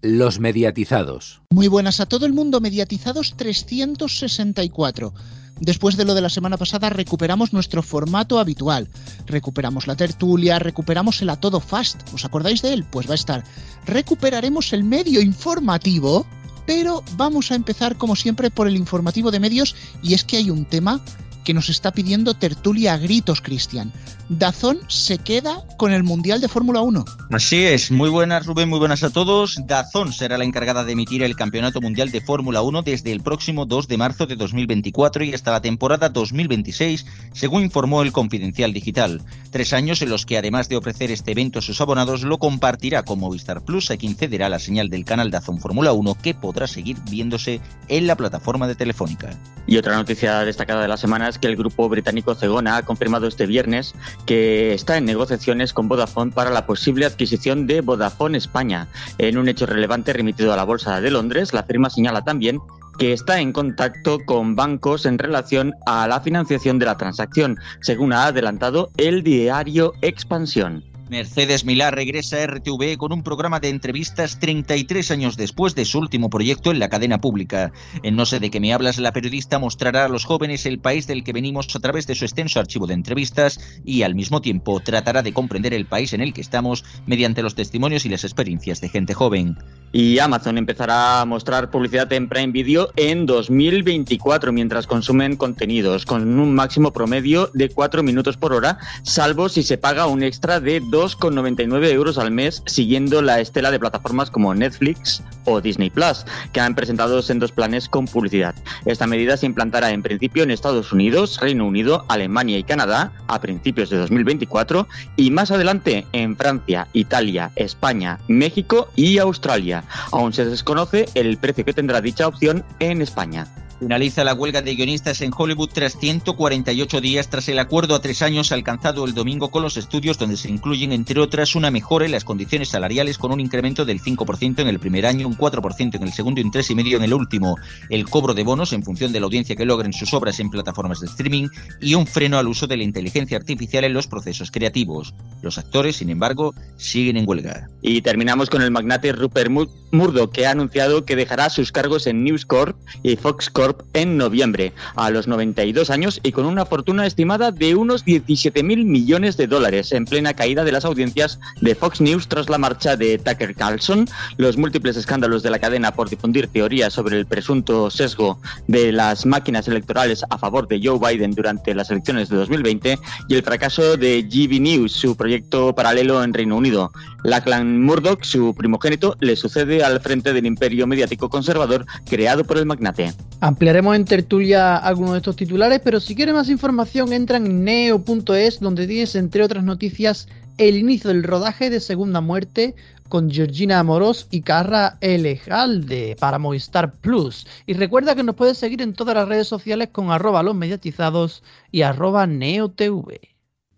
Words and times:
Los 0.00 0.38
mediatizados. 0.38 1.42
Muy 1.50 1.66
buenas 1.66 1.98
a 1.98 2.06
todo 2.06 2.24
el 2.24 2.32
mundo, 2.32 2.60
mediatizados 2.60 3.34
364. 3.36 5.12
Después 5.60 5.96
de 5.96 6.04
lo 6.04 6.14
de 6.14 6.20
la 6.20 6.28
semana 6.28 6.56
pasada 6.56 6.88
recuperamos 6.88 7.52
nuestro 7.52 7.82
formato 7.82 8.38
habitual. 8.38 8.88
Recuperamos 9.26 9.88
la 9.88 9.96
tertulia, 9.96 10.60
recuperamos 10.60 11.20
el 11.20 11.30
a 11.30 11.36
todo 11.40 11.58
fast. 11.58 12.00
¿Os 12.14 12.24
acordáis 12.24 12.62
de 12.62 12.74
él? 12.74 12.84
Pues 12.88 13.08
va 13.08 13.12
a 13.12 13.16
estar. 13.16 13.42
Recuperaremos 13.86 14.72
el 14.72 14.84
medio 14.84 15.20
informativo, 15.20 16.26
pero 16.64 17.02
vamos 17.16 17.50
a 17.50 17.56
empezar 17.56 17.96
como 17.96 18.14
siempre 18.14 18.50
por 18.50 18.68
el 18.68 18.76
informativo 18.76 19.32
de 19.32 19.40
medios 19.40 19.74
y 20.00 20.14
es 20.14 20.22
que 20.22 20.36
hay 20.36 20.50
un 20.50 20.64
tema 20.64 21.02
que 21.48 21.54
nos 21.54 21.70
está 21.70 21.92
pidiendo 21.92 22.34
tertulia 22.34 22.92
a 22.92 22.98
gritos, 22.98 23.40
Cristian. 23.40 23.90
Dazón 24.28 24.80
se 24.86 25.16
queda 25.16 25.64
con 25.78 25.92
el 25.92 26.02
Mundial 26.02 26.42
de 26.42 26.48
Fórmula 26.48 26.82
1. 26.82 27.06
Así 27.30 27.64
es, 27.64 27.90
muy 27.90 28.10
buenas 28.10 28.44
Rubén, 28.44 28.68
muy 28.68 28.78
buenas 28.78 29.02
a 29.02 29.08
todos. 29.08 29.58
Dazón 29.66 30.12
será 30.12 30.36
la 30.36 30.44
encargada 30.44 30.84
de 30.84 30.92
emitir 30.92 31.22
el 31.22 31.36
Campeonato 31.36 31.80
Mundial 31.80 32.10
de 32.10 32.20
Fórmula 32.20 32.60
1 32.60 32.82
desde 32.82 33.12
el 33.12 33.22
próximo 33.22 33.64
2 33.64 33.88
de 33.88 33.96
marzo 33.96 34.26
de 34.26 34.36
2024 34.36 35.24
y 35.24 35.32
hasta 35.32 35.50
la 35.50 35.62
temporada 35.62 36.10
2026, 36.10 37.06
según 37.32 37.62
informó 37.62 38.02
el 38.02 38.12
Confidencial 38.12 38.74
Digital. 38.74 39.22
Tres 39.50 39.72
años 39.72 40.02
en 40.02 40.10
los 40.10 40.26
que 40.26 40.36
además 40.36 40.68
de 40.68 40.76
ofrecer 40.76 41.10
este 41.10 41.32
evento 41.32 41.60
a 41.60 41.62
sus 41.62 41.80
abonados, 41.80 42.24
lo 42.24 42.36
compartirá 42.36 43.04
con 43.04 43.20
Movistar 43.20 43.64
Plus, 43.64 43.90
a 43.90 43.96
quien 43.96 44.16
cederá 44.16 44.50
la 44.50 44.58
señal 44.58 44.90
del 44.90 45.06
canal 45.06 45.30
Dazón 45.30 45.60
Fórmula 45.60 45.94
1 45.94 46.14
que 46.20 46.34
podrá 46.34 46.66
seguir 46.66 46.98
viéndose 47.10 47.62
en 47.88 48.06
la 48.06 48.16
plataforma 48.16 48.68
de 48.68 48.74
Telefónica. 48.74 49.30
Y 49.66 49.76
otra 49.76 49.96
noticia 49.96 50.40
destacada 50.40 50.82
de 50.82 50.88
la 50.88 50.96
semana 50.96 51.28
es 51.28 51.37
que 51.40 51.46
el 51.46 51.56
grupo 51.56 51.88
británico 51.88 52.34
Cegona 52.34 52.76
ha 52.76 52.82
confirmado 52.84 53.26
este 53.26 53.46
viernes 53.46 53.94
que 54.26 54.74
está 54.74 54.96
en 54.96 55.04
negociaciones 55.04 55.72
con 55.72 55.88
Vodafone 55.88 56.32
para 56.32 56.50
la 56.50 56.66
posible 56.66 57.06
adquisición 57.06 57.66
de 57.66 57.80
Vodafone 57.80 58.38
España. 58.38 58.88
En 59.18 59.38
un 59.38 59.48
hecho 59.48 59.66
relevante 59.66 60.12
remitido 60.12 60.52
a 60.52 60.56
la 60.56 60.64
Bolsa 60.64 61.00
de 61.00 61.10
Londres, 61.10 61.52
la 61.52 61.64
firma 61.64 61.90
señala 61.90 62.22
también 62.22 62.60
que 62.98 63.12
está 63.12 63.40
en 63.40 63.52
contacto 63.52 64.18
con 64.26 64.56
bancos 64.56 65.06
en 65.06 65.18
relación 65.18 65.74
a 65.86 66.08
la 66.08 66.20
financiación 66.20 66.78
de 66.78 66.86
la 66.86 66.96
transacción, 66.96 67.58
según 67.80 68.12
ha 68.12 68.26
adelantado 68.26 68.90
el 68.96 69.22
diario 69.22 69.92
Expansión. 70.02 70.84
Mercedes 71.10 71.64
Milá 71.64 71.90
regresa 71.90 72.36
a 72.36 72.46
RTV 72.46 72.98
con 72.98 73.12
un 73.12 73.22
programa 73.22 73.60
de 73.60 73.70
entrevistas 73.70 74.38
33 74.38 75.10
años 75.10 75.36
después 75.36 75.74
de 75.74 75.86
su 75.86 75.98
último 75.98 76.28
proyecto 76.28 76.70
en 76.70 76.78
la 76.78 76.90
cadena 76.90 77.20
pública. 77.20 77.72
En 78.02 78.14
No 78.14 78.26
sé 78.26 78.40
de 78.40 78.50
qué 78.50 78.60
me 78.60 78.74
hablas, 78.74 78.98
la 78.98 79.12
periodista 79.12 79.58
mostrará 79.58 80.04
a 80.04 80.08
los 80.08 80.24
jóvenes 80.24 80.66
el 80.66 80.78
país 80.78 81.06
del 81.06 81.24
que 81.24 81.32
venimos 81.32 81.74
a 81.74 81.80
través 81.80 82.06
de 82.06 82.14
su 82.14 82.24
extenso 82.24 82.60
archivo 82.60 82.86
de 82.86 82.94
entrevistas 82.94 83.58
y 83.84 84.02
al 84.02 84.14
mismo 84.14 84.42
tiempo 84.42 84.80
tratará 84.80 85.22
de 85.22 85.32
comprender 85.32 85.72
el 85.72 85.86
país 85.86 86.12
en 86.12 86.20
el 86.20 86.34
que 86.34 86.42
estamos 86.42 86.84
mediante 87.06 87.42
los 87.42 87.54
testimonios 87.54 88.04
y 88.04 88.10
las 88.10 88.24
experiencias 88.24 88.80
de 88.80 88.90
gente 88.90 89.14
joven. 89.14 89.56
Y 89.92 90.18
Amazon 90.18 90.58
empezará 90.58 91.22
a 91.22 91.24
mostrar 91.24 91.70
publicidad 91.70 92.12
en 92.12 92.28
Prime 92.28 92.52
Video 92.52 92.90
en 92.96 93.24
2024 93.24 94.52
mientras 94.52 94.86
consumen 94.86 95.36
contenidos 95.36 96.04
con 96.04 96.38
un 96.38 96.54
máximo 96.54 96.92
promedio 96.92 97.50
de 97.54 97.70
4 97.70 98.02
minutos 98.02 98.36
por 98.36 98.52
hora, 98.52 98.78
salvo 99.02 99.48
si 99.48 99.62
se 99.62 99.78
paga 99.78 100.06
un 100.06 100.22
extra 100.22 100.60
de 100.60 100.80
2,99 100.98 101.92
euros 101.92 102.18
al 102.18 102.32
mes, 102.32 102.60
siguiendo 102.66 103.22
la 103.22 103.38
estela 103.38 103.70
de 103.70 103.78
plataformas 103.78 104.32
como 104.32 104.52
Netflix 104.52 105.22
o 105.44 105.60
Disney 105.60 105.90
Plus, 105.90 106.24
que 106.52 106.58
han 106.58 106.74
presentado 106.74 107.22
sendos 107.22 107.52
planes 107.52 107.88
con 107.88 108.06
publicidad. 108.06 108.56
Esta 108.84 109.06
medida 109.06 109.36
se 109.36 109.46
implantará 109.46 109.92
en 109.92 110.02
principio 110.02 110.42
en 110.42 110.50
Estados 110.50 110.92
Unidos, 110.92 111.38
Reino 111.40 111.66
Unido, 111.66 112.04
Alemania 112.08 112.58
y 112.58 112.64
Canadá 112.64 113.12
a 113.28 113.40
principios 113.40 113.90
de 113.90 113.98
2024 113.98 114.88
y 115.14 115.30
más 115.30 115.52
adelante 115.52 116.04
en 116.10 116.36
Francia, 116.36 116.88
Italia, 116.92 117.52
España, 117.54 118.18
México 118.26 118.88
y 118.96 119.18
Australia. 119.18 119.84
Aún 120.10 120.32
se 120.32 120.46
desconoce 120.46 121.08
el 121.14 121.38
precio 121.38 121.64
que 121.64 121.74
tendrá 121.74 122.00
dicha 122.00 122.26
opción 122.26 122.64
en 122.80 123.02
España. 123.02 123.46
Finaliza 123.78 124.24
la 124.24 124.34
huelga 124.34 124.60
de 124.60 124.74
guionistas 124.74 125.20
en 125.20 125.30
Hollywood 125.36 125.70
tras 125.72 125.96
148 125.96 127.00
días 127.00 127.30
tras 127.30 127.48
el 127.48 127.60
acuerdo 127.60 127.94
a 127.94 128.00
tres 128.00 128.22
años 128.22 128.50
alcanzado 128.50 129.04
el 129.04 129.14
domingo 129.14 129.52
con 129.52 129.62
los 129.62 129.76
estudios 129.76 130.18
donde 130.18 130.36
se 130.36 130.50
incluyen, 130.50 130.90
entre 130.90 131.20
otras, 131.20 131.54
una 131.54 131.70
mejora 131.70 132.04
en 132.04 132.10
las 132.10 132.24
condiciones 132.24 132.70
salariales 132.70 133.18
con 133.18 133.30
un 133.30 133.38
incremento 133.38 133.84
del 133.84 134.00
5% 134.00 134.58
en 134.58 134.66
el 134.66 134.80
primer 134.80 135.06
año, 135.06 135.28
un 135.28 135.36
4% 135.36 135.94
en 135.94 136.02
el 136.02 136.12
segundo 136.12 136.40
y 136.40 136.44
un 136.44 136.50
3,5% 136.50 136.96
en 136.96 137.04
el 137.04 137.14
último, 137.14 137.56
el 137.88 138.08
cobro 138.08 138.34
de 138.34 138.42
bonos 138.42 138.72
en 138.72 138.82
función 138.82 139.12
de 139.12 139.20
la 139.20 139.26
audiencia 139.26 139.54
que 139.54 139.64
logren 139.64 139.92
sus 139.92 140.12
obras 140.12 140.40
en 140.40 140.50
plataformas 140.50 140.98
de 140.98 141.06
streaming 141.06 141.46
y 141.80 141.94
un 141.94 142.08
freno 142.08 142.38
al 142.38 142.48
uso 142.48 142.66
de 142.66 142.78
la 142.78 142.82
inteligencia 142.82 143.36
artificial 143.36 143.84
en 143.84 143.94
los 143.94 144.08
procesos 144.08 144.50
creativos. 144.50 145.14
Los 145.40 145.56
actores, 145.56 145.96
sin 145.96 146.10
embargo, 146.10 146.52
siguen 146.78 147.16
en 147.16 147.28
huelga. 147.28 147.68
Y 147.80 148.02
terminamos 148.02 148.50
con 148.50 148.60
el 148.60 148.72
magnate 148.72 149.12
Rupert 149.12 149.52
Murdoch, 149.92 150.32
que 150.32 150.46
ha 150.46 150.50
anunciado 150.50 151.04
que 151.04 151.14
dejará 151.14 151.48
sus 151.48 151.70
cargos 151.70 152.08
en 152.08 152.24
News 152.24 152.44
Corp 152.44 152.76
y 153.04 153.14
Fox 153.14 153.48
Corp 153.50 153.67
en 153.92 154.16
noviembre, 154.16 154.72
a 154.96 155.10
los 155.10 155.28
92 155.28 155.90
años 155.90 156.20
y 156.22 156.32
con 156.32 156.46
una 156.46 156.66
fortuna 156.66 157.06
estimada 157.06 157.50
de 157.50 157.74
unos 157.74 158.04
17 158.04 158.62
mil 158.62 158.84
millones 158.84 159.36
de 159.36 159.46
dólares, 159.46 159.92
en 159.92 160.04
plena 160.04 160.34
caída 160.34 160.64
de 160.64 160.72
las 160.72 160.84
audiencias 160.84 161.38
de 161.60 161.74
Fox 161.74 162.00
News 162.00 162.28
tras 162.28 162.48
la 162.48 162.58
marcha 162.58 162.96
de 162.96 163.18
Tucker 163.18 163.54
Carlson, 163.54 164.08
los 164.36 164.56
múltiples 164.56 164.96
escándalos 164.96 165.42
de 165.42 165.50
la 165.50 165.58
cadena 165.58 165.92
por 165.92 166.08
difundir 166.08 166.48
teorías 166.48 166.92
sobre 166.92 167.18
el 167.18 167.26
presunto 167.26 167.90
sesgo 167.90 168.40
de 168.66 168.92
las 168.92 169.26
máquinas 169.26 169.68
electorales 169.68 170.24
a 170.30 170.38
favor 170.38 170.68
de 170.68 170.80
Joe 170.82 170.98
Biden 170.98 171.32
durante 171.32 171.74
las 171.74 171.90
elecciones 171.90 172.28
de 172.28 172.36
2020 172.36 172.98
y 173.28 173.34
el 173.34 173.42
fracaso 173.42 173.96
de 173.96 174.22
GB 174.22 174.60
News, 174.60 174.92
su 174.92 175.16
proyecto 175.16 175.74
paralelo 175.74 176.22
en 176.22 176.34
Reino 176.34 176.56
Unido. 176.56 176.92
Lachlan 177.24 177.82
Murdoch, 177.82 178.22
su 178.22 178.54
primogénito, 178.54 179.16
le 179.20 179.36
sucede 179.36 179.82
al 179.82 180.00
frente 180.00 180.32
del 180.32 180.46
imperio 180.46 180.86
mediático 180.86 181.28
conservador 181.28 181.84
creado 182.08 182.44
por 182.44 182.58
el 182.58 182.66
magnate. 182.66 183.12
Ampliaremos 183.58 183.96
en 183.96 184.04
tertulia 184.04 184.76
algunos 184.76 185.14
de 185.14 185.16
estos 185.16 185.34
titulares, 185.34 185.80
pero 185.82 185.98
si 185.98 186.14
quieres 186.14 186.32
más 186.32 186.48
información 186.48 187.12
entra 187.12 187.38
en 187.38 187.64
neo.es 187.64 188.60
donde 188.60 188.86
tienes 188.86 189.16
entre 189.16 189.42
otras 189.42 189.64
noticias 189.64 190.28
el 190.58 190.76
inicio 190.76 191.08
del 191.08 191.24
rodaje 191.24 191.68
de 191.68 191.80
Segunda 191.80 192.20
Muerte 192.20 192.76
con 193.08 193.28
Georgina 193.28 193.80
Amorós 193.80 194.28
y 194.30 194.42
Carra 194.42 194.96
Elejalde 195.00 196.16
para 196.20 196.38
Movistar 196.38 196.92
Plus. 197.00 197.48
Y 197.66 197.72
recuerda 197.72 198.14
que 198.14 198.22
nos 198.22 198.36
puedes 198.36 198.58
seguir 198.58 198.80
en 198.80 198.92
todas 198.92 199.16
las 199.16 199.26
redes 199.26 199.48
sociales 199.48 199.88
con 199.90 200.12
arroba 200.12 200.44
los 200.44 200.54
mediatizados 200.54 201.42
y 201.72 201.82
arroba 201.82 202.28
neotv. 202.28 203.18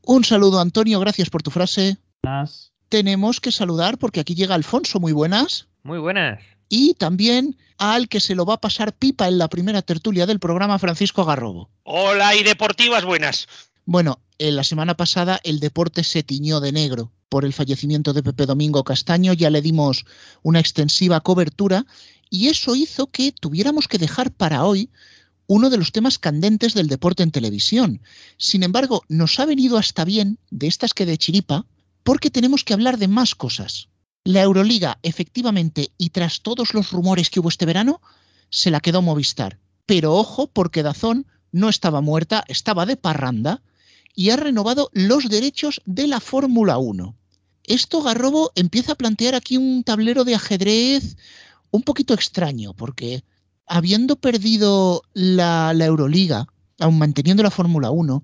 Un 0.05 0.25
saludo 0.25 0.61
Antonio, 0.61 1.01
gracias 1.01 1.31
por 1.31 1.43
tu 1.43 1.51
frase. 1.51 1.97
Tenemos 2.91 3.41
que 3.41 3.51
saludar 3.51 3.97
porque 3.97 4.21
aquí 4.21 4.35
llega 4.35 4.55
Alfonso, 4.55 5.01
muy 5.01 5.13
buenas. 5.13 5.69
Muy 5.85 5.99
buenas 5.99 6.60
y 6.71 6.95
también 6.95 7.59
al 7.77 8.09
que 8.09 8.21
se 8.21 8.35
lo 8.35 8.47
va 8.47 8.55
a 8.55 8.61
pasar 8.61 8.95
pipa 8.95 9.29
en 9.29 9.37
la 9.37 9.49
primera 9.49 9.83
tertulia 9.83 10.25
del 10.25 10.39
programa, 10.39 10.79
Francisco 10.79 11.27
Garrobo. 11.27 11.69
Hola 11.83 12.35
y 12.37 12.43
deportivas 12.43 13.05
buenas. 13.05 13.49
Bueno, 13.85 14.21
en 14.39 14.57
la 14.57 14.65
semana 14.65 14.97
pasada 14.97 15.41
el 15.43 15.61
deporte 15.61 16.05
se 16.05 16.23
tiñó 16.23 16.61
de 16.61 16.73
negro 16.73 17.13
por 17.29 17.45
el 17.45 17.53
fallecimiento 17.53 18.13
de 18.13 18.23
Pepe 18.23 18.47
Domingo 18.47 18.85
Castaño, 18.85 19.33
ya 19.33 19.51
le 19.51 19.63
dimos 19.63 20.05
una 20.43 20.61
extensiva 20.61 21.21
cobertura 21.21 21.87
y 22.31 22.49
eso 22.49 22.77
hizo 22.77 23.09
que 23.09 23.33
tuviéramos 23.33 23.89
que 23.89 23.99
dejar 23.99 24.31
para 24.31 24.65
hoy 24.65 24.91
uno 25.49 25.71
de 25.71 25.79
los 25.79 25.91
temas 25.91 26.21
candentes 26.21 26.75
del 26.75 26.87
deporte 26.87 27.25
en 27.25 27.33
televisión. 27.33 28.01
Sin 28.37 28.63
embargo, 28.63 29.03
nos 29.09 29.41
ha 29.41 29.47
venido 29.47 29.79
hasta 29.79 30.05
bien, 30.05 30.39
de 30.51 30.69
estas 30.69 30.95
que 30.95 31.07
de 31.07 31.19
chiripa, 31.19 31.67
porque 32.05 32.31
tenemos 32.31 32.63
que 32.63 32.73
hablar 32.73 32.99
de 32.99 33.09
más 33.09 33.35
cosas. 33.35 33.89
La 34.25 34.43
Euroliga, 34.43 34.99
efectivamente, 35.03 35.93
y 35.97 36.11
tras 36.11 36.43
todos 36.43 36.75
los 36.75 36.93
rumores 36.93 37.31
que 37.31 37.41
hubo 37.41 37.49
este 37.49 37.65
verano, 37.65 38.03
se 38.51 38.71
la 38.71 38.81
quedó 38.81 39.01
Movistar. 39.01 39.59
Pero 39.87 40.15
ojo, 40.15 40.47
porque 40.47 40.83
Dazón 40.83 41.27
no 41.53 41.69
estaba 41.69 42.03
muerta, 42.03 42.45
estaba 42.47 42.85
de 42.85 42.97
parranda 42.97 43.63
y 44.15 44.31
ha 44.31 44.37
renovado 44.37 44.91
los 44.93 45.29
derechos 45.29 45.81
de 45.87 46.07
la 46.07 46.21
Fórmula 46.21 46.77
1. 46.77 47.15
Esto 47.65 48.03
Garrobo 48.03 48.53
empieza 48.57 48.93
a 48.93 48.97
plantear 48.97 49.35
aquí 49.35 49.57
un 49.57 49.85
tablero 49.85 50.25
de 50.25 50.35
ajedrez 50.35 51.17
un 51.71 51.83
poquito 51.83 52.13
extraño, 52.13 52.75
porque 52.75 53.25
habiendo 53.67 54.17
perdido 54.17 55.03
la, 55.15 55.73
la 55.73 55.87
Euroliga, 55.87 56.47
aun 56.79 56.99
manteniendo 56.99 57.43
la 57.43 57.51
Fórmula 57.51 57.91
1, 57.91 58.23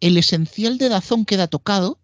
el 0.00 0.16
esencial 0.16 0.76
de 0.78 0.88
Dazón 0.88 1.24
queda 1.24 1.46
tocado 1.46 1.98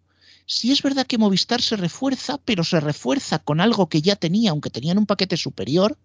Sí 0.45 0.71
es 0.71 0.81
verdad 0.81 1.07
que 1.07 1.17
Movistar 1.17 1.61
se 1.61 1.75
refuerza, 1.77 2.37
pero 2.43 2.63
se 2.63 2.79
refuerza 2.79 3.39
con 3.39 3.61
algo 3.61 3.87
que 3.87 4.01
ya 4.01 4.15
tenía, 4.15 4.51
aunque 4.51 4.69
tenían 4.69 4.97
un 4.97 5.05
paquete 5.05 5.37
superior. 5.37 5.97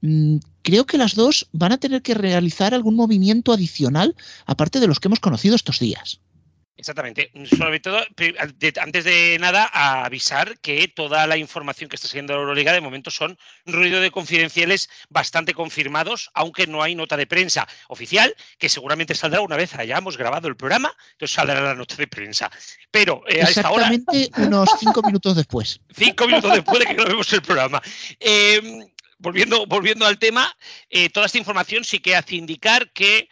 Mm, 0.00 0.36
creo 0.62 0.86
que 0.86 0.98
las 0.98 1.14
dos 1.14 1.48
van 1.52 1.72
a 1.72 1.78
tener 1.78 2.02
que 2.02 2.14
realizar 2.14 2.74
algún 2.74 2.96
movimiento 2.96 3.52
adicional, 3.52 4.16
aparte 4.46 4.80
de 4.80 4.86
los 4.86 5.00
que 5.00 5.08
hemos 5.08 5.20
conocido 5.20 5.56
estos 5.56 5.80
días. 5.80 6.20
Exactamente. 6.78 7.32
Sobre 7.56 7.80
todo, 7.80 7.98
antes 8.80 9.04
de 9.04 9.36
nada, 9.40 9.68
a 9.72 10.04
avisar 10.04 10.60
que 10.60 10.86
toda 10.86 11.26
la 11.26 11.36
información 11.36 11.90
que 11.90 11.96
está 11.96 12.06
siguiendo 12.06 12.34
la 12.34 12.38
Euroliga 12.38 12.72
de 12.72 12.80
momento 12.80 13.10
son 13.10 13.36
ruido 13.66 14.00
de 14.00 14.12
confidenciales 14.12 14.88
bastante 15.08 15.54
confirmados, 15.54 16.30
aunque 16.34 16.68
no 16.68 16.80
hay 16.80 16.94
nota 16.94 17.16
de 17.16 17.26
prensa 17.26 17.66
oficial, 17.88 18.32
que 18.58 18.68
seguramente 18.68 19.16
saldrá 19.16 19.40
una 19.40 19.56
vez 19.56 19.74
hayamos 19.74 20.16
grabado 20.16 20.46
el 20.46 20.56
programa, 20.56 20.94
entonces 21.12 21.34
saldrá 21.34 21.60
la 21.60 21.74
nota 21.74 21.96
de 21.96 22.06
prensa. 22.06 22.48
Pero 22.92 23.24
eh, 23.26 23.42
a 23.42 23.46
esta 23.46 23.70
hora. 23.72 23.90
unos 24.36 24.70
cinco 24.78 25.02
minutos 25.02 25.34
después. 25.34 25.80
Cinco 25.96 26.28
minutos 26.28 26.52
después 26.52 26.78
de 26.78 26.86
que 26.86 26.94
grabemos 26.94 27.32
el 27.32 27.42
programa. 27.42 27.82
Em, 28.20 28.86
volviendo, 29.18 29.66
volviendo 29.66 30.06
al 30.06 30.16
tema, 30.20 30.56
eh, 30.90 31.10
toda 31.10 31.26
esta 31.26 31.38
información 31.38 31.82
sí 31.82 31.98
que 31.98 32.14
hace 32.14 32.36
indicar 32.36 32.92
que 32.92 33.28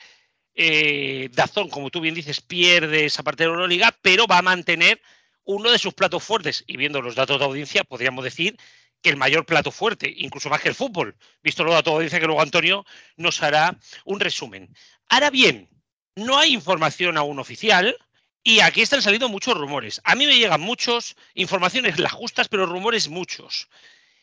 eh, 0.56 1.28
Dazón, 1.32 1.68
como 1.68 1.90
tú 1.90 2.00
bien 2.00 2.14
dices, 2.14 2.40
pierde 2.40 3.04
esa 3.04 3.22
parte 3.22 3.44
de 3.44 3.50
la 3.50 3.54
Euroliga, 3.54 3.94
pero 4.02 4.26
va 4.26 4.38
a 4.38 4.42
mantener 4.42 5.00
uno 5.44 5.70
de 5.70 5.78
sus 5.78 5.92
platos 5.94 6.24
fuertes. 6.24 6.64
Y 6.66 6.78
viendo 6.78 7.02
los 7.02 7.14
datos 7.14 7.38
de 7.38 7.44
audiencia, 7.44 7.84
podríamos 7.84 8.24
decir 8.24 8.56
que 9.02 9.10
el 9.10 9.16
mayor 9.16 9.44
plato 9.44 9.70
fuerte, 9.70 10.12
incluso 10.16 10.48
más 10.48 10.62
que 10.62 10.70
el 10.70 10.74
fútbol. 10.74 11.14
Visto 11.42 11.62
los 11.62 11.74
datos 11.74 11.92
de 11.92 11.96
audiencia, 11.96 12.20
que 12.20 12.26
luego 12.26 12.40
Antonio 12.40 12.86
nos 13.16 13.42
hará 13.42 13.78
un 14.06 14.18
resumen. 14.18 14.74
Ahora 15.08 15.30
bien, 15.30 15.68
no 16.16 16.38
hay 16.38 16.54
información 16.54 17.18
aún 17.18 17.38
oficial. 17.38 17.96
Y 18.42 18.60
aquí 18.60 18.80
están 18.80 19.02
saliendo 19.02 19.28
muchos 19.28 19.56
rumores. 19.56 20.00
A 20.04 20.14
mí 20.14 20.24
me 20.24 20.38
llegan 20.38 20.60
muchos, 20.60 21.16
informaciones 21.34 21.98
las 22.00 22.12
justas, 22.12 22.48
pero 22.48 22.64
rumores 22.64 23.08
muchos. 23.08 23.68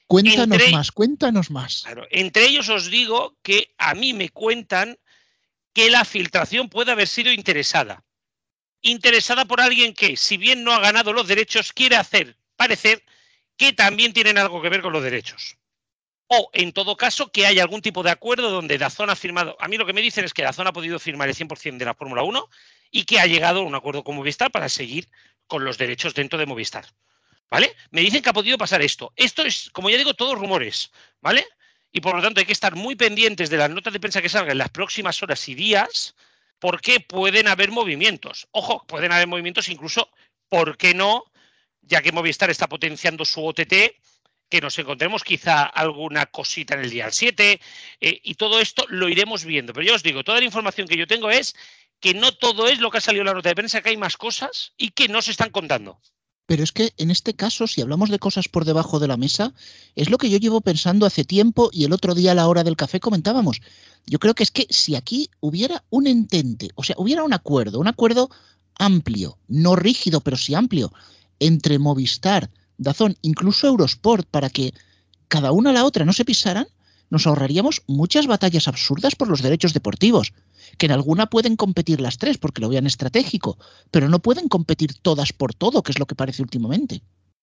Cuéntanos 0.07 0.71
más, 0.71 0.91
cuéntanos 0.91 1.51
más. 1.51 1.85
entre 2.09 2.45
ellos 2.45 2.69
os 2.69 2.89
digo 2.89 3.37
que 3.41 3.73
a 3.77 3.95
mí 3.95 4.13
me 4.13 4.29
cuentan 4.29 4.97
que 5.73 5.89
la 5.89 6.05
filtración 6.05 6.69
puede 6.69 6.91
haber 6.91 7.07
sido 7.07 7.31
interesada. 7.31 8.03
Interesada 8.81 9.45
por 9.45 9.61
alguien 9.61 9.93
que, 9.93 10.17
si 10.17 10.37
bien 10.37 10.63
no 10.63 10.73
ha 10.73 10.79
ganado 10.79 11.13
los 11.13 11.27
derechos, 11.27 11.73
quiere 11.73 11.95
hacer 11.95 12.37
parecer 12.55 13.03
que 13.57 13.73
también 13.73 14.13
tienen 14.13 14.37
algo 14.37 14.61
que 14.61 14.69
ver 14.69 14.81
con 14.81 14.93
los 14.93 15.03
derechos. 15.03 15.57
O, 16.27 16.49
en 16.53 16.73
todo 16.73 16.97
caso, 16.97 17.31
que 17.31 17.45
hay 17.45 17.59
algún 17.59 17.81
tipo 17.81 18.03
de 18.03 18.11
acuerdo 18.11 18.49
donde 18.49 18.77
Dazón 18.77 19.09
ha 19.09 19.15
firmado. 19.15 19.55
A 19.59 19.67
mí 19.67 19.77
lo 19.77 19.85
que 19.85 19.93
me 19.93 20.01
dicen 20.01 20.25
es 20.25 20.33
que 20.33 20.43
Dazón 20.43 20.67
ha 20.67 20.73
podido 20.73 20.99
firmar 20.99 21.29
el 21.29 21.35
100% 21.35 21.77
de 21.77 21.85
la 21.85 21.93
Fórmula 21.93 22.23
1 22.23 22.49
y 22.91 23.05
que 23.05 23.19
ha 23.19 23.25
llegado 23.25 23.59
a 23.59 23.63
un 23.63 23.75
acuerdo 23.75 24.03
con 24.03 24.15
Movistar 24.15 24.51
para 24.51 24.69
seguir 24.69 25.09
con 25.47 25.65
los 25.65 25.77
derechos 25.77 26.13
dentro 26.13 26.39
de 26.39 26.45
Movistar. 26.45 26.85
¿Vale? 27.49 27.75
Me 27.91 28.01
dicen 28.01 28.23
que 28.23 28.29
ha 28.29 28.33
podido 28.33 28.57
pasar 28.57 28.81
esto. 28.81 29.13
Esto 29.15 29.43
es, 29.43 29.69
como 29.71 29.89
ya 29.89 29.97
digo, 29.97 30.13
todos 30.13 30.39
rumores. 30.39 30.91
¿Vale? 31.21 31.45
Y 31.93 32.01
por 32.01 32.15
lo 32.15 32.21
tanto 32.21 32.39
hay 32.39 32.45
que 32.45 32.53
estar 32.53 32.75
muy 32.75 32.95
pendientes 32.95 33.51
de 33.51 33.57
las 33.57 33.69
notas 33.69 33.93
de 33.93 33.99
prensa 33.99 34.21
que 34.21 34.27
salgan 34.27 34.53
en 34.53 34.57
las 34.57 34.69
próximas 34.69 35.21
horas 35.21 35.47
y 35.47 35.53
días 35.53 36.15
porque 36.59 36.99
pueden 36.99 37.47
haber 37.47 37.71
movimientos. 37.71 38.47
Ojo, 38.51 38.83
pueden 38.87 39.11
haber 39.11 39.27
movimientos 39.27 39.69
incluso, 39.69 40.09
¿por 40.49 40.75
qué 40.75 40.95
no? 40.95 41.25
Ya 41.81 42.01
que 42.01 42.11
Movistar 42.11 42.49
está 42.49 42.67
potenciando 42.67 43.25
su 43.25 43.45
OTT, 43.45 43.73
que 44.49 44.61
nos 44.61 44.77
encontremos 44.79 45.23
quizá 45.23 45.63
alguna 45.63 46.25
cosita 46.25 46.73
en 46.73 46.81
el 46.81 46.89
día 46.89 47.11
7 47.11 47.59
eh, 48.01 48.21
y 48.23 48.35
todo 48.35 48.59
esto 48.59 48.85
lo 48.89 49.07
iremos 49.07 49.45
viendo. 49.45 49.71
Pero 49.73 49.85
yo 49.85 49.95
os 49.95 50.03
digo, 50.03 50.23
toda 50.23 50.39
la 50.39 50.45
información 50.45 50.87
que 50.87 50.97
yo 50.97 51.05
tengo 51.05 51.29
es 51.29 51.55
que 51.99 52.15
no 52.15 52.33
todo 52.33 52.67
es 52.67 52.79
lo 52.79 52.89
que 52.89 52.97
ha 52.97 53.01
salido 53.01 53.21
en 53.21 53.27
la 53.27 53.33
nota 53.33 53.49
de 53.49 53.55
prensa, 53.55 53.81
que 53.81 53.89
hay 53.89 53.97
más 53.97 54.17
cosas 54.17 54.73
y 54.77 54.91
que 54.91 55.07
no 55.09 55.21
se 55.21 55.31
están 55.31 55.51
contando. 55.51 55.99
Pero 56.45 56.63
es 56.63 56.71
que 56.71 56.93
en 56.97 57.09
este 57.09 57.33
caso, 57.33 57.67
si 57.67 57.81
hablamos 57.81 58.09
de 58.09 58.19
cosas 58.19 58.49
por 58.49 58.65
debajo 58.65 58.99
de 58.99 59.07
la 59.07 59.17
mesa, 59.17 59.53
es 59.95 60.09
lo 60.09 60.17
que 60.17 60.29
yo 60.29 60.37
llevo 60.37 60.61
pensando 60.61 61.05
hace 61.05 61.23
tiempo 61.23 61.69
y 61.71 61.85
el 61.85 61.93
otro 61.93 62.15
día 62.15 62.31
a 62.31 62.35
la 62.35 62.47
hora 62.47 62.63
del 62.63 62.75
café 62.75 62.99
comentábamos. 62.99 63.61
Yo 64.05 64.19
creo 64.19 64.33
que 64.33 64.43
es 64.43 64.51
que 64.51 64.67
si 64.69 64.95
aquí 64.95 65.29
hubiera 65.39 65.83
un 65.89 66.07
entente, 66.07 66.69
o 66.75 66.83
sea, 66.83 66.95
hubiera 66.99 67.23
un 67.23 67.33
acuerdo, 67.33 67.79
un 67.79 67.87
acuerdo 67.87 68.29
amplio, 68.75 69.37
no 69.47 69.75
rígido, 69.75 70.19
pero 70.19 70.35
sí 70.35 70.53
amplio, 70.53 70.91
entre 71.39 71.79
Movistar, 71.79 72.49
Dazón, 72.77 73.17
incluso 73.21 73.67
Eurosport, 73.67 74.27
para 74.27 74.49
que 74.49 74.73
cada 75.29 75.53
una 75.53 75.69
a 75.69 75.73
la 75.73 75.85
otra 75.85 76.03
no 76.03 76.11
se 76.11 76.25
pisaran, 76.25 76.67
nos 77.09 77.25
ahorraríamos 77.25 77.83
muchas 77.87 78.27
batallas 78.27 78.67
absurdas 78.67 79.15
por 79.15 79.29
los 79.29 79.41
derechos 79.41 79.73
deportivos 79.73 80.33
que 80.77 80.85
en 80.85 80.91
alguna 80.91 81.27
pueden 81.27 81.55
competir 81.55 82.01
las 82.01 82.17
tres 82.17 82.37
porque 82.37 82.61
lo 82.61 82.69
vean 82.69 82.87
estratégico, 82.87 83.57
pero 83.91 84.09
no 84.09 84.19
pueden 84.19 84.47
competir 84.47 84.93
todas 85.01 85.33
por 85.33 85.53
todo, 85.53 85.83
que 85.83 85.91
es 85.91 85.99
lo 85.99 86.05
que 86.05 86.15
parece 86.15 86.41
últimamente. 86.41 87.01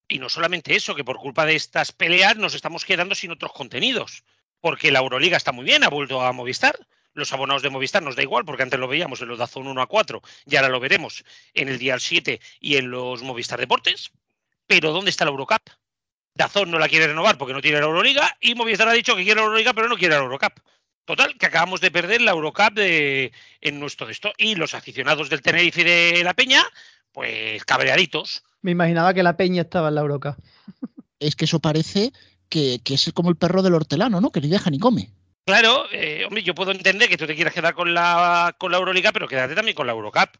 Y 0.08 0.18
no 0.18 0.28
solamente 0.28 0.74
eso, 0.74 0.94
que 0.94 1.04
por 1.04 1.18
culpa 1.18 1.46
de 1.46 1.54
estas 1.54 1.92
peleas 1.92 2.36
nos 2.36 2.54
estamos 2.54 2.84
quedando 2.84 3.14
sin 3.14 3.30
otros 3.30 3.52
contenidos, 3.52 4.24
porque 4.60 4.90
la 4.90 4.98
Euroliga 4.98 5.36
está 5.36 5.52
muy 5.52 5.64
bien, 5.64 5.84
ha 5.84 5.88
vuelto 5.88 6.20
a 6.20 6.32
Movistar. 6.32 6.76
Los 7.12 7.32
abonados 7.32 7.62
de 7.62 7.70
Movistar 7.70 8.02
nos 8.02 8.16
da 8.16 8.22
igual, 8.22 8.44
porque 8.44 8.62
antes 8.62 8.78
lo 8.78 8.88
veíamos 8.88 9.20
en 9.22 9.28
los 9.28 9.38
Dazón 9.38 9.66
1 9.66 9.82
a 9.82 9.86
4 9.86 10.20
y 10.46 10.56
ahora 10.56 10.68
lo 10.68 10.80
veremos 10.80 11.24
en 11.54 11.68
el 11.68 11.78
Dial 11.78 12.00
7 12.00 12.40
y 12.60 12.76
en 12.76 12.90
los 12.90 13.22
Movistar 13.22 13.58
Deportes. 13.58 14.10
Pero 14.66 14.92
¿dónde 14.92 15.10
está 15.10 15.24
la 15.24 15.30
Eurocup? 15.30 15.70
Dazón 16.34 16.70
no 16.70 16.78
la 16.78 16.88
quiere 16.88 17.08
renovar 17.08 17.38
porque 17.38 17.52
no 17.52 17.60
tiene 17.60 17.78
la 17.78 17.86
Euroliga 17.86 18.36
y 18.40 18.54
Movistar 18.54 18.88
ha 18.88 18.92
dicho 18.92 19.16
que 19.16 19.24
quiere 19.24 19.40
la 19.40 19.46
Euroliga 19.46 19.74
pero 19.74 19.88
no 19.88 19.96
quiere 19.96 20.14
la 20.14 20.22
Eurocup. 20.22 20.60
Total, 21.04 21.36
que 21.36 21.46
acabamos 21.46 21.80
de 21.80 21.90
perder 21.90 22.20
la 22.20 22.32
Eurocup 22.32 22.74
de, 22.74 23.32
en 23.60 23.80
nuestro 23.80 24.08
esto. 24.08 24.32
Y 24.38 24.54
los 24.54 24.74
aficionados 24.74 25.28
del 25.28 25.42
Tenerife 25.42 25.80
y 25.80 25.84
de 25.84 26.24
la 26.24 26.34
Peña, 26.34 26.62
pues 27.12 27.64
cabreaditos. 27.64 28.44
Me 28.62 28.72
imaginaba 28.72 29.14
que 29.14 29.22
la 29.22 29.36
Peña 29.36 29.62
estaba 29.62 29.88
en 29.88 29.96
la 29.96 30.00
Eurocup. 30.02 30.36
Es 31.18 31.36
que 31.36 31.44
eso 31.44 31.60
parece 31.60 32.12
que, 32.48 32.80
es 32.84 33.12
como 33.12 33.28
el 33.28 33.36
perro 33.36 33.62
del 33.62 33.74
hortelano, 33.74 34.22
¿no? 34.22 34.30
Que 34.30 34.40
ni 34.40 34.48
deja 34.48 34.70
ni 34.70 34.78
come. 34.78 35.10
Claro, 35.44 35.84
eh, 35.92 36.24
hombre, 36.26 36.42
yo 36.42 36.54
puedo 36.54 36.72
entender 36.72 37.10
que 37.10 37.18
tú 37.18 37.26
te 37.26 37.34
quieras 37.34 37.52
quedar 37.52 37.74
con 37.74 37.92
la, 37.92 38.54
con 38.58 38.72
la 38.72 38.78
Euroliga, 38.78 39.12
pero 39.12 39.28
quédate 39.28 39.54
también 39.54 39.74
con 39.74 39.86
la 39.86 39.92
Eurocup. 39.92 40.30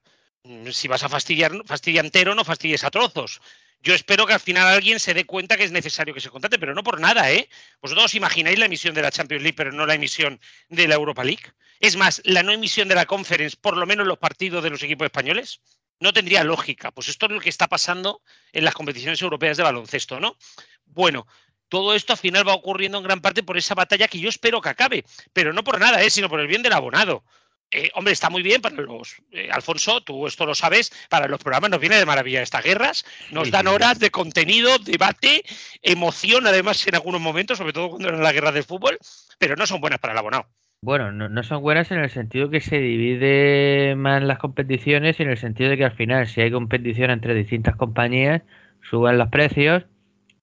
Mm, 0.44 0.70
si 0.70 0.88
vas 0.88 1.02
a 1.04 1.08
fastidiar, 1.08 1.52
fastidia 1.66 2.00
entero, 2.00 2.34
no 2.34 2.44
fastidies 2.44 2.84
a 2.84 2.90
trozos. 2.90 3.40
Yo 3.82 3.94
espero 3.94 4.26
que 4.26 4.34
al 4.34 4.40
final 4.40 4.68
alguien 4.68 5.00
se 5.00 5.14
dé 5.14 5.24
cuenta 5.24 5.56
que 5.56 5.64
es 5.64 5.72
necesario 5.72 6.14
que 6.14 6.20
se 6.20 6.30
contrate, 6.30 6.58
pero 6.58 6.74
no 6.74 6.82
por 6.82 7.00
nada, 7.00 7.30
¿eh? 7.30 7.48
Vosotros 7.80 8.06
os 8.06 8.14
imagináis 8.14 8.58
la 8.58 8.66
emisión 8.66 8.94
de 8.94 9.02
la 9.02 9.10
Champions 9.10 9.42
League, 9.42 9.56
pero 9.56 9.72
no 9.72 9.86
la 9.86 9.94
emisión 9.94 10.40
de 10.68 10.88
la 10.88 10.94
Europa 10.94 11.24
League. 11.24 11.44
Es 11.78 11.96
más, 11.96 12.20
la 12.24 12.42
no 12.42 12.52
emisión 12.52 12.88
de 12.88 12.94
la 12.94 13.06
Conference, 13.06 13.56
por 13.58 13.76
lo 13.76 13.86
menos 13.86 14.06
los 14.06 14.18
partidos 14.18 14.62
de 14.62 14.70
los 14.70 14.82
equipos 14.82 15.06
españoles, 15.06 15.60
no 15.98 16.12
tendría 16.12 16.44
lógica. 16.44 16.90
Pues 16.90 17.08
esto 17.08 17.26
es 17.26 17.32
lo 17.32 17.40
que 17.40 17.48
está 17.48 17.68
pasando 17.68 18.22
en 18.52 18.64
las 18.64 18.74
competiciones 18.74 19.20
europeas 19.22 19.56
de 19.56 19.62
baloncesto, 19.62 20.20
¿no? 20.20 20.36
Bueno, 20.84 21.26
todo 21.68 21.94
esto 21.94 22.12
al 22.12 22.18
final 22.18 22.46
va 22.46 22.54
ocurriendo 22.54 22.98
en 22.98 23.04
gran 23.04 23.20
parte 23.20 23.42
por 23.42 23.56
esa 23.56 23.74
batalla 23.74 24.08
que 24.08 24.18
yo 24.18 24.28
espero 24.28 24.60
que 24.60 24.70
acabe, 24.70 25.04
pero 25.32 25.52
no 25.52 25.64
por 25.64 25.80
nada, 25.80 26.02
¿eh? 26.02 26.10
sino 26.10 26.28
por 26.28 26.40
el 26.40 26.48
bien 26.48 26.62
del 26.62 26.72
abonado. 26.72 27.24
Eh, 27.72 27.90
hombre, 27.94 28.12
está 28.12 28.30
muy 28.30 28.42
bien 28.42 28.60
para 28.60 28.74
los. 28.76 29.22
Eh, 29.30 29.48
Alfonso, 29.52 30.00
tú 30.00 30.26
esto 30.26 30.44
lo 30.44 30.54
sabes, 30.54 30.92
para 31.08 31.28
los 31.28 31.40
programas 31.40 31.70
nos 31.70 31.80
viene 31.80 31.96
de 31.96 32.06
maravilla 32.06 32.42
estas 32.42 32.64
guerras, 32.64 33.04
nos 33.30 33.50
dan 33.50 33.68
horas 33.68 34.00
de 34.00 34.10
contenido, 34.10 34.78
debate, 34.78 35.44
emoción, 35.82 36.46
además 36.46 36.84
en 36.88 36.96
algunos 36.96 37.20
momentos, 37.20 37.58
sobre 37.58 37.72
todo 37.72 37.90
cuando 37.90 38.08
eran 38.08 38.22
las 38.22 38.32
guerras 38.32 38.54
de 38.54 38.64
fútbol, 38.64 38.98
pero 39.38 39.54
no 39.54 39.66
son 39.66 39.80
buenas 39.80 40.00
para 40.00 40.14
el 40.14 40.18
abonado. 40.18 40.46
Bueno, 40.82 41.12
no, 41.12 41.42
son 41.42 41.62
buenas 41.62 41.90
en 41.90 41.98
el 41.98 42.08
sentido 42.08 42.48
que 42.48 42.60
se 42.60 42.78
divide 42.78 43.94
más 43.96 44.22
las 44.22 44.38
competiciones 44.38 45.20
y 45.20 45.22
en 45.22 45.30
el 45.30 45.36
sentido 45.36 45.68
de 45.68 45.76
que 45.76 45.84
al 45.84 45.92
final, 45.92 46.26
si 46.26 46.40
hay 46.40 46.50
competición 46.50 47.10
entre 47.10 47.34
distintas 47.34 47.76
compañías, 47.76 48.42
suben 48.88 49.18
los 49.18 49.28
precios 49.28 49.84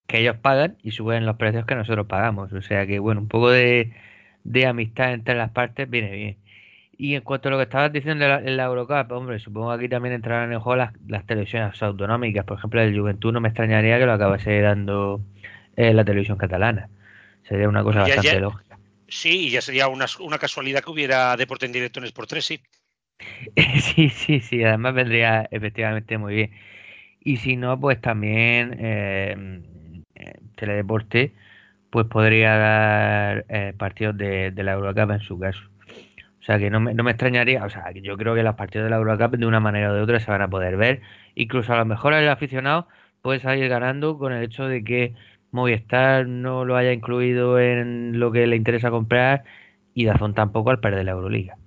que 0.06 0.20
ellos 0.20 0.38
pagan 0.38 0.78
y 0.84 0.92
suben 0.92 1.26
los 1.26 1.38
precios 1.38 1.66
que 1.66 1.76
nosotros 1.76 2.08
pagamos. 2.08 2.54
O 2.54 2.62
sea 2.62 2.86
que, 2.86 3.00
bueno, 3.00 3.22
un 3.22 3.28
poco 3.28 3.50
de, 3.50 3.94
de 4.44 4.66
amistad 4.68 5.14
entre 5.14 5.36
las 5.36 5.52
partes 5.52 5.90
viene 5.90 6.12
bien. 6.12 6.38
Y 7.00 7.14
en 7.14 7.22
cuanto 7.22 7.50
a 7.50 7.52
lo 7.52 7.58
que 7.58 7.64
estabas 7.64 7.94
diciendo 7.94 8.26
en 8.26 8.58
la, 8.58 8.64
Eurocup, 8.64 9.12
hombre, 9.12 9.38
supongo 9.38 9.70
que 9.70 9.76
aquí 9.76 9.90
también 9.90 10.16
entrarán 10.16 10.52
en 10.52 10.60
juego 10.60 10.76
las, 11.08 11.26
televisiones 11.28 11.82
autonómicas. 11.84 12.44
Por 12.44 12.58
ejemplo, 12.58 12.82
el 12.82 12.98
Juventud 12.98 13.32
no 13.32 13.40
me 13.40 13.50
extrañaría 13.50 14.00
que 14.00 14.08
lo 14.08 14.14
acabase 14.14 14.62
dando 14.62 15.22
eh, 15.76 15.94
la 15.94 16.04
televisión 16.04 16.40
catalana. 16.40 16.90
Sería 17.48 17.70
una 17.70 17.84
cosa 17.84 18.02
bastante 18.02 18.40
lógica. 18.40 18.80
Sí, 19.08 19.48
y 19.48 19.50
ya 19.52 19.62
sería 19.62 19.88
una, 19.88 20.08
casualidad 20.40 20.84
que 20.84 20.90
hubiera 20.90 21.38
deporte 21.38 21.68
en 21.68 21.72
directo 21.72 22.00
en 22.00 22.06
Sport 22.06 22.30
3, 22.30 22.46
sí. 22.46 22.62
sí, 23.80 24.10
sí, 24.10 24.40
sí. 24.40 24.64
Además 24.64 24.96
vendría 24.96 25.48
efectivamente 25.52 26.18
muy 26.18 26.34
bien. 26.34 26.52
Y 27.20 27.38
si 27.38 27.58
no, 27.58 27.80
pues 27.80 28.02
también 28.02 28.76
eh, 28.80 29.62
Teledeporte 30.56 31.34
pues 31.90 32.08
podría 32.08 32.58
dar 32.58 33.46
eh, 33.50 33.74
partidos 33.78 34.18
de, 34.18 34.52
de 34.52 34.64
la 34.64 34.74
Eurocup 34.74 35.12
en 35.12 35.22
su 35.22 35.40
caso. 35.40 35.62
O 36.48 36.50
sea 36.50 36.60
que 36.60 36.70
no 36.70 36.80
me, 36.80 36.94
no 36.94 37.04
me 37.04 37.12
extrañaría, 37.12 37.66
o 37.66 37.70
sea, 37.70 37.92
yo 37.92 38.16
creo 38.16 38.34
que 38.34 38.42
los 38.42 38.56
partidos 38.56 38.86
de 38.86 38.90
la 38.90 38.96
Eurocup 38.96 39.36
de 39.36 39.46
una 39.46 39.60
manera 39.60 39.92
o 39.92 39.94
de 39.94 40.00
otra 40.02 40.22
se 40.22 40.32
van 40.32 40.42
a 40.42 40.50
poder 40.50 40.78
ver. 40.78 41.02
Incluso 41.36 41.74
a 41.74 41.78
lo 41.78 41.84
mejor 41.84 42.14
el 42.14 42.30
aficionado 42.30 42.88
puede 43.22 43.42
salir 43.42 43.68
ganando 43.68 44.18
con 44.18 44.32
el 44.32 44.46
hecho 44.46 44.64
de 44.64 44.82
que 44.82 45.14
Movistar 45.52 46.26
no 46.26 46.64
lo 46.64 46.78
haya 46.78 46.94
incluido 46.94 47.60
en 47.60 48.18
lo 48.18 48.32
que 48.32 48.48
le 48.48 48.56
interesa 48.56 48.90
comprar 48.90 49.44
y 49.94 50.06
Dazón 50.06 50.34
tampoco 50.36 50.70
al 50.70 50.80
perder 50.80 51.04
la 51.04 51.12
Euroliga. 51.12 51.58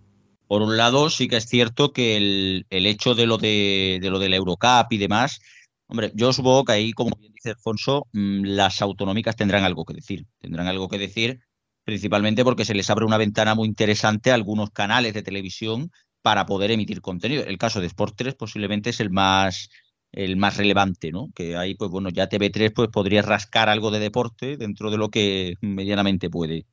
Por 0.47 0.63
un 0.63 0.79
lado, 0.79 1.11
sí 1.11 1.29
que 1.29 1.37
es 1.37 1.45
cierto 1.45 1.93
que 1.93 2.17
el, 2.17 2.67
el 2.71 2.87
hecho 2.87 3.15
de 3.15 3.27
lo 3.27 3.37
de, 3.37 3.99
de 4.01 4.09
lo 4.09 4.19
de 4.19 4.31
la 4.31 4.37
Eurocup 4.37 4.91
y 4.93 4.97
demás, 4.97 5.43
hombre, 5.89 6.11
yo 6.15 6.33
supongo 6.33 6.65
que 6.65 6.73
ahí, 6.73 6.93
como 6.93 7.11
bien 7.21 7.35
dice 7.35 7.51
Alfonso, 7.51 8.07
mm, 8.15 8.45
las 8.45 8.81
autonómicas 8.81 9.37
tendrán 9.37 9.65
algo 9.65 9.85
que 9.85 9.93
decir. 9.93 10.25
Tendrán 10.41 10.69
algo 10.69 10.89
que 10.89 10.97
decir 10.97 11.41
principalmente 11.91 12.45
porque 12.45 12.65
se 12.65 12.73
les 12.73 12.89
abre 12.89 13.05
una 13.05 13.19
ventana 13.19 13.57
muy 13.57 13.67
interesante 13.67 14.31
a 14.31 14.35
algunos 14.35 14.71
canales 14.71 15.13
de 15.13 15.25
televisión 15.25 15.91
para 16.23 16.47
poder 16.47 16.71
emitir 16.71 17.01
contenido. 17.01 17.43
El 17.45 17.59
caso 17.59 17.81
de 17.81 17.89
Sport 17.89 18.15
3 18.17 18.37
posiblemente 18.37 18.91
es 18.91 19.01
el 19.01 19.11
más 19.11 19.71
el 20.13 20.37
más 20.37 20.57
relevante, 20.57 21.11
¿no? 21.11 21.31
Que 21.35 21.57
ahí, 21.57 21.75
pues 21.75 21.91
bueno, 21.91 22.09
ya 22.11 22.29
TV3 22.29 22.73
pues 22.73 22.91
podría 22.91 23.23
rascar 23.23 23.69
algo 23.69 23.91
de 23.91 23.99
deporte 23.99 24.57
dentro 24.57 24.93
de 24.93 24.99
lo 24.99 25.09
que 25.09 25.55
medianamente 25.63 26.31
puede. 26.31 26.65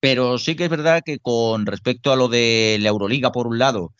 Pero 0.00 0.36
sí 0.36 0.56
que 0.56 0.64
es 0.64 0.70
verdad 0.70 1.02
que 1.04 1.20
con 1.20 1.64
respecto 1.64 2.12
a 2.12 2.16
lo 2.16 2.26
de 2.26 2.78
la 2.80 2.88
Euroliga, 2.88 3.30
por 3.30 3.46
un 3.46 3.60
lado, 3.60 3.92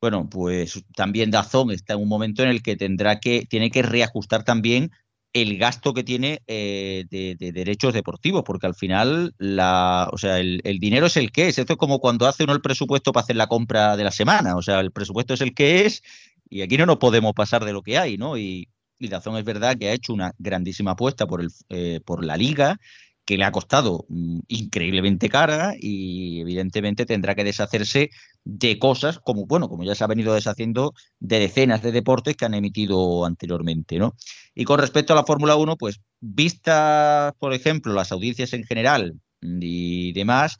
bueno, 0.00 0.26
pues 0.30 0.82
también 0.96 1.30
Dazón 1.30 1.70
está 1.70 1.94
en 1.94 2.00
un 2.00 2.08
momento 2.08 2.42
en 2.42 2.48
el 2.48 2.62
que 2.62 2.76
tendrá 2.76 3.20
que, 3.20 3.44
tiene 3.46 3.70
que 3.70 3.82
reajustar 3.82 4.42
también 4.42 4.90
el 5.32 5.56
gasto 5.58 5.94
que 5.94 6.04
tiene 6.04 6.42
eh, 6.46 7.04
de, 7.10 7.36
derechos 7.52 7.94
deportivos, 7.94 8.42
porque 8.44 8.66
al 8.66 8.74
final 8.74 9.34
la, 9.38 10.08
o 10.12 10.18
sea, 10.18 10.38
el, 10.38 10.60
dinero 10.78 11.06
es 11.06 11.16
el 11.16 11.32
que 11.32 11.48
es. 11.48 11.58
Esto 11.58 11.74
es 11.74 11.78
como 11.78 12.00
cuando 12.00 12.26
hace 12.26 12.44
uno 12.44 12.52
el 12.52 12.60
presupuesto 12.60 13.12
para 13.12 13.24
hacer 13.24 13.36
la 13.36 13.46
compra 13.46 13.96
de 13.96 14.04
la 14.04 14.10
semana. 14.10 14.56
O 14.56 14.62
sea, 14.62 14.80
el 14.80 14.92
presupuesto 14.92 15.34
es 15.34 15.40
el 15.40 15.54
que 15.54 15.86
es 15.86 16.02
y 16.50 16.62
aquí 16.62 16.76
no 16.76 16.86
nos 16.86 16.98
podemos 16.98 17.32
pasar 17.32 17.64
de 17.64 17.72
lo 17.72 17.82
que 17.82 17.96
hay, 17.96 18.18
¿no? 18.18 18.36
Y, 18.36 18.68
y 18.98 19.08
Dazón 19.08 19.36
es 19.36 19.44
verdad 19.44 19.76
que 19.78 19.88
ha 19.88 19.94
hecho 19.94 20.12
una 20.12 20.32
grandísima 20.38 20.92
apuesta 20.92 21.26
por, 21.26 21.40
el, 21.40 21.50
eh, 21.70 22.00
por 22.04 22.24
la 22.24 22.36
liga 22.36 22.78
que 23.24 23.36
le 23.36 23.44
ha 23.44 23.52
costado 23.52 24.04
mm, 24.08 24.40
increíblemente 24.48 25.28
cara 25.28 25.74
y 25.78 26.40
evidentemente 26.40 27.06
tendrá 27.06 27.34
que 27.34 27.44
deshacerse 27.44 28.10
de 28.44 28.78
cosas 28.78 29.18
como, 29.20 29.46
bueno, 29.46 29.68
como 29.68 29.84
ya 29.84 29.94
se 29.94 30.04
ha 30.04 30.08
venido 30.08 30.34
deshaciendo 30.34 30.92
de 31.20 31.38
decenas 31.38 31.82
de 31.82 31.92
deportes 31.92 32.36
que 32.36 32.44
han 32.44 32.54
emitido 32.54 33.24
anteriormente, 33.24 33.98
¿no? 33.98 34.14
Y 34.54 34.64
con 34.64 34.80
respecto 34.80 35.12
a 35.12 35.16
la 35.16 35.24
Fórmula 35.24 35.56
1, 35.56 35.76
pues 35.76 36.00
vistas, 36.20 37.32
por 37.38 37.52
ejemplo, 37.54 37.92
las 37.92 38.12
audiencias 38.12 38.52
en 38.52 38.64
general 38.64 39.14
y 39.40 40.12
demás, 40.12 40.58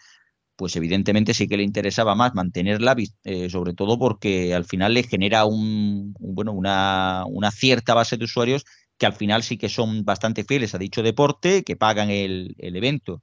pues 0.57 0.77
evidentemente 0.77 1.35
sí 1.35 1.49
que 1.49 1.57
le 1.57 1.63
interesaba 1.65 2.15
más 2.15 2.35
mantenerla, 2.35 2.95
eh, 3.25 3.51
sobre 3.51 3.75
todo 3.75 3.99
porque 3.99 4.55
al 4.55 4.65
final 4.65 4.95
le 4.95 5.03
genera 5.03 5.45
un, 5.45 6.15
bueno, 6.21 6.53
una, 6.53 7.25
una 7.27 7.51
cierta 7.51 7.95
base 7.95 8.17
de 8.17 8.25
usuarios 8.25 8.65
que 9.03 9.07
al 9.07 9.15
final 9.15 9.43
sí 9.43 9.57
que 9.59 9.69
son 9.69 10.05
bastante 10.05 10.45
fieles 10.45 10.77
a 10.77 10.79
dicho 10.79 11.03
deporte, 11.03 11.65
que 11.65 11.75
pagan 11.75 12.09
el, 12.09 12.55
evento. 12.57 13.21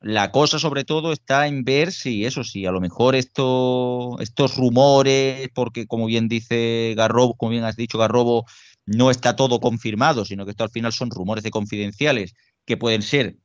La 0.00 0.32
cosa 0.32 0.58
sobre 0.58 0.82
todo 0.82 1.12
está 1.12 1.46
en 1.46 1.62
ver 1.62 1.92
si 1.92 2.24
eso, 2.24 2.42
si 2.42 2.66
a 2.66 2.72
lo 2.72 2.80
mejor 2.80 3.14
esto, 3.14 4.18
estos 4.18 4.56
rumores, 4.56 5.48
porque 5.54 5.86
como 5.86 6.06
bien 6.06 6.26
dice 6.26 6.94
Garrobo, 6.96 7.34
como 7.34 7.50
bien 7.50 7.62
has 7.62 7.76
dicho 7.76 7.98
Garrobo, 7.98 8.46
no 8.84 9.12
está 9.12 9.36
todo 9.36 9.60
confirmado, 9.60 10.24
sino 10.24 10.44
que 10.44 10.50
esto 10.50 10.64
al 10.64 10.70
final 10.70 10.92
son 10.92 11.08
rumores 11.12 11.44
de 11.44 11.52
confidenciales 11.52 12.34
que 12.64 12.76
pueden 12.76 13.02
ser 13.02 13.36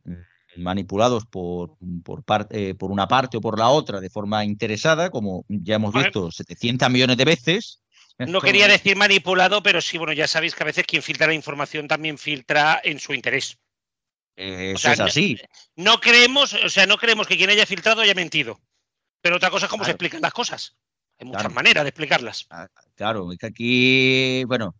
manipulados 0.55 1.27
por, 1.27 1.77
por, 2.03 2.23
parte, 2.23 2.69
eh, 2.69 2.73
por 2.73 2.89
una 2.89 3.07
parte 3.07 3.37
o 3.37 3.41
por 3.41 3.59
la 3.59 3.69
otra 3.69 3.99
de 3.99 4.09
forma 4.09 4.43
interesada, 4.45 5.11
como 5.11 5.45
ya 5.47 5.75
hemos 5.75 5.93
visto 5.93 6.31
700 6.31 6.89
millones 6.89 7.17
de 7.17 7.25
veces, 7.25 7.83
no 8.19 8.41
quería 8.41 8.67
decir 8.67 8.95
manipulado, 8.95 9.61
pero 9.61 9.81
sí, 9.81 9.97
bueno, 9.97 10.13
ya 10.13 10.27
sabéis 10.27 10.55
que 10.55 10.63
a 10.63 10.65
veces 10.65 10.85
quien 10.85 11.03
filtra 11.03 11.27
la 11.27 11.33
información 11.33 11.87
también 11.87 12.17
filtra 12.17 12.81
en 12.83 12.99
su 12.99 13.13
interés. 13.13 13.57
Eso 14.35 14.91
es 14.91 14.99
así. 14.99 15.39
No, 15.75 15.99
creemos, 15.99 16.53
o 16.53 16.69
sea, 16.69 16.85
no 16.85 16.97
creemos 16.97 17.27
que 17.27 17.37
quien 17.37 17.49
haya 17.49 17.65
filtrado 17.65 18.01
haya 18.01 18.13
mentido. 18.13 18.59
Pero 19.21 19.37
otra 19.37 19.49
cosa 19.49 19.65
es 19.65 19.69
cómo 19.69 19.83
se 19.83 19.91
explican 19.91 20.21
las 20.21 20.33
cosas. 20.33 20.77
Hay 21.19 21.27
muchas 21.27 21.51
maneras 21.51 21.83
de 21.83 21.89
explicarlas. 21.89 22.45
Ah, 22.49 22.67
claro, 22.95 23.31
es 23.31 23.39
que 23.39 23.47
aquí, 23.47 24.43
bueno, 24.45 24.75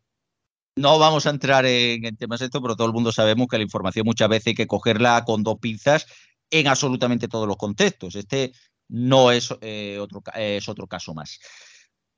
no 0.76 1.00
vamos 1.00 1.26
a 1.26 1.32
entrar 1.32 1.66
en, 1.66 2.16
temas 2.18 2.40
de 2.40 2.46
esto, 2.46 2.62
pero 2.62 2.76
todo 2.76 2.88
el 2.88 2.94
mundo 2.94 3.12
sabemos 3.12 3.48
que 3.48 3.58
la 3.58 3.64
información 3.64 4.06
muchas 4.06 4.30
veces 4.30 4.48
hay 4.48 4.56
que 4.56 4.68
cogerla 4.68 5.24
con 5.26 5.42
dos 5.42 5.58
pinzas 5.60 6.06
en 6.52 6.68
absolutamente 6.68 7.28
todos 7.28 7.48
los 7.48 7.58
contextos. 7.58 8.16
Este 8.16 8.54
no 8.88 9.32
es, 9.32 9.50
eh, 9.62 9.98
otro, 10.00 10.22
es 10.36 10.70
otro 10.70 10.86
caso 10.86 11.16
más. 11.16 11.40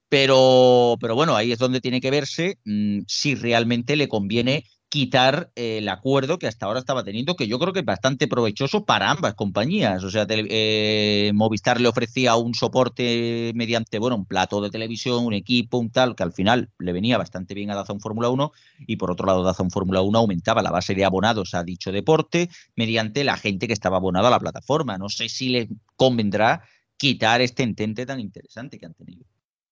Pero, 0.10 0.98
pero 1.00 1.16
bueno, 1.16 1.36
ahí 1.36 1.52
es 1.52 1.60
donde 1.60 1.82
tiene 1.82 2.02
que 2.02 2.12
verse 2.12 2.58
mm, 2.66 3.02
si 3.08 3.36
realmente 3.36 3.96
le 3.96 4.08
conviene 4.08 4.66
quitar 4.90 5.52
eh, 5.56 5.78
el 5.78 5.88
acuerdo 5.88 6.40
que 6.40 6.48
hasta 6.48 6.66
ahora 6.66 6.80
estaba 6.80 7.04
teniendo, 7.04 7.36
que 7.36 7.48
yo 7.48 7.60
creo 7.60 7.74
que 7.74 7.82
es 7.82 7.86
bastante 7.86 8.28
provechoso 8.28 8.86
para 8.86 9.12
ambas 9.12 9.36
compañías. 9.36 10.04
O 10.04 10.10
sea, 10.10 10.26
eh, 10.28 11.32
Movistar 11.34 11.80
le 11.80 11.88
ofrecía 11.88 12.36
un 12.36 12.56
soporte 12.56 13.52
mediante, 13.56 14.00
bueno, 14.00 14.16
un 14.16 14.26
plato 14.26 14.62
de 14.62 14.72
televisión, 14.72 15.26
un 15.26 15.34
equipo, 15.34 15.78
un 15.78 15.92
tal, 15.92 16.16
que 16.16 16.24
al 16.24 16.34
final 16.34 16.70
le 16.80 16.92
venía 16.92 17.18
bastante 17.18 17.54
bien 17.54 17.70
a 17.70 17.76
Dazón 17.76 18.00
Fórmula 18.00 18.30
1, 18.30 18.52
y 18.88 18.96
por 18.96 19.12
otro 19.12 19.28
lado, 19.28 19.44
Dazón 19.44 19.70
Fórmula 19.70 20.02
1 20.02 20.18
aumentaba 20.18 20.64
la 20.64 20.72
base 20.72 20.96
de 20.96 21.06
abonados 21.06 21.54
a 21.54 21.64
dicho 21.64 21.92
deporte 21.92 22.50
mediante 22.76 23.24
la 23.24 23.38
gente 23.38 23.68
que 23.68 23.74
estaba 23.74 23.98
abonada 23.98 24.28
a 24.28 24.32
la 24.32 24.40
plataforma. 24.40 24.98
No 24.98 25.10
sé 25.10 25.30
si 25.30 25.50
le 25.50 25.70
convendrá 25.96 26.64
quitar 26.98 27.42
este 27.42 27.64
entente 27.64 28.06
tan 28.06 28.20
interesante 28.20 28.80
que 28.80 28.88
han 28.88 28.94
tenido. 28.96 29.26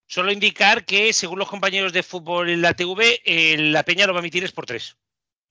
Solo 0.08 0.32
indicar 0.32 0.86
que, 0.86 1.12
según 1.12 1.38
los 1.38 1.50
compañeros 1.50 1.92
de 1.92 2.02
fútbol 2.02 2.50
en 2.50 2.62
la 2.62 2.74
TV, 2.74 3.22
la 3.58 3.84
Peña 3.84 4.08
lo 4.08 4.14
va 4.14 4.20
a 4.20 4.22
emitir 4.22 4.44
es 4.44 4.54
por 4.54 4.66
tres. 4.66 4.98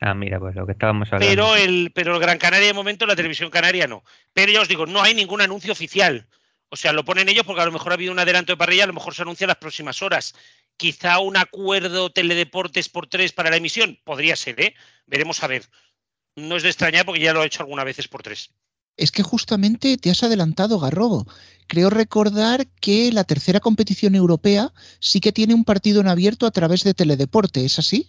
Ah, 0.00 0.14
mira, 0.14 0.38
pues 0.38 0.54
lo 0.54 0.66
que 0.66 0.72
estábamos 0.72 1.12
hablando. 1.12 1.28
Pero 1.28 1.56
el, 1.56 1.92
pero 1.94 2.14
el 2.14 2.20
Gran 2.20 2.38
Canaria 2.38 2.66
de 2.66 2.72
momento, 2.72 3.06
la 3.06 3.16
televisión 3.16 3.50
canaria 3.50 3.86
no. 3.86 4.02
Pero 4.32 4.52
ya 4.52 4.60
os 4.60 4.68
digo, 4.68 4.86
no 4.86 5.02
hay 5.02 5.14
ningún 5.14 5.40
anuncio 5.40 5.72
oficial. 5.72 6.26
O 6.68 6.76
sea, 6.76 6.92
lo 6.92 7.04
ponen 7.04 7.28
ellos 7.28 7.44
porque 7.44 7.62
a 7.62 7.66
lo 7.66 7.72
mejor 7.72 7.92
ha 7.92 7.94
habido 7.94 8.12
un 8.12 8.18
adelanto 8.18 8.52
de 8.52 8.56
parrilla, 8.56 8.84
a 8.84 8.88
lo 8.88 8.92
mejor 8.92 9.14
se 9.14 9.22
anuncia 9.22 9.44
en 9.44 9.48
las 9.48 9.58
próximas 9.58 10.02
horas. 10.02 10.34
Quizá 10.76 11.18
un 11.20 11.36
acuerdo 11.36 12.10
teledeportes 12.10 12.88
por 12.88 13.06
tres 13.06 13.32
para 13.32 13.50
la 13.50 13.56
emisión. 13.56 13.98
Podría 14.04 14.36
ser, 14.36 14.60
¿eh? 14.60 14.74
Veremos 15.06 15.42
a 15.42 15.46
ver. 15.46 15.62
No 16.34 16.56
es 16.56 16.62
de 16.62 16.68
extrañar 16.70 17.06
porque 17.06 17.20
ya 17.20 17.32
lo 17.32 17.40
ha 17.40 17.46
hecho 17.46 17.62
algunas 17.62 17.84
veces 17.84 18.08
por 18.08 18.22
tres. 18.22 18.52
Es 18.96 19.10
que 19.10 19.22
justamente 19.22 19.96
te 19.98 20.10
has 20.10 20.22
adelantado, 20.22 20.78
Garrobo. 20.78 21.26
Creo 21.66 21.90
recordar 21.90 22.66
que 22.80 23.12
la 23.12 23.24
tercera 23.24 23.60
competición 23.60 24.14
europea 24.14 24.72
sí 25.00 25.20
que 25.20 25.32
tiene 25.32 25.54
un 25.54 25.64
partido 25.64 26.00
en 26.00 26.08
abierto 26.08 26.46
a 26.46 26.50
través 26.50 26.84
de 26.84 26.94
Teledeporte, 26.94 27.64
¿es 27.64 27.78
así? 27.78 28.08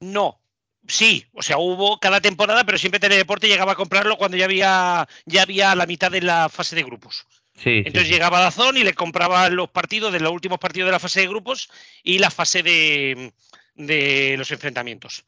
No, 0.00 0.42
Sí, 0.88 1.26
o 1.32 1.42
sea, 1.42 1.58
hubo 1.58 1.98
cada 2.00 2.20
temporada, 2.20 2.64
pero 2.64 2.76
siempre 2.76 2.98
Teledeporte 2.98 3.46
llegaba 3.46 3.72
a 3.72 3.76
comprarlo 3.76 4.16
cuando 4.16 4.36
ya 4.36 4.46
había, 4.46 5.08
ya 5.26 5.42
había 5.42 5.74
la 5.74 5.86
mitad 5.86 6.10
de 6.10 6.22
la 6.22 6.48
fase 6.48 6.74
de 6.74 6.82
grupos. 6.82 7.26
Sí, 7.56 7.82
Entonces 7.84 8.08
llegaba 8.08 8.38
a 8.38 8.42
Dazón 8.42 8.76
y 8.76 8.82
le 8.82 8.94
compraba 8.94 9.48
los 9.48 9.70
partidos 9.70 10.12
de 10.12 10.20
los 10.20 10.32
últimos 10.32 10.58
partidos 10.58 10.88
de 10.88 10.92
la 10.92 10.98
fase 10.98 11.20
de 11.20 11.28
grupos 11.28 11.70
y 12.02 12.18
la 12.18 12.30
fase 12.30 12.62
de, 12.62 13.32
de 13.74 14.34
los 14.36 14.50
enfrentamientos. 14.50 15.24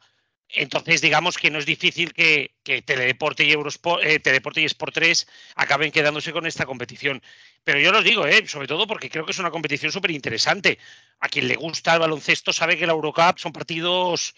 Entonces, 0.56 1.00
digamos 1.00 1.36
que 1.36 1.50
no 1.50 1.58
es 1.58 1.66
difícil 1.66 2.12
que, 2.12 2.54
Teledeporte 2.84 3.44
y 3.44 3.52
Eurosport, 3.52 4.04
eh, 4.04 4.20
Teledeporte 4.20 4.60
y 4.60 4.64
Sport 4.66 4.94
3 4.94 5.26
acaben 5.56 5.90
quedándose 5.90 6.32
con 6.32 6.46
esta 6.46 6.64
competición. 6.64 7.22
Pero 7.64 7.80
yo 7.80 7.90
os 7.96 8.04
digo, 8.04 8.26
eh, 8.26 8.46
sobre 8.46 8.68
todo 8.68 8.86
porque 8.86 9.10
creo 9.10 9.24
que 9.24 9.32
es 9.32 9.38
una 9.38 9.50
competición 9.50 9.90
súper 9.90 10.12
interesante. 10.12 10.78
A 11.20 11.28
quien 11.28 11.48
le 11.48 11.56
gusta 11.56 11.94
el 11.94 12.00
baloncesto 12.00 12.52
sabe 12.52 12.78
que 12.78 12.86
la 12.86 12.92
Eurocup 12.92 13.38
son 13.38 13.52
partidos 13.52 14.34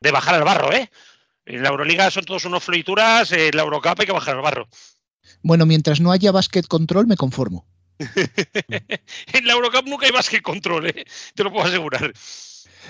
de 0.00 0.10
bajar 0.10 0.34
al 0.34 0.44
barro, 0.44 0.72
¿eh? 0.72 0.90
En 1.44 1.62
la 1.62 1.70
Euroliga 1.70 2.10
son 2.10 2.24
todos 2.24 2.44
unos 2.44 2.62
florituras, 2.62 3.32
en 3.32 3.56
la 3.56 3.62
Eurocup 3.62 4.00
hay 4.00 4.06
que 4.06 4.12
bajar 4.12 4.36
al 4.36 4.42
barro. 4.42 4.68
Bueno, 5.42 5.66
mientras 5.66 6.00
no 6.00 6.12
haya 6.12 6.32
basket 6.32 6.64
control, 6.66 7.06
me 7.06 7.16
conformo. 7.16 7.66
en 7.98 9.46
la 9.46 9.52
Eurocup 9.52 9.86
nunca 9.86 10.06
hay 10.06 10.12
basket 10.12 10.42
control, 10.42 10.86
¿eh? 10.88 11.04
te 11.34 11.44
lo 11.44 11.52
puedo 11.52 11.66
asegurar. 11.66 12.12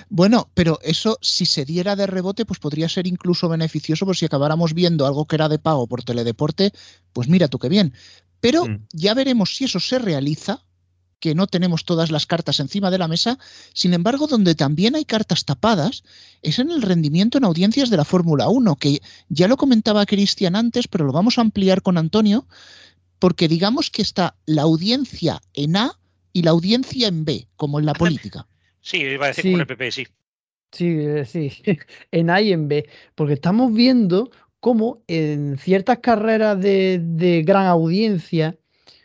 Bueno, 0.09 0.49
pero 0.53 0.79
eso 0.83 1.17
si 1.21 1.45
se 1.45 1.65
diera 1.65 1.95
de 1.95 2.07
rebote, 2.07 2.45
pues 2.45 2.59
podría 2.59 2.89
ser 2.89 3.07
incluso 3.07 3.49
beneficioso 3.49 4.05
por 4.05 4.15
si 4.15 4.25
acabáramos 4.25 4.73
viendo 4.73 5.05
algo 5.05 5.25
que 5.25 5.35
era 5.35 5.49
de 5.49 5.59
pago 5.59 5.87
por 5.87 6.03
teledeporte, 6.03 6.71
pues 7.13 7.27
mira 7.27 7.47
tú 7.47 7.59
qué 7.59 7.69
bien. 7.69 7.93
Pero 8.39 8.65
mm. 8.65 8.87
ya 8.93 9.13
veremos 9.13 9.55
si 9.55 9.65
eso 9.65 9.79
se 9.79 9.99
realiza, 9.99 10.63
que 11.19 11.35
no 11.35 11.47
tenemos 11.47 11.85
todas 11.85 12.11
las 12.11 12.25
cartas 12.25 12.59
encima 12.59 12.91
de 12.91 12.97
la 12.97 13.07
mesa. 13.07 13.37
Sin 13.73 13.93
embargo, 13.93 14.27
donde 14.27 14.55
también 14.55 14.95
hay 14.95 15.05
cartas 15.05 15.45
tapadas 15.45 16.03
es 16.41 16.59
en 16.59 16.71
el 16.71 16.81
rendimiento 16.81 17.37
en 17.37 17.45
audiencias 17.45 17.89
de 17.89 17.97
la 17.97 18.05
Fórmula 18.05 18.49
1, 18.49 18.75
que 18.77 19.01
ya 19.27 19.47
lo 19.47 19.57
comentaba 19.57 20.05
Cristian 20.05 20.55
antes, 20.55 20.87
pero 20.87 21.05
lo 21.05 21.11
vamos 21.11 21.37
a 21.37 21.41
ampliar 21.41 21.81
con 21.81 21.97
Antonio, 21.97 22.47
porque 23.19 23.47
digamos 23.47 23.89
que 23.89 24.01
está 24.01 24.35
la 24.45 24.63
audiencia 24.63 25.41
en 25.53 25.75
A 25.75 25.99
y 26.31 26.43
la 26.43 26.51
audiencia 26.51 27.07
en 27.07 27.25
B, 27.25 27.47
como 27.57 27.79
en 27.79 27.85
la 27.85 27.93
política. 27.93 28.47
Sí, 28.89 29.03
iba 29.03 29.25
a 29.25 29.27
decir 29.27 29.43
sí. 29.43 29.51
con 29.51 29.61
el 29.61 29.67
PP, 29.67 29.91
sí. 29.91 30.07
Sí, 30.71 30.97
eh, 30.99 31.23
sí, 31.25 31.51
en 32.11 32.31
A 32.31 32.41
y 32.41 32.51
en 32.51 32.67
B, 32.67 32.89
porque 33.13 33.33
estamos 33.33 33.71
viendo 33.71 34.31
cómo 34.59 35.03
en 35.07 35.59
ciertas 35.59 35.99
carreras 35.99 36.59
de, 36.59 37.43
gran 37.45 37.67
audiencia, 37.67 38.57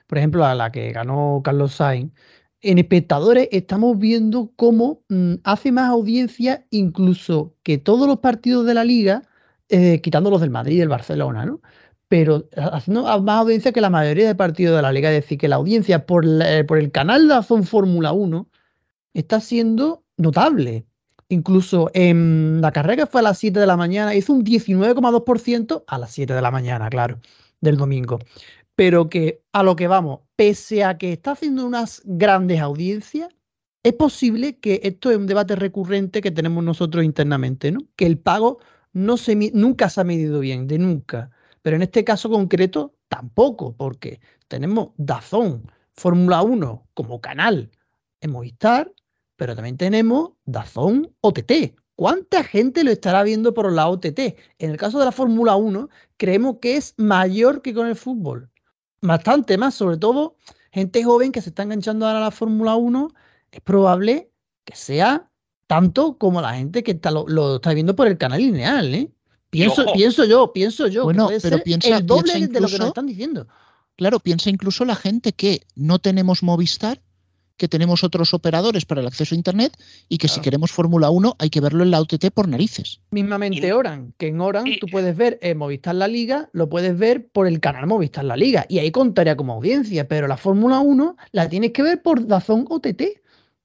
por 0.07 0.17
ejemplo, 0.17 0.47
a 0.47 0.55
la 0.55 0.73
que 0.73 0.91
ganó 0.93 1.43
Carlos 1.45 1.75
Sainz, 1.75 2.15
en 2.63 2.79
espectadores 2.79 3.49
estamos 3.53 3.99
viendo 3.99 4.53
cómo 4.57 5.03
mm, 5.11 5.35
hace 5.45 5.71
más 5.71 5.91
audiencia 5.91 6.67
incluso 6.71 7.55
que 7.63 7.77
todos 7.77 8.09
los 8.09 8.21
partidos 8.21 8.65
de 8.65 8.73
la 8.73 8.85
liga, 8.85 9.23
eh, 9.69 10.01
quitando 10.01 10.31
los 10.31 10.41
del 10.41 10.51
Madrid 10.51 10.77
y 10.77 10.79
del 10.79 10.89
Barcelona, 10.89 11.45
¿no? 11.45 11.61
Pero 12.09 12.49
haciendo 12.57 13.03
más 13.21 13.41
audiencia 13.43 13.73
que 13.73 13.83
la 13.83 13.91
mayoría 13.91 14.29
de 14.29 14.35
partidos 14.35 14.77
de 14.77 14.83
la 14.83 14.93
liga, 14.93 15.11
es 15.11 15.17
decir, 15.23 15.37
que 15.37 15.49
la 15.49 15.57
audiencia 15.57 16.07
por, 16.07 16.25
por 16.67 16.79
el 16.79 16.91
canal 16.91 17.29
de 17.29 17.35
Azón 17.35 17.65
Fórmula 17.65 18.13
1 18.13 18.49
está 19.15 19.41
siendo 19.41 20.05
notable. 20.17 20.87
Incluso 21.29 21.91
en 21.95 22.61
la 22.61 22.73
carrera 22.73 23.05
que 23.05 23.11
fue 23.11 23.21
a 23.21 23.25
las 23.25 23.39
7 23.39 23.59
de 23.59 23.67
la 23.67 23.77
mañana, 23.77 24.15
hizo 24.15 24.33
un 24.33 24.45
19,2% 24.45 25.85
a 25.87 25.99
las 25.99 26.13
7 26.13 26.35
de 26.35 26.43
la 26.43 26.51
mañana, 26.51 26.91
claro, 26.91 27.21
del 27.61 27.77
domingo. 27.77 28.19
pero 28.77 29.09
que 29.09 29.43
a 29.53 29.63
lo 29.63 29.77
que 29.77 29.87
vamos, 29.89 30.21
pese 30.37 30.85
a 30.85 30.99
que 30.99 31.13
está 31.13 31.33
haciendo 31.33 31.67
unas 31.67 32.03
grandes 32.05 32.61
audiencias, 32.61 33.29
es 33.85 33.93
posible 33.95 34.59
que 34.59 34.81
esto 34.83 35.11
es 35.11 35.17
un 35.19 35.27
debate 35.27 35.57
recurrente 35.57 36.21
que 36.23 36.31
tenemos 36.31 36.65
nosotros 36.65 37.05
internamente, 37.05 37.71
¿no? 37.71 37.81
Que 37.97 38.07
el 38.07 38.19
pago 38.19 38.59
no 38.93 39.17
se, 39.17 39.37
nunca 39.53 39.91
se 39.91 40.01
ha 40.01 40.05
medido 40.05 40.41
bien, 40.41 40.67
de 40.67 40.79
nunca. 40.79 41.31
Pero 41.63 41.77
en 41.77 41.83
este 41.83 42.05
caso 42.05 42.31
concreto 42.31 42.95
tampoco, 43.09 43.77
porque 43.77 44.21
tenemos 44.49 44.91
Dazón, 44.97 45.71
Fórmula 45.93 46.43
1 46.43 46.89
como 46.95 47.21
canal 47.21 47.71
en 48.21 48.31
Movistar, 48.33 48.93
pero 49.37 49.55
también 49.55 49.77
tenemos 49.77 50.31
Dazón 50.45 51.15
OTT. 51.21 51.75
¿Cuánta 51.97 52.43
gente 52.43 52.83
lo 52.83 52.91
estará 52.91 53.23
viendo 53.23 53.55
por 53.55 53.73
la 53.73 53.89
OTT? 53.89 54.19
En 54.59 54.71
el 54.71 54.77
caso 54.77 54.99
de 54.99 55.05
la 55.05 55.13
Fórmula 55.13 55.55
1, 55.57 55.89
creemos 56.17 56.57
que 56.61 56.77
es 56.77 56.95
mayor 56.97 57.63
que 57.63 57.73
con 57.73 57.87
el 57.87 57.95
fútbol. 57.95 58.51
Bastante 59.01 59.59
más, 59.59 59.75
sobre 59.75 59.97
todo 59.97 60.37
gente 60.73 61.05
joven 61.05 61.31
que 61.31 61.41
se 61.41 61.51
está 61.51 61.63
enganchando 61.63 62.07
ahora 62.07 62.19
a 62.19 62.23
la 62.23 62.31
Fórmula 62.33 62.75
1 62.75 63.09
es 63.53 63.61
probable 63.61 64.31
que 64.65 64.75
sea 64.75 65.31
tanto 65.69 66.19
como 66.19 66.41
la 66.41 66.55
gente 66.55 66.83
que 66.83 66.93
está, 66.93 67.13
lo, 67.13 67.57
está 67.57 67.73
viendo 67.75 67.95
por 67.95 68.09
el 68.09 68.19
canal 68.19 68.41
lineal, 68.41 68.95
¿eh? 68.95 69.11
Pienso, 69.51 69.87
pienso 69.93 70.25
yo, 70.25 70.53
pienso 70.53 70.89
yo. 70.89 71.05
Bueno, 71.05 71.29
pero 71.41 71.63
piensa, 71.63 71.97
el 71.97 72.05
doble 72.05 72.49
de 72.49 72.61
lo 72.61 72.67
que 72.67 72.79
nos 72.79 72.89
están 72.89 73.07
diciendo. 73.07 73.47
Claro, 73.95 74.19
piensa 74.19 74.51
incluso 74.51 74.85
la 74.85 74.97
gente 74.97 75.33
que 75.33 75.61
no 75.77 76.01
tenemos 76.01 76.43
Movistar, 76.43 77.01
que 77.57 77.69
tenemos 77.69 78.05
otros 78.05 78.35
operadores 78.35 78.85
para 78.85 79.01
el 79.01 79.07
acceso 79.07 79.35
a 79.35 79.39
Internet 79.39 79.77
y 80.09 80.19
que 80.19 80.29
si 80.29 80.41
queremos 80.41 80.73
Fórmula 80.73 81.11
1 81.11 81.37
hay 81.39 81.51
que 81.51 81.61
verlo 81.61 81.85
en 81.85 81.91
la 81.91 82.01
OTT 82.01 82.31
por 82.33 82.49
narices. 82.49 83.01
Mismamente 83.11 83.73
Oran, 83.73 84.13
que 84.19 84.29
en 84.29 84.41
Oran 84.41 84.65
tú 84.81 84.87
puedes 84.91 85.17
ver 85.17 85.39
en 85.43 85.59
Movistar 85.59 85.95
La 85.95 86.09
Liga, 86.09 86.49
lo 86.53 86.69
puedes 86.69 86.99
ver 86.99 87.29
por 87.29 87.47
el 87.47 87.61
canal 87.61 87.87
Movistar 87.87 88.25
La 88.25 88.37
Liga 88.37 88.67
y 88.69 88.79
ahí 88.79 88.91
contaría 88.91 89.37
como 89.37 89.55
audiencia, 89.55 90.09
pero 90.09 90.27
la 90.27 90.37
Fórmula 90.37 90.81
1 90.81 91.17
la 91.33 91.49
tienes 91.49 91.73
que 91.73 91.83
ver 91.83 92.03
por 92.03 92.27
Dazón 92.27 92.67
OTT. 92.69 93.03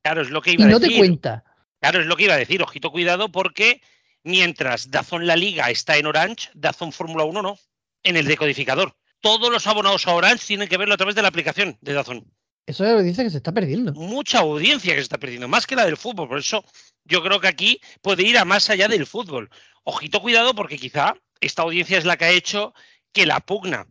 Claro, 0.04 0.22
es 0.22 0.30
lo 0.30 0.42
que 0.42 0.54
iba 0.54 0.66
y 0.66 0.68
no 0.68 0.80
te 0.80 0.96
cuenta. 0.96 1.44
Claro, 1.80 2.02
es 2.02 2.08
lo 2.08 2.16
que 2.16 2.26
iba 2.26 2.34
a 2.34 2.38
decir. 2.38 2.62
Ojito, 2.62 2.92
cuidado, 2.92 3.32
porque 3.32 3.82
mientras 4.24 4.92
Dazón 4.92 5.28
La 5.28 5.36
Liga 5.36 5.70
está 5.70 5.98
en 5.98 6.06
Orange, 6.06 6.50
Dazón 6.54 6.92
Fórmula 6.92 7.24
1 7.24 7.42
no, 7.42 7.58
en 8.04 8.18
el 8.18 8.26
decodificador. 8.26 8.96
Todos 9.22 9.52
los 9.52 9.68
abonados 9.68 10.08
a 10.08 10.14
Orange 10.14 10.46
tienen 10.46 10.70
que 10.70 10.78
verlo 10.78 10.94
a 10.94 10.98
través 10.98 11.16
de 11.16 11.22
la 11.22 11.28
aplicación 11.28 11.78
de 11.82 11.94
Dazón. 11.94 12.26
Eso 12.70 12.86
es 12.86 13.04
dice 13.04 13.24
que 13.24 13.32
se 13.32 13.38
está 13.38 13.52
perdiendo. 13.52 13.94
Mucha 13.94 14.42
audiencia 14.42 14.94
que 14.94 15.00
se 15.00 15.04
está 15.04 15.18
perdiendo, 15.18 15.48
más 15.48 15.66
que 15.66 15.76
la 15.76 15.86
del 15.86 15.98
fútbol. 15.98 16.28
Por 16.28 16.38
eso 16.38 16.64
yo 17.04 17.24
creo 17.24 17.40
que 17.40 17.48
aquí 17.48 17.82
puede 18.04 18.22
ir 18.22 18.38
a 18.38 18.46
más 18.46 18.70
allá 18.70 18.88
del 18.88 19.08
fútbol. 19.08 19.50
Ojito, 19.84 20.22
cuidado, 20.22 20.54
porque 20.54 20.78
quizá 20.78 21.16
esta 21.42 21.64
audiencia 21.64 21.98
es 21.98 22.06
la 22.06 22.16
que 22.16 22.26
ha 22.26 22.32
hecho 22.32 22.76
que 23.12 23.26
la 23.26 23.40
pugna 23.40 23.88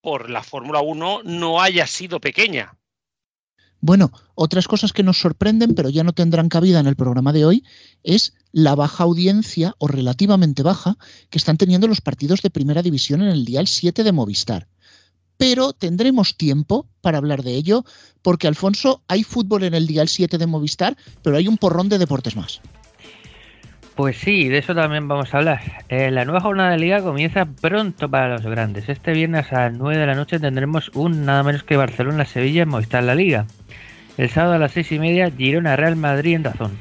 por 0.00 0.30
la 0.30 0.42
Fórmula 0.42 0.80
1 0.80 1.24
no 1.24 1.60
haya 1.60 1.86
sido 1.86 2.22
pequeña. 2.22 2.78
Bueno, 3.82 4.12
otras 4.34 4.66
cosas 4.66 4.94
que 4.94 5.02
nos 5.02 5.18
sorprenden, 5.18 5.74
pero 5.74 5.90
ya 5.90 6.02
no 6.02 6.14
tendrán 6.14 6.48
cabida 6.48 6.80
en 6.80 6.86
el 6.86 6.96
programa 6.96 7.34
de 7.34 7.44
hoy, 7.44 7.64
es 8.02 8.32
la 8.50 8.74
baja 8.76 9.04
audiencia, 9.04 9.74
o 9.76 9.88
relativamente 9.88 10.62
baja, 10.62 10.96
que 11.28 11.36
están 11.36 11.58
teniendo 11.58 11.86
los 11.86 12.00
partidos 12.00 12.40
de 12.40 12.48
primera 12.48 12.80
división 12.80 13.20
en 13.20 13.28
el 13.28 13.44
Dial 13.44 13.66
7 13.66 14.04
de 14.04 14.12
Movistar. 14.12 14.68
Pero 15.40 15.72
tendremos 15.72 16.36
tiempo 16.36 16.86
para 17.00 17.16
hablar 17.16 17.42
de 17.42 17.54
ello, 17.54 17.82
porque 18.20 18.46
Alfonso, 18.46 19.00
hay 19.08 19.22
fútbol 19.22 19.64
en 19.64 19.72
el 19.72 19.86
Dial 19.86 20.06
7 20.06 20.36
de 20.36 20.46
Movistar, 20.46 20.98
pero 21.22 21.38
hay 21.38 21.48
un 21.48 21.56
porrón 21.56 21.88
de 21.88 21.96
deportes 21.96 22.36
más. 22.36 22.60
Pues 23.94 24.18
sí, 24.18 24.48
de 24.48 24.58
eso 24.58 24.74
también 24.74 25.08
vamos 25.08 25.32
a 25.32 25.38
hablar. 25.38 25.62
Eh, 25.88 26.10
la 26.10 26.26
nueva 26.26 26.42
jornada 26.42 26.72
de 26.72 26.78
liga 26.78 27.02
comienza 27.02 27.46
pronto 27.46 28.06
para 28.10 28.28
los 28.28 28.42
grandes. 28.42 28.90
Este 28.90 29.12
viernes 29.12 29.50
a 29.54 29.70
las 29.70 29.78
9 29.78 29.98
de 29.98 30.06
la 30.06 30.14
noche 30.14 30.38
tendremos 30.38 30.90
un 30.92 31.24
nada 31.24 31.42
menos 31.42 31.62
que 31.62 31.78
Barcelona-Sevilla 31.78 32.64
en 32.64 32.68
Movistar 32.68 33.02
La 33.02 33.14
Liga. 33.14 33.46
El 34.18 34.28
sábado 34.28 34.56
a 34.56 34.58
las 34.58 34.72
seis 34.72 34.92
y 34.92 34.98
media, 34.98 35.30
Girona 35.30 35.74
Real 35.74 35.96
Madrid 35.96 36.34
en 36.34 36.44
Razón. 36.44 36.76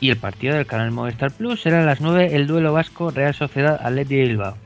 Y 0.00 0.08
el 0.08 0.16
partido 0.16 0.54
del 0.54 0.64
canal 0.64 0.92
Movistar 0.92 1.30
Plus 1.30 1.60
será 1.60 1.82
a 1.82 1.86
las 1.86 2.00
9 2.00 2.34
el 2.34 2.46
duelo 2.46 2.72
vasco 2.72 3.10
Real 3.10 3.34
Sociedad 3.34 3.78
Atleti 3.82 4.16
de 4.16 4.28
Bilbao. 4.28 4.56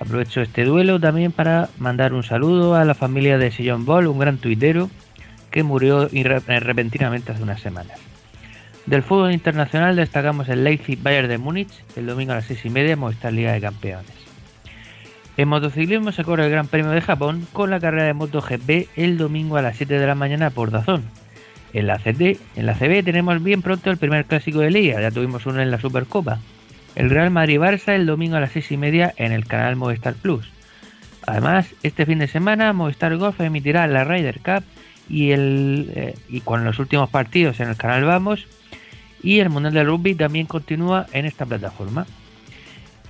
Aprovecho 0.00 0.40
este 0.40 0.64
duelo 0.64 0.98
también 0.98 1.30
para 1.30 1.68
mandar 1.78 2.14
un 2.14 2.22
saludo 2.22 2.74
a 2.74 2.86
la 2.86 2.94
familia 2.94 3.36
de 3.36 3.50
Sillon 3.50 3.84
Ball, 3.84 4.06
un 4.06 4.18
gran 4.18 4.38
tuitero 4.38 4.88
que 5.50 5.62
murió 5.62 6.08
repentinamente 6.08 7.32
hace 7.32 7.42
unas 7.42 7.60
semanas. 7.60 7.98
Del 8.86 9.02
fútbol 9.02 9.32
internacional 9.32 9.94
destacamos 9.96 10.48
el 10.48 10.64
Leipzig 10.64 11.00
Bayern 11.02 11.28
de 11.28 11.36
Múnich 11.36 11.84
el 11.96 12.06
domingo 12.06 12.32
a 12.32 12.36
las 12.36 12.46
seis 12.46 12.64
y 12.64 12.70
media 12.70 12.96
Movistar 12.96 13.32
Liga 13.32 13.52
de 13.52 13.60
Campeones. 13.60 14.20
En 15.36 15.48
motociclismo 15.48 16.12
se 16.12 16.24
corre 16.24 16.46
el 16.46 16.50
Gran 16.50 16.66
Premio 16.66 16.90
de 16.90 17.02
Japón 17.02 17.46
con 17.52 17.70
la 17.70 17.78
carrera 17.78 18.04
de 18.04 18.14
MotoGP 18.14 18.88
el 18.96 19.18
domingo 19.18 19.58
a 19.58 19.62
las 19.62 19.76
7 19.76 19.98
de 19.98 20.06
la 20.06 20.14
mañana 20.14 20.50
por 20.50 20.70
Dazón. 20.70 21.04
En 21.72 21.86
la, 21.86 21.98
CD, 21.98 22.38
en 22.56 22.66
la 22.66 22.74
CB 22.74 23.04
tenemos 23.04 23.42
bien 23.42 23.62
pronto 23.62 23.90
el 23.90 23.96
primer 23.96 24.24
clásico 24.24 24.58
de 24.58 24.70
Liga, 24.70 25.00
ya 25.00 25.10
tuvimos 25.10 25.46
uno 25.46 25.62
en 25.62 25.70
la 25.70 25.78
Supercopa. 25.78 26.40
El 26.94 27.10
Real 27.10 27.30
Madrid-Barça 27.30 27.94
el 27.94 28.06
domingo 28.06 28.36
a 28.36 28.40
las 28.40 28.52
6 28.52 28.72
y 28.72 28.76
media 28.76 29.14
en 29.16 29.32
el 29.32 29.46
canal 29.46 29.76
Movistar 29.76 30.14
Plus. 30.14 30.50
Además, 31.26 31.74
este 31.82 32.06
fin 32.06 32.18
de 32.18 32.28
semana 32.28 32.72
Movistar 32.72 33.16
Golf 33.16 33.40
emitirá 33.40 33.86
la 33.86 34.04
Ryder 34.04 34.40
Cup 34.40 34.64
y, 35.08 35.30
el, 35.30 35.92
eh, 35.94 36.14
y 36.28 36.40
con 36.40 36.64
los 36.64 36.78
últimos 36.78 37.08
partidos 37.10 37.60
en 37.60 37.68
el 37.68 37.76
canal 37.76 38.04
Vamos. 38.04 38.46
Y 39.22 39.38
el 39.38 39.50
Mundial 39.50 39.74
de 39.74 39.84
Rugby 39.84 40.14
también 40.14 40.46
continúa 40.46 41.06
en 41.12 41.26
esta 41.26 41.44
plataforma. 41.46 42.06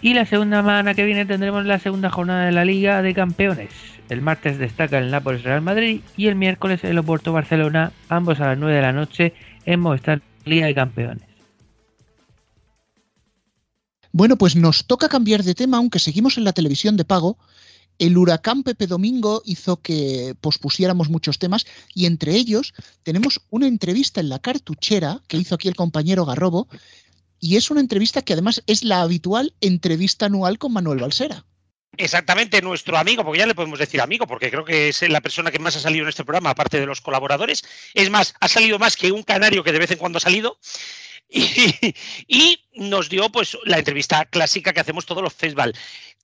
Y 0.03 0.15
la 0.15 0.25
segunda 0.25 0.59
semana 0.59 0.95
que 0.95 1.05
viene 1.05 1.27
tendremos 1.27 1.65
la 1.67 1.79
segunda 1.79 2.11
jornada 2.11 2.47
de 2.47 2.53
la 2.53 2.65
Liga 2.65 3.03
de 3.03 3.15
Campeones. 3.15 3.71
El 4.09 4.23
martes 4.23 4.59
destaca 4.59 4.99
el 4.99 5.11
Nápoles 5.11 5.45
Real 5.45 5.61
Madrid 5.61 6.01
y 6.17 6.27
el 6.27 6.35
miércoles 6.35 6.83
el 6.85 6.99
Oporto 6.99 7.33
Barcelona, 7.33 7.93
ambos 8.09 8.41
a 8.41 8.49
las 8.49 8.59
9 8.59 8.75
de 8.75 8.83
la 8.83 8.93
noche 8.93 9.35
en 9.67 9.79
Movistar 9.79 10.21
Liga 10.45 10.67
de 10.67 10.75
Campeones. 10.75 11.30
Bueno, 14.13 14.37
pues 14.37 14.57
nos 14.57 14.87
toca 14.87 15.09
cambiar 15.09 15.45
de 15.45 15.55
tema, 15.55 15.77
aunque 15.77 15.99
seguimos 15.99 16.37
en 16.37 16.45
la 16.45 16.53
televisión 16.53 16.97
de 16.97 17.05
pago. 17.05 17.39
El 17.99 18.17
huracán 18.17 18.63
Pepe 18.63 18.87
Domingo 18.87 19.43
hizo 19.45 19.83
que 19.83 20.35
pospusiéramos 20.41 21.11
muchos 21.11 21.39
temas 21.39 21.67
y 21.95 22.07
entre 22.07 22.35
ellos 22.35 22.73
tenemos 23.03 23.43
una 23.51 23.67
entrevista 23.67 24.21
en 24.21 24.31
la 24.31 24.39
cartuchera 24.39 25.21
que 25.29 25.37
hizo 25.37 25.55
aquí 25.55 25.69
el 25.69 25.77
compañero 25.77 26.25
Garrobo 26.25 26.67
y 27.39 27.57
es 27.57 27.71
una 27.71 27.81
entrevista 27.81 28.23
que 28.23 28.33
además 28.33 28.63
es 28.67 28.85
la 28.85 29.03
habitual 29.03 29.55
entrevista 29.61 30.27
anual 30.27 30.59
con 30.59 30.73
Manuel 30.73 31.01
Balsera. 31.01 31.45
Exactamente, 31.97 32.63
nuestro 32.63 32.97
amigo, 32.97 33.25
porque 33.25 33.41
ya 33.41 33.47
le 33.47 33.55
podemos 33.55 33.79
decir 33.79 34.01
amigo, 34.01 34.27
porque 34.27 34.51
creo 34.51 34.65
que 34.65 34.89
es 34.89 35.03
la 35.09 35.21
persona 35.21 35.51
que 35.51 35.59
más 35.59 35.77
ha 35.77 35.81
salido 35.81 36.05
en 36.05 36.09
este 36.09 36.25
programa, 36.25 36.51
aparte 36.51 36.81
de 36.81 36.87
los 36.87 37.01
colaboradores. 37.01 37.63
Es 37.95 38.09
más, 38.11 38.35
ha 38.41 38.49
salido 38.49 38.79
más 38.79 38.97
que 38.97 39.13
un 39.13 39.23
canario 39.23 39.63
que 39.63 39.73
de 39.73 39.79
vez 39.79 39.91
en 39.91 39.99
cuando 39.99 40.19
ha 40.19 40.21
salido. 40.21 40.59
Y, 42.29 42.59
nos 42.75 43.09
dio 43.09 43.31
pues 43.31 43.57
la 43.65 43.79
entrevista 43.79 44.25
clásica 44.25 44.73
que 44.73 44.81
hacemos 44.81 45.07
todos 45.07 45.23
los 45.23 45.33
festival. 45.33 45.75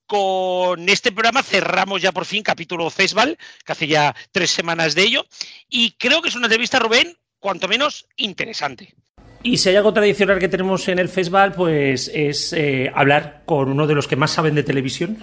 Con 0.05 0.87
este 0.87 1.11
programa 1.11 1.43
cerramos 1.43 2.01
ya 2.01 2.11
por 2.11 2.25
fin 2.25 2.43
capítulo 2.43 2.89
festival, 2.89 3.37
que 3.65 3.71
hace 3.71 3.87
ya 3.87 4.15
tres 4.31 4.51
semanas 4.51 4.95
de 4.95 5.03
ello. 5.03 5.25
Y 5.69 5.91
creo 5.91 6.21
que 6.21 6.29
es 6.29 6.35
una 6.35 6.47
entrevista, 6.47 6.79
Rubén, 6.79 7.17
cuanto 7.39 7.67
menos 7.67 8.07
interesante. 8.15 8.95
Y 9.43 9.57
si 9.57 9.69
hay 9.69 9.75
algo 9.75 9.93
tradicional 9.93 10.39
que 10.39 10.47
tenemos 10.47 10.87
en 10.87 10.99
el 10.99 11.09
festival, 11.09 11.53
pues 11.53 12.09
es 12.13 12.53
eh, 12.53 12.91
hablar 12.93 13.43
con 13.45 13.69
uno 13.69 13.85
de 13.85 13.95
los 13.95 14.07
que 14.07 14.15
más 14.15 14.31
saben 14.31 14.55
de 14.55 14.63
televisión, 14.63 15.17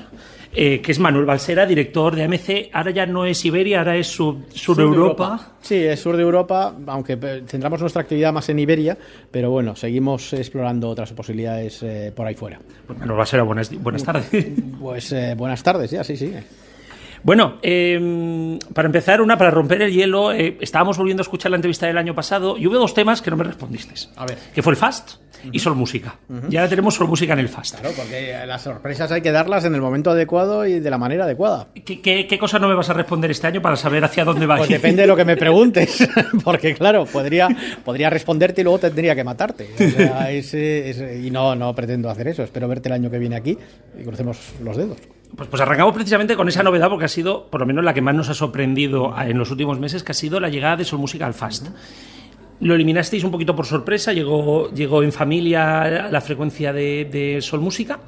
eh, 0.55 0.81
que 0.81 0.93
es 0.93 0.99
Manuel 0.99 1.25
Balsera, 1.25 1.67
director 1.67 2.15
de 2.15 2.25
AMC. 2.25 2.71
Ahora 2.73 2.91
ya 2.91 3.07
no 3.07 3.25
es 3.25 3.45
Iberia, 3.45 3.79
ahora 3.79 3.97
es 3.97 4.07
Sur, 4.07 4.37
sur, 4.53 4.81
Europa. 4.81 5.55
Sí, 5.61 5.77
es 5.77 6.01
sur 6.01 6.17
de 6.17 6.23
Europa, 6.23 6.75
aunque 6.87 7.17
centramos 7.47 7.81
nuestra 7.81 8.03
actividad 8.03 8.33
más 8.33 8.49
en 8.49 8.59
Iberia, 8.59 8.97
pero 9.31 9.51
bueno, 9.51 9.75
seguimos 9.75 10.33
explorando 10.33 10.89
otras 10.89 11.13
posibilidades 11.13 11.83
eh, 11.83 12.13
por 12.15 12.27
ahí 12.27 12.35
fuera. 12.35 12.61
Pues 12.87 12.99
Manuel 12.99 13.19
Balsera, 13.19 13.43
buenas, 13.43 13.83
buenas 13.83 14.05
tardes. 14.05 14.27
Pues 14.81 15.15
buenas 15.37 15.63
tardes, 15.63 15.91
ya, 15.91 16.05
sí, 16.05 16.17
sí. 16.17 16.33
Bueno, 17.25 17.55
em, 17.63 18.59
para 18.75 18.87
empezar, 18.87 19.23
una, 19.23 19.39
para 19.39 19.51
romper 19.51 19.81
el 19.81 19.93
hielo, 19.93 20.31
eh, 20.31 20.59
estábamos 20.61 20.99
volviendo 20.99 21.23
a 21.23 21.25
escuchar 21.25 21.51
la 21.51 21.57
entrevista 21.57 21.87
del 21.87 21.97
año 21.97 22.15
pasado 22.15 22.59
y 22.59 22.67
hubo 22.67 22.75
dos 22.75 22.93
temas 22.93 23.23
que 23.23 23.31
no 23.31 23.39
me 23.39 23.45
respondiste. 23.45 23.95
A 24.17 24.27
ver. 24.27 24.37
Que 24.55 24.63
fue 24.63 24.75
el 24.75 24.77
Fast 24.77 25.13
y 25.51 25.59
Sol 25.59 25.75
Música. 25.75 26.17
Y 26.51 26.57
ahora 26.57 26.69
tenemos 26.69 26.95
Sol 26.95 27.09
Música 27.09 27.33
en 27.33 27.39
el 27.39 27.49
Fast. 27.49 27.81
Claro, 27.81 27.95
porque 27.97 28.35
las 28.47 28.63
sorpresas 28.63 29.11
hay 29.11 29.23
que 29.23 29.33
darlas 29.33 29.65
en 29.65 29.75
el 29.75 29.81
momento 29.81 30.11
adecuado 30.11 30.67
y 30.67 30.81
de 30.81 30.91
la 30.91 30.99
manera 30.99 31.25
adecuada. 31.25 31.69
¿Qué, 31.85 32.01
qué, 32.03 32.39
cosa 32.39 32.59
no 32.59 32.69
me 32.69 32.75
vas 32.75 32.91
a 32.91 32.93
responder 32.93 33.31
este 33.31 33.47
año 33.47 33.63
para 33.63 33.77
saber 33.77 34.05
hacia 34.05 34.25
dónde 34.25 34.45
va? 34.45 34.59
Pues 34.59 34.69
depende 34.69 35.03
de 35.03 35.09
lo 35.09 35.17
que 35.17 35.25
me 35.25 35.37
preguntes, 35.39 36.07
porque 36.45 36.75
claro, 36.75 37.07
podría, 37.07 37.49
podría 37.85 38.11
responderte 38.11 38.61
y 38.61 38.65
luego 38.65 38.79
tendría 38.79 39.15
que 39.15 39.25
matarte. 39.25 39.69
y 41.25 41.31
no, 41.31 41.55
no 41.55 41.75
pretendo 41.75 42.11
hacer 42.11 42.29
eso. 42.29 42.43
Espero 42.43 42.69
verte 42.69 42.91
el 42.91 42.95
año 42.95 43.11
que 43.11 43.19
viene 43.19 43.37
aquí 43.37 43.57
y 43.99 44.05
crucemos 44.05 44.39
los 44.63 44.77
dedos. 44.77 44.99
Pues, 45.37 45.49
pues, 45.49 45.61
arrancamos 45.63 45.95
precisamente 45.95 46.37
con 46.37 46.49
esa 46.49 46.63
novedad 46.63 46.89
porque 46.89 47.07
ha 47.07 47.09
sido, 47.09 47.47
por 47.47 47.61
lo 47.61 47.67
menos, 47.67 47.85
la 47.85 47.93
que 47.93 48.01
más 48.01 48.15
nos 48.15 48.29
ha 48.29 48.35
sorprendido 48.35 49.15
en 49.19 49.37
los 49.39 49.51
últimos 49.51 49.81
meses, 49.81 50.05
que 50.05 50.13
ha 50.13 50.15
sido 50.15 50.39
la 50.39 50.49
llegada 50.49 50.77
de 50.77 50.87
Música 50.97 51.27
al 51.27 51.35
Fast. 51.35 51.69
Lo 52.61 52.75
eliminasteis 52.75 53.25
un 53.25 53.33
poquito 53.33 53.57
por 53.57 53.67
sorpresa, 53.67 54.13
llegó, 54.13 54.71
llegó 54.73 55.03
en 55.03 55.13
familia 55.13 56.09
la 56.11 56.21
frecuencia 56.21 56.73
de, 56.73 57.43
Música, 57.59 57.99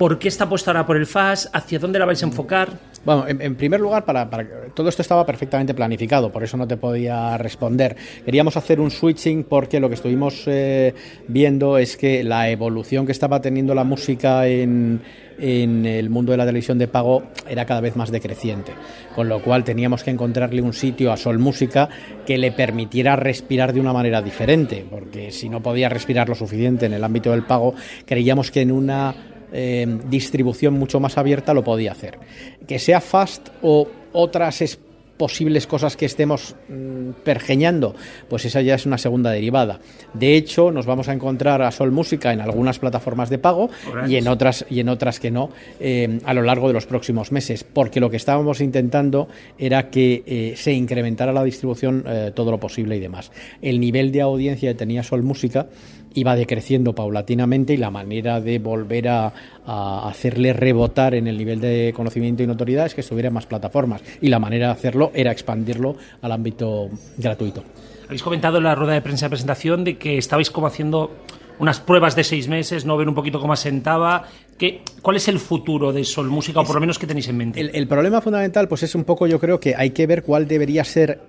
¿Por 0.00 0.18
qué 0.18 0.28
está 0.28 0.48
puesta 0.48 0.70
ahora 0.70 0.86
por 0.86 0.96
el 0.96 1.04
FAS? 1.04 1.50
¿Hacia 1.52 1.78
dónde 1.78 1.98
la 1.98 2.06
vais 2.06 2.22
a 2.22 2.26
enfocar? 2.26 2.70
Bueno, 3.04 3.26
en, 3.28 3.54
primer 3.54 3.80
lugar, 3.80 4.06
para- 4.06 4.30
todo 4.74 4.88
esto 4.88 5.02
estaba 5.02 5.26
perfectamente 5.26 5.74
planificado, 5.74 6.32
por 6.32 6.42
eso 6.42 6.56
no 6.56 6.66
te 6.66 6.78
podía 6.78 7.36
responder. 7.36 7.96
Queríamos 8.24 8.56
hacer 8.56 8.80
un 8.80 8.90
switching 8.90 9.44
porque 9.44 9.78
lo 9.78 9.90
que 9.90 9.96
estuvimos 9.96 10.44
eh, 10.46 10.94
viendo 11.28 11.76
es 11.76 11.98
que 11.98 12.24
la 12.24 12.48
evolución 12.48 13.04
que 13.04 13.12
estaba 13.12 13.42
teniendo 13.42 13.74
la 13.74 13.84
música 13.84 14.46
en, 14.46 15.02
en 15.38 15.84
el 15.84 16.08
mundo 16.08 16.32
de 16.32 16.38
la 16.38 16.46
televisión 16.46 16.78
de 16.78 16.88
pago 16.88 17.24
era 17.46 17.66
cada 17.66 17.82
vez 17.82 17.94
más 17.94 18.10
decreciente, 18.10 18.72
con 19.14 19.28
lo 19.28 19.42
cual 19.42 19.64
teníamos 19.64 20.02
que 20.02 20.12
encontrarle 20.12 20.62
un 20.62 20.72
sitio 20.72 21.12
a 21.12 21.18
Sol 21.18 21.38
Música 21.38 21.90
que 22.24 22.38
le 22.38 22.52
permitiera 22.52 23.16
respirar 23.16 23.74
de 23.74 23.80
una 23.80 23.92
manera 23.92 24.22
diferente, 24.22 24.82
porque 24.90 25.30
si 25.30 25.50
no 25.50 25.62
podía 25.62 25.90
respirar 25.90 26.30
lo 26.30 26.34
suficiente 26.34 26.86
en 26.86 26.94
el 26.94 27.04
ámbito 27.04 27.32
del 27.32 27.44
pago, 27.44 27.74
creíamos 28.06 28.50
que 28.50 28.62
en 28.62 28.72
una 28.72 29.14
eh, 29.52 29.86
distribución 30.08 30.74
mucho 30.74 31.00
más 31.00 31.18
abierta 31.18 31.54
lo 31.54 31.64
podía 31.64 31.92
hacer. 31.92 32.18
Que 32.66 32.78
sea 32.78 33.00
fast 33.00 33.48
o 33.62 33.88
otras 34.12 34.62
es- 34.62 34.78
posibles 35.16 35.66
cosas 35.66 35.98
que 35.98 36.06
estemos 36.06 36.56
mm, 36.70 37.10
pergeñando, 37.22 37.94
pues 38.30 38.46
esa 38.46 38.62
ya 38.62 38.74
es 38.74 38.86
una 38.86 38.96
segunda 38.96 39.30
derivada. 39.30 39.78
De 40.14 40.34
hecho, 40.34 40.70
nos 40.70 40.86
vamos 40.86 41.10
a 41.10 41.12
encontrar 41.12 41.60
a 41.60 41.70
Sol 41.72 41.90
Música 41.92 42.32
en 42.32 42.40
algunas 42.40 42.78
plataformas 42.78 43.28
de 43.28 43.36
pago 43.36 43.68
y 44.08 44.16
en 44.16 44.28
otras 44.28 44.64
y 44.70 44.80
en 44.80 44.88
otras 44.88 45.20
que 45.20 45.30
no 45.30 45.50
eh, 45.78 46.20
a 46.24 46.32
lo 46.32 46.40
largo 46.40 46.68
de 46.68 46.72
los 46.72 46.86
próximos 46.86 47.32
meses, 47.32 47.64
porque 47.64 48.00
lo 48.00 48.08
que 48.08 48.16
estábamos 48.16 48.62
intentando 48.62 49.28
era 49.58 49.90
que 49.90 50.22
eh, 50.24 50.54
se 50.56 50.72
incrementara 50.72 51.34
la 51.34 51.44
distribución 51.44 52.02
eh, 52.06 52.32
todo 52.34 52.50
lo 52.50 52.58
posible 52.58 52.96
y 52.96 53.00
demás. 53.00 53.30
El 53.60 53.78
nivel 53.78 54.12
de 54.12 54.22
audiencia 54.22 54.70
que 54.70 54.74
tenía 54.78 55.02
Sol 55.02 55.22
Música 55.22 55.66
iba 56.14 56.36
decreciendo 56.36 56.94
paulatinamente 56.94 57.74
y 57.74 57.76
la 57.76 57.90
manera 57.90 58.40
de 58.40 58.58
volver 58.58 59.08
a, 59.08 59.32
a 59.66 60.08
hacerle 60.08 60.52
rebotar 60.52 61.14
en 61.14 61.26
el 61.26 61.38
nivel 61.38 61.60
de 61.60 61.92
conocimiento 61.94 62.42
y 62.42 62.46
notoriedad 62.46 62.86
es 62.86 62.94
que 62.94 63.00
estuviera 63.00 63.28
en 63.28 63.34
más 63.34 63.46
plataformas 63.46 64.02
y 64.20 64.28
la 64.28 64.38
manera 64.38 64.66
de 64.66 64.72
hacerlo 64.72 65.12
era 65.14 65.32
expandirlo 65.32 65.96
al 66.22 66.32
ámbito 66.32 66.88
gratuito. 67.16 67.62
Habéis 68.06 68.22
comentado 68.22 68.58
en 68.58 68.64
la 68.64 68.74
rueda 68.74 68.94
de 68.94 69.02
prensa 69.02 69.26
de 69.26 69.30
presentación 69.30 69.84
de 69.84 69.96
que 69.96 70.18
estabais 70.18 70.50
como 70.50 70.66
haciendo 70.66 71.12
unas 71.60 71.78
pruebas 71.78 72.16
de 72.16 72.24
seis 72.24 72.48
meses, 72.48 72.84
no 72.84 72.96
ver 72.96 73.08
un 73.08 73.14
poquito 73.14 73.38
cómo 73.38 73.52
asentaba. 73.52 74.24
¿Qué, 74.58 74.80
¿Cuál 75.02 75.16
es 75.16 75.28
el 75.28 75.38
futuro 75.38 75.92
de 75.92 76.04
Sol 76.04 76.28
Música, 76.28 76.60
o 76.60 76.64
por 76.64 76.74
lo 76.74 76.80
menos 76.80 76.98
que 76.98 77.06
tenéis 77.06 77.28
en 77.28 77.36
mente? 77.36 77.60
El, 77.60 77.70
el 77.74 77.86
problema 77.86 78.20
fundamental 78.20 78.66
pues 78.66 78.82
es 78.82 78.94
un 78.94 79.04
poco 79.04 79.26
yo 79.26 79.38
creo 79.38 79.60
que 79.60 79.76
hay 79.76 79.90
que 79.90 80.06
ver 80.06 80.22
cuál 80.22 80.48
debería 80.48 80.82
ser 80.84 81.20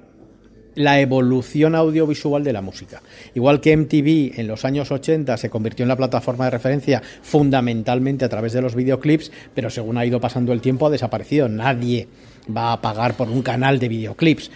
la 0.76 1.00
evolución 1.00 1.76
audiovisual 1.76 2.44
de 2.44 2.54
la 2.54 2.62
música. 2.62 3.02
Igual 3.34 3.62
que 3.62 3.76
MTV 3.76 4.40
en 4.40 4.48
los 4.48 4.66
años 4.66 4.92
80 4.92 5.38
se 5.38 5.50
convirtió 5.50 5.84
en 5.84 5.90
la 5.90 5.98
plataforma 5.98 6.46
de 6.46 6.52
referencia 6.52 7.02
fundamentalmente 7.22 8.26
a 8.26 8.30
través 8.30 8.54
de 8.54 8.62
los 8.62 8.76
videoclips, 8.76 9.32
pero 9.54 9.70
según 9.70 9.98
ha 9.98 10.06
ido 10.06 10.22
pasando 10.22 10.54
el 10.54 10.62
tiempo 10.62 10.88
ha 10.88 10.90
desaparecido. 10.90 11.50
Nadie 11.50 12.08
va 12.56 12.74
a 12.74 12.82
pagar 12.82 13.16
por 13.16 13.30
un 13.30 13.42
canal 13.42 13.80
de 13.80 13.90
videoclips. 13.90 14.52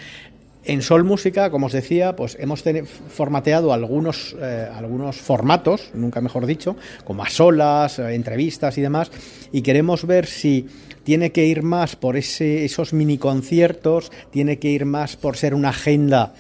En 0.68 0.82
Sol 0.82 1.04
Música, 1.04 1.52
como 1.52 1.68
os 1.68 1.74
decía, 1.74 2.16
pues 2.16 2.38
hemos 2.40 2.64
formateado 3.10 3.72
algunos, 3.72 4.36
eh, 4.42 4.68
algunos 4.74 5.18
formatos, 5.18 5.92
nunca 5.94 6.22
mejor 6.22 6.48
dicho, 6.48 6.76
como 7.04 7.24
a 7.24 7.30
solas, 7.30 8.00
eh, 8.00 8.16
entrevistas 8.16 8.76
y 8.80 8.82
demás, 8.82 9.12
y 9.52 9.62
queremos 9.62 10.08
ver 10.08 10.26
si 10.26 10.66
tiene 11.06 11.32
que 11.32 11.46
ir 11.46 11.62
más 11.62 11.96
por 11.96 12.18
ese, 12.18 12.66
esos 12.66 12.92
mini 12.92 13.18
conciertos, 13.18 14.12
tiene 14.32 14.60
que 14.60 14.70
ir 14.70 14.86
más 14.86 15.16
por 15.16 15.38
ser 15.38 15.54
una 15.54 15.70
agenda 15.70 16.34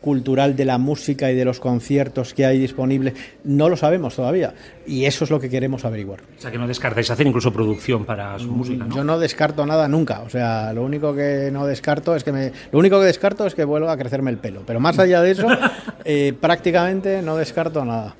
cultural 0.00 0.54
de 0.54 0.64
la 0.64 0.78
música 0.78 1.32
y 1.32 1.34
de 1.34 1.44
los 1.44 1.58
conciertos 1.58 2.32
que 2.32 2.46
hay 2.46 2.60
disponibles. 2.60 3.14
No 3.42 3.68
lo 3.68 3.76
sabemos 3.76 4.14
todavía, 4.14 4.54
y 4.86 5.04
eso 5.04 5.24
es 5.24 5.30
lo 5.30 5.40
que 5.40 5.50
queremos 5.50 5.84
averiguar. 5.84 6.20
O 6.38 6.40
sea, 6.40 6.52
que 6.52 6.58
no 6.58 6.68
descartáis 6.68 7.10
hacer 7.10 7.26
incluso 7.26 7.52
producción 7.52 8.04
para 8.04 8.38
Sol 8.38 8.52
Música, 8.52 8.84
¿no? 8.84 8.94
Yo 8.94 9.02
no 9.02 9.18
descarto 9.18 9.66
nada 9.66 9.88
nunca. 9.88 10.20
O 10.20 10.30
sea, 10.30 10.72
lo 10.72 10.84
único 10.84 11.12
que 11.12 11.50
no 11.52 11.66
descarto 11.66 12.14
es 12.14 12.22
que 12.22 12.30
me, 12.30 12.52
lo 12.70 12.78
único 12.78 13.00
que 13.00 13.06
descarto 13.06 13.44
es 13.46 13.56
que 13.56 13.64
vuelva 13.64 13.90
a 13.90 13.96
crecerme 13.96 14.30
el 14.30 14.38
pelo. 14.38 14.62
Pero 14.64 14.78
más 14.78 14.96
allá 15.00 15.20
de 15.22 15.32
eso, 15.32 15.48
eh, 16.04 16.32
prácticamente 16.40 17.20
no 17.22 17.36
descarto 17.36 17.84
nada. 17.84 18.14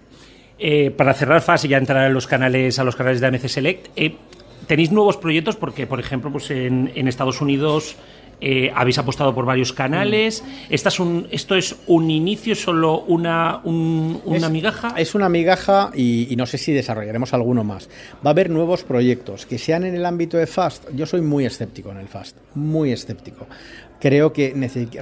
Eh, 0.58 0.90
para 0.90 1.14
cerrar 1.14 1.40
fase 1.42 1.68
y 1.68 1.70
ya 1.70 1.76
entrar 1.76 1.98
a 1.98 2.08
los 2.08 2.26
canales, 2.26 2.80
a 2.80 2.84
los 2.84 2.96
canales 2.96 3.20
de 3.20 3.28
AMC 3.28 3.46
Select, 3.46 3.88
eh, 3.94 4.16
¿tenéis 4.66 4.90
nuevos 4.92 5.16
proyectos? 5.16 5.56
Porque, 5.56 5.86
por 5.86 6.00
ejemplo, 6.00 6.30
pues 6.32 6.50
en, 6.50 6.90
en 6.94 7.08
Estados 7.08 7.40
Unidos 7.40 7.96
eh, 8.40 8.70
habéis 8.74 8.98
apostado 8.98 9.34
por 9.34 9.46
varios 9.46 9.72
canales. 9.72 10.44
Esta 10.68 10.90
es 10.90 11.00
un, 11.00 11.26
¿Esto 11.30 11.54
es 11.54 11.74
un 11.86 12.10
inicio, 12.10 12.54
solo 12.54 13.00
una, 13.08 13.60
un- 13.64 14.20
una 14.26 14.36
Es- 14.36 14.50
migaja? 14.50 14.92
Es 14.98 15.14
una 15.14 15.28
migaja 15.30 15.90
y, 15.94 16.30
y 16.30 16.36
no 16.36 16.44
sé 16.44 16.58
si 16.58 16.72
desarrollaremos 16.72 17.32
alguno 17.32 17.64
más. 17.64 17.88
Va 18.24 18.28
a 18.28 18.32
haber 18.32 18.50
nuevos 18.50 18.84
proyectos 18.84 19.46
que 19.46 19.56
sean 19.58 19.84
en 19.84 19.94
el 19.94 20.04
ámbito 20.04 20.36
de 20.36 20.46
Fast. 20.46 20.84
Yo 20.94 21.06
soy 21.06 21.22
muy 21.22 21.46
escéptico 21.46 21.90
en 21.92 21.96
el 21.98 22.08
Fast, 22.08 22.36
muy 22.54 22.92
escéptico. 22.92 23.46
Creo 24.00 24.32
que 24.34 24.52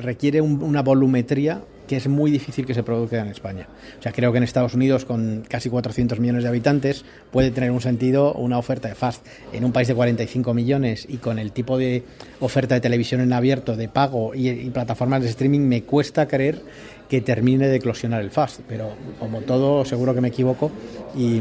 requiere 0.01 0.41
un- 0.41 0.63
una 0.63 0.83
volumetría 0.83 1.61
que 1.87 1.97
es 1.97 2.09
muy 2.09 2.31
difícil 2.31 2.67
que 2.67 2.75
se 2.75 2.83
produzca 2.83 3.21
en 3.21 3.29
España. 3.29 3.69
O 3.99 4.03
sea, 4.03 4.13
creo 4.13 4.33
que 4.33 4.39
en 4.39 4.45
Estados 4.45 4.75
Unidos, 4.75 5.05
con 5.05 5.45
casi 5.49 5.71
400 5.71 6.19
millones 6.19 6.43
de 6.43 6.49
habitantes, 6.49 7.05
puede 7.31 7.51
tener 7.51 7.71
un 7.71 7.81
sentido 7.81 8.33
una 8.35 8.59
oferta 8.59 8.89
de 8.89 8.95
Fast. 8.95 9.27
En 9.53 9.65
un 9.65 9.73
país 9.73 9.89
de 9.89 9.95
45 9.95 10.55
millones 10.55 11.07
y 11.09 11.19
con 11.19 11.39
el 11.39 11.53
tipo 11.53 11.79
de 11.79 12.05
oferta 12.41 12.75
de 12.75 12.81
televisión 12.81 13.21
en 13.21 13.33
abierto, 13.33 13.77
de 13.77 13.89
pago 13.89 14.35
y, 14.35 14.71
plataformas 14.71 15.23
de 15.23 15.29
streaming, 15.29 15.61
me 15.61 15.83
cuesta 15.83 16.27
creer 16.27 16.63
que 17.09 17.21
termine 17.21 17.69
de 17.69 17.77
eclosionar 17.77 18.23
el 18.23 18.31
Fast. 18.31 18.61
Pero 18.69 18.93
como 19.19 19.41
todo, 19.41 19.85
seguro 19.85 20.15
que 20.15 20.21
me 20.21 20.29
equivoco 20.29 20.71
y, 21.17 21.41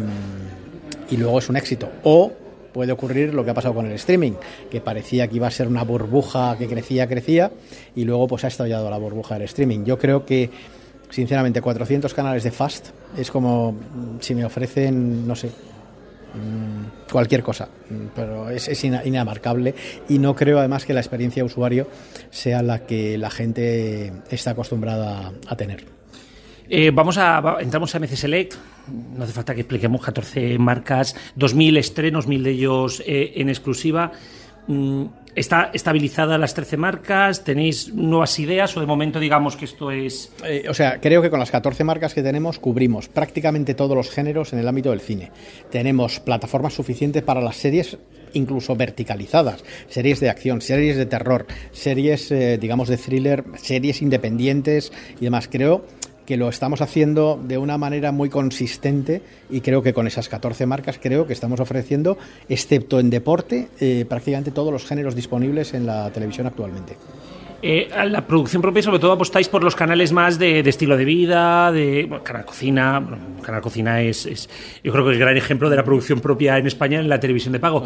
y 1.09 1.17
luego 1.17 1.39
es 1.39 1.49
un 1.49 1.57
éxito. 1.57 1.89
O 2.03 2.42
puede 2.73 2.91
ocurrir 2.91 3.33
lo 3.33 3.45
que 3.45 3.51
ha 3.51 3.53
pasado 3.53 3.73
con 3.75 3.85
el 3.85 3.93
streaming, 3.93 4.33
que 4.71 4.81
parecía 4.81 5.27
que 5.27 5.35
iba 5.37 5.47
a 5.47 5.51
ser 5.51 5.67
una 5.67 5.83
burbuja 5.83 6.57
que 6.57 6.67
crecía, 6.67 7.07
crecía, 7.07 7.51
y 7.95 8.03
luego 8.03 8.27
pues 8.27 8.43
ha 8.43 8.47
estallado 8.47 8.89
la 8.89 8.97
burbuja 8.97 9.35
del 9.35 9.43
streaming. 9.43 9.85
Yo 9.85 9.97
creo 9.99 10.25
que, 10.25 10.49
sinceramente, 11.09 11.61
400 11.61 12.13
canales 12.13 12.43
de 12.43 12.51
Fast 12.51 12.87
es 13.17 13.29
como 13.29 13.73
mm, 13.73 14.17
si 14.19 14.33
me 14.35 14.43
ofrecen, 14.45 15.27
no 15.27 15.35
sé, 15.35 15.47
mm, 15.47 17.11
cualquier 17.11 17.43
cosa, 17.43 17.67
Mm, 17.89 18.07
pero 18.15 18.49
es, 18.49 18.67
es 18.67 18.83
ina- 18.83 19.03
inamarcable 19.05 19.75
y 20.09 20.17
no 20.19 20.35
creo 20.35 20.57
además 20.59 20.85
que 20.85 20.93
la 20.93 20.99
experiencia 21.01 21.43
de 21.43 21.47
usuario 21.47 21.87
sea 22.31 22.63
la 22.63 22.79
que 22.87 23.17
la 23.17 23.29
gente 23.29 24.11
está 24.31 24.51
acostumbrada 24.51 25.31
a 25.47 25.55
tener. 25.55 25.83
Eh, 26.69 26.91
vamos 26.93 27.17
a, 27.17 27.57
entramos 27.59 27.93
a 27.95 27.99
MC 27.99 28.15
Select. 28.15 28.55
No 29.15 29.23
hace 29.23 29.33
falta 29.33 29.53
que 29.53 29.61
expliquemos 29.61 30.01
14 30.01 30.57
marcas, 30.59 31.15
2.000 31.37 31.77
estrenos, 31.77 32.27
1.000 32.27 32.41
de 32.41 32.51
ellos 32.51 33.03
eh, 33.05 33.33
en 33.35 33.49
exclusiva. 33.49 34.11
Mm, 34.67 35.05
¿Está 35.35 35.71
estabilizada 35.73 36.37
las 36.37 36.53
13 36.53 36.77
marcas? 36.77 37.43
¿Tenéis 37.43 37.91
nuevas 37.91 38.37
ideas 38.37 38.77
o 38.77 38.79
de 38.79 38.85
momento 38.85 39.19
digamos 39.19 39.55
que 39.55 39.65
esto 39.65 39.89
es... 39.89 40.31
Eh, 40.45 40.65
o 40.69 40.75
sea, 40.75 41.01
creo 41.01 41.23
que 41.23 41.31
con 41.31 41.39
las 41.39 41.49
14 41.49 41.83
marcas 41.83 42.13
que 42.13 42.21
tenemos 42.21 42.59
cubrimos 42.59 43.09
prácticamente 43.09 43.73
todos 43.73 43.97
los 43.97 44.11
géneros 44.11 44.53
en 44.53 44.59
el 44.59 44.67
ámbito 44.67 44.91
del 44.91 45.01
cine. 45.01 45.31
Tenemos 45.71 46.19
plataformas 46.19 46.73
suficientes 46.73 47.23
para 47.23 47.41
las 47.41 47.57
series 47.57 47.97
incluso 48.33 48.75
verticalizadas, 48.75 49.63
series 49.89 50.19
de 50.19 50.29
acción, 50.29 50.61
series 50.61 50.97
de 50.97 51.05
terror, 51.05 51.45
series, 51.71 52.33
digamos, 52.59 52.87
de 52.87 52.97
thriller, 52.97 53.43
series 53.57 54.01
independientes 54.01 54.91
y 55.19 55.25
demás. 55.25 55.47
Creo 55.47 55.85
que 56.25 56.37
lo 56.37 56.49
estamos 56.49 56.81
haciendo 56.81 57.39
de 57.43 57.57
una 57.57 57.77
manera 57.77 58.11
muy 58.11 58.29
consistente 58.29 59.21
y 59.49 59.61
creo 59.61 59.81
que 59.81 59.93
con 59.93 60.07
esas 60.07 60.29
14 60.29 60.65
marcas 60.65 60.99
creo 61.01 61.27
que 61.27 61.33
estamos 61.33 61.59
ofreciendo, 61.59 62.17
excepto 62.49 62.99
en 62.99 63.09
deporte, 63.09 63.69
eh, 63.79 64.05
prácticamente 64.07 64.51
todos 64.51 64.71
los 64.71 64.85
géneros 64.85 65.15
disponibles 65.15 65.73
en 65.73 65.85
la 65.85 66.09
televisión 66.11 66.47
actualmente. 66.47 66.95
Eh, 67.65 67.87
la 68.09 68.27
producción 68.27 68.61
propia, 68.61 68.83
sobre 68.83 68.99
todo, 68.99 69.13
apostáis 69.13 69.47
por 69.47 69.63
los 69.63 69.73
canales 69.73 70.11
más 70.11 70.37
de, 70.37 70.61
de 70.63 70.69
estilo 70.69 70.97
de 70.97 71.05
vida, 71.05 71.71
de 71.71 72.05
bueno, 72.09 72.21
Canal 72.21 72.43
Cocina. 72.43 72.99
Bueno, 72.99 73.17
Canal 73.41 73.61
Cocina 73.61 74.01
es, 74.01 74.25
es, 74.25 74.49
yo 74.83 74.91
creo 74.91 75.05
que 75.05 75.11
el 75.11 75.17
gran 75.17 75.37
ejemplo 75.37 75.69
de 75.69 75.77
la 75.77 75.83
producción 75.85 76.19
propia 76.19 76.57
en 76.57 76.67
España 76.67 76.99
en 76.99 77.07
la 77.07 77.21
televisión 77.21 77.53
de 77.53 77.61
pago. 77.61 77.85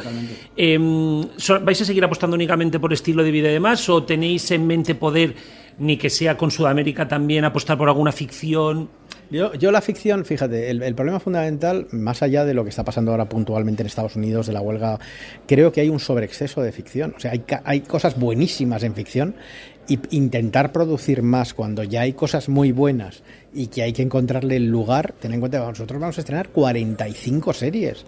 Em, 0.55 1.21
¿Vais 1.61 1.79
a 1.79 1.85
seguir 1.85 2.03
apostando 2.03 2.33
únicamente 2.33 2.79
por 2.79 2.91
estilo 2.91 3.23
de 3.23 3.29
vida 3.29 3.49
y 3.49 3.53
demás? 3.53 3.87
¿O 3.89 4.03
tenéis 4.03 4.49
en 4.49 4.65
mente 4.65 4.95
poder, 4.95 5.35
ni 5.79 5.97
que 5.97 6.09
sea 6.09 6.37
con 6.37 6.51
Sudamérica 6.51 7.07
también, 7.07 7.45
apostar 7.45 7.77
por 7.77 7.89
alguna 7.89 8.11
ficción? 8.11 8.89
Yo, 9.29 9.53
yo 9.55 9.71
la 9.71 9.81
ficción, 9.81 10.23
fíjate, 10.23 10.69
el, 10.69 10.81
el 10.81 10.95
problema 10.95 11.19
fundamental, 11.19 11.87
más 11.91 12.23
allá 12.23 12.45
de 12.45 12.53
lo 12.53 12.63
que 12.63 12.69
está 12.69 12.85
pasando 12.85 13.11
ahora 13.11 13.27
puntualmente 13.27 13.83
en 13.83 13.87
Estados 13.87 14.15
Unidos, 14.15 14.47
de 14.47 14.53
la 14.53 14.61
huelga, 14.61 14.99
creo 15.45 15.71
que 15.71 15.81
hay 15.81 15.89
un 15.89 15.99
sobreexceso 15.99 16.61
de 16.61 16.71
ficción. 16.71 17.13
O 17.17 17.19
sea, 17.19 17.31
hay, 17.31 17.43
hay 17.65 17.81
cosas 17.81 18.17
buenísimas 18.17 18.83
en 18.83 18.95
ficción 18.95 19.35
y 19.87 19.99
intentar 20.11 20.71
producir 20.71 21.23
más 21.23 21.53
cuando 21.53 21.83
ya 21.83 22.01
hay 22.01 22.13
cosas 22.13 22.47
muy 22.47 22.71
buenas 22.71 23.23
y 23.53 23.67
que 23.67 23.83
hay 23.83 23.93
que 23.93 24.01
encontrarle 24.01 24.57
el 24.57 24.67
lugar, 24.67 25.13
ten 25.19 25.33
en 25.33 25.39
cuenta 25.39 25.59
que 25.59 25.67
nosotros 25.67 25.99
vamos 25.99 26.17
a 26.17 26.21
estrenar 26.21 26.49
45 26.49 27.53
series. 27.53 28.05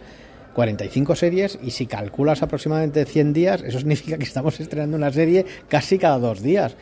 45 0.53 1.15
series 1.15 1.59
y 1.61 1.71
si 1.71 1.85
calculas 1.85 2.41
aproximadamente 2.41 3.05
100 3.05 3.33
días, 3.33 3.61
eso 3.61 3.79
significa 3.79 4.17
que 4.17 4.23
estamos 4.23 4.59
estrenando 4.59 4.97
una 4.97 5.11
serie 5.11 5.45
casi 5.69 5.97
cada 5.97 6.17
dos 6.17 6.41
días. 6.41 6.75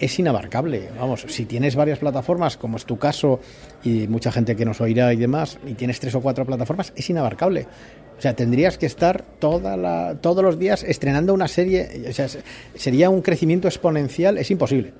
Es 0.00 0.18
inabarcable. 0.18 0.88
Vamos, 0.98 1.26
si 1.28 1.44
tienes 1.44 1.76
varias 1.76 1.98
plataformas, 1.98 2.56
como 2.56 2.76
es 2.76 2.84
tu 2.84 2.98
caso, 2.98 3.40
y 3.84 4.08
mucha 4.08 4.32
gente 4.32 4.56
que 4.56 4.64
nos 4.64 4.80
oirá 4.80 5.12
y 5.12 5.16
demás, 5.16 5.58
y 5.66 5.74
tienes 5.74 6.00
tres 6.00 6.14
o 6.14 6.20
cuatro 6.20 6.44
plataformas, 6.46 6.92
es 6.96 7.08
inabarcable. 7.10 7.66
O 8.18 8.20
sea, 8.20 8.34
tendrías 8.34 8.76
que 8.76 8.86
estar 8.86 9.24
todos 9.38 10.42
los 10.42 10.58
días 10.58 10.82
estrenando 10.82 11.32
una 11.32 11.48
serie. 11.48 12.04
O 12.08 12.12
sea, 12.12 12.28
sería 12.74 13.08
un 13.08 13.22
crecimiento 13.22 13.68
exponencial, 13.68 14.38
es 14.38 14.50
imposible. 14.50 14.92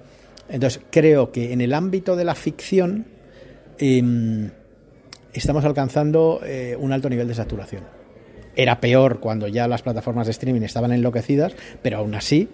Entonces, 0.48 0.82
creo 0.90 1.30
que 1.30 1.52
en 1.52 1.60
el 1.60 1.74
ámbito 1.74 2.16
de 2.16 2.24
la 2.24 2.34
ficción 2.34 3.06
em, 3.78 4.50
estamos 5.32 5.64
alcanzando 5.64 6.40
eh, 6.44 6.76
un 6.78 6.92
alto 6.92 7.08
nivel 7.08 7.28
de 7.28 7.34
saturación. 7.34 7.84
Era 8.56 8.80
peor 8.80 9.20
cuando 9.20 9.48
ya 9.48 9.68
las 9.68 9.82
plataformas 9.82 10.26
de 10.26 10.32
streaming 10.32 10.62
estaban 10.62 10.92
enloquecidas, 10.92 11.54
pero 11.82 11.98
aún 11.98 12.14
así 12.14 12.48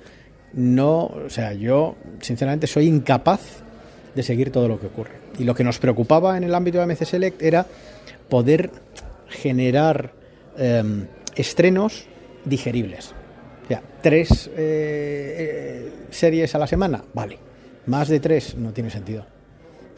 no, 0.52 1.04
o 1.04 1.30
sea, 1.30 1.52
yo 1.52 1.96
sinceramente 2.20 2.66
soy 2.66 2.86
incapaz 2.86 3.62
de 4.14 4.22
seguir 4.22 4.50
todo 4.50 4.68
lo 4.68 4.80
que 4.80 4.86
ocurre. 4.86 5.12
Y 5.38 5.44
lo 5.44 5.54
que 5.54 5.64
nos 5.64 5.78
preocupaba 5.78 6.36
en 6.36 6.44
el 6.44 6.54
ámbito 6.54 6.78
de 6.78 6.86
MC 6.86 7.04
Select 7.04 7.42
era 7.42 7.66
poder 8.28 8.70
generar 9.28 10.12
em, 10.56 11.06
estrenos 11.34 12.06
digeribles. 12.44 13.14
O 13.64 13.68
sea, 13.68 13.82
tres 14.00 14.48
eh, 14.48 14.54
eh, 14.56 15.92
series 16.10 16.54
a 16.54 16.58
la 16.58 16.66
semana, 16.66 17.04
vale. 17.12 17.38
Más 17.86 18.08
de 18.08 18.20
tres 18.20 18.56
no 18.56 18.72
tiene 18.72 18.90
sentido. 18.90 19.26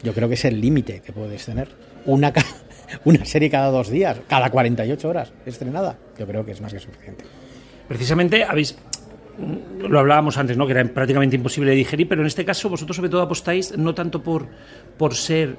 Yo 0.03 0.13
creo 0.13 0.27
que 0.27 0.35
es 0.35 0.45
el 0.45 0.59
límite 0.59 1.01
que 1.01 1.13
puedes 1.13 1.45
tener. 1.45 1.69
Una, 2.05 2.33
una 3.05 3.23
serie 3.25 3.49
cada 3.49 3.69
dos 3.69 3.89
días, 3.89 4.17
cada 4.27 4.49
48 4.49 5.07
horas 5.07 5.31
estrenada, 5.45 5.97
yo 6.17 6.27
creo 6.27 6.45
que 6.45 6.51
es 6.51 6.61
más 6.61 6.73
que 6.73 6.79
suficiente. 6.79 7.23
Precisamente 7.87 8.43
habéis 8.43 8.77
lo 9.87 9.99
hablábamos 9.99 10.37
antes, 10.37 10.57
¿no? 10.57 10.65
que 10.65 10.73
era 10.73 10.83
prácticamente 10.85 11.35
imposible 11.35 11.71
de 11.71 11.77
digerir, 11.77 12.07
pero 12.07 12.21
en 12.21 12.27
este 12.27 12.45
caso 12.45 12.69
vosotros 12.69 12.95
sobre 12.95 13.09
todo 13.09 13.21
apostáis 13.21 13.77
no 13.77 13.93
tanto 13.93 14.21
por, 14.21 14.47
por 14.97 15.15
ser 15.15 15.57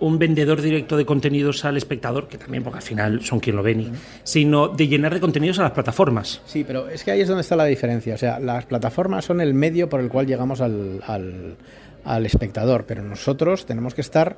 un 0.00 0.18
vendedor 0.18 0.60
directo 0.60 0.96
de 0.96 1.06
contenidos 1.06 1.64
al 1.64 1.76
espectador, 1.76 2.28
que 2.28 2.38
también 2.38 2.62
porque 2.62 2.78
al 2.78 2.82
final 2.82 3.22
son 3.22 3.40
quien 3.40 3.56
lo 3.56 3.62
ven, 3.62 3.92
sino 4.22 4.68
de 4.68 4.88
llenar 4.88 5.14
de 5.14 5.20
contenidos 5.20 5.58
a 5.60 5.62
las 5.62 5.72
plataformas. 5.72 6.42
Sí, 6.46 6.64
pero 6.64 6.88
es 6.88 7.04
que 7.04 7.12
ahí 7.12 7.20
es 7.20 7.28
donde 7.28 7.42
está 7.42 7.56
la 7.56 7.64
diferencia. 7.64 8.14
O 8.14 8.18
sea, 8.18 8.38
las 8.40 8.66
plataformas 8.66 9.24
son 9.24 9.40
el 9.40 9.54
medio 9.54 9.88
por 9.88 10.00
el 10.00 10.08
cual 10.08 10.26
llegamos 10.26 10.60
al, 10.60 11.00
al, 11.06 11.56
al 12.04 12.26
espectador, 12.26 12.84
pero 12.86 13.02
nosotros 13.02 13.66
tenemos 13.66 13.94
que 13.94 14.00
estar 14.00 14.36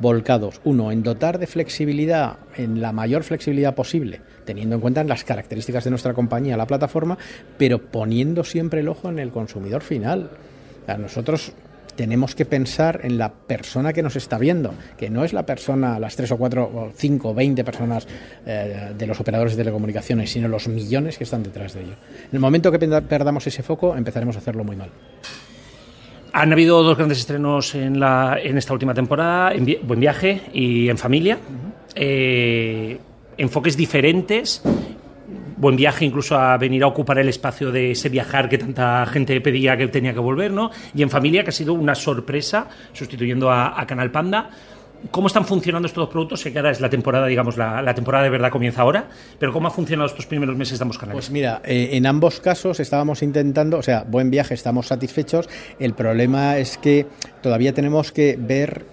volcados, 0.00 0.60
uno, 0.64 0.90
en 0.90 1.02
dotar 1.02 1.38
de 1.38 1.46
flexibilidad, 1.46 2.38
en 2.56 2.80
la 2.80 2.92
mayor 2.92 3.22
flexibilidad 3.22 3.74
posible, 3.74 4.20
teniendo 4.44 4.76
en 4.76 4.80
cuenta 4.80 5.04
las 5.04 5.24
características 5.24 5.84
de 5.84 5.90
nuestra 5.90 6.14
compañía, 6.14 6.56
la 6.56 6.66
plataforma, 6.66 7.18
pero 7.58 7.78
poniendo 7.78 8.44
siempre 8.44 8.80
el 8.80 8.88
ojo 8.88 9.08
en 9.08 9.18
el 9.18 9.30
consumidor 9.30 9.82
final. 9.82 10.30
nosotros 10.98 11.52
tenemos 11.96 12.34
que 12.34 12.44
pensar 12.44 13.00
en 13.02 13.18
la 13.18 13.32
persona 13.32 13.92
que 13.92 14.02
nos 14.02 14.16
está 14.16 14.38
viendo, 14.38 14.74
que 14.98 15.10
no 15.10 15.24
es 15.24 15.32
la 15.32 15.46
persona, 15.46 15.98
las 15.98 16.16
tres 16.16 16.32
o 16.32 16.36
cuatro 16.36 16.64
o 16.64 16.92
cinco 16.94 17.30
o 17.30 17.34
veinte 17.34 17.64
personas 17.64 18.06
eh, 18.46 18.92
de 18.96 19.06
los 19.06 19.20
operadores 19.20 19.52
de 19.52 19.62
telecomunicaciones, 19.62 20.30
sino 20.30 20.48
los 20.48 20.68
millones 20.68 21.18
que 21.18 21.24
están 21.24 21.42
detrás 21.42 21.74
de 21.74 21.82
ello. 21.82 21.92
En 21.92 22.30
el 22.32 22.40
momento 22.40 22.72
que 22.72 22.78
perdamos 22.78 23.46
ese 23.46 23.62
foco, 23.62 23.96
empezaremos 23.96 24.36
a 24.36 24.40
hacerlo 24.40 24.64
muy 24.64 24.76
mal. 24.76 24.90
Han 26.32 26.52
habido 26.52 26.82
dos 26.82 26.96
grandes 26.96 27.20
estrenos 27.20 27.76
en, 27.76 28.00
la, 28.00 28.38
en 28.42 28.58
esta 28.58 28.72
última 28.72 28.92
temporada, 28.92 29.52
en 29.54 29.78
Buen 29.84 30.00
Viaje 30.00 30.42
y 30.52 30.88
En 30.88 30.98
Familia. 30.98 31.38
Eh, 31.94 32.98
enfoques 33.36 33.76
diferentes. 33.76 34.62
Buen 35.56 35.76
viaje 35.76 36.04
incluso 36.04 36.36
a 36.36 36.56
venir 36.58 36.82
a 36.82 36.88
ocupar 36.88 37.18
el 37.18 37.28
espacio 37.28 37.70
de 37.70 37.92
ese 37.92 38.08
viajar 38.08 38.48
que 38.48 38.58
tanta 38.58 39.06
gente 39.06 39.40
pedía 39.40 39.76
que 39.76 39.88
tenía 39.88 40.12
que 40.12 40.18
volver, 40.18 40.50
¿no? 40.50 40.70
Y 40.94 41.02
En 41.02 41.10
Familia, 41.10 41.42
que 41.44 41.50
ha 41.50 41.52
sido 41.52 41.74
una 41.74 41.94
sorpresa, 41.94 42.68
sustituyendo 42.92 43.50
a 43.50 43.84
Canal 43.86 44.10
Panda. 44.10 44.50
¿Cómo 45.10 45.26
están 45.26 45.44
funcionando 45.44 45.86
estos 45.86 46.02
dos 46.02 46.10
productos? 46.10 46.40
Sé 46.40 46.52
que 46.52 46.58
ahora 46.58 46.70
es 46.70 46.80
la 46.80 46.88
temporada, 46.88 47.26
digamos, 47.26 47.56
la, 47.56 47.94
temporada 47.94 48.24
de 48.24 48.30
verdad 48.30 48.50
comienza 48.50 48.82
ahora, 48.82 49.08
pero 49.38 49.52
¿cómo 49.52 49.68
ha 49.68 49.70
funcionado 49.70 50.08
estos 50.08 50.26
primeros 50.26 50.56
meses 50.56 50.78
de 50.78 50.82
ambos 50.82 50.98
canales? 50.98 51.16
Pues 51.16 51.30
mira, 51.30 51.60
eh, 51.64 51.90
en 51.92 52.06
ambos 52.06 52.40
casos 52.40 52.80
estábamos 52.80 53.22
intentando, 53.22 53.78
o 53.78 53.82
sea, 53.82 54.04
buen 54.08 54.30
viaje, 54.30 54.54
estamos 54.54 54.86
satisfechos. 54.86 55.48
El 55.78 55.94
problema 55.94 56.56
es 56.58 56.78
que 56.78 57.06
todavía 57.42 57.74
tenemos 57.74 58.12
que 58.12 58.36
ver 58.38 58.86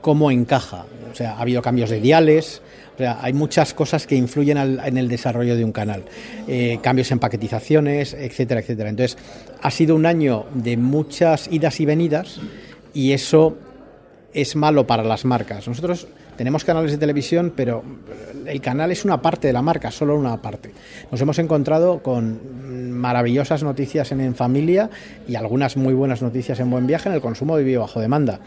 cómo 0.00 0.30
encaja. 0.30 0.86
O 1.12 1.14
sea, 1.14 1.32
ha 1.32 1.40
habido 1.40 1.60
cambios 1.60 1.90
de 1.90 2.00
diales, 2.00 2.62
o 3.00 3.02
sea, 3.02 3.18
hay 3.22 3.32
muchas 3.32 3.72
cosas 3.72 4.06
que 4.06 4.14
influyen 4.14 4.58
en 4.58 4.98
el 4.98 5.08
desarrollo 5.08 5.56
de 5.56 5.64
un 5.64 5.72
canal. 5.72 6.04
Eh, 6.46 6.80
cambios 6.82 7.10
en 7.10 7.18
paquetizaciones, 7.18 8.12
etcétera, 8.12 8.60
etcétera. 8.60 8.90
Entonces, 8.90 9.16
ha 9.62 9.70
sido 9.70 9.96
un 9.96 10.04
año 10.04 10.44
de 10.52 10.76
muchas 10.76 11.48
idas 11.50 11.80
y 11.80 11.86
venidas 11.86 12.40
y 12.92 13.12
eso 13.12 13.56
es 14.34 14.54
malo 14.54 14.86
para 14.86 15.02
las 15.02 15.24
marcas. 15.24 15.66
Nosotros 15.66 16.08
tenemos 16.36 16.62
canales 16.62 16.92
de 16.92 16.98
televisión, 16.98 17.54
pero 17.56 17.82
el 18.44 18.60
canal 18.60 18.90
es 18.90 19.06
una 19.06 19.22
parte 19.22 19.46
de 19.46 19.54
la 19.54 19.62
marca, 19.62 19.90
solo 19.90 20.14
una 20.18 20.42
parte. 20.42 20.70
Nos 21.10 21.22
hemos 21.22 21.38
encontrado 21.38 22.02
con 22.02 23.00
maravillosas 23.00 23.62
noticias 23.62 24.12
en, 24.12 24.20
en 24.20 24.34
familia 24.34 24.90
y 25.26 25.36
algunas 25.36 25.78
muy 25.78 25.94
buenas 25.94 26.20
noticias 26.20 26.60
en 26.60 26.68
buen 26.68 26.86
viaje 26.86 27.08
en 27.08 27.14
el 27.14 27.22
consumo 27.22 27.56
de 27.56 27.78
bajo 27.78 27.98
demanda. 27.98 28.40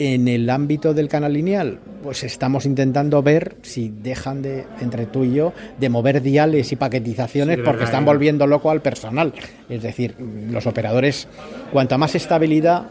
En 0.00 0.28
el 0.28 0.48
ámbito 0.48 0.94
del 0.94 1.08
canal 1.08 1.32
lineal, 1.32 1.80
pues 2.04 2.22
estamos 2.22 2.66
intentando 2.66 3.20
ver 3.20 3.56
si 3.62 3.88
dejan 3.88 4.42
de, 4.42 4.64
entre 4.80 5.06
tú 5.06 5.24
y 5.24 5.34
yo, 5.34 5.52
de 5.80 5.88
mover 5.88 6.22
diales 6.22 6.70
y 6.70 6.76
paquetizaciones 6.76 7.58
porque 7.64 7.82
están 7.82 8.04
volviendo 8.04 8.46
loco 8.46 8.70
al 8.70 8.80
personal. 8.80 9.34
Es 9.68 9.82
decir, 9.82 10.14
los 10.18 10.68
operadores, 10.68 11.26
cuanta 11.72 11.98
más 11.98 12.14
estabilidad, 12.14 12.90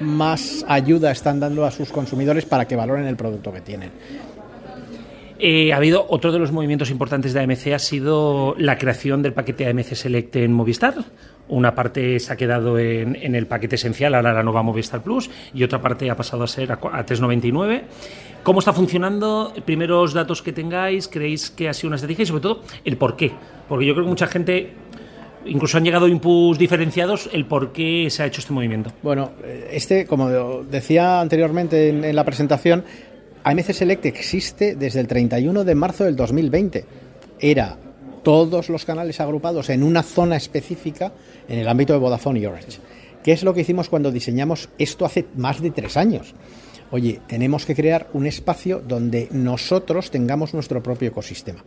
más 0.00 0.64
ayuda 0.68 1.10
están 1.10 1.40
dando 1.40 1.64
a 1.64 1.72
sus 1.72 1.90
consumidores 1.90 2.44
para 2.44 2.66
que 2.66 2.76
valoren 2.76 3.06
el 3.06 3.16
producto 3.16 3.52
que 3.52 3.60
tienen. 3.60 3.90
Eh, 5.42 5.72
ha 5.72 5.76
habido 5.76 6.06
otro 6.10 6.32
de 6.32 6.38
los 6.38 6.52
movimientos 6.52 6.90
importantes 6.90 7.32
de 7.32 7.40
AMC 7.40 7.68
ha 7.74 7.78
sido 7.78 8.54
la 8.58 8.76
creación 8.76 9.22
del 9.22 9.32
paquete 9.32 9.66
AMC 9.66 9.94
Select 9.94 10.36
en 10.36 10.52
Movistar. 10.52 10.94
Una 11.50 11.74
parte 11.74 12.18
se 12.18 12.32
ha 12.32 12.36
quedado 12.36 12.78
en, 12.78 13.16
el 13.34 13.46
paquete 13.46 13.74
esencial, 13.76 14.14
ahora 14.14 14.32
la 14.32 14.42
nueva 14.42 14.62
Movistar 14.62 15.02
Plus, 15.02 15.30
y 15.52 15.62
otra 15.62 15.80
parte 15.80 16.10
ha 16.10 16.16
pasado 16.16 16.44
a 16.44 16.46
ser 16.46 16.72
a, 16.72 16.74
a 16.74 17.04
3,99. 17.04 17.82
¿Cómo 18.42 18.60
está 18.60 18.72
funcionando? 18.72 19.52
Primeros 19.64 20.14
datos 20.14 20.42
que 20.42 20.52
tengáis, 20.52 21.08
¿creéis 21.08 21.50
que 21.50 21.68
ha 21.68 21.74
sido 21.74 21.88
una 21.88 21.96
estrategia? 21.96 22.22
Y 22.22 22.26
sobre 22.26 22.42
todo, 22.42 22.62
el 22.84 22.96
por 22.96 23.16
qué. 23.16 23.32
Porque 23.68 23.84
yo 23.84 23.92
creo 23.92 24.04
que 24.06 24.10
mucha 24.10 24.26
gente 24.26 24.74
incluso 25.44 25.78
han 25.78 25.84
llegado 25.84 26.08
inputs 26.08 26.58
diferenciados 26.58 27.28
el 27.32 27.46
por 27.46 27.72
qué 27.72 28.08
se 28.10 28.22
ha 28.22 28.26
hecho 28.26 28.40
este 28.40 28.52
movimiento. 28.52 28.92
Bueno, 29.02 29.32
este, 29.70 30.06
como 30.06 30.62
decía 30.62 31.20
anteriormente 31.20 31.88
en, 31.88 32.14
la 32.14 32.24
presentación, 32.24 32.84
AMC 33.44 33.72
Select 33.72 34.06
existe 34.06 34.74
desde 34.74 35.00
el 35.00 35.06
31 35.06 35.64
de 35.64 35.74
marzo 35.74 36.04
del 36.04 36.16
2020. 36.16 36.84
Era 37.38 37.76
todos 38.22 38.68
los 38.68 38.84
canales 38.84 39.20
agrupados 39.20 39.70
en 39.70 39.82
una 39.82 40.02
zona 40.02 40.36
específica 40.36 41.12
en 41.48 41.58
el 41.58 41.68
ámbito 41.68 41.92
de 41.92 41.98
Vodafone 41.98 42.40
y 42.40 42.46
Orange. 42.46 42.78
¿Qué 43.22 43.32
es 43.32 43.42
lo 43.42 43.52
que 43.52 43.60
hicimos 43.60 43.88
cuando 43.88 44.10
diseñamos 44.10 44.70
esto 44.78 45.04
hace 45.04 45.26
más 45.36 45.60
de 45.60 45.70
tres 45.70 45.96
años? 45.96 46.34
oye, 46.90 47.20
tenemos 47.26 47.66
que 47.66 47.74
crear 47.74 48.08
un 48.12 48.26
espacio 48.26 48.82
donde 48.86 49.28
nosotros 49.30 50.10
tengamos 50.10 50.54
nuestro 50.54 50.82
propio 50.82 51.08
ecosistema. 51.08 51.64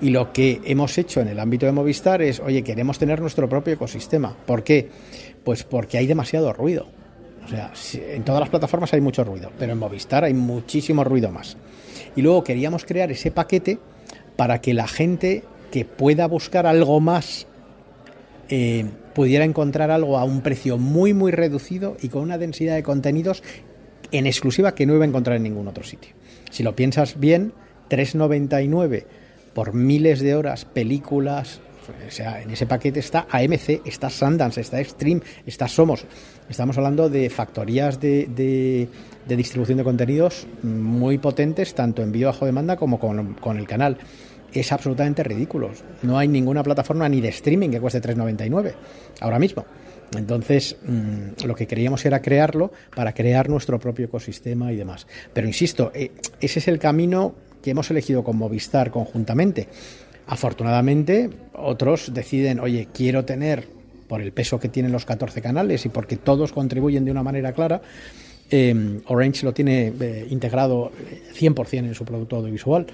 Y 0.00 0.10
lo 0.10 0.32
que 0.32 0.60
hemos 0.64 0.96
hecho 0.98 1.20
en 1.20 1.28
el 1.28 1.40
ámbito 1.40 1.66
de 1.66 1.72
Movistar 1.72 2.22
es, 2.22 2.40
oye, 2.40 2.62
queremos 2.62 2.98
tener 2.98 3.20
nuestro 3.20 3.48
propio 3.48 3.74
ecosistema. 3.74 4.36
¿Por 4.46 4.62
qué? 4.62 4.88
Pues 5.44 5.64
porque 5.64 5.98
hay 5.98 6.06
demasiado 6.06 6.52
ruido. 6.52 6.86
O 7.44 7.48
sea, 7.48 7.72
en 7.94 8.24
todas 8.24 8.40
las 8.40 8.50
plataformas 8.50 8.92
hay 8.92 9.00
mucho 9.00 9.24
ruido, 9.24 9.50
pero 9.58 9.72
en 9.72 9.78
Movistar 9.78 10.24
hay 10.24 10.34
muchísimo 10.34 11.02
ruido 11.02 11.30
más. 11.30 11.56
Y 12.14 12.22
luego 12.22 12.44
queríamos 12.44 12.84
crear 12.84 13.10
ese 13.10 13.30
paquete 13.30 13.78
para 14.36 14.60
que 14.60 14.74
la 14.74 14.86
gente 14.86 15.44
que 15.70 15.84
pueda 15.84 16.26
buscar 16.26 16.66
algo 16.66 17.00
más 17.00 17.46
eh, 18.48 18.86
pudiera 19.14 19.44
encontrar 19.44 19.90
algo 19.90 20.18
a 20.18 20.24
un 20.24 20.40
precio 20.40 20.78
muy 20.78 21.12
muy 21.12 21.32
reducido 21.32 21.96
y 22.00 22.08
con 22.08 22.22
una 22.22 22.38
densidad 22.38 22.76
de 22.76 22.82
contenidos 22.82 23.42
en 24.10 24.26
exclusiva 24.26 24.74
que 24.74 24.86
no 24.86 24.94
iba 24.94 25.04
a 25.04 25.08
encontrar 25.08 25.36
en 25.36 25.42
ningún 25.42 25.68
otro 25.68 25.84
sitio. 25.84 26.12
Si 26.50 26.62
lo 26.62 26.74
piensas 26.74 27.20
bien, 27.20 27.52
3,99 27.90 29.04
por 29.52 29.74
miles 29.74 30.20
de 30.20 30.34
horas, 30.34 30.64
películas, 30.64 31.60
o 32.06 32.10
sea, 32.10 32.42
en 32.42 32.50
ese 32.50 32.66
paquete 32.66 33.00
está 33.00 33.26
AMC, 33.30 33.86
está 33.86 34.10
Sundance, 34.10 34.60
está 34.60 34.80
Extreme, 34.80 35.22
está 35.46 35.68
Somos. 35.68 36.04
Estamos 36.48 36.76
hablando 36.76 37.08
de 37.08 37.30
factorías 37.30 37.98
de, 38.00 38.88
distribución 39.26 39.78
de 39.78 39.84
contenidos 39.84 40.46
muy 40.62 41.18
potentes, 41.18 41.74
tanto 41.74 42.02
en 42.02 42.12
vídeo 42.12 42.28
bajo 42.28 42.46
demanda 42.46 42.76
como 42.76 42.98
con, 42.98 43.58
el 43.58 43.66
canal. 43.66 43.98
Es 44.52 44.72
absolutamente 44.72 45.22
ridículo. 45.22 45.70
No 46.02 46.18
hay 46.18 46.28
ninguna 46.28 46.62
plataforma 46.62 47.08
ni 47.08 47.20
de 47.20 47.28
streaming 47.28 47.70
que 47.70 47.80
cueste 47.80 48.00
3,99 48.00 48.74
ahora 49.20 49.38
mismo. 49.38 49.64
Entonces, 50.16 50.76
mm, 50.86 51.44
lo 51.46 51.54
que 51.54 51.66
queríamos 51.66 52.04
era 52.06 52.22
crearlo 52.22 52.72
para 52.94 53.12
crear 53.12 53.48
nuestro 53.48 53.78
propio 53.78 54.06
ecosistema 54.06 54.72
y 54.72 54.76
demás. 54.76 55.06
Pero 55.32 55.46
insisto, 55.46 55.92
eh, 55.94 56.12
ese 56.40 56.60
es 56.60 56.68
el 56.68 56.78
camino 56.78 57.34
que 57.62 57.72
hemos 57.72 57.90
elegido 57.90 58.24
con 58.24 58.36
Movistar 58.36 58.90
conjuntamente. 58.90 59.68
Afortunadamente, 60.26 61.30
otros 61.54 62.12
deciden, 62.14 62.60
oye, 62.60 62.88
quiero 62.92 63.24
tener 63.24 63.66
por 64.08 64.22
el 64.22 64.32
peso 64.32 64.58
que 64.58 64.68
tienen 64.68 64.92
los 64.92 65.04
14 65.04 65.42
canales 65.42 65.84
y 65.84 65.90
porque 65.90 66.16
todos 66.16 66.52
contribuyen 66.52 67.04
de 67.04 67.10
una 67.10 67.22
manera 67.22 67.52
clara, 67.52 67.82
eh, 68.50 69.00
Orange 69.06 69.44
lo 69.44 69.52
tiene 69.52 69.92
eh, 70.00 70.26
integrado 70.30 70.90
100% 71.34 71.78
en 71.78 71.94
su 71.94 72.04
producto 72.06 72.36
audiovisual. 72.36 72.86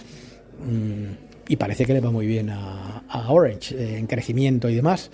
Mm, 0.64 1.33
y 1.48 1.56
parece 1.56 1.84
que 1.84 1.92
le 1.92 2.00
va 2.00 2.10
muy 2.10 2.26
bien 2.26 2.50
a, 2.50 3.02
Orange 3.28 3.74
eh, 3.76 3.98
en 3.98 4.06
crecimiento 4.06 4.68
y 4.68 4.74
demás. 4.74 5.10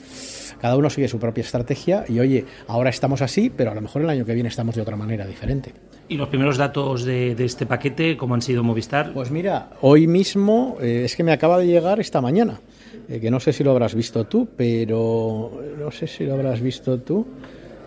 Cada 0.60 0.76
uno 0.76 0.90
sigue 0.90 1.08
su 1.08 1.18
propia 1.18 1.42
estrategia 1.42 2.04
y 2.08 2.18
oye, 2.18 2.44
ahora 2.66 2.90
estamos 2.90 3.22
así, 3.22 3.50
pero 3.50 3.70
a 3.70 3.74
lo 3.74 3.80
mejor 3.80 4.02
el 4.02 4.10
año 4.10 4.24
que 4.24 4.34
viene 4.34 4.48
estamos 4.48 4.74
de 4.74 4.82
otra 4.82 4.96
manera 4.96 5.26
diferente. 5.26 5.72
¿Y 6.08 6.16
los 6.16 6.28
primeros 6.28 6.56
datos 6.56 7.04
de, 7.04 7.32
este 7.38 7.66
paquete, 7.66 8.16
cómo 8.16 8.34
han 8.34 8.42
sido 8.42 8.62
Movistar? 8.62 9.12
Pues 9.12 9.30
mira, 9.30 9.70
hoy 9.80 10.06
mismo 10.06 10.76
eh, 10.80 11.02
es 11.04 11.14
que 11.14 11.22
me 11.22 11.32
acaba 11.32 11.58
de 11.58 11.66
llegar 11.66 12.00
esta 12.00 12.20
mañana, 12.20 12.60
eh, 13.08 13.20
que 13.20 13.30
no 13.30 13.38
sé 13.38 13.52
si 13.52 13.62
lo 13.62 13.70
habrás 13.70 13.94
visto 13.94 14.24
tú, 14.24 14.48
pero 14.56 15.62
no 15.78 15.90
sé 15.90 16.06
si 16.06 16.24
lo 16.24 16.34
habrás 16.34 16.60
visto 16.60 16.98
tú, 16.98 17.26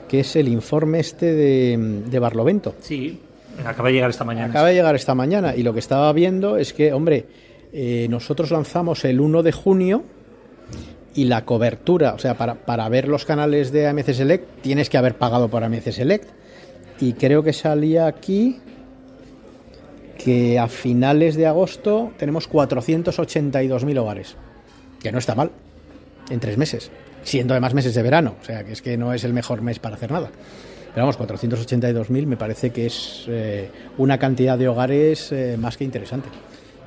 que 0.08 0.22
es 0.22 0.36
el 0.36 0.48
informe 0.48 1.00
este 1.00 1.34
de, 1.34 2.02
de 2.10 2.20
Barlovento. 2.20 2.76
Sí, 2.80 3.20
acaba 3.66 3.90
de 3.90 3.96
llegar 3.96 4.10
esta 4.10 4.24
mañana. 4.24 4.48
Acaba 4.48 4.70
de 4.70 4.76
llegar 4.76 4.96
esta 4.96 5.16
mañana 5.16 5.56
y 5.56 5.64
lo 5.64 5.74
que 5.74 5.80
estaba 5.80 6.12
viendo 6.14 6.58
es 6.58 6.74
que, 6.74 6.94
hombre, 6.94 7.26
eh, 7.74 8.08
nosotros 8.10 8.52
lanzamos 8.52 9.04
el 9.04 9.20
1 9.20 9.44
de 9.44 9.52
junio 9.52 10.04
y 11.16 11.26
la 11.26 11.44
cobertura, 11.44 12.14
o 12.14 12.20
sea, 12.20 12.38
para, 12.38 12.56
para, 12.56 12.88
ver 12.90 13.08
los 13.08 13.26
canales 13.26 13.72
de 13.72 13.88
AMC 13.88 14.14
Select 14.14 14.62
tienes 14.62 14.90
que 14.90 14.98
haber 14.98 15.18
pagado 15.18 15.50
por 15.50 15.64
AMC 15.64 15.92
Select. 15.92 16.30
Y 17.00 17.14
creo 17.14 17.44
que 17.44 17.54
salía 17.54 18.06
aquí 18.06 18.60
que 20.24 20.60
a 20.60 20.68
finales 20.68 21.36
de 21.36 21.48
agosto 21.48 22.12
tenemos 22.18 22.50
482.000 22.50 23.98
hogares, 23.98 24.36
que 25.02 25.12
no 25.12 25.18
está 25.18 25.36
mal, 25.36 25.52
en 26.30 26.40
tres 26.40 26.58
meses, 26.58 26.92
siendo 27.24 27.54
además 27.54 27.74
meses 27.74 27.94
de 27.94 28.02
verano, 28.02 28.36
o 28.42 28.46
sea, 28.46 28.64
que 28.64 28.74
es 28.74 28.82
que 28.82 28.98
no 28.98 29.14
es 29.14 29.24
el 29.24 29.34
mejor 29.34 29.62
mes 29.62 29.80
para 29.80 29.96
hacer 29.96 30.12
nada. 30.12 30.30
Pero 30.94 31.08
vamos, 31.08 31.20
482.000 31.20 32.26
me 32.28 32.38
parece 32.38 32.70
que 32.70 32.86
es 32.86 33.26
eh, 33.28 33.70
una 33.98 34.20
cantidad 34.20 34.58
de 34.58 34.68
hogares 34.68 35.32
eh, 35.32 35.58
más 35.60 35.76
que 35.76 35.84
interesante. 35.84 36.30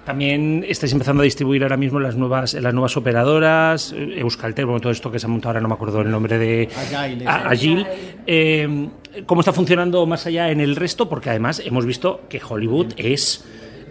También 0.07 0.65
estáis 0.69 0.93
empezando 0.93 1.23
a 1.23 1.25
distribuir 1.25 1.65
ahora 1.65 1.77
mismo 1.77 1.99
las 1.99 2.15
nuevas 2.15 2.55
las 2.55 2.73
nuevas 2.73 2.97
operadoras, 2.97 3.93
eh, 3.93 4.21
Euskaltel, 4.21 4.65
bueno, 4.65 4.79
todo 4.79 4.93
esto 4.93 5.11
que 5.11 5.19
se 5.19 5.27
ha 5.27 5.29
montado 5.29 5.51
ahora 5.51 5.61
no 5.61 5.67
me 5.67 5.75
acuerdo 5.75 6.01
el 6.01 6.13
nombre 6.13 6.39
de 6.39 6.69
Agile. 7.27 7.85
Eh, 8.25 8.89
¿Cómo 9.27 9.41
está 9.41 9.53
funcionando 9.53 10.07
más 10.07 10.25
allá 10.27 10.53
en 10.53 10.61
el 10.61 10.77
resto? 10.77 11.09
Porque 11.09 11.31
además 11.31 11.61
hemos 11.65 11.85
visto 11.85 12.21
que 12.29 12.41
Hollywood 12.49 12.93
es 12.97 13.45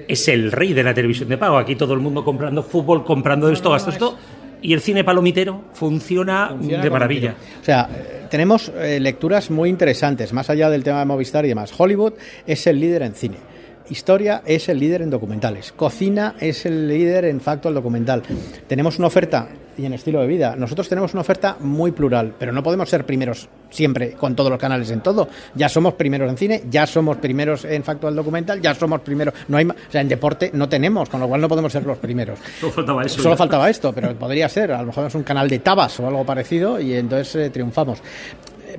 es 0.08 0.28
el 0.30 0.54
rey 0.54 0.72
de 0.72 0.84
la 0.84 0.94
televisión 0.94 1.28
de 1.28 1.38
pago. 1.38 1.58
Aquí 1.58 1.76
todo 1.76 1.94
el 1.94 2.00
mundo 2.00 2.24
comprando 2.24 2.64
fútbol, 2.64 3.04
comprando 3.04 3.50
esto, 3.50 3.72
gasto 3.72 3.90
esto. 3.90 4.18
Y 4.62 4.72
el 4.72 4.80
cine 4.80 5.04
palomitero 5.04 5.66
funciona, 5.74 6.56
de 6.58 6.90
maravilla. 6.90 7.36
O 7.62 7.66
sea, 7.66 7.90
eh, 7.92 8.28
tenemos 8.30 8.72
lecturas 9.00 9.52
muy 9.52 9.68
interesantes, 9.68 10.32
más 10.32 10.50
allá 10.50 10.70
del 10.70 10.82
tema 10.82 11.00
de 11.00 11.06
Movistar 11.06 11.44
y 11.44 11.50
demás. 11.50 11.74
Hollywood 11.78 12.14
es 12.48 12.66
el 12.68 12.80
líder 12.80 13.02
en 13.02 13.16
cine. 13.16 13.55
Historia 13.90 14.42
es 14.46 14.68
el 14.70 14.80
líder 14.80 15.04
en 15.04 15.10
documentales. 15.10 15.72
Cocina 15.72 16.36
es 16.40 16.66
el 16.66 16.88
líder 16.88 17.26
en 17.26 17.40
facto 17.40 17.68
al 17.68 17.76
documental. 17.76 18.24
Tenemos 18.68 18.98
una 18.98 19.08
oferta 19.08 19.48
y 19.78 19.86
en 19.86 19.94
estilo 19.94 20.22
de 20.22 20.28
vida. 20.28 20.56
Nosotros 20.56 20.90
tenemos 20.90 21.14
una 21.14 21.22
oferta 21.22 21.58
muy 21.60 21.92
plural, 21.92 22.34
pero 22.40 22.52
no 22.52 22.64
podemos 22.64 22.90
ser 22.90 23.06
primeros 23.06 23.48
siempre 23.70 24.14
con 24.14 24.36
todos 24.36 24.50
los 24.50 24.60
canales 24.60 24.90
en 24.90 25.02
todo. 25.02 25.28
Ya 25.54 25.70
somos 25.70 25.94
primeros 25.94 26.30
en 26.30 26.38
cine, 26.38 26.64
ya 26.70 26.88
somos 26.88 27.18
primeros 27.18 27.66
en 27.66 27.84
facto 27.84 28.08
al 28.08 28.16
documental, 28.16 28.62
ya 28.62 28.74
somos 28.74 29.02
primeros. 29.02 29.34
No 29.48 29.58
hay, 29.58 29.66
o 29.66 29.74
sea, 29.90 30.02
en 30.02 30.08
deporte 30.08 30.50
no 30.54 30.68
tenemos, 30.68 31.10
con 31.10 31.20
lo 31.20 31.28
cual 31.28 31.42
no 31.42 31.48
podemos 31.48 31.72
ser 31.72 31.86
los 31.86 31.98
primeros. 31.98 32.40
Solo 32.60 32.72
faltaba 32.72 33.04
eso. 33.04 33.22
Solo 33.22 33.38
faltaba 33.38 33.70
esto, 33.70 33.94
pero 33.94 34.16
podría 34.16 34.50
ser. 34.50 34.72
A 34.72 34.82
lo 34.82 34.88
mejor 34.88 35.08
es 35.08 35.16
un 35.16 35.24
canal 35.24 35.50
de 35.50 35.60
tabas 35.60 36.00
o 36.00 36.08
algo 36.08 36.26
parecido 36.26 36.80
y 36.80 36.94
entonces 36.94 37.36
eh, 37.36 37.50
triunfamos 37.50 38.02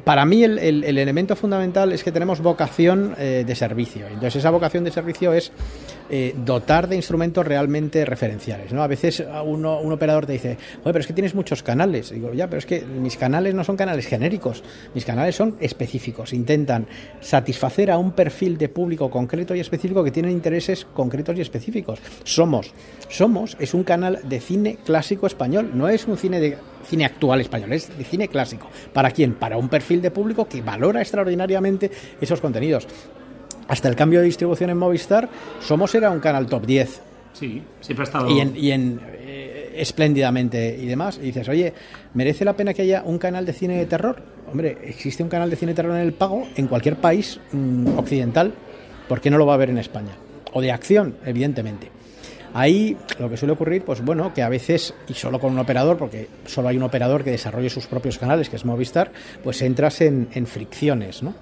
para 0.04 0.24
mí 0.24 0.44
el, 0.44 0.84
elemento 0.84 1.36
fundamental 1.36 1.92
es 1.92 2.02
que 2.04 2.12
tenemos 2.12 2.40
vocación 2.40 3.14
eh, 3.18 3.44
de 3.46 3.54
servicio. 3.54 4.06
Entonces 4.06 4.36
esa 4.36 4.50
vocación 4.50 4.84
de 4.84 4.90
servicio 4.90 5.32
es 5.32 5.52
eh, 6.10 6.34
dotar 6.36 6.88
de 6.88 6.96
instrumentos 6.96 7.46
realmente 7.46 8.04
referenciales. 8.04 8.72
¿no? 8.72 8.82
A 8.82 8.86
veces 8.86 9.24
uno, 9.44 9.80
un 9.80 9.92
operador 9.92 10.26
te 10.26 10.32
dice, 10.32 10.58
oye, 10.82 10.92
pero 10.92 10.98
es 11.00 11.06
que 11.06 11.12
tienes 11.12 11.34
muchos 11.34 11.62
canales. 11.62 12.10
digo, 12.10 12.32
ya, 12.32 12.48
pero 12.48 12.58
es 12.58 12.66
que 12.66 12.82
mis 12.82 13.16
canales 13.16 13.54
no 13.54 13.64
son 13.64 13.76
canales 13.76 14.06
genéricos, 14.06 14.62
mis 14.94 15.04
canales 15.04 15.36
son 15.36 15.56
específicos. 15.60 16.32
Intentan 16.32 16.86
satisfacer 17.20 17.90
a 17.90 17.98
un 17.98 18.12
perfil 18.12 18.58
de 18.58 18.68
público 18.68 19.10
concreto 19.10 19.54
y 19.54 19.60
específico 19.60 20.04
que 20.04 20.10
tiene 20.10 20.30
intereses 20.30 20.86
concretos 20.94 21.36
y 21.38 21.40
específicos. 21.40 22.00
Somos, 22.24 22.72
Somos 23.08 23.56
es 23.58 23.74
un 23.74 23.84
canal 23.84 24.20
de 24.24 24.40
cine 24.40 24.78
clásico 24.84 25.26
español, 25.26 25.70
no 25.74 25.88
es 25.88 26.06
un 26.06 26.16
cine 26.16 26.40
de 26.40 26.58
cine 26.86 27.04
actual 27.04 27.40
español, 27.40 27.72
es 27.72 27.96
de 27.96 28.04
cine 28.04 28.28
clásico. 28.28 28.68
¿Para 28.92 29.10
quién? 29.10 29.34
Para 29.34 29.56
un 29.56 29.68
perfil 29.68 30.02
de 30.02 30.10
público 30.10 30.46
que 30.48 30.62
valora 30.62 31.00
extraordinariamente 31.00 31.90
esos 32.20 32.40
contenidos. 32.40 32.86
Hasta 33.68 33.88
el 33.88 33.96
cambio 33.96 34.20
de 34.20 34.26
distribución 34.26 34.70
en 34.70 34.78
Movistar, 34.78 35.28
Somos 35.60 35.94
era 35.94 36.10
un 36.10 36.20
canal 36.20 36.46
top 36.46 36.66
10. 36.66 37.02
Sí, 37.32 37.62
siempre 37.80 38.04
ha 38.04 38.06
estado. 38.06 38.30
Y 38.30 38.40
en, 38.40 38.56
y 38.56 38.70
en 38.70 39.00
eh, 39.18 39.74
espléndidamente 39.76 40.76
y 40.80 40.86
demás. 40.86 41.18
Y 41.20 41.26
dices, 41.26 41.48
oye, 41.48 41.72
¿merece 42.14 42.44
la 42.44 42.56
pena 42.56 42.72
que 42.72 42.82
haya 42.82 43.02
un 43.04 43.18
canal 43.18 43.44
de 43.44 43.52
cine 43.52 43.76
de 43.76 43.86
terror? 43.86 44.22
Hombre, 44.50 44.78
existe 44.84 45.22
un 45.22 45.28
canal 45.28 45.50
de 45.50 45.56
cine 45.56 45.72
de 45.72 45.76
terror 45.76 45.94
en 45.96 46.02
el 46.02 46.12
pago 46.12 46.46
en 46.56 46.66
cualquier 46.66 46.96
país 46.96 47.40
mm, 47.52 47.98
occidental. 47.98 48.54
¿Por 49.08 49.20
qué 49.20 49.30
no 49.30 49.38
lo 49.38 49.46
va 49.46 49.52
a 49.52 49.56
haber 49.56 49.70
en 49.70 49.78
España? 49.78 50.12
O 50.52 50.60
de 50.60 50.72
acción, 50.72 51.16
evidentemente. 51.24 51.90
Ahí 52.54 52.96
lo 53.18 53.28
que 53.28 53.36
suele 53.36 53.52
ocurrir, 53.52 53.82
pues 53.82 54.02
bueno, 54.02 54.32
que 54.32 54.42
a 54.42 54.48
veces, 54.48 54.94
y 55.08 55.12
solo 55.12 55.38
con 55.38 55.52
un 55.52 55.58
operador, 55.58 55.98
porque 55.98 56.28
solo 56.46 56.68
hay 56.68 56.78
un 56.78 56.84
operador 56.84 57.22
que 57.22 57.30
desarrolle 57.30 57.68
sus 57.68 57.86
propios 57.86 58.18
canales, 58.18 58.48
que 58.48 58.56
es 58.56 58.64
Movistar, 58.64 59.12
pues 59.44 59.60
entras 59.60 60.00
en, 60.00 60.46
fricciones, 60.46 61.22
¿no? 61.22 61.34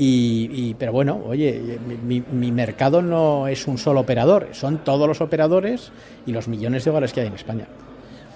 Y, 0.00 0.76
pero 0.78 0.92
bueno, 0.92 1.20
oye, 1.26 1.60
mi, 2.06 2.20
mi, 2.20 2.52
mercado 2.52 3.02
no 3.02 3.48
es 3.48 3.66
un 3.66 3.78
solo 3.78 3.98
operador, 3.98 4.50
son 4.52 4.78
todos 4.84 5.08
los 5.08 5.20
operadores 5.20 5.90
y 6.24 6.30
los 6.30 6.46
millones 6.46 6.84
de 6.84 6.90
hogares 6.90 7.12
que 7.12 7.22
hay 7.22 7.26
en 7.26 7.34
España. 7.34 7.66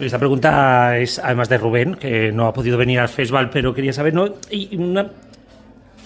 Esta 0.01 0.18
pregunta 0.18 0.98
es 0.98 1.20
además 1.20 1.48
de 1.48 1.59
Rubén, 1.59 1.94
que 1.94 2.33
no 2.33 2.48
ha 2.48 2.53
podido 2.53 2.77
venir 2.77 2.98
al 2.98 3.09
festival, 3.09 3.48
pero 3.51 3.72
quería 3.72 3.92
saber, 3.92 4.12
¿no? 4.12 4.35
Y 4.51 4.77
una, 4.77 5.09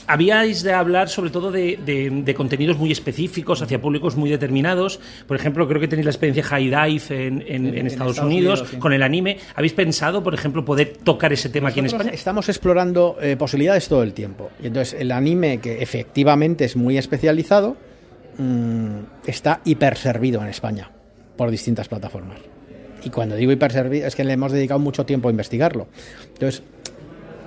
habíais 0.06 0.62
de 0.62 0.72
hablar 0.72 1.08
sobre 1.08 1.30
todo 1.30 1.50
de, 1.50 2.34
contenidos 2.36 2.78
muy 2.78 2.92
específicos 2.92 3.62
hacia 3.62 3.80
públicos 3.80 4.16
muy 4.16 4.30
determinados. 4.30 5.00
Por 5.26 5.36
ejemplo, 5.36 5.66
creo 5.68 5.80
que 5.80 5.88
tenéis 5.88 6.06
la 6.06 6.10
experiencia 6.10 6.42
High 6.44 6.64
Dive 6.64 7.26
en, 7.26 7.86
Estados, 7.86 8.18
Unidos, 8.18 8.64
con 8.78 8.92
el 8.92 9.02
anime. 9.02 9.38
¿Habéis 9.54 9.72
pensado, 9.72 10.22
por 10.22 10.34
ejemplo, 10.34 10.64
poder 10.64 10.96
tocar 11.02 11.32
ese 11.32 11.48
tema 11.48 11.68
aquí 11.70 11.80
en 11.80 11.86
España? 11.86 12.10
Estamos 12.10 12.48
explorando 12.48 13.16
eh, 13.20 13.36
posibilidades 13.36 13.88
todo 13.88 14.02
el 14.02 14.12
tiempo. 14.12 14.50
Y 14.62 14.68
entonces 14.68 14.98
el 14.98 15.12
anime, 15.12 15.58
que 15.58 15.82
efectivamente 15.82 16.64
es 16.64 16.76
muy 16.76 16.98
especializado, 16.98 17.76
mm, 18.38 18.98
está 19.26 19.60
hiperservido 19.64 20.42
en 20.42 20.48
España 20.48 20.90
por 21.36 21.50
distintas 21.50 21.88
plataformas. 21.88 22.38
Y 23.04 23.10
cuando 23.10 23.36
digo 23.36 23.52
hiperservido 23.52 24.06
es 24.06 24.16
que 24.16 24.24
le 24.24 24.32
hemos 24.32 24.50
dedicado 24.50 24.80
mucho 24.80 25.06
tiempo 25.06 25.28
a 25.28 25.30
investigarlo. 25.30 25.86
Entonces, 26.32 26.62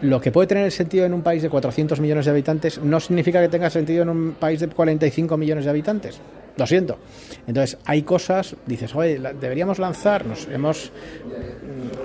lo 0.02 0.22
que 0.22 0.32
puede 0.32 0.48
tener 0.48 0.72
sentido 0.72 1.06
en 1.06 1.14
un 1.14 1.22
país 1.22 1.42
de 1.42 1.50
400 1.50 2.00
millones 2.00 2.26
de 2.26 2.32
habitantes 2.32 2.80
no 2.82 3.00
significa 3.00 3.42
que 3.42 3.50
tenga 3.50 3.70
sentido 3.70 4.04
en 4.04 4.10
un 4.10 4.32
país 4.40 4.60
de 4.60 4.68
45 4.68 5.38
millones 5.38 5.66
de 5.66 5.70
habitantes. 5.70 6.20
Lo 6.58 6.68
siento. 6.68 6.98
Entonces, 7.48 7.78
hay 7.86 8.02
cosas, 8.02 8.56
dices, 8.66 8.94
oye, 8.94 9.18
deberíamos 9.40 9.80
lanzarnos. 9.80 10.46
Hemos. 10.52 10.92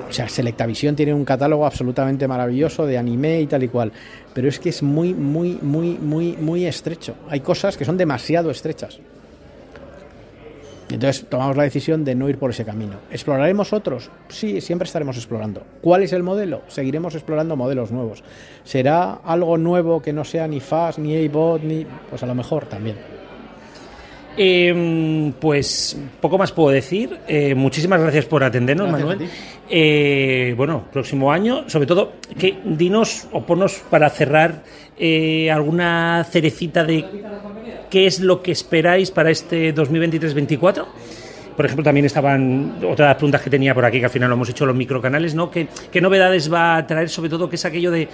O 0.09 0.13
sea, 0.13 0.29
Selectavisión 0.29 0.95
tiene 0.95 1.13
un 1.13 1.25
catálogo 1.25 1.67
absolutamente 1.67 2.29
maravilloso 2.29 2.87
de 2.87 2.97
anime 2.97 3.41
y 3.41 3.47
tal 3.49 3.65
y 3.65 3.69
cual. 3.69 3.91
Pero 4.33 4.49
es 4.49 4.61
que 4.61 4.69
es 4.69 4.81
muy, 4.83 5.13
muy, 5.13 5.59
muy, 5.61 5.99
muy, 5.99 6.37
muy 6.37 6.67
estrecho. 6.67 7.17
Hay 7.29 7.41
cosas 7.41 7.77
que 7.77 7.85
son 7.85 7.97
demasiado 7.97 8.51
estrechas. 8.53 9.01
Entonces 10.91 11.27
tomamos 11.29 11.57
la 11.57 11.63
decisión 11.63 12.05
de 12.05 12.15
no 12.15 12.29
ir 12.29 12.39
por 12.39 12.51
ese 12.51 12.65
camino. 12.65 12.95
¿Exploraremos 13.11 13.73
otros? 13.73 14.11
Sí, 14.29 14.61
siempre 14.61 14.87
estaremos 14.87 15.17
explorando. 15.17 15.63
¿Cuál 15.81 16.03
es 16.03 16.13
el 16.13 16.23
modelo? 16.23 16.63
Seguiremos 16.69 17.15
explorando 17.15 17.57
modelos 17.57 17.91
nuevos. 17.91 18.23
¿Será 18.65 19.15
algo 19.25 19.57
nuevo 19.57 20.03
que 20.03 20.13
no 20.13 20.25
sea 20.25 20.47
ni 20.47 20.61
FAS, 20.61 20.99
ni 20.99 21.25
A-Bot, 21.25 21.63
ni... 21.63 21.87
Pues 22.11 22.23
a 22.23 22.27
lo 22.27 22.35
mejor 22.35 22.67
también. 22.67 23.14
Em, 24.37 25.33
pues 25.33 25.97
poco 26.21 26.39
más 26.39 26.51
puedo 26.53 26.71
decir. 26.71 27.19
Eh, 27.29 27.55
muchísimas 27.55 28.01
gracias 28.01 28.25
por 28.27 28.43
atendernos, 28.43 28.91
Manuel. 28.91 29.29
Eh, 29.71 30.55
bueno, 30.57 30.85
próximo 30.93 31.31
año, 31.33 31.69
sobre 31.69 31.87
todo, 31.87 32.15
que 32.39 32.59
dinos 32.65 33.29
o 33.33 33.43
ponos 33.43 33.83
para 33.91 34.11
cerrar 34.11 34.63
eh, 34.99 35.51
alguna 35.51 36.27
cerecita 36.29 36.85
de 36.85 37.05
qué 37.91 38.07
es 38.07 38.21
lo 38.21 38.43
que 38.43 38.53
esperáis 38.53 39.11
para 39.11 39.31
este 39.31 39.75
2023-24. 39.75 40.85
Por 41.57 41.65
ejemplo, 41.65 41.85
también 41.85 42.07
estaban 42.07 42.79
otras 42.85 43.15
preguntas 43.15 43.41
que 43.41 43.51
tenía 43.51 43.73
por 43.75 43.85
aquí, 43.85 44.01
que 44.01 44.07
al 44.07 44.11
final 44.11 44.29
lo 44.29 44.35
hemos 44.35 44.49
hecho 44.49 44.67
los 44.67 44.75
microcanales, 44.75 45.37
¿no? 45.37 45.53
¿Qué, 45.53 45.69
qué 45.93 46.01
novedades 46.01 46.53
va 46.53 46.77
a 46.77 46.87
traer? 46.87 47.09
Sobre 47.09 47.31
todo, 47.31 47.49
qué 47.49 47.55
es 47.55 47.65
aquello 47.65 47.93
de 47.93 48.09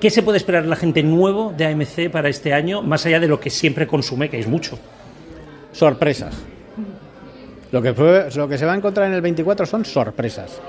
¿Qué 0.00 0.10
se 0.10 0.22
puede 0.22 0.38
esperar 0.38 0.66
la 0.66 0.76
gente 0.76 1.02
nuevo 1.02 1.54
de 1.56 1.66
AMC 1.66 2.10
para 2.10 2.28
este 2.28 2.52
año, 2.52 2.82
más 2.82 3.06
allá 3.06 3.18
de 3.18 3.28
lo 3.28 3.40
que 3.40 3.50
siempre 3.50 3.86
consume, 3.86 4.28
que 4.28 4.38
es 4.38 4.46
mucho? 4.46 4.78
Sorpresas. 5.72 6.34
Lo 7.72 7.82
que, 7.82 7.92
lo 8.36 8.48
que 8.48 8.58
se 8.58 8.66
va 8.66 8.72
a 8.72 8.76
encontrar 8.76 9.08
en 9.08 9.14
el 9.14 9.22
24 9.22 9.66
son 9.66 9.84
sorpresas. 9.84 10.60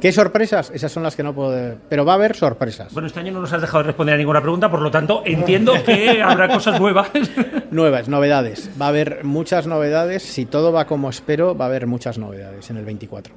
¿Qué 0.00 0.12
sorpresas? 0.12 0.70
Esas 0.72 0.92
son 0.92 1.02
las 1.02 1.16
que 1.16 1.22
no 1.22 1.34
puedo. 1.34 1.76
Pero 1.88 2.04
va 2.04 2.12
a 2.12 2.14
haber 2.16 2.36
sorpresas. 2.36 2.92
Bueno, 2.92 3.08
este 3.08 3.18
año 3.18 3.32
no 3.32 3.40
nos 3.40 3.52
has 3.52 3.60
dejado 3.60 3.78
de 3.78 3.88
responder 3.88 4.14
a 4.14 4.18
ninguna 4.18 4.40
pregunta, 4.40 4.70
por 4.70 4.80
lo 4.80 4.90
tanto, 4.90 5.22
entiendo 5.24 5.74
que 5.84 6.22
habrá 6.22 6.48
cosas 6.48 6.80
nuevas. 6.80 7.10
Nuevas, 7.70 8.08
novedades. 8.08 8.70
Va 8.80 8.86
a 8.86 8.88
haber 8.90 9.24
muchas 9.24 9.66
novedades. 9.66 10.22
Si 10.22 10.46
todo 10.46 10.72
va 10.72 10.86
como 10.86 11.10
espero, 11.10 11.56
va 11.56 11.64
a 11.66 11.68
haber 11.68 11.86
muchas 11.86 12.16
novedades 12.18 12.70
en 12.70 12.76
el 12.76 12.84
24. 12.84 13.34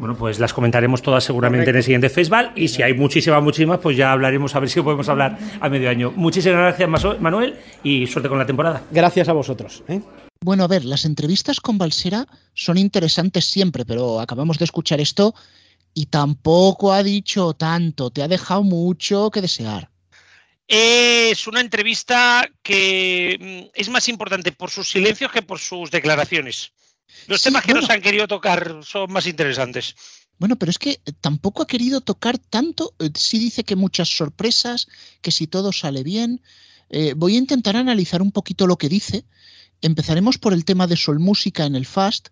Bueno, 0.00 0.16
pues 0.16 0.38
las 0.38 0.54
comentaremos 0.54 1.02
todas 1.02 1.22
seguramente 1.22 1.68
en 1.68 1.76
el 1.76 1.82
siguiente 1.82 2.08
festival 2.08 2.52
y 2.56 2.68
si 2.68 2.82
hay 2.82 2.94
muchísimas, 2.94 3.42
muchísimas, 3.42 3.80
pues 3.80 3.98
ya 3.98 4.12
hablaremos 4.12 4.56
a 4.56 4.60
ver 4.60 4.70
si 4.70 4.80
podemos 4.80 5.06
hablar 5.10 5.38
a 5.60 5.68
medio 5.68 5.90
año. 5.90 6.10
Muchísimas 6.16 6.56
gracias, 6.56 7.20
Manuel, 7.20 7.58
y 7.82 8.06
suerte 8.06 8.30
con 8.30 8.38
la 8.38 8.46
temporada. 8.46 8.82
Gracias 8.90 9.28
a 9.28 9.34
vosotros. 9.34 9.84
¿eh? 9.88 10.00
Bueno, 10.40 10.64
a 10.64 10.68
ver, 10.68 10.86
las 10.86 11.04
entrevistas 11.04 11.60
con 11.60 11.76
Balsera 11.76 12.26
son 12.54 12.78
interesantes 12.78 13.44
siempre, 13.44 13.84
pero 13.84 14.20
acabamos 14.20 14.58
de 14.58 14.64
escuchar 14.64 15.02
esto 15.02 15.34
y 15.92 16.06
tampoco 16.06 16.94
ha 16.94 17.02
dicho 17.02 17.52
tanto, 17.52 18.08
te 18.08 18.22
ha 18.22 18.28
dejado 18.28 18.62
mucho 18.62 19.30
que 19.30 19.42
desear. 19.42 19.90
Es 20.66 21.46
una 21.46 21.60
entrevista 21.60 22.48
que 22.62 23.68
mm, 23.68 23.78
es 23.78 23.90
más 23.90 24.08
importante 24.08 24.50
por 24.50 24.70
sus 24.70 24.90
silencios 24.90 25.30
que 25.30 25.42
por 25.42 25.58
sus 25.58 25.90
declaraciones. 25.90 26.72
Los 27.26 27.42
temas 27.42 27.64
que 27.64 27.74
nos 27.74 27.88
han 27.90 28.00
querido 28.00 28.26
tocar 28.26 28.80
son 28.82 29.12
más 29.12 29.26
interesantes. 29.26 29.94
Bueno, 30.40 30.56
pero 30.56 30.70
es 30.70 30.78
que 30.78 30.92
eh, 31.04 31.12
tampoco 31.20 31.62
ha 31.62 31.66
querido 31.66 32.00
tocar 32.00 32.38
tanto. 32.38 32.94
Eh, 32.98 33.10
sí 33.14 33.38
dice 33.38 33.62
que 33.62 33.76
muchas 33.76 34.08
sorpresas, 34.08 34.88
que 35.20 35.30
si 35.30 35.46
todo 35.46 35.70
sale 35.70 36.02
bien. 36.02 36.40
Eh, 36.88 37.12
voy 37.14 37.34
a 37.34 37.38
intentar 37.38 37.76
analizar 37.76 38.22
un 38.22 38.32
poquito 38.32 38.66
lo 38.66 38.78
que 38.78 38.88
dice. 38.88 39.26
Empezaremos 39.82 40.38
por 40.38 40.54
el 40.54 40.64
tema 40.64 40.86
de 40.86 40.96
Sol 40.96 41.20
Música 41.20 41.66
en 41.66 41.76
el 41.76 41.84
Fast. 41.84 42.28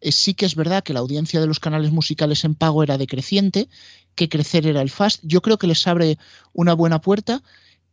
sí 0.00 0.32
que 0.34 0.46
es 0.46 0.54
verdad 0.54 0.82
que 0.82 0.94
la 0.94 1.00
audiencia 1.00 1.38
de 1.40 1.46
los 1.46 1.60
canales 1.60 1.90
musicales 1.90 2.44
en 2.44 2.54
pago 2.54 2.82
era 2.82 2.96
decreciente, 2.96 3.68
que 4.14 4.30
crecer 4.30 4.66
era 4.66 4.80
el 4.80 4.90
Fast. 4.90 5.20
Yo 5.22 5.42
creo 5.42 5.58
que 5.58 5.66
les 5.66 5.86
abre 5.86 6.18
una 6.54 6.72
buena 6.72 7.02
puerta. 7.02 7.42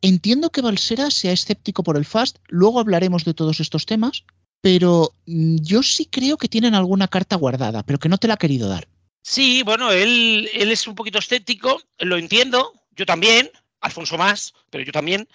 Entiendo 0.01 0.51
que 0.51 0.61
Balsera 0.61 1.11
sea 1.11 1.33
escéptico 1.33 1.83
por 1.83 1.97
el 1.97 2.05
Fast. 2.05 2.37
Luego 2.47 2.79
hablaremos 2.79 3.25
de 3.25 3.33
todos 3.33 3.59
estos 3.59 3.85
temas 3.85 4.23
pero 4.63 5.13
mm, 5.25 5.57
yo 5.61 5.83
sí 5.83 6.05
creo 6.05 6.37
que 6.37 6.47
tienen 6.47 6.73
alguna 6.73 7.09
carta 7.09 7.35
guardada, 7.35 7.83
pero 7.83 7.99
que 7.99 8.07
no 8.07 8.17
te 8.17 8.29
la 8.29 8.35
ha 8.35 8.37
querido 8.37 8.69
dar. 8.69 8.87
Sí, 9.21 9.61
bueno, 9.63 9.91
él, 9.91 10.49
él 10.53 10.71
es 10.71 10.87
un 10.87 10.95
poquito 10.95 11.19
escéptico, 11.19 11.81
lo 11.99 12.15
entiendo, 12.17 12.73
yo 12.95 13.05
también, 13.05 13.51
Alfonso 13.81 14.17
más, 14.17 14.53
pero 14.69 14.85
yo 14.85 14.93
también. 14.93 15.27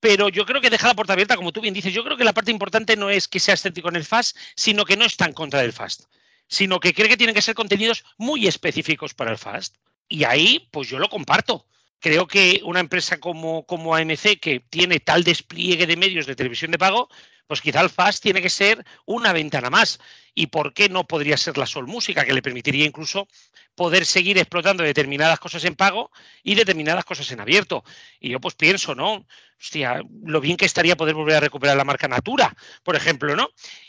Pero 0.00 0.28
yo 0.28 0.44
creo 0.44 0.60
que 0.60 0.70
deja 0.70 0.88
la 0.88 0.94
puerta 0.94 1.12
abierta, 1.12 1.36
como 1.36 1.52
tú 1.52 1.60
bien 1.60 1.72
dices. 1.72 1.94
Yo 1.94 2.02
creo 2.02 2.16
que 2.16 2.24
la 2.24 2.32
parte 2.32 2.50
importante 2.50 2.96
no 2.96 3.10
es 3.10 3.28
que 3.28 3.38
sea 3.38 3.54
escéptico 3.54 3.88
en 3.90 3.96
el 3.96 4.04
FAST, 4.04 4.36
sino 4.56 4.84
que 4.84 4.96
no 4.96 5.04
está 5.04 5.26
en 5.26 5.34
contra 5.34 5.60
del 5.60 5.72
FAST, 5.72 6.06
sino 6.48 6.80
que 6.80 6.92
cree 6.92 7.08
que 7.08 7.16
tienen 7.16 7.34
que 7.34 7.42
ser 7.42 7.54
contenidos 7.54 8.04
muy 8.18 8.48
específicos 8.48 9.14
para 9.14 9.30
el 9.30 9.38
FAST. 9.38 9.76
Y 10.08 10.24
ahí, 10.24 10.68
pues 10.72 10.88
yo 10.88 10.98
lo 10.98 11.08
comparto. 11.08 11.64
Creo 12.04 12.26
que 12.26 12.60
una 12.64 12.80
empresa 12.80 13.18
como, 13.18 13.64
como 13.64 13.94
AMC, 13.94 14.38
que 14.38 14.60
tiene 14.68 15.00
tal 15.00 15.24
despliegue 15.24 15.86
de 15.86 15.96
medios 15.96 16.26
de 16.26 16.36
televisión 16.36 16.70
de 16.70 16.76
pago, 16.76 17.08
pues 17.46 17.62
quizá 17.62 17.80
el 17.80 17.88
FAST 17.88 18.22
tiene 18.22 18.42
que 18.42 18.50
ser 18.50 18.84
una 19.06 19.32
ventana 19.32 19.70
más. 19.70 19.98
¿Y 20.34 20.48
por 20.48 20.74
qué 20.74 20.90
no 20.90 21.06
podría 21.06 21.38
ser 21.38 21.56
la 21.56 21.64
Sol 21.64 21.86
Música, 21.86 22.26
que 22.26 22.34
le 22.34 22.42
permitiría 22.42 22.84
incluso 22.84 23.26
poder 23.74 24.04
seguir 24.04 24.36
explotando 24.36 24.84
determinadas 24.84 25.40
cosas 25.40 25.64
en 25.64 25.76
pago 25.76 26.10
y 26.42 26.54
determinadas 26.54 27.06
cosas 27.06 27.32
en 27.32 27.40
abierto? 27.40 27.84
Y 28.20 28.28
yo 28.28 28.38
pues 28.38 28.54
pienso, 28.54 28.94
¿no? 28.94 29.26
Hostia, 29.58 30.02
lo 30.24 30.42
bien 30.42 30.58
que 30.58 30.66
estaría 30.66 30.98
poder 30.98 31.14
volver 31.14 31.36
a 31.36 31.40
recuperar 31.40 31.74
la 31.74 31.84
marca 31.84 32.06
Natura, 32.06 32.54
por 32.82 32.96
ejemplo, 32.96 33.34
¿no? 33.34 33.48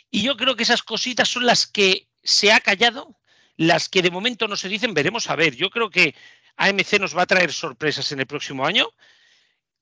Y 0.09 0.21
yo 0.21 0.37
creo 0.37 0.55
que 0.55 0.63
esas 0.63 0.83
cositas 0.83 1.27
son 1.27 1.45
las 1.45 1.67
que 1.67 2.07
se 2.23 2.53
ha 2.53 2.61
callado, 2.61 3.19
las 3.57 3.89
que 3.89 4.01
de 4.01 4.09
momento 4.09 4.47
no 4.47 4.55
se 4.55 4.69
dicen, 4.69 4.93
veremos 4.93 5.29
a 5.29 5.35
ver. 5.35 5.57
Yo 5.57 5.69
creo 5.69 5.89
que 5.89 6.15
AMC 6.57 6.99
nos 6.99 7.15
va 7.17 7.23
a 7.23 7.27
traer 7.27 7.51
sorpresas 7.51 8.11
en 8.11 8.19
el 8.19 8.27
próximo 8.27 8.65
año 8.65 8.87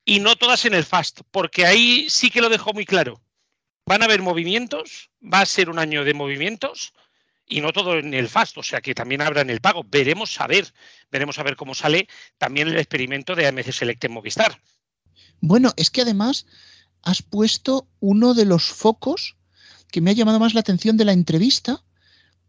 y 0.05 0.19
no 0.19 0.35
todas 0.35 0.65
en 0.65 0.73
el 0.73 0.83
Fast, 0.83 1.21
porque 1.31 1.65
ahí 1.65 2.09
sí 2.09 2.29
que 2.29 2.41
lo 2.41 2.49
dejó 2.49 2.73
muy 2.73 2.85
claro 2.85 3.21
van 3.85 4.01
a 4.01 4.05
haber 4.05 4.21
movimientos, 4.21 5.09
va 5.21 5.41
a 5.41 5.45
ser 5.45 5.69
un 5.69 5.79
año 5.79 6.03
de 6.03 6.13
movimientos 6.13 6.93
y 7.45 7.61
no 7.61 7.73
todo 7.73 7.97
en 7.99 8.13
el 8.13 8.29
fast, 8.29 8.57
o 8.57 8.63
sea 8.63 8.81
que 8.81 8.95
también 8.95 9.21
habrá 9.21 9.41
en 9.41 9.49
el 9.49 9.59
pago. 9.59 9.83
Veremos 9.83 10.39
a 10.39 10.47
ver, 10.47 10.73
veremos 11.11 11.39
a 11.39 11.43
ver 11.43 11.55
cómo 11.55 11.75
sale 11.75 12.07
también 12.37 12.69
el 12.69 12.77
experimento 12.77 13.35
de 13.35 13.47
AMC 13.47 13.71
Select 13.71 14.03
en 14.05 14.13
Movistar. 14.13 14.61
Bueno, 15.41 15.73
es 15.75 15.89
que 15.89 16.01
además 16.01 16.45
has 17.01 17.21
puesto 17.21 17.87
uno 17.99 18.33
de 18.33 18.45
los 18.45 18.63
focos 18.63 19.35
que 19.91 20.01
me 20.01 20.11
ha 20.11 20.13
llamado 20.13 20.39
más 20.39 20.53
la 20.53 20.61
atención 20.61 20.95
de 20.97 21.05
la 21.05 21.11
entrevista, 21.11 21.83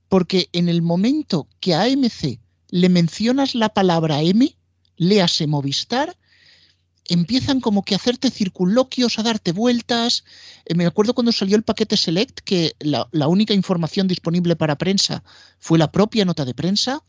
porque 0.09 0.49
en 0.53 0.68
el 0.68 0.81
momento 0.81 1.49
que 1.61 1.75
AMC 1.75 2.41
le 2.75 2.89
mencionas 2.89 3.55
la 3.55 3.68
palabra 3.68 4.20
M, 4.22 4.53
léase 4.97 5.47
Movistar, 5.47 6.16
empiezan 7.05 7.61
como 7.61 7.85
que 7.85 7.95
a 7.95 7.99
hacerte 7.99 8.33
circunloquios, 8.33 9.16
a 9.16 9.22
darte 9.22 9.53
vueltas. 9.53 10.25
Eh, 10.64 10.75
me 10.75 10.85
acuerdo 10.85 11.14
cuando 11.14 11.31
salió 11.31 11.55
el 11.57 11.62
paquete 11.62 11.97
Select 11.97 12.41
que 12.41 12.72
la, 12.81 13.07
única 13.29 13.55
información 13.55 14.09
disponible 14.09 14.57
para 14.57 14.77
prensa 14.77 15.22
fue 15.61 15.79
la 15.79 15.93
propia 15.93 16.25
nota 16.25 16.45
de 16.45 16.53
prensa. 16.53 17.01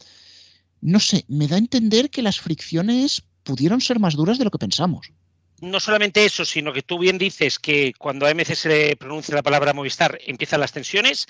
No 0.81 0.99
sé, 0.99 1.25
me 1.29 1.47
da 1.47 1.55
a 1.55 1.65
entender 1.65 2.11
que 2.11 2.21
las 2.21 2.39
fricciones 2.39 3.23
pudieron 3.41 3.81
ser 3.81 3.99
más 3.99 4.13
duras 4.13 4.37
de 4.37 4.43
lo 4.43 4.51
que 4.51 4.59
pensamos. 4.59 5.13
No 5.61 5.79
solamente 5.79 6.25
eso, 6.25 6.45
sino 6.45 6.73
que 6.73 6.83
tú 6.83 6.99
bien 6.99 7.17
dices 7.17 7.57
que 7.57 7.91
cuando 7.97 8.27
a 8.27 8.29
AMC 8.29 8.53
se 8.53 8.69
le 8.69 8.95
pronuncia 8.97 9.33
la 9.33 9.41
palabra 9.41 9.73
Movistar 9.73 10.19
empiezan 10.27 10.59
las 10.59 10.73
tensiones. 10.73 11.25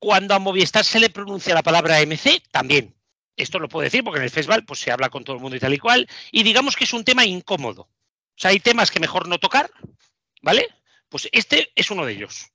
Cuando 0.00 0.34
a 0.34 0.40
Movistar 0.40 0.84
se 0.84 0.98
le 0.98 1.08
pronuncia 1.08 1.54
la 1.54 1.62
palabra 1.62 1.98
AMC, 1.98 2.42
también 2.50 2.96
esto 3.42 3.58
lo 3.58 3.68
puedo 3.68 3.84
decir 3.84 4.04
porque 4.04 4.18
en 4.18 4.24
el 4.24 4.30
festival 4.30 4.64
pues, 4.64 4.80
se 4.80 4.90
habla 4.90 5.10
con 5.10 5.24
todo 5.24 5.36
el 5.36 5.42
mundo 5.42 5.56
y 5.56 5.60
tal 5.60 5.74
y 5.74 5.78
cual, 5.78 6.08
y 6.32 6.42
digamos 6.42 6.76
que 6.76 6.84
es 6.84 6.92
un 6.92 7.04
tema 7.04 7.24
incómodo. 7.24 7.82
O 7.82 8.42
sea, 8.42 8.50
hay 8.50 8.60
temas 8.60 8.90
que 8.90 9.00
mejor 9.00 9.28
no 9.28 9.38
tocar, 9.38 9.70
¿vale? 10.42 10.66
Pues 11.08 11.28
este 11.32 11.70
es 11.74 11.90
uno 11.90 12.06
de 12.06 12.12
ellos. 12.12 12.46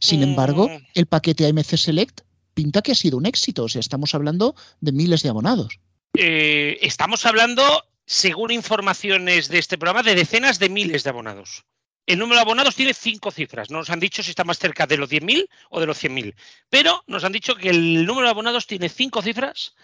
Sin 0.00 0.22
embargo, 0.22 0.68
mm. 0.68 0.86
el 0.94 1.06
paquete 1.06 1.46
AMC 1.46 1.76
Select 1.76 2.20
pinta 2.54 2.82
que 2.82 2.92
ha 2.92 2.94
sido 2.94 3.16
un 3.16 3.26
éxito. 3.26 3.64
O 3.64 3.68
sea, 3.68 3.80
estamos 3.80 4.14
hablando 4.14 4.54
de 4.80 4.92
miles 4.92 5.22
de 5.22 5.28
abonados. 5.28 5.80
Eh, 6.16 6.78
estamos 6.80 7.26
hablando, 7.26 7.84
según 8.06 8.52
informaciones 8.52 9.48
de 9.48 9.58
este 9.58 9.76
programa, 9.76 10.02
de 10.02 10.14
decenas 10.14 10.58
de 10.58 10.68
miles 10.68 11.02
de 11.02 11.10
abonados. 11.10 11.64
El 12.06 12.18
número 12.18 12.36
de 12.36 12.42
abonados 12.42 12.76
tiene 12.76 12.94
cinco 12.94 13.30
cifras. 13.30 13.70
No 13.70 13.78
nos 13.78 13.90
han 13.90 14.00
dicho 14.00 14.22
si 14.22 14.30
está 14.30 14.44
más 14.44 14.58
cerca 14.58 14.86
de 14.86 14.98
los 14.98 15.10
10.000 15.10 15.48
o 15.70 15.80
de 15.80 15.86
los 15.86 16.02
100.000. 16.02 16.34
Pero 16.68 17.02
nos 17.06 17.24
han 17.24 17.32
dicho 17.32 17.56
que 17.56 17.70
el 17.70 18.04
número 18.04 18.26
de 18.26 18.30
abonados 18.30 18.66
tiene 18.66 18.88
cinco 18.88 19.22
cifras 19.22 19.74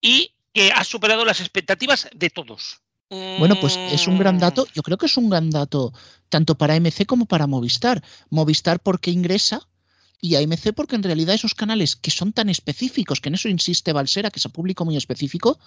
y 0.00 0.34
que 0.52 0.72
ha 0.72 0.84
superado 0.84 1.24
las 1.24 1.40
expectativas 1.40 2.08
de 2.14 2.30
todos. 2.30 2.80
Bueno, 3.10 3.56
pues 3.60 3.76
es 3.76 4.06
un 4.06 4.18
gran 4.18 4.38
dato, 4.38 4.68
yo 4.72 4.82
creo 4.82 4.96
que 4.96 5.06
es 5.06 5.16
un 5.16 5.28
gran 5.28 5.50
dato 5.50 5.92
tanto 6.28 6.56
para 6.56 6.74
AMC 6.74 7.06
como 7.06 7.26
para 7.26 7.48
Movistar. 7.48 8.04
Movistar 8.28 8.78
porque 8.78 9.10
ingresa 9.10 9.66
y 10.20 10.36
AMC 10.36 10.74
porque 10.74 10.94
en 10.94 11.02
realidad 11.02 11.34
esos 11.34 11.54
canales 11.54 11.96
que 11.96 12.12
son 12.12 12.32
tan 12.32 12.48
específicos, 12.48 13.20
que 13.20 13.28
en 13.28 13.34
eso 13.34 13.48
insiste 13.48 13.92
Balsera, 13.92 14.30
que 14.30 14.38
es 14.38 14.46
un 14.46 14.52
público 14.52 14.84
muy 14.84 14.96
específico, 14.96 15.58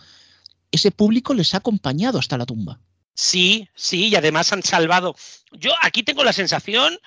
ese 0.71 0.91
público 0.91 1.33
les 1.33 1.53
ha 1.53 1.57
acompañado 1.57 2.17
hasta 2.17 2.37
la 2.37 2.45
tumba. 2.45 2.79
Sí, 3.13 3.67
sí, 3.75 4.07
y 4.07 4.15
además 4.15 4.53
han 4.53 4.63
salvado. 4.63 5.15
Yo 5.51 5.71
aquí 5.81 6.01
tengo 6.03 6.23
la 6.23 6.33
sensación, 6.33 6.97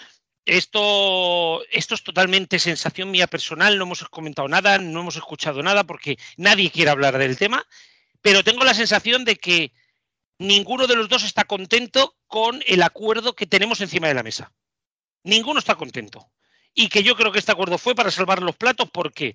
esto, 0.47 1.65
esto 1.71 1.95
es 1.97 2.03
totalmente 2.05 2.61
sensación 2.61 3.11
mía 3.11 3.27
personal, 3.27 3.77
no 3.77 3.85
hemos 3.85 4.09
comentado 4.09 4.49
nada, 4.49 4.79
no 4.79 5.01
hemos 5.01 5.17
escuchado 5.17 5.63
nada 5.63 5.85
porque 5.85 6.19
nadie 6.37 6.71
quiere 6.71 6.93
hablar 6.93 7.19
del 7.19 7.37
tema, 7.37 7.67
pero 8.23 8.45
tengo 8.45 8.65
la 8.65 8.73
sensación 8.73 9.25
de 9.25 9.37
que 9.37 9.73
ninguno 10.39 10.87
de 10.87 10.95
los 10.95 11.09
dos 11.09 11.25
está 11.25 11.45
contento 11.45 12.17
con 12.29 12.63
el 12.67 12.83
acuerdo 12.83 13.35
que 13.35 13.47
tenemos 13.47 13.81
encima 13.81 14.07
de 14.07 14.15
la 14.15 14.23
mesa. 14.23 14.53
Ninguno 15.25 15.59
está 15.59 15.75
contento. 15.75 16.31
Y 16.73 16.89
que 16.89 17.03
yo 17.03 17.17
creo 17.17 17.33
que 17.33 17.41
este 17.41 17.53
acuerdo 17.53 17.79
fue 17.79 17.95
para 17.95 18.11
salvar 18.11 18.43
los 18.43 18.55
platos 18.55 18.89
porque 18.93 19.35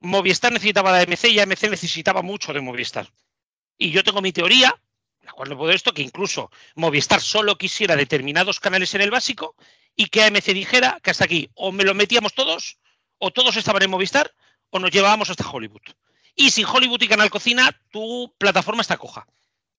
Movistar 0.00 0.52
necesitaba 0.52 0.92
de 0.92 1.02
AMC 1.02 1.24
y 1.24 1.40
AMC 1.40 1.70
necesitaba 1.70 2.22
mucho 2.22 2.52
de 2.52 2.60
Movistar. 2.60 3.08
Y 3.78 3.90
yo 3.90 4.04
tengo 4.04 4.20
mi 4.20 4.32
teoría, 4.32 4.78
la 5.22 5.32
cual 5.32 5.48
no 5.48 5.56
puedo 5.56 5.72
esto, 5.72 5.94
que 5.94 6.02
incluso 6.02 6.50
Movistar 6.76 7.20
solo 7.20 7.56
quisiera 7.56 7.96
determinados 7.96 8.60
canales 8.60 8.94
en 8.94 9.00
el 9.00 9.10
básico 9.10 9.56
y 9.96 10.06
que 10.06 10.22
AMC 10.22 10.46
dijera 10.46 10.98
que 11.02 11.10
hasta 11.10 11.24
aquí 11.24 11.50
o 11.54 11.72
me 11.72 11.84
lo 11.84 11.94
metíamos 11.94 12.34
todos, 12.34 12.78
o 13.18 13.30
todos 13.30 13.56
estaban 13.56 13.82
en 13.82 13.90
Movistar, 13.90 14.32
o 14.70 14.78
nos 14.78 14.90
llevábamos 14.90 15.30
hasta 15.30 15.48
Hollywood. 15.48 15.82
Y 16.34 16.50
sin 16.50 16.66
Hollywood 16.66 17.02
y 17.02 17.08
Canal 17.08 17.30
Cocina, 17.30 17.78
tu 17.90 18.34
plataforma 18.38 18.82
está 18.82 18.96
coja. 18.96 19.26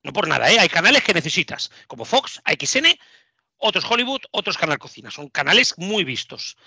No 0.04 0.14
por 0.14 0.28
nada, 0.28 0.52
¿eh? 0.52 0.60
hay 0.60 0.70
canales 0.70 1.04
que 1.04 1.14
necesitas, 1.14 1.72
como 1.88 2.06
Fox, 2.06 2.42
AXN, 2.46 2.88
otros 3.58 3.86
Hollywood, 3.90 4.22
otros 4.32 4.58
Canal 4.58 4.78
Cocina. 4.78 5.10
Son 5.10 5.30
canales 5.30 5.74
muy 5.78 6.04
vistos. 6.04 6.58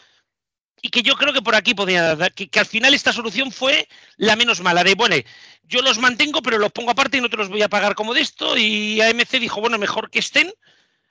Y 0.82 0.90
que 0.90 1.02
yo 1.02 1.16
creo 1.16 1.32
que 1.32 1.42
por 1.42 1.54
aquí 1.54 1.74
podría 1.74 2.16
dar, 2.16 2.32
que, 2.32 2.48
que, 2.48 2.58
al 2.58 2.66
final 2.66 2.94
esta 2.94 3.12
solución 3.12 3.52
fue 3.52 3.88
la 4.16 4.36
menos 4.36 4.60
mala, 4.60 4.84
de 4.84 4.94
bueno, 4.94 5.16
yo 5.62 5.82
los 5.82 5.98
mantengo, 5.98 6.42
pero 6.42 6.58
los 6.58 6.72
pongo 6.72 6.90
aparte 6.90 7.18
y 7.18 7.20
no 7.20 7.30
te 7.30 7.36
los 7.36 7.48
voy 7.48 7.62
a 7.62 7.68
pagar 7.68 7.94
como 7.94 8.14
de 8.14 8.20
esto. 8.20 8.56
Y 8.56 9.00
AMC 9.00 9.38
dijo, 9.38 9.60
bueno, 9.60 9.78
mejor 9.78 10.10
que 10.10 10.18
estén, 10.18 10.52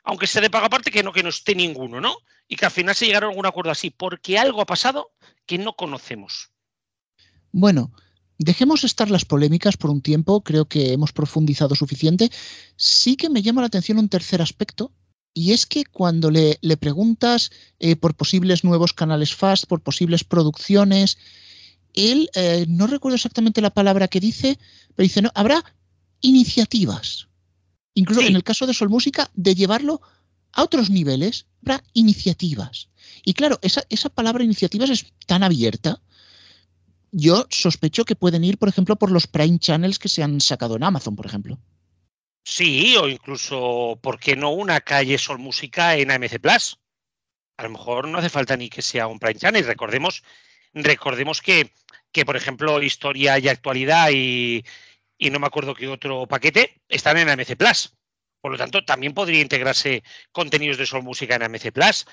aunque 0.06 0.28
se 0.28 0.42
de 0.42 0.50
paga 0.50 0.68
aparte, 0.68 0.92
que 0.92 1.04
no, 1.04 1.12
que 1.12 1.24
no 1.24 1.30
esté 1.30 1.56
ninguno, 1.56 2.00
¿no? 2.00 2.18
Y 2.48 2.56
que 2.56 2.66
al 2.66 2.72
final 2.72 2.96
se 2.96 3.06
llegaron 3.06 3.30
a 3.30 3.32
algún 3.32 3.46
acuerdo 3.46 3.72
así, 3.72 3.90
porque 3.90 4.38
algo 4.38 4.62
ha 4.62 4.66
pasado 4.66 5.12
que 5.46 5.58
no 5.58 5.74
conocemos. 5.74 6.52
Bueno, 7.52 7.92
dejemos 8.38 8.84
estar 8.84 9.10
las 9.10 9.26
polémicas 9.26 9.78
por 9.78 9.90
un 9.90 10.02
tiempo, 10.02 10.44
creo 10.44 10.66
que 10.66 10.94
hemos 10.94 11.12
profundizado 11.12 11.76
suficiente. 11.76 12.30
Sí 12.76 13.16
que 13.16 13.30
me 13.30 13.42
llama 13.42 13.62
la 13.62 13.68
atención 13.68 13.98
un 13.98 14.10
tercer 14.10 14.42
aspecto, 14.42 14.92
y 15.34 15.52
es 15.52 15.66
que 15.66 15.84
cuando 15.84 16.32
le, 16.32 16.60
le 16.62 16.78
preguntas 16.78 17.52
eh, 17.80 17.96
por 17.98 18.16
posibles 18.16 18.64
nuevos 18.64 18.94
canales 18.94 19.36
FAST, 19.36 19.66
por 19.66 19.82
posibles 19.82 20.24
producciones, 20.24 21.18
él, 21.94 22.30
eh, 22.36 22.66
no 22.70 22.88
recuerdo 22.88 23.16
exactamente 23.16 23.62
la 23.62 23.74
palabra 23.74 24.08
que 24.08 24.20
dice, 24.20 24.60
pero 24.96 25.06
dice, 25.06 25.22
no, 25.22 25.32
habrá 25.34 25.64
iniciativas. 26.22 27.28
Incluso 27.96 28.22
Sí. 28.22 28.28
en 28.28 28.36
el 28.36 28.44
caso 28.44 28.68
de 28.68 28.74
Sol 28.74 28.90
Música, 28.90 29.32
de 29.34 29.56
llevarlo 29.56 30.02
a 30.52 30.64
otros 30.64 30.90
niveles, 30.90 31.48
habrá 31.62 31.84
iniciativas. 31.94 32.90
Y 33.24 33.34
claro, 33.34 33.58
esa, 33.62 33.84
esa 33.90 34.10
palabra 34.10 34.44
iniciativas 34.44 34.90
es 34.90 35.12
tan 35.26 35.44
abierta. 35.44 36.02
Yo 37.12 37.48
sospecho 37.50 38.06
que 38.06 38.16
pueden 38.16 38.44
ir, 38.44 38.58
por 38.58 38.70
ejemplo, 38.70 38.98
por 38.98 39.12
los 39.12 39.28
Prime 39.28 39.58
Channels 39.58 40.00
que 40.00 40.10
se 40.10 40.22
han 40.22 40.40
sacado 40.42 40.76
en 40.76 40.84
Amazon, 40.84 41.16
por 41.16 41.26
ejemplo. 41.26 41.58
Sí, 42.44 42.96
o 42.98 43.08
incluso, 43.08 43.98
¿por 44.02 44.20
qué 44.20 44.36
no 44.36 44.52
una 44.52 44.82
calle 44.82 45.18
Sol 45.18 45.40
Música 45.40 45.96
en 45.98 46.12
AMC 46.12 46.40
Plus? 46.40 46.78
A 47.58 47.64
lo 47.64 47.70
mejor 47.72 48.08
no 48.08 48.18
hace 48.20 48.30
falta 48.30 48.56
ni 48.58 48.70
que 48.70 48.82
sea 48.82 49.08
un 49.08 49.18
Prime 49.18 49.40
Channel. 49.40 49.66
Recordemos, 49.66 50.24
recordemos 50.74 51.42
que, 51.42 51.72
que 52.12 52.26
por 52.26 52.36
ejemplo, 52.36 52.84
Historia 52.84 53.40
y 53.40 53.48
Actualidad 53.48 54.10
y, 54.14 54.64
y 55.18 55.30
no 55.30 55.40
me 55.40 55.48
acuerdo 55.48 55.76
qué 55.76 55.88
otro 55.88 56.28
paquete 56.28 56.82
están 56.90 57.18
en 57.18 57.30
AMC 57.30 57.56
Plus. 57.56 57.96
Por 58.42 58.52
lo 58.52 58.58
tanto, 58.58 58.84
también 58.86 59.14
podría 59.14 59.42
integrarse 59.42 60.04
contenidos 60.32 60.78
de 60.78 60.86
Sol 60.86 61.04
Música 61.04 61.36
en 61.36 61.44
AMC 61.44 61.72
Plus. 61.72 62.06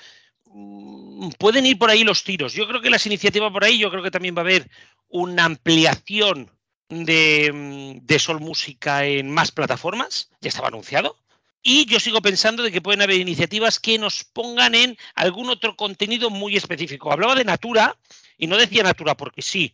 Mm, 0.45 1.29
Pueden 1.37 1.65
ir 1.65 1.77
por 1.77 1.89
ahí 1.89 2.03
los 2.03 2.23
tiros. 2.23 2.53
Yo 2.53 2.67
creo 2.67 2.81
que 2.81 2.89
las 2.89 3.05
iniciativas 3.05 3.51
por 3.51 3.63
ahí, 3.63 3.77
yo 3.77 3.89
creo 3.91 4.03
que 4.03 4.11
también 4.11 4.35
va 4.35 4.41
a 4.41 4.45
haber 4.45 4.69
una 5.09 5.45
ampliación 5.45 6.51
de, 6.89 7.51
mm, 7.53 8.05
de 8.05 8.19
Sol 8.19 8.39
Música 8.39 9.05
en 9.05 9.29
más 9.31 9.51
plataformas, 9.51 10.29
ya 10.41 10.49
estaba 10.49 10.69
anunciado. 10.69 11.17
Y 11.61 11.85
yo 11.85 11.99
sigo 11.99 12.21
pensando 12.21 12.61
de 12.61 12.71
que 12.71 12.81
pueden 12.81 13.01
haber 13.01 13.17
iniciativas 13.17 13.79
que 13.79 13.97
nos 13.97 14.25
pongan 14.25 14.75
en 14.75 14.97
algún 15.15 15.49
otro 15.49 15.77
contenido 15.77 16.29
muy 16.29 16.57
específico. 16.57 17.11
Hablaba 17.11 17.35
de 17.35 17.45
Natura 17.45 17.97
y 18.37 18.47
no 18.47 18.57
decía 18.57 18.83
Natura 18.83 19.15
porque 19.15 19.41
sí, 19.41 19.73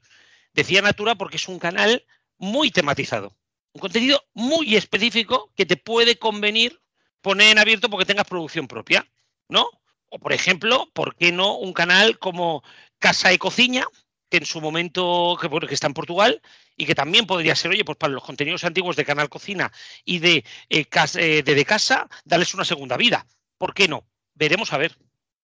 decía 0.53 0.83
Natura 0.83 1.15
porque 1.15 1.37
es 1.37 1.47
un 1.47 1.57
canal 1.57 2.05
muy 2.39 2.71
tematizado, 2.71 3.35
un 3.73 3.81
contenido 3.81 4.23
muy 4.33 4.75
específico 4.75 5.51
que 5.55 5.65
te 5.65 5.77
puede 5.77 6.17
convenir 6.17 6.81
poner 7.21 7.51
en 7.51 7.59
abierto 7.59 7.89
porque 7.89 8.05
tengas 8.05 8.25
producción 8.25 8.67
propia, 8.67 9.05
¿no? 9.49 9.69
O 10.09 10.17
por 10.19 10.33
ejemplo, 10.33 10.89
¿por 10.93 11.15
qué 11.15 11.31
no 11.31 11.57
un 11.57 11.73
canal 11.73 12.17
como 12.17 12.63
Casa 12.97 13.31
y 13.33 13.37
Cocina, 13.37 13.85
que 14.29 14.37
en 14.37 14.45
su 14.45 14.61
momento 14.61 15.37
que, 15.39 15.47
bueno, 15.47 15.67
que 15.67 15.73
está 15.73 15.87
en 15.87 15.93
Portugal 15.93 16.41
y 16.77 16.85
que 16.85 16.95
también 16.95 17.25
podría 17.25 17.55
ser, 17.55 17.71
oye, 17.71 17.83
pues 17.83 17.97
para 17.97 18.13
los 18.13 18.23
contenidos 18.23 18.63
antiguos 18.63 18.95
de 18.95 19.03
Canal 19.05 19.27
Cocina 19.29 19.71
y 20.05 20.19
de, 20.19 20.45
eh, 20.69 20.85
cas- 20.85 21.15
eh, 21.17 21.43
de, 21.43 21.55
de 21.55 21.65
Casa, 21.65 22.07
darles 22.25 22.53
una 22.53 22.63
segunda 22.65 22.95
vida. 22.95 23.25
¿Por 23.57 23.73
qué 23.73 23.87
no? 23.87 24.05
Veremos 24.35 24.71
a 24.71 24.77
ver. 24.77 24.97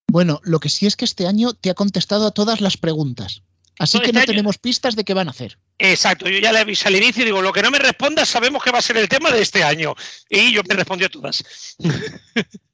Bueno, 0.07 0.39
lo 0.43 0.59
que 0.59 0.69
sí 0.69 0.85
es 0.85 0.95
que 0.95 1.03
este 1.05 1.27
año 1.27 1.53
te 1.53 1.69
ha 1.69 1.73
contestado 1.73 2.25
a 2.27 2.31
todas 2.31 2.61
las 2.61 2.77
preguntas. 2.77 3.41
Así 3.79 3.99
que 3.99 4.05
este 4.05 4.13
no 4.13 4.19
año- 4.21 4.27
tenemos 4.27 4.57
pistas 4.57 4.95
de 4.95 5.03
qué 5.03 5.13
van 5.13 5.27
a 5.27 5.31
hacer. 5.31 5.59
Exacto, 5.77 6.29
yo 6.29 6.39
ya 6.39 6.53
le 6.53 6.59
avisé 6.59 6.87
al 6.87 6.95
inicio 6.95 7.23
y 7.23 7.25
digo, 7.25 7.41
lo 7.41 7.51
que 7.51 7.61
no 7.61 7.69
me 7.69 7.79
respondas 7.79 8.29
sabemos 8.29 8.63
que 8.63 8.71
va 8.71 8.79
a 8.79 8.81
ser 8.81 8.97
el 8.97 9.09
tema 9.09 9.31
de 9.31 9.41
este 9.41 9.63
año. 9.63 9.93
Y 10.29 10.53
yo 10.53 10.61
me 10.67 10.75
respondió 10.75 11.09
todas. 11.09 11.43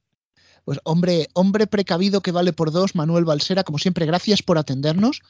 Pues 0.64 0.78
hombre, 0.84 1.28
hombre 1.32 1.66
precavido 1.66 2.20
que 2.20 2.30
vale 2.30 2.52
por 2.52 2.70
dos, 2.70 2.94
Manuel 2.94 3.24
Balsera, 3.24 3.64
como 3.64 3.78
siempre, 3.78 4.06
gracias 4.06 4.42
por 4.42 4.58
atendernos, 4.58 5.20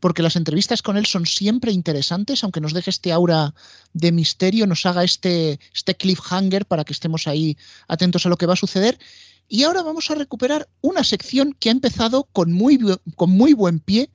porque 0.00 0.22
las 0.22 0.34
entrevistas 0.34 0.80
con 0.80 0.96
él 0.96 1.04
son 1.04 1.26
siempre 1.26 1.72
interesantes, 1.72 2.42
aunque 2.42 2.62
nos 2.62 2.72
deje 2.72 2.88
este 2.88 3.12
aura 3.12 3.54
de 3.92 4.12
misterio, 4.12 4.66
nos 4.66 4.86
haga 4.86 5.04
este, 5.04 5.60
este 5.74 5.94
cliffhanger 5.94 6.64
para 6.64 6.84
que 6.84 6.94
estemos 6.94 7.26
ahí 7.26 7.58
atentos 7.86 8.24
a 8.24 8.30
lo 8.30 8.38
que 8.38 8.46
va 8.46 8.54
a 8.54 8.56
suceder. 8.56 8.98
Y 9.46 9.64
ahora 9.64 9.82
vamos 9.82 10.10
a 10.10 10.14
recuperar 10.14 10.68
una 10.80 11.04
sección 11.04 11.54
que 11.58 11.68
ha 11.68 11.72
empezado 11.72 12.24
con 12.32 12.52
muy, 12.52 12.78
con 13.16 13.30
muy 13.30 13.52
buen 13.52 13.80
pie 13.80 14.10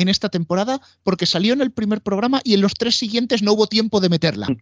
en 0.00 0.08
esta 0.08 0.28
temporada, 0.28 0.80
porque 1.02 1.26
salió 1.26 1.52
en 1.52 1.60
el 1.60 1.70
primer 1.70 2.00
programa 2.00 2.40
y 2.44 2.54
en 2.54 2.60
los 2.60 2.74
tres 2.74 2.96
siguientes 2.96 3.42
no 3.42 3.52
hubo 3.52 3.66
tiempo 3.66 4.00
de 4.00 4.08
meterla. 4.08 4.48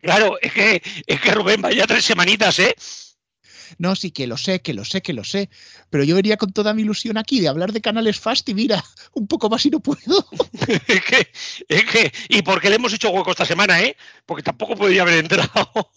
Claro, 0.00 0.38
es 0.40 0.52
que, 0.52 0.80
es 1.08 1.20
que 1.20 1.32
Rubén, 1.32 1.60
vaya 1.60 1.88
tres 1.88 2.04
semanitas, 2.04 2.56
¿eh? 2.60 2.72
No, 3.78 3.96
sí 3.96 4.10
que 4.10 4.26
lo 4.26 4.36
sé, 4.36 4.62
que 4.62 4.74
lo 4.74 4.84
sé, 4.84 5.02
que 5.02 5.12
lo 5.12 5.24
sé. 5.24 5.50
Pero 5.90 6.04
yo 6.04 6.16
venía 6.16 6.36
con 6.36 6.52
toda 6.52 6.74
mi 6.74 6.82
ilusión 6.82 7.18
aquí 7.18 7.40
de 7.40 7.48
hablar 7.48 7.72
de 7.72 7.80
canales 7.80 8.18
fast 8.20 8.48
y 8.48 8.54
mira, 8.54 8.84
un 9.12 9.26
poco 9.26 9.48
más 9.48 9.66
y 9.66 9.70
no 9.70 9.80
puedo. 9.80 10.26
Es 10.86 11.04
que, 11.04 11.32
es 11.68 11.84
que, 11.84 12.12
¿y 12.28 12.42
por 12.42 12.60
qué 12.60 12.70
le 12.70 12.76
hemos 12.76 12.92
hecho 12.92 13.10
hueco 13.10 13.30
esta 13.30 13.44
semana, 13.44 13.82
eh? 13.82 13.96
Porque 14.24 14.42
tampoco 14.42 14.76
podría 14.76 15.02
haber 15.02 15.18
entrado. 15.18 15.90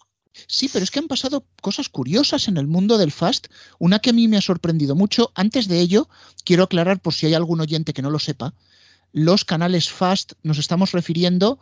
Sí, 0.48 0.70
pero 0.72 0.84
es 0.84 0.92
que 0.92 1.00
han 1.00 1.08
pasado 1.08 1.46
cosas 1.62 1.90
curiosas 1.90 2.48
en 2.48 2.58
el 2.58 2.68
mundo 2.68 2.98
del 2.98 3.12
fast. 3.12 3.48
Una 3.78 4.00
que 4.00 4.12
a 4.12 4.14
mí 4.14 4.28
me 4.28 4.38
ha 4.38 4.42
sorprendido 4.42 4.96
mucho. 4.96 5.32
Antes 5.36 5.68
de 5.68 5.80
ello, 5.80 6.10
quiero 6.46 6.64
aclarar 6.64 7.02
por 7.02 7.14
si 7.14 7.26
hay 7.26 7.34
algún 7.34 7.62
oyente 7.62 7.94
que 7.94 8.02
no 8.02 8.10
lo 8.10 8.20
sepa, 8.20 8.54
los 9.12 9.44
canales 9.44 9.90
fast 9.90 10.34
nos 10.44 10.60
estamos 10.60 10.92
refiriendo 10.92 11.60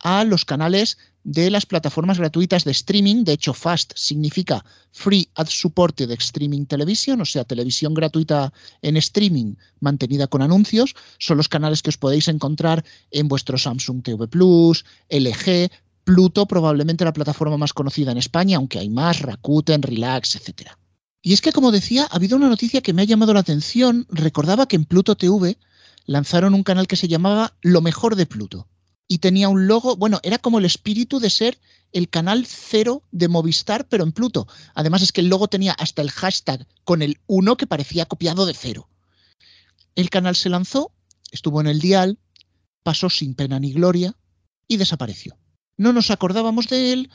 a 0.00 0.24
los 0.24 0.44
canales 0.44 0.98
de 1.24 1.50
las 1.50 1.66
plataformas 1.66 2.18
gratuitas 2.18 2.64
de 2.64 2.70
streaming. 2.70 3.24
De 3.24 3.32
hecho, 3.32 3.52
FAST 3.52 3.92
significa 3.94 4.64
Free 4.92 5.28
Ad 5.34 5.48
Supported 5.48 6.10
Streaming 6.12 6.64
Television, 6.64 7.20
o 7.20 7.26
sea, 7.26 7.44
televisión 7.44 7.92
gratuita 7.92 8.52
en 8.80 8.96
streaming 8.96 9.56
mantenida 9.80 10.26
con 10.26 10.40
anuncios. 10.40 10.94
Son 11.18 11.36
los 11.36 11.48
canales 11.48 11.82
que 11.82 11.90
os 11.90 11.98
podéis 11.98 12.28
encontrar 12.28 12.84
en 13.10 13.28
vuestro 13.28 13.58
Samsung 13.58 14.02
TV 14.02 14.28
Plus, 14.28 14.84
LG, 15.10 15.70
Pluto, 16.14 16.46
probablemente 16.46 17.04
la 17.04 17.12
plataforma 17.12 17.56
más 17.56 17.72
conocida 17.72 18.10
en 18.10 18.18
España, 18.18 18.56
aunque 18.56 18.80
hay 18.80 18.90
más, 18.90 19.20
Rakuten, 19.20 19.80
Relax, 19.80 20.34
etc. 20.34 20.72
Y 21.22 21.32
es 21.34 21.40
que, 21.40 21.52
como 21.52 21.70
decía, 21.70 22.08
ha 22.10 22.16
habido 22.16 22.36
una 22.36 22.48
noticia 22.48 22.80
que 22.80 22.92
me 22.92 23.02
ha 23.02 23.04
llamado 23.04 23.32
la 23.32 23.40
atención. 23.40 24.06
Recordaba 24.08 24.66
que 24.66 24.74
en 24.74 24.86
Pluto 24.86 25.16
TV 25.16 25.56
lanzaron 26.06 26.54
un 26.54 26.64
canal 26.64 26.88
que 26.88 26.96
se 26.96 27.06
llamaba 27.06 27.54
Lo 27.62 27.80
mejor 27.80 28.16
de 28.16 28.26
Pluto 28.26 28.66
y 29.06 29.18
tenía 29.18 29.48
un 29.48 29.68
logo, 29.68 29.96
bueno, 29.96 30.18
era 30.22 30.38
como 30.38 30.58
el 30.58 30.64
espíritu 30.64 31.20
de 31.20 31.30
ser 31.30 31.58
el 31.92 32.08
canal 32.08 32.46
cero 32.46 33.04
de 33.12 33.28
Movistar, 33.28 33.88
pero 33.88 34.02
en 34.02 34.12
Pluto. 34.12 34.46
Además 34.74 35.02
es 35.02 35.12
que 35.12 35.20
el 35.20 35.28
logo 35.28 35.46
tenía 35.46 35.72
hasta 35.72 36.02
el 36.02 36.10
hashtag 36.10 36.66
con 36.84 37.02
el 37.02 37.18
1 37.26 37.56
que 37.56 37.66
parecía 37.66 38.06
copiado 38.06 38.46
de 38.46 38.54
cero. 38.54 38.88
El 39.96 40.10
canal 40.10 40.34
se 40.34 40.48
lanzó, 40.48 40.92
estuvo 41.30 41.60
en 41.60 41.66
el 41.66 41.80
dial, 41.80 42.18
pasó 42.82 43.10
sin 43.10 43.34
pena 43.34 43.60
ni 43.60 43.72
gloria 43.72 44.16
y 44.68 44.76
desapareció. 44.76 45.36
No 45.80 45.94
nos 45.94 46.10
acordábamos 46.10 46.68
de 46.68 46.92
él 46.92 47.10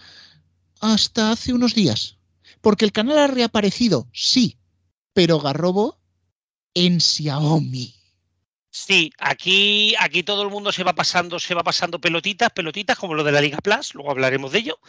hasta 0.82 1.30
hace 1.30 1.54
unos 1.54 1.76
días, 1.76 2.18
porque 2.62 2.84
el 2.84 2.92
canal 2.92 3.20
ha 3.20 3.28
reaparecido, 3.28 4.10
sí, 4.12 4.58
pero 5.14 5.40
Garrobo 5.40 6.00
en 6.74 7.00
Xiaomi. 7.00 7.94
Sí, 8.72 9.12
aquí, 9.20 9.94
aquí 10.00 10.24
todo 10.24 10.42
el 10.42 10.50
mundo 10.50 10.72
se 10.72 10.84
va 10.84 10.94
pasando, 10.94 11.38
se 11.38 11.54
va 11.54 11.62
pasando 11.62 12.02
pelotitas, 12.02 12.50
pelotitas, 12.54 12.98
como 12.98 13.14
lo 13.14 13.24
de 13.24 13.34
la 13.34 13.42
Liga 13.42 13.60
Plus, 13.60 13.94
luego 13.94 14.10
hablaremos 14.10 14.52
de 14.52 14.58
ello. 14.58 14.80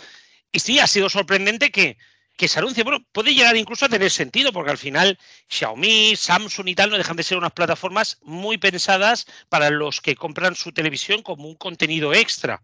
Y 0.50 0.60
sí, 0.60 0.78
ha 0.78 0.86
sido 0.86 1.10
sorprendente 1.10 1.70
que, 1.70 1.98
que 2.38 2.48
se 2.48 2.60
anuncie. 2.60 2.82
Bueno, 2.82 3.04
puede 3.12 3.34
llegar 3.34 3.58
incluso 3.58 3.84
a 3.84 3.90
tener 3.90 4.10
sentido, 4.10 4.54
porque 4.54 4.70
al 4.70 4.78
final 4.78 5.18
Xiaomi, 5.50 6.16
Samsung 6.16 6.68
y 6.68 6.74
tal 6.74 6.88
no 6.88 6.96
dejan 6.96 7.18
de 7.18 7.24
ser 7.24 7.36
unas 7.36 7.52
plataformas 7.52 8.20
muy 8.22 8.56
pensadas 8.56 9.26
para 9.50 9.68
los 9.68 10.00
que 10.00 10.16
compran 10.16 10.56
su 10.56 10.72
televisión 10.72 11.20
como 11.20 11.46
un 11.46 11.56
contenido 11.56 12.14
extra. 12.14 12.62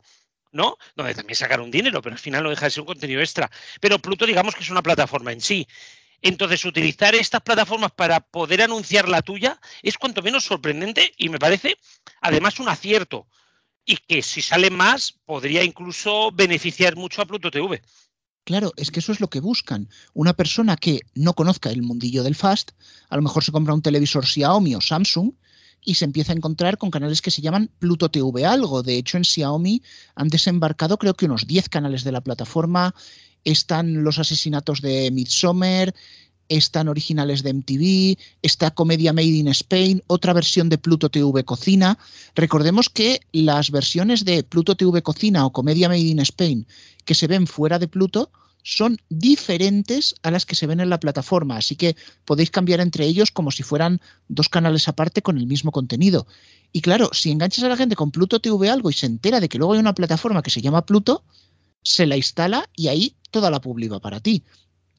¿No? 0.53 0.77
Donde 0.95 1.15
también 1.15 1.37
sacaron 1.37 1.71
dinero, 1.71 2.01
pero 2.01 2.15
al 2.15 2.19
final 2.19 2.45
no 2.45 2.51
deja 2.51 2.67
de 2.67 2.71
ser 2.71 2.83
un 2.83 2.87
contenido 2.87 3.21
extra. 3.21 3.51
Pero 3.81 3.99
Pluto, 3.99 4.27
digamos 4.27 4.55
que 4.55 4.63
es 4.63 4.71
una 4.71 4.83
plataforma 4.83 5.33
en 5.33 5.41
sí. 5.41 5.67
Entonces, 6.21 6.65
utilizar 6.65 7.15
estas 7.17 7.41
plataformas 7.41 7.91
para 7.91 8.21
poder 8.21 8.63
anunciar 8.63 9.09
la 9.09 9.23
tuya 9.23 9.59
es 9.83 9.99
cuanto 9.99 10.23
menos 10.23 10.45
sorprendente 10.45 11.13
y 11.17 11.29
me 11.29 11.39
parece 11.39 11.77
además 12.21 12.61
un 12.61 12.69
acierto. 12.69 13.27
Y 13.85 13.97
que 13.97 14.23
si 14.23 14.41
sale 14.41 14.71
más, 14.71 15.13
podría 15.25 15.65
incluso 15.65 16.31
beneficiar 16.31 16.95
mucho 16.95 17.21
a 17.21 17.27
Pluto 17.27 17.51
TV. 17.51 17.83
Claro, 18.45 18.73
es 18.77 18.91
que 18.91 19.01
eso 19.01 19.13
es 19.13 19.21
lo 19.21 19.29
que 19.29 19.41
buscan. 19.41 19.89
Una 20.15 20.35
persona 20.35 20.77
que 20.77 21.01
no 21.15 21.35
conozca 21.35 21.71
el 21.71 21.83
mundillo 21.83 22.23
del 22.23 22.37
fast, 22.37 22.73
a 23.09 23.17
lo 23.17 23.23
mejor 23.23 23.43
se 23.43 23.53
compra 23.53 23.75
un 23.75 23.83
televisor 23.83 24.25
Xiaomi 24.25 24.77
o 24.77 24.81
Samsung 24.81 25.33
y 25.85 25.95
se 25.95 26.05
empieza 26.05 26.33
a 26.33 26.37
encontrar 26.37 26.79
con 26.79 26.91
canales 26.91 27.23
que 27.23 27.31
se 27.31 27.43
llaman 27.43 27.71
Pluto 27.79 28.11
TV 28.11 28.45
algo. 28.45 28.83
De 28.83 28.97
hecho, 28.97 29.17
en 29.17 29.25
Xiaomi 29.25 29.83
han 30.15 30.29
desembarcado 30.29 30.99
creo 30.99 31.15
que 31.15 31.27
unos 31.27 31.47
10 31.47 31.69
canales 31.69 32.05
de 32.05 32.13
la 32.13 32.21
plataforma. 32.21 32.95
Están 33.45 34.05
los 34.05 34.21
asesinatos 34.21 34.81
de 34.81 35.11
Midsommar, 35.11 35.93
están 36.49 36.89
originales 36.89 37.43
de 37.43 37.55
MTV, 37.55 38.19
está 38.43 38.71
Comedia 38.71 39.13
Made 39.13 39.27
in 39.27 39.49
Spain, 39.49 40.03
otra 40.07 40.33
versión 40.33 40.69
de 40.69 40.79
Pluto 40.79 41.09
TV 41.09 41.45
Cocina. 41.45 41.99
Recordemos 42.37 42.89
que 42.89 43.21
las 43.33 43.71
versiones 43.71 44.25
de 44.25 44.45
Pluto 44.45 44.77
TV 44.77 45.03
Cocina 45.03 45.45
o 45.45 45.53
Comedia 45.53 45.89
Made 45.89 46.01
in 46.01 46.21
Spain 46.21 46.67
que 47.05 47.15
se 47.15 47.27
ven 47.27 47.47
fuera 47.47 47.79
de 47.79 47.89
Pluto 47.89 48.31
son 48.63 48.99
diferentes 49.09 50.15
a 50.23 50.31
las 50.31 50.47
que 50.47 50.55
se 50.55 50.67
ven 50.67 50.81
en 50.81 50.91
la 50.91 51.01
plataforma, 51.01 51.57
así 51.57 51.77
que 51.77 51.97
podéis 52.25 52.51
cambiar 52.51 52.81
entre 52.81 53.07
ellos 53.07 53.31
como 53.31 53.51
si 53.51 53.63
fueran 53.63 54.01
dos 54.29 54.49
canales 54.49 54.89
aparte 54.89 55.23
con 55.23 55.39
el 55.39 55.47
mismo 55.47 55.73
contenido. 55.73 56.27
Y 56.73 56.81
claro, 56.81 57.11
si 57.13 57.31
enganchas 57.31 57.65
a 57.65 57.69
la 57.69 57.77
gente 57.77 57.97
con 57.97 58.11
Pluto 58.11 58.41
TV 58.41 58.71
algo 58.71 58.91
y 58.91 58.95
se 58.95 59.07
entera 59.07 59.41
de 59.41 59.49
que 59.49 59.59
luego 59.59 59.75
hay 59.75 59.81
una 59.81 59.95
plataforma 59.95 60.43
que 60.43 60.51
se 60.51 60.63
llama 60.63 60.87
Pluto, 60.87 61.25
se 61.83 62.07
la 62.07 62.17
instala 62.17 62.69
y 62.77 62.89
ahí 62.89 63.17
toda 63.31 63.51
la 63.51 63.61
publi 63.61 63.89
va 63.89 64.01
para 64.01 64.21
ti. 64.21 64.45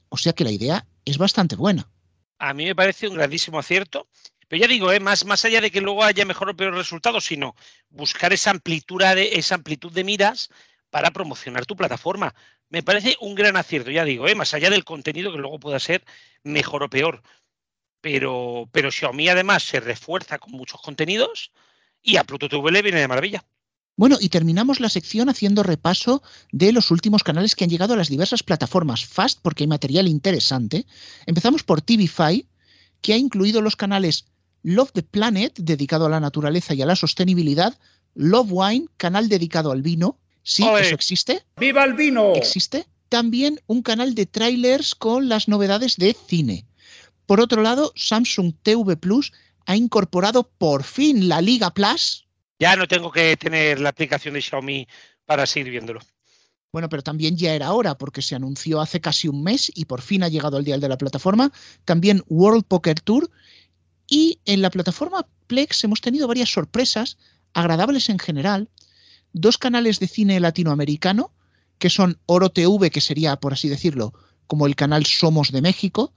O 0.09 0.17
sea 0.17 0.33
que 0.33 0.43
la 0.43 0.51
idea 0.51 0.85
es 1.05 1.17
bastante 1.17 1.55
buena. 1.55 1.89
A 2.37 2.53
mí 2.53 2.65
me 2.65 2.75
parece 2.75 3.07
un 3.07 3.15
grandísimo 3.15 3.59
acierto. 3.59 4.07
Pero 4.47 4.61
ya 4.61 4.67
digo, 4.67 4.91
¿eh? 4.91 4.99
más, 4.99 5.25
más 5.25 5.45
allá 5.45 5.61
de 5.61 5.71
que 5.71 5.81
luego 5.81 6.03
haya 6.03 6.25
mejor 6.25 6.49
o 6.49 6.55
peor 6.55 6.75
resultado, 6.75 7.19
sino 7.21 7.55
buscar 7.89 8.33
esa 8.33 8.51
amplitud 8.51 9.01
esa 9.01 9.55
amplitud 9.55 9.91
de 9.91 10.03
miras 10.03 10.49
para 10.91 11.09
promocionar 11.09 11.65
tu 11.65 11.75
plataforma. 11.75 12.35
Me 12.73 12.81
parece 12.81 13.17
un 13.21 13.35
gran 13.35 13.55
acierto, 13.55 13.91
ya 13.91 14.03
digo, 14.03 14.27
¿eh? 14.27 14.33
más 14.33 14.55
allá 14.55 14.71
del 14.71 14.83
contenido 14.83 15.31
que 15.31 15.37
luego 15.37 15.59
pueda 15.59 15.79
ser 15.79 16.03
mejor 16.43 16.81
o 16.81 16.89
peor. 16.89 17.21
Pero, 18.01 18.67
pero 18.71 18.91
Xiaomi 18.91 19.29
además 19.29 19.61
se 19.61 19.79
refuerza 19.79 20.39
con 20.39 20.53
muchos 20.53 20.81
contenidos 20.81 21.51
y 22.01 22.17
a 22.17 22.23
Pluto 22.23 22.49
TV 22.49 22.71
le 22.71 22.81
viene 22.81 22.99
de 22.99 23.07
maravilla. 23.07 23.45
Bueno, 23.95 24.17
y 24.19 24.29
terminamos 24.29 24.79
la 24.79 24.89
sección 24.89 25.29
haciendo 25.29 25.61
repaso 25.61 26.23
de 26.51 26.71
los 26.71 26.89
últimos 26.89 27.23
canales 27.23 27.53
que 27.53 27.63
han 27.63 27.69
llegado 27.69 27.93
a 27.93 27.97
las 27.97 28.09
diversas 28.09 28.41
plataformas 28.41 29.05
Fast, 29.05 29.37
porque 29.43 29.65
hay 29.65 29.67
material 29.67 30.07
interesante. 30.07 30.87
Empezamos 31.27 31.61
por 31.61 31.83
TVFi, 31.83 32.47
que 33.01 33.13
ha 33.13 33.17
incluido 33.17 33.61
los 33.61 33.75
canales 33.75 34.25
Love 34.63 34.93
the 34.93 35.03
Planet, 35.03 35.53
dedicado 35.59 36.07
a 36.07 36.09
la 36.09 36.19
naturaleza 36.19 36.73
y 36.73 36.81
a 36.81 36.87
la 36.87 36.95
sostenibilidad, 36.95 37.77
Love 38.15 38.47
Wine, 38.49 38.87
canal 38.97 39.29
dedicado 39.29 39.71
al 39.71 39.83
vino. 39.83 40.17
Sí, 40.43 40.63
eso 40.63 40.95
existe. 40.95 41.43
¡Viva 41.57 41.83
el 41.83 41.93
vino! 41.93 42.33
Existe. 42.35 42.85
También 43.09 43.59
un 43.67 43.81
canal 43.81 44.13
de 44.13 44.25
trailers 44.25 44.93
con 44.95 45.29
las 45.29 45.47
novedades 45.47 45.97
de 45.97 46.15
cine. 46.27 46.65
Por 47.25 47.39
otro 47.39 47.61
lado, 47.61 47.93
Samsung 47.95 48.53
TV 48.61 48.97
Plus 48.97 49.31
ha 49.65 49.75
incorporado 49.75 50.43
por 50.43 50.83
fin 50.83 51.29
la 51.29 51.41
Liga 51.41 51.73
Plus. 51.73 52.27
Ya 52.59 52.75
no 52.75 52.87
tengo 52.87 53.11
que 53.11 53.37
tener 53.37 53.79
la 53.79 53.89
aplicación 53.89 54.33
de 54.33 54.41
Xiaomi 54.41 54.87
para 55.25 55.45
seguir 55.45 55.71
viéndolo. 55.71 56.01
Bueno, 56.73 56.89
pero 56.89 57.03
también 57.03 57.37
ya 57.37 57.53
era 57.53 57.71
hora 57.71 57.97
porque 57.97 58.21
se 58.21 58.35
anunció 58.35 58.81
hace 58.81 58.99
casi 58.99 59.27
un 59.27 59.43
mes 59.43 59.71
y 59.75 59.85
por 59.85 60.01
fin 60.01 60.23
ha 60.23 60.27
llegado 60.27 60.57
el 60.57 60.65
día 60.65 60.77
de 60.77 60.89
la 60.89 60.97
plataforma. 60.97 61.51
También 61.85 62.23
World 62.27 62.65
Poker 62.65 62.99
Tour. 62.99 63.29
Y 64.07 64.39
en 64.45 64.61
la 64.61 64.69
plataforma 64.69 65.27
Plex 65.47 65.83
hemos 65.83 66.01
tenido 66.01 66.27
varias 66.27 66.49
sorpresas 66.49 67.17
agradables 67.53 68.09
en 68.09 68.19
general. 68.19 68.69
Dos 69.33 69.57
canales 69.57 69.99
de 69.99 70.07
cine 70.07 70.39
latinoamericano, 70.39 71.31
que 71.79 71.89
son 71.89 72.19
Oro 72.25 72.49
TV, 72.49 72.91
que 72.91 73.01
sería, 73.01 73.35
por 73.35 73.53
así 73.53 73.67
decirlo, 73.67 74.13
como 74.47 74.67
el 74.67 74.75
canal 74.75 75.05
Somos 75.05 75.51
de 75.51 75.61
México. 75.61 76.13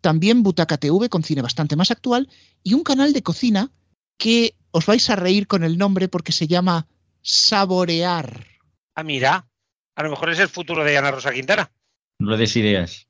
También 0.00 0.42
Butaca 0.42 0.78
TV, 0.78 1.08
con 1.08 1.22
cine 1.22 1.42
bastante 1.42 1.76
más 1.76 1.90
actual. 1.90 2.28
Y 2.62 2.74
un 2.74 2.84
canal 2.84 3.12
de 3.12 3.22
cocina 3.22 3.70
que 4.16 4.54
os 4.70 4.86
vais 4.86 5.10
a 5.10 5.16
reír 5.16 5.46
con 5.46 5.64
el 5.64 5.76
nombre 5.76 6.08
porque 6.08 6.32
se 6.32 6.46
llama 6.46 6.86
Saborear. 7.22 8.46
Ah, 8.94 9.02
mira, 9.02 9.48
a 9.96 10.02
lo 10.02 10.10
mejor 10.10 10.30
es 10.30 10.38
el 10.38 10.48
futuro 10.48 10.84
de 10.84 10.96
Ana 10.96 11.10
Rosa 11.10 11.32
Quintana. 11.32 11.70
No 12.18 12.36
des 12.36 12.56
ideas. 12.56 13.08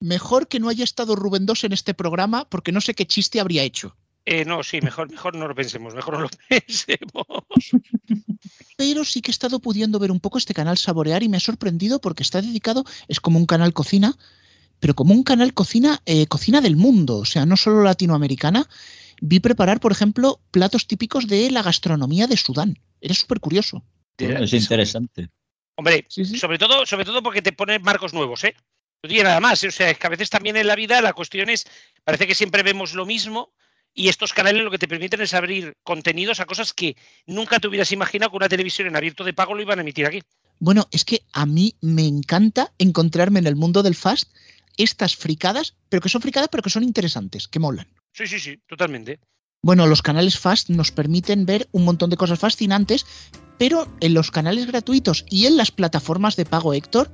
Mejor 0.00 0.48
que 0.48 0.60
no 0.60 0.68
haya 0.68 0.84
estado 0.84 1.16
Rubén 1.16 1.46
II 1.48 1.54
en 1.62 1.72
este 1.72 1.94
programa 1.94 2.48
porque 2.48 2.72
no 2.72 2.80
sé 2.80 2.94
qué 2.94 3.06
chiste 3.06 3.40
habría 3.40 3.62
hecho. 3.62 3.96
Eh, 4.28 4.44
no, 4.44 4.64
sí, 4.64 4.80
mejor, 4.80 5.08
mejor 5.08 5.36
no 5.36 5.46
lo 5.46 5.54
pensemos, 5.54 5.94
mejor 5.94 6.14
no 6.14 6.20
lo 6.22 6.28
pensemos. 6.48 7.70
Pero 8.76 9.04
sí 9.04 9.22
que 9.22 9.30
he 9.30 9.32
estado 9.32 9.60
pudiendo 9.60 10.00
ver 10.00 10.10
un 10.10 10.18
poco 10.18 10.36
este 10.36 10.52
canal 10.52 10.76
Saborear 10.76 11.22
y 11.22 11.28
me 11.28 11.36
ha 11.36 11.40
sorprendido 11.40 12.00
porque 12.00 12.24
está 12.24 12.42
dedicado, 12.42 12.84
es 13.06 13.20
como 13.20 13.38
un 13.38 13.46
canal 13.46 13.72
cocina, 13.72 14.18
pero 14.80 14.94
como 14.94 15.14
un 15.14 15.22
canal 15.22 15.54
cocina, 15.54 16.02
eh, 16.06 16.26
cocina 16.26 16.60
del 16.60 16.76
mundo, 16.76 17.18
o 17.18 17.24
sea, 17.24 17.46
no 17.46 17.56
solo 17.56 17.84
latinoamericana. 17.84 18.68
Vi 19.22 19.38
preparar, 19.38 19.78
por 19.78 19.92
ejemplo, 19.92 20.40
platos 20.50 20.88
típicos 20.88 21.28
de 21.28 21.50
la 21.52 21.62
gastronomía 21.62 22.26
de 22.26 22.36
Sudán. 22.36 22.78
Era 23.00 23.14
súper 23.14 23.38
curioso. 23.38 23.84
Bueno, 24.18 24.44
es 24.44 24.52
interesante. 24.52 25.30
Hombre, 25.76 26.04
Sí, 26.08 26.24
sí. 26.24 26.36
sobre 26.36 26.58
todo, 26.58 26.84
sobre 26.84 27.04
todo 27.04 27.22
porque 27.22 27.42
te 27.42 27.52
ponen 27.52 27.80
marcos 27.82 28.12
nuevos, 28.12 28.42
¿eh? 28.44 28.54
No 29.02 29.08
tiene 29.08 29.24
nada 29.24 29.40
más. 29.40 29.62
¿eh? 29.62 29.68
O 29.68 29.70
sea, 29.70 29.90
es 29.90 29.98
que 29.98 30.06
a 30.06 30.10
veces 30.10 30.30
también 30.30 30.56
en 30.56 30.66
la 30.66 30.74
vida 30.74 31.00
la 31.00 31.12
cuestión 31.12 31.48
es, 31.48 31.64
parece 32.02 32.26
que 32.26 32.34
siempre 32.34 32.62
vemos 32.62 32.92
lo 32.94 33.06
mismo 33.06 33.52
y 33.96 34.08
estos 34.08 34.32
canales 34.32 34.62
lo 34.62 34.70
que 34.70 34.78
te 34.78 34.86
permiten 34.86 35.22
es 35.22 35.34
abrir 35.34 35.72
contenidos 35.82 36.38
a 36.38 36.44
cosas 36.44 36.72
que 36.72 36.96
nunca 37.26 37.58
te 37.58 37.66
hubieras 37.66 37.90
imaginado 37.90 38.30
que 38.30 38.36
una 38.36 38.48
televisión 38.48 38.86
en 38.86 38.94
abierto 38.94 39.24
de 39.24 39.32
pago 39.32 39.54
lo 39.54 39.62
iban 39.62 39.78
a 39.78 39.82
emitir 39.82 40.06
aquí. 40.06 40.22
Bueno, 40.60 40.86
es 40.92 41.04
que 41.04 41.22
a 41.32 41.46
mí 41.46 41.74
me 41.80 42.06
encanta 42.06 42.72
encontrarme 42.78 43.40
en 43.40 43.46
el 43.46 43.56
mundo 43.56 43.82
del 43.82 43.94
fast 43.94 44.30
estas 44.76 45.16
fricadas, 45.16 45.74
pero 45.88 46.02
que 46.02 46.10
son 46.10 46.20
fricadas, 46.20 46.50
pero 46.50 46.62
que 46.62 46.70
son 46.70 46.82
interesantes, 46.82 47.48
que 47.48 47.58
molan. 47.58 47.88
Sí, 48.12 48.26
sí, 48.26 48.38
sí, 48.38 48.58
totalmente. 48.66 49.18
Bueno, 49.62 49.86
los 49.86 50.02
canales 50.02 50.38
Fast 50.38 50.68
nos 50.68 50.92
permiten 50.92 51.46
ver 51.46 51.66
un 51.72 51.84
montón 51.84 52.10
de 52.10 52.16
cosas 52.16 52.38
fascinantes, 52.38 53.06
pero 53.58 53.88
en 54.00 54.14
los 54.14 54.30
canales 54.30 54.66
gratuitos 54.66 55.24
y 55.30 55.46
en 55.46 55.56
las 55.56 55.70
plataformas 55.70 56.36
de 56.36 56.44
pago 56.44 56.74
Héctor 56.74 57.10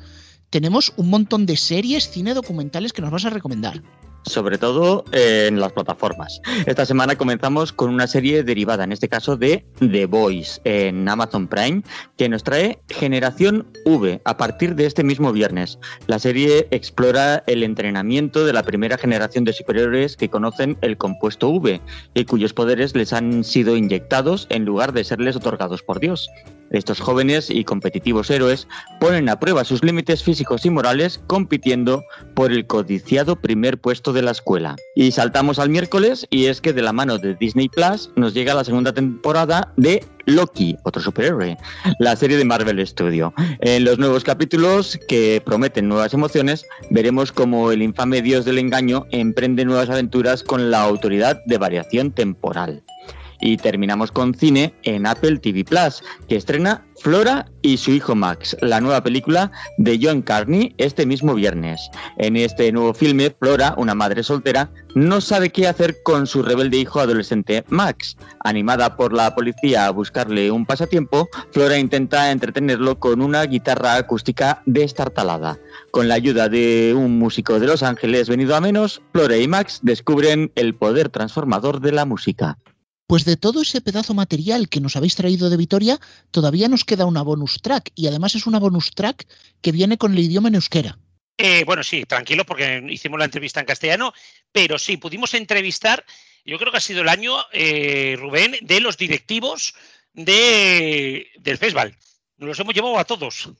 tenemos 0.51 0.93
un 0.97 1.09
montón 1.09 1.47
de 1.47 1.57
series, 1.57 2.11
cine, 2.11 2.35
documentales 2.35 2.93
que 2.93 3.01
nos 3.01 3.11
vas 3.11 3.24
a 3.24 3.30
recomendar. 3.30 3.83
Sobre 4.25 4.59
todo 4.59 5.05
eh, 5.12 5.47
en 5.49 5.61
las 5.61 5.73
plataformas. 5.73 6.41
Esta 6.66 6.87
semana 6.87 7.16
comenzamos 7.16 7.73
con 7.73 7.91
una 7.91 8.07
serie 8.07 8.43
derivada, 8.43 8.85
en 8.85 8.93
este 8.93 9.09
caso 9.09 9.37
de 9.37 9.64
The 9.79 10.07
Voice, 10.07 10.61
en 10.64 11.09
Amazon 11.09 11.49
Prime, 11.49 11.83
que 12.16 12.29
nos 12.29 12.43
trae 12.43 12.81
Generación 12.89 13.66
V 13.85 14.20
a 14.25 14.37
partir 14.37 14.75
de 14.75 14.87
este 14.87 15.05
mismo 15.05 15.33
viernes. 15.33 15.79
La 16.07 16.18
serie 16.18 16.68
explora 16.70 17.43
el 17.47 17.62
entrenamiento 17.62 18.45
de 18.45 18.53
la 18.53 18.62
primera 18.62 18.99
generación 18.99 19.45
de 19.45 19.53
superhéroes 19.53 20.16
que 20.16 20.29
conocen 20.29 20.77
el 20.81 20.97
compuesto 20.97 21.51
V 21.51 21.81
y 22.14 22.25
cuyos 22.25 22.53
poderes 22.53 22.95
les 22.95 23.12
han 23.12 23.45
sido 23.45 23.77
inyectados 23.77 24.47
en 24.51 24.64
lugar 24.64 24.93
de 24.93 25.05
serles 25.05 25.37
otorgados 25.37 25.83
por 25.83 26.01
Dios. 26.01 26.29
Estos 26.73 27.01
jóvenes 27.01 27.51
y 27.51 27.64
competitivos 27.64 28.31
héroes 28.31 28.66
ponen 28.99 29.29
a 29.29 29.39
prueba 29.39 29.64
sus 29.64 29.85
límites 29.85 30.23
físicos 30.23 30.64
y 30.66 30.70
morales 30.70 31.20
compitiendo 31.27 32.03
por 32.35 32.51
el 32.51 32.66
codiciado 32.66 33.37
primer 33.37 33.79
puesto 33.79 34.12
de 34.12 34.23
la 34.23 34.31
escuela. 34.31 34.77
Y 34.95 35.12
saltamos 35.12 35.59
al 35.59 35.70
miércoles 35.70 36.27
y 36.31 36.47
es 36.47 36.61
que 36.61 36.73
de 36.73 36.83
la 36.83 36.93
mano 36.93 37.18
de 37.18 37.35
Disney 37.35 37.68
Plus 37.68 38.11
nos 38.16 38.35
llega 38.35 38.55
la 38.55 38.64
segunda 38.64 38.93
temporada 38.93 39.73
de 39.77 40.05
Loki, 40.27 40.77
otro 40.85 41.03
superhéroe, 41.03 41.57
la 41.99 42.16
serie 42.16 42.37
de 42.37 42.45
Marvel 42.45 42.87
Studio. 42.87 43.35
En 43.61 43.85
los 43.85 43.99
nuevos 43.99 44.25
capítulos 44.25 44.99
que 45.09 45.43
prometen 45.45 45.89
nuevas 45.89 46.14
emociones, 46.14 46.64
veremos 46.91 47.33
cómo 47.33 47.73
el 47.73 47.83
infame 47.83 48.23
dios 48.23 48.45
del 48.45 48.59
engaño 48.59 49.07
emprende 49.11 49.64
nuevas 49.64 49.91
aventuras 49.91 50.43
con 50.43 50.70
la 50.70 50.83
autoridad 50.83 51.43
de 51.47 51.59
variación 51.59 52.12
temporal. 52.12 52.83
Y 53.43 53.57
terminamos 53.57 54.12
con 54.12 54.34
cine 54.34 54.72
en 54.84 55.05
Apple 55.05 55.38
TV 55.38 55.64
Plus, 55.64 56.03
que 56.28 56.36
estrena 56.36 56.86
Flora 57.01 57.51
y 57.61 57.76
su 57.76 57.90
hijo 57.90 58.14
Max, 58.14 58.57
la 58.61 58.80
nueva 58.80 59.03
película 59.03 59.51
de 59.78 59.99
John 60.01 60.22
Carney 60.22 60.72
este 60.78 61.05
mismo 61.05 61.34
viernes. 61.34 61.90
En 62.18 62.36
este 62.36 62.70
nuevo 62.70 62.95
filme, 62.95 63.34
Flora, 63.36 63.74
una 63.76 63.97
madre 63.97 64.22
soltera, 64.22 64.70
no 64.95 65.20
sabe 65.20 65.51
qué 65.51 65.66
hacer 65.66 65.97
con 66.05 66.28
su 66.28 66.45
rebelde 66.45 66.76
hijo 66.76 67.01
adolescente 67.01 67.64
Max. 67.68 68.16
Animada 68.45 68.97
por 68.97 69.12
la 69.12 69.34
policía 69.34 69.86
a 69.86 69.90
buscarle 69.90 70.53
un 70.53 70.64
pasatiempo, 70.64 71.28
Flora 71.51 71.76
intenta 71.76 72.30
entretenerlo 72.30 73.01
con 73.01 73.20
una 73.20 73.43
guitarra 73.47 73.97
acústica 73.97 74.62
destartalada. 74.66 75.59
Con 75.90 76.07
la 76.07 76.14
ayuda 76.14 76.49
de 76.49 76.95
un 76.97 77.18
músico 77.18 77.59
de 77.59 77.66
Los 77.66 77.82
Ángeles 77.82 78.28
venido 78.28 78.55
a 78.55 78.61
menos, 78.61 79.03
Flora 79.12 79.36
y 79.36 79.49
Max 79.49 79.80
descubren 79.82 80.53
el 80.55 80.76
poder 80.76 81.09
transformador 81.09 81.80
de 81.80 81.90
la 81.90 82.05
música. 82.05 82.59
Pues 83.13 83.27
de 83.27 83.37
todo 83.37 83.61
ese 83.61 83.83
pedazo 83.83 84.15
material 84.15 84.71
que 84.71 84.81
nos 84.81 84.97
habéis 84.97 85.17
traído 85.17 85.51
de 85.51 85.59
Vitoria, 85.59 86.01
todavía 86.31 86.67
nos 86.69 86.87
queda 86.87 87.05
una 87.05 87.21
bonus 87.21 87.61
track 87.61 87.93
y 87.95 88.07
además 88.07 88.35
es 88.37 88.47
una 88.47 88.59
bonus 88.59 88.93
track 88.93 89.29
que 89.61 89.71
viene 89.71 89.99
con 89.99 90.15
el 90.15 90.21
idioma 90.21 90.49
en 90.49 90.55
euskera. 90.55 90.99
Eh, 91.37 91.63
bueno, 91.67 91.83
sí, 91.83 92.07
tranquilo, 92.07 92.47
porque 92.47 92.83
hicimos 92.89 93.19
la 93.19 93.27
entrevista 93.27 93.61
en 93.61 93.67
castellano, 93.67 94.15
pero 94.51 94.79
sí, 94.79 94.97
pudimos 94.97 95.35
entrevistar, 95.35 96.07
yo 96.47 96.57
creo 96.57 96.73
que 96.73 96.79
ha 96.79 96.81
sido 96.81 97.03
el 97.03 97.11
año, 97.11 97.35
eh, 97.53 98.17
Rubén, 98.19 98.57
de 98.63 98.81
los 98.81 98.97
directivos 98.97 99.75
de, 100.15 101.27
del 101.39 101.59
festival. 101.59 101.95
Nos 102.39 102.49
los 102.49 102.61
hemos 102.61 102.73
llevado 102.73 102.99
a 102.99 103.05
todos. 103.05 103.51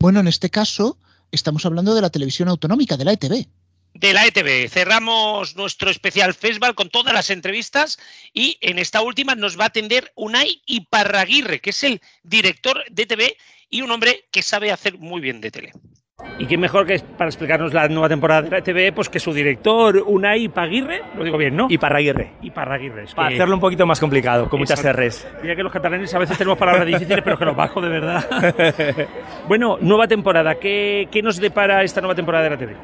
Bueno, 0.00 0.18
en 0.18 0.26
este 0.26 0.50
caso 0.50 0.98
estamos 1.30 1.64
hablando 1.66 1.94
de 1.94 2.02
la 2.02 2.10
televisión 2.10 2.48
autonómica, 2.48 2.96
de 2.96 3.04
la 3.04 3.12
ETV. 3.12 3.46
De 3.94 4.12
la 4.12 4.26
ETV. 4.26 4.68
Cerramos 4.70 5.54
nuestro 5.56 5.90
especial 5.90 6.32
festival 6.34 6.74
con 6.74 6.88
todas 6.88 7.12
las 7.12 7.30
entrevistas 7.30 7.98
y 8.32 8.56
en 8.60 8.78
esta 8.78 9.02
última 9.02 9.34
nos 9.34 9.58
va 9.58 9.64
a 9.64 9.68
atender 9.68 10.10
Unai 10.14 10.62
Iparraguirre, 10.66 11.60
que 11.60 11.70
es 11.70 11.84
el 11.84 12.00
director 12.22 12.82
de 12.90 13.06
TV 13.06 13.36
y 13.68 13.82
un 13.82 13.90
hombre 13.90 14.24
que 14.32 14.42
sabe 14.42 14.72
hacer 14.72 14.98
muy 14.98 15.20
bien 15.20 15.40
de 15.40 15.50
tele. 15.50 15.72
Y 16.38 16.46
quién 16.46 16.60
mejor 16.60 16.86
que 16.86 16.98
para 17.00 17.28
explicarnos 17.28 17.74
la 17.74 17.88
nueva 17.88 18.08
temporada 18.08 18.42
de 18.42 18.50
la 18.50 18.62
TV, 18.62 18.92
pues 18.92 19.08
que 19.08 19.18
su 19.18 19.32
director, 19.32 19.96
Unai 20.06 20.44
Ipaguirre, 20.44 21.02
lo 21.16 21.24
digo 21.24 21.36
bien, 21.36 21.56
¿no? 21.56 21.66
Iparraguirre. 21.68 22.34
Iparraguirre. 22.42 23.04
es 23.04 23.14
Para 23.14 23.28
que- 23.28 23.34
hacerlo 23.34 23.54
un 23.56 23.60
poquito 23.60 23.86
más 23.86 23.98
complicado, 23.98 24.48
con 24.48 24.60
muchas 24.60 24.78
Exacto. 24.78 25.02
R's. 25.02 25.26
Mira 25.42 25.56
que 25.56 25.62
los 25.64 25.72
catalanes 25.72 26.14
a 26.14 26.18
veces 26.20 26.38
tenemos 26.38 26.58
palabras 26.58 26.86
difíciles, 26.86 27.22
pero 27.24 27.36
que 27.36 27.44
los 27.44 27.56
bajo 27.56 27.80
de 27.80 27.88
verdad. 27.88 29.06
bueno, 29.48 29.78
nueva 29.80 30.06
temporada. 30.06 30.54
¿Qué, 30.56 31.08
qué 31.10 31.22
nos 31.22 31.38
depara 31.38 31.82
esta 31.82 32.00
nueva 32.00 32.14
temporada 32.14 32.44
de 32.44 32.50
la 32.50 32.56
TV? 32.58 32.76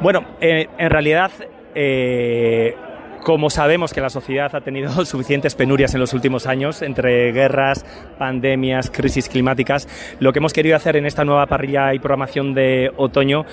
Bueno, 0.00 0.24
eh, 0.40 0.68
en 0.76 0.90
realidad, 0.90 1.30
eh, 1.74 2.74
como 3.22 3.48
sabemos 3.48 3.92
que 3.92 4.00
la 4.00 4.10
sociedad 4.10 4.54
ha 4.54 4.60
tenido 4.60 5.04
suficientes 5.06 5.54
penurias 5.54 5.94
en 5.94 6.00
los 6.00 6.12
últimos 6.12 6.46
años, 6.46 6.82
entre 6.82 7.32
guerras, 7.32 7.84
pandemias, 8.18 8.90
crisis 8.90 9.28
climáticas, 9.28 9.88
lo 10.20 10.32
que 10.32 10.40
hemos 10.40 10.52
querido 10.52 10.76
hacer 10.76 10.96
en 10.96 11.06
esta 11.06 11.24
nueva 11.24 11.46
parrilla 11.46 11.94
y 11.94 11.98
programación 11.98 12.54
de 12.54 12.90
otoño 12.96 13.46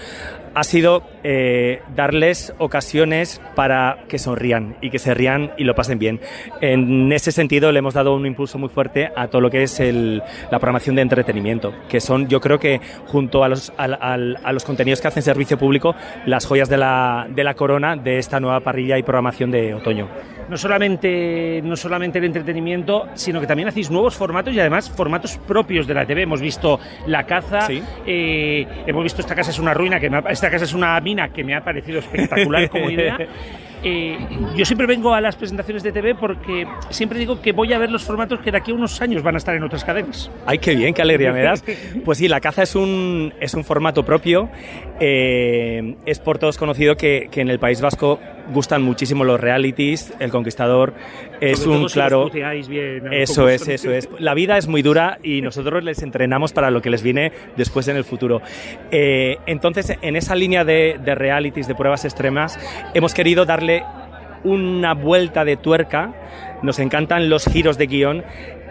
ha 0.53 0.63
sido 0.63 1.03
eh, 1.23 1.81
darles 1.95 2.53
ocasiones 2.57 3.41
para 3.55 3.99
que 4.09 4.17
sonrían 4.19 4.75
y 4.81 4.89
que 4.89 4.99
se 4.99 5.13
rían 5.13 5.51
y 5.57 5.63
lo 5.63 5.75
pasen 5.75 5.99
bien. 5.99 6.19
En 6.61 7.11
ese 7.13 7.31
sentido 7.31 7.71
le 7.71 7.79
hemos 7.79 7.93
dado 7.93 8.15
un 8.15 8.25
impulso 8.25 8.57
muy 8.57 8.69
fuerte 8.69 9.11
a 9.15 9.27
todo 9.27 9.41
lo 9.41 9.49
que 9.49 9.63
es 9.63 9.79
el- 9.79 10.21
la 10.51 10.59
programación 10.59 10.95
de 10.95 11.03
entretenimiento, 11.03 11.73
que 11.87 11.99
son 12.01 12.27
yo 12.27 12.41
creo 12.41 12.59
que 12.59 12.81
junto 13.07 13.43
a 13.43 13.49
los, 13.49 13.71
al- 13.77 13.97
al- 14.01 14.37
a 14.43 14.51
los 14.51 14.63
contenidos 14.65 14.99
que 15.01 15.07
hacen 15.07 15.23
servicio 15.23 15.57
público, 15.57 15.95
las 16.25 16.45
joyas 16.45 16.69
de 16.69 16.77
la, 16.77 17.27
de 17.29 17.43
la 17.43 17.53
corona 17.53 17.95
de 17.95 18.17
esta 18.17 18.39
nueva 18.39 18.59
parrilla 18.59 18.97
y 18.97 19.03
programación 19.03 19.51
de 19.51 19.73
otoño. 19.73 20.07
No 20.49 20.57
solamente, 20.57 21.61
no 21.63 21.77
solamente 21.77 22.17
el 22.19 22.25
entretenimiento, 22.25 23.07
sino 23.13 23.39
que 23.39 23.47
también 23.47 23.69
hacéis 23.69 23.89
nuevos 23.89 24.15
formatos 24.15 24.53
y 24.53 24.59
además 24.59 24.89
formatos 24.89 25.37
propios 25.47 25.87
de 25.87 25.93
la 25.93 26.05
TV. 26.05 26.23
Hemos 26.23 26.41
visto 26.41 26.77
La 27.07 27.25
Caza, 27.25 27.61
Sí. 27.67 27.81
eh, 28.05 28.67
hemos 28.85 29.03
visto 29.03 29.21
Esta 29.21 29.35
casa 29.35 29.51
es 29.51 29.59
una 29.59 29.73
ruina, 29.73 29.99
que 29.99 30.09
me 30.09 30.17
ha- 30.17 30.23
esta 30.41 30.49
casa 30.49 30.65
es 30.65 30.73
una 30.73 30.99
mina, 31.01 31.29
que 31.29 31.43
me 31.43 31.53
ha 31.53 31.63
parecido 31.63 31.99
espectacular 31.99 32.67
como 32.67 32.89
idea. 32.89 33.15
Eh, 33.83 34.17
yo 34.55 34.65
siempre 34.65 34.85
vengo 34.87 35.13
a 35.13 35.21
las 35.21 35.35
presentaciones 35.35 35.83
de 35.83 35.91
TV 35.91 36.15
porque 36.15 36.67
siempre 36.89 37.17
digo 37.19 37.41
que 37.41 37.51
voy 37.51 37.73
a 37.73 37.79
ver 37.79 37.89
los 37.91 38.03
formatos 38.03 38.39
que 38.41 38.51
de 38.51 38.57
aquí 38.57 38.71
a 38.71 38.75
unos 38.75 39.01
años 39.01 39.23
van 39.23 39.35
a 39.35 39.37
estar 39.39 39.55
en 39.55 39.63
otras 39.63 39.83
cadenas. 39.83 40.29
Ay, 40.45 40.59
qué 40.59 40.75
bien, 40.75 40.93
qué 40.93 41.01
alegría 41.01 41.31
me 41.33 41.41
das. 41.43 41.63
Pues 42.05 42.17
sí, 42.17 42.27
la 42.27 42.39
caza 42.41 42.63
es 42.63 42.75
un, 42.75 43.33
es 43.39 43.53
un 43.53 43.63
formato 43.63 44.03
propio. 44.05 44.49
eh, 44.99 45.95
es 46.05 46.19
por 46.19 46.37
todos 46.37 46.57
conocido 46.57 46.95
que, 46.95 47.27
que 47.31 47.41
en 47.41 47.49
el 47.49 47.59
País 47.59 47.81
Vasco 47.81 48.19
gustan 48.53 48.81
muchísimo 48.81 49.23
los 49.23 49.39
realities. 49.39 50.13
El 50.19 50.29
Conquistador 50.31 50.93
es 51.39 51.59
Sobre 51.59 51.77
un 51.79 51.89
si 51.89 51.93
claro. 51.93 52.23
puteáis 52.23 52.67
bien 52.67 53.11
Eso 53.13 53.47
es, 53.49 53.67
eso 53.67 53.91
es. 53.91 54.09
La 54.19 54.33
vida 54.33 54.57
es 54.57 54.67
muy 54.67 54.81
dura 54.81 55.17
y 55.23 55.41
nosotros 55.41 55.83
les 55.83 56.01
entrenamos 56.03 56.51
para 56.53 56.69
lo 56.69 56.81
que 56.81 56.89
les 56.89 57.01
viene 57.01 57.31
después 57.57 57.87
en 57.87 57.97
el 57.97 58.03
futuro. 58.03 58.41
Eh, 58.91 59.37
entonces, 59.45 59.93
en 60.01 60.15
esa 60.15 60.35
línea 60.35 60.63
de, 60.65 60.99
de 61.03 61.15
realities, 61.15 61.67
de 61.67 61.75
pruebas 61.75 62.03
extremas, 62.05 62.59
hemos 62.93 63.13
querido 63.13 63.45
darle 63.45 63.70
una 64.43 64.93
vuelta 64.93 65.45
de 65.45 65.57
tuerca. 65.57 66.13
Nos 66.61 66.79
encantan 66.79 67.29
los 67.29 67.45
giros 67.45 67.77
de 67.77 67.87
guion 67.87 68.23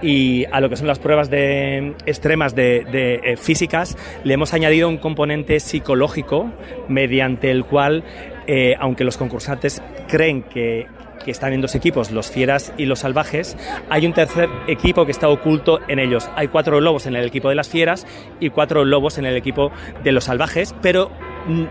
y 0.02 0.44
a 0.52 0.60
lo 0.60 0.68
que 0.68 0.76
son 0.76 0.86
las 0.86 0.98
pruebas 0.98 1.30
de, 1.30 1.94
extremas 2.06 2.54
de, 2.54 2.86
eh, 3.22 3.36
físicas 3.36 3.98
le 4.24 4.34
hemos 4.34 4.54
añadido 4.54 4.88
un 4.88 4.96
componente 4.96 5.60
psicológico 5.60 6.50
mediante 6.88 7.50
el 7.50 7.64
cual, 7.64 8.04
eh, 8.46 8.74
aunque 8.78 9.04
los 9.04 9.18
concursantes 9.18 9.82
creen 10.08 10.42
que, 10.42 10.86
que 11.24 11.30
están 11.30 11.52
en 11.52 11.60
dos 11.60 11.74
equipos, 11.74 12.10
los 12.10 12.30
fieras 12.30 12.72
y 12.76 12.86
los 12.86 13.00
salvajes, 13.00 13.56
hay 13.88 14.06
un 14.06 14.12
tercer 14.12 14.48
equipo 14.66 15.04
que 15.04 15.12
está 15.12 15.28
oculto 15.28 15.80
en 15.88 15.98
ellos. 15.98 16.30
Hay 16.34 16.48
cuatro 16.48 16.80
lobos 16.80 17.06
en 17.06 17.16
el 17.16 17.26
equipo 17.26 17.48
de 17.48 17.54
las 17.54 17.68
fieras 17.68 18.06
y 18.40 18.50
cuatro 18.50 18.84
lobos 18.84 19.18
en 19.18 19.26
el 19.26 19.36
equipo 19.36 19.70
de 20.02 20.12
los 20.12 20.24
salvajes, 20.24 20.74
pero 20.80 21.10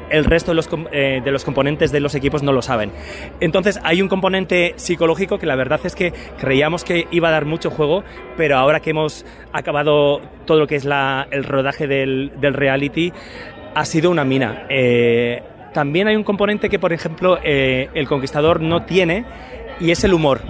el 0.10 0.26
resto 0.26 0.52
de 0.52 0.56
los, 0.56 0.70
eh, 0.92 1.22
de 1.24 1.32
los 1.32 1.44
componentes 1.46 1.92
de 1.92 2.00
los 2.00 2.16
equipos 2.16 2.44
no 2.44 2.52
lo 2.52 2.62
saben. 2.62 2.92
Entonces 3.40 3.80
hay 3.84 4.02
un 4.02 4.08
componente 4.08 4.74
psicológico 4.78 5.38
que 5.40 5.46
la 5.46 5.56
verdad 5.56 5.80
es 5.84 5.96
que 5.96 6.14
creíamos 6.40 6.84
que 6.84 7.08
iba 7.12 7.30
a 7.30 7.32
dar 7.32 7.46
mucho 7.46 7.70
juego, 7.70 8.04
pero 8.38 8.58
ahora 8.58 8.80
que 8.80 8.92
hemos 8.92 9.26
acabado 9.54 10.22
todo 10.46 10.60
lo 10.60 10.68
que 10.68 10.76
es 10.76 10.86
la- 10.86 11.28
el 11.32 11.44
rodaje 11.44 11.88
del, 11.88 12.32
del 12.40 12.54
reality, 12.54 13.12
ha 13.76 13.86
sido 13.86 14.10
una 14.12 14.26
mina. 14.26 14.66
Eh, 14.70 15.42
también 15.74 16.08
hay 16.08 16.16
un 16.16 16.24
componente 16.24 16.70
que, 16.70 16.80
por 16.80 16.92
ejemplo, 16.94 17.38
eh, 17.44 17.90
el 17.94 18.08
conquistador 18.08 18.62
no 18.62 18.84
tiene 18.86 19.26
y 19.80 19.92
es 19.92 20.04
el 20.04 20.14
humor. 20.14 20.42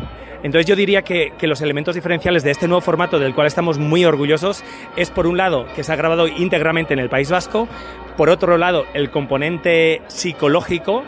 Entonces 0.43 0.65
yo 0.65 0.75
diría 0.75 1.01
que, 1.01 1.33
que 1.37 1.47
los 1.47 1.61
elementos 1.61 1.95
diferenciales 1.95 2.43
de 2.43 2.51
este 2.51 2.67
nuevo 2.67 2.81
formato 2.81 3.19
del 3.19 3.35
cual 3.35 3.47
estamos 3.47 3.77
muy 3.77 4.05
orgullosos 4.05 4.63
es 4.95 5.09
por 5.09 5.27
un 5.27 5.37
lado 5.37 5.65
que 5.75 5.83
se 5.83 5.91
ha 5.91 5.95
grabado 5.95 6.27
íntegramente 6.27 6.93
en 6.93 6.99
el 6.99 7.09
País 7.09 7.29
Vasco, 7.29 7.67
por 8.15 8.29
otro 8.29 8.57
lado 8.57 8.85
el 8.93 9.09
componente 9.11 10.01
psicológico 10.07 11.03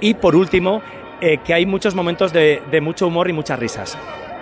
y 0.00 0.14
por 0.14 0.34
último 0.34 0.82
eh, 1.20 1.38
que 1.44 1.54
hay 1.54 1.66
muchos 1.66 1.94
momentos 1.94 2.32
de, 2.32 2.62
de 2.70 2.80
mucho 2.80 3.06
humor 3.06 3.28
y 3.28 3.32
muchas 3.32 3.58
risas. 3.58 3.96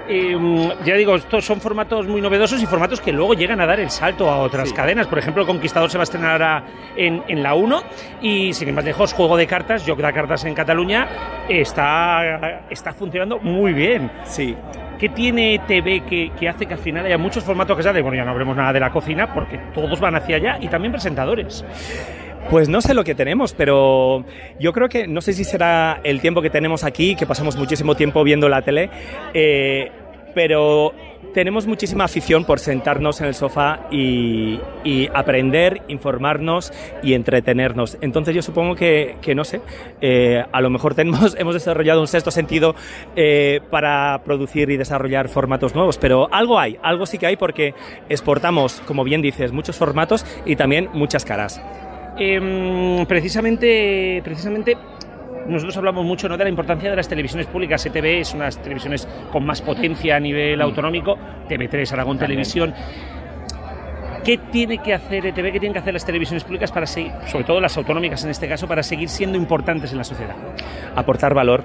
Eh, 0.09 0.37
ya 0.85 0.95
digo, 0.95 1.15
estos 1.15 1.45
son 1.45 1.61
formatos 1.61 2.07
muy 2.07 2.21
novedosos 2.21 2.63
y 2.63 2.67
formatos 2.67 3.01
que 3.01 3.13
luego 3.13 3.35
llegan 3.35 3.61
a 3.61 3.67
dar 3.67 3.79
el 3.81 3.89
salto 3.91 4.29
a 4.31 4.39
otras 4.39 4.69
Sí. 4.71 4.75
cadenas. 4.75 5.07
Por 5.07 5.19
ejemplo, 5.19 5.43
el 5.43 5.47
Conquistador 5.47 5.91
se 5.91 5.99
va 5.99 6.03
a 6.03 6.05
estrenar 6.05 6.33
ahora 6.33 6.65
en, 6.97 7.23
en 7.29 7.43
la 7.43 7.55
1 7.55 7.83
y, 8.21 8.53
sin 8.53 8.69
ir 8.69 8.75
más 8.75 8.85
lejos, 8.85 9.13
Juego 9.13 9.37
de 9.37 9.47
Cartas, 9.47 9.85
Joc 9.87 9.99
de 10.01 10.13
Cartas 10.13 10.45
en 10.45 10.55
Cataluña, 10.55 11.09
está, 11.49 12.63
está 12.71 12.93
funcionando 12.93 13.39
muy 13.39 13.73
bien. 13.73 14.11
Sí. 14.25 14.57
¿Qué 14.99 15.09
tiene 15.09 15.61
TV 15.67 16.01
que, 16.05 16.31
que 16.39 16.49
hace 16.49 16.65
que 16.67 16.75
al 16.75 16.79
final 16.81 17.05
haya 17.07 17.19
muchos 17.19 17.43
formatos 17.43 17.77
que 17.77 17.83
salen? 17.83 18.03
Bueno, 18.03 18.17
ya 18.19 18.25
no 18.25 18.31
hablemos 18.31 18.57
nada 18.57 18.73
de 18.73 18.81
la 18.81 18.91
cocina 18.91 19.33
porque 19.35 19.59
todos 19.75 19.99
van 19.99 20.15
hacia 20.15 20.37
allá 20.37 20.59
y 20.61 20.69
también 20.69 20.93
presentadores. 20.93 21.65
Pues 22.53 22.69
no 22.69 22.83
sé 22.83 22.93
lo 22.93 23.03
que 23.03 23.15
tenemos, 23.15 23.55
pero 23.55 24.27
yo 24.61 24.75
creo 24.75 24.91
que 24.91 25.07
no 25.07 25.23
sé 25.23 25.33
si 25.33 25.43
será 25.43 26.03
el 26.05 26.21
tiempo 26.21 26.43
que 26.43 26.51
tenemos 26.51 26.85
aquí, 26.85 27.17
que 27.17 27.25
pasamos 27.25 27.57
muchísimo 27.57 27.95
tiempo 27.95 28.23
viendo 28.25 28.47
la 28.51 28.61
tele, 28.61 28.91
eh, 29.33 29.91
pero 30.35 30.93
tenemos 31.33 31.67
muchísima 31.67 32.05
afición 32.05 32.45
por 32.45 32.59
sentarnos 32.59 33.23
en 33.23 33.29
el 33.29 33.35
sofá 33.35 33.89
y, 33.91 34.61
aprender, 35.15 35.81
informarnos 35.89 36.75
y 37.03 37.15
entretenernos. 37.15 37.97
Entonces 38.03 38.35
yo 38.35 38.43
supongo 38.43 38.75
que, 38.75 39.17
que 39.23 39.35
no 39.35 39.45
sé, 39.45 39.63
eh, 40.03 40.45
a 40.53 40.61
lo 40.61 40.69
mejor 40.69 40.95
tenemos, 40.95 41.35
hemos 41.39 41.55
desarrollado 41.55 42.03
un 42.03 42.07
sexto 42.07 42.31
sentido 42.31 42.75
eh, 43.17 43.63
para 43.71 44.21
producir 44.27 44.69
y 44.69 44.77
desarrollar 44.77 45.31
formatos 45.31 45.75
nuevos, 45.75 45.97
pero 45.97 46.29
algo 46.31 46.61
hay, 46.61 46.77
algo 46.83 47.07
sí 47.07 47.17
que 47.17 47.25
hay 47.25 47.37
porque 47.37 47.73
exportamos, 48.11 48.83
como 48.87 49.05
bien 49.05 49.23
dices, 49.23 49.53
muchos 49.53 49.79
formatos 49.79 50.27
y 50.45 50.57
también 50.57 50.91
muchas 50.93 51.25
caras. 51.25 51.63
Em, 52.19 53.07
precisamente, 53.07 54.21
precisamente 54.23 54.77
nosotros 55.47 55.77
hablamos 55.77 56.05
mucho 56.05 56.29
¿no? 56.29 56.37
de 56.37 56.45
la 56.45 56.51
importancia 56.51 56.91
de 56.91 56.97
las 56.97 57.09
televisiones 57.09 57.47
públicas. 57.47 57.85
ETV 57.85 58.21
es 58.21 58.35
una 58.35 58.45
de 58.45 58.49
las 58.49 58.63
televisiones 58.63 59.09
con 59.31 59.45
más 59.45 59.61
potencia 59.63 60.17
a 60.17 60.21
nivel 60.21 60.61
autonómico, 60.61 61.17
TV3, 61.49 61.93
Aragón 61.93 62.19
También. 62.19 62.43
Televisión. 62.43 62.75
¿Qué 64.25 64.39
tiene 64.39 64.79
que 64.79 64.95
hacer 64.95 65.27
ETV, 65.27 65.47
qué 65.47 65.59
tienen 65.59 65.73
que 65.73 65.81
hacer 65.81 65.95
las 65.95 66.07
televisiones 66.07 66.45
públicas 66.45 66.71
para 66.71 66.87
seguir, 66.87 67.11
sobre 67.27 67.45
todo 67.45 67.61
las 67.61 67.77
autonómicas 67.77 68.23
en 68.23 68.31
este 68.31 68.49
caso, 68.49 68.69
para 68.69 68.85
seguir 68.85 69.09
siendo 69.09 69.37
importantes 69.37 69.91
en 69.91 69.99
la 69.99 70.05
sociedad? 70.05 70.37
aportar 70.95 71.35
valor. 71.35 71.65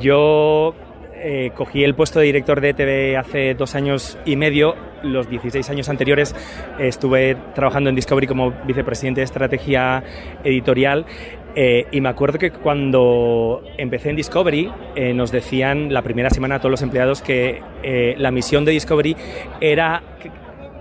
Yo 0.00 0.74
eh, 1.26 1.52
cogí 1.54 1.82
el 1.82 1.94
puesto 1.94 2.18
de 2.18 2.26
director 2.26 2.60
de 2.60 2.68
ETV 2.68 3.16
hace 3.18 3.54
dos 3.54 3.74
años 3.74 4.18
y 4.26 4.36
medio. 4.36 4.74
Los 5.02 5.26
16 5.30 5.70
años 5.70 5.88
anteriores 5.88 6.36
eh, 6.78 6.86
estuve 6.86 7.34
trabajando 7.54 7.88
en 7.88 7.96
Discovery 7.96 8.26
como 8.26 8.50
vicepresidente 8.66 9.22
de 9.22 9.24
estrategia 9.24 10.04
editorial. 10.44 11.06
eh, 11.56 11.86
y 11.92 12.02
me 12.02 12.10
acuerdo 12.10 12.38
que 12.38 12.50
cuando 12.50 13.62
empecé 13.78 14.10
en 14.10 14.16
Discovery 14.16 14.70
nos 15.14 15.32
decían 15.32 15.94
la 15.94 16.02
primera 16.02 16.28
semana 16.28 16.56
a 16.56 16.58
todos 16.58 16.72
los 16.72 16.82
empleados 16.82 17.22
que 17.22 17.62
la 18.18 18.30
misión 18.30 18.66
de 18.66 18.72
Discovery 18.72 19.16
era 19.60 20.02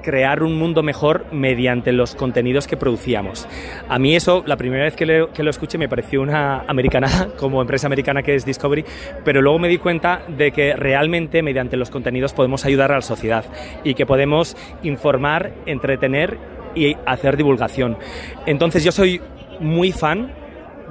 crear 0.03 0.43
un 0.43 0.57
mundo 0.59 0.83
mejor 0.83 1.25
mediante 1.31 1.91
los 1.91 2.13
contenidos 2.13 2.67
que 2.67 2.77
producíamos. 2.77 3.47
A 3.89 3.97
mí 3.97 4.15
eso, 4.15 4.43
la 4.45 4.57
primera 4.57 4.83
vez 4.83 4.95
que, 4.95 5.05
lo 5.05 5.49
escuché 5.49 5.79
me 5.79 5.89
pareció 5.89 6.21
una 6.21 6.59
americanada, 6.67 7.29
como 7.39 7.61
empresa 7.61 7.87
americana 7.87 8.21
que 8.21 8.35
es 8.35 8.45
Discovery, 8.45 8.85
pero 9.23 9.41
luego 9.41 9.57
me 9.57 9.67
di 9.67 9.79
cuenta 9.79 10.21
de 10.27 10.51
que 10.51 10.75
realmente 10.75 11.41
mediante 11.41 11.77
los 11.77 11.89
contenidos 11.89 12.33
podemos 12.33 12.65
ayudar 12.65 12.91
a 12.91 12.95
la 12.95 13.01
sociedad 13.01 13.45
y 13.83 13.95
que 13.95 14.05
podemos 14.05 14.55
informar, 14.83 15.53
entretener 15.65 16.37
y 16.75 16.95
hacer 17.05 17.37
divulgación. 17.37 17.97
Entonces 18.45 18.83
yo 18.83 18.91
soy 18.91 19.21
muy 19.59 19.91
fan 19.91 20.31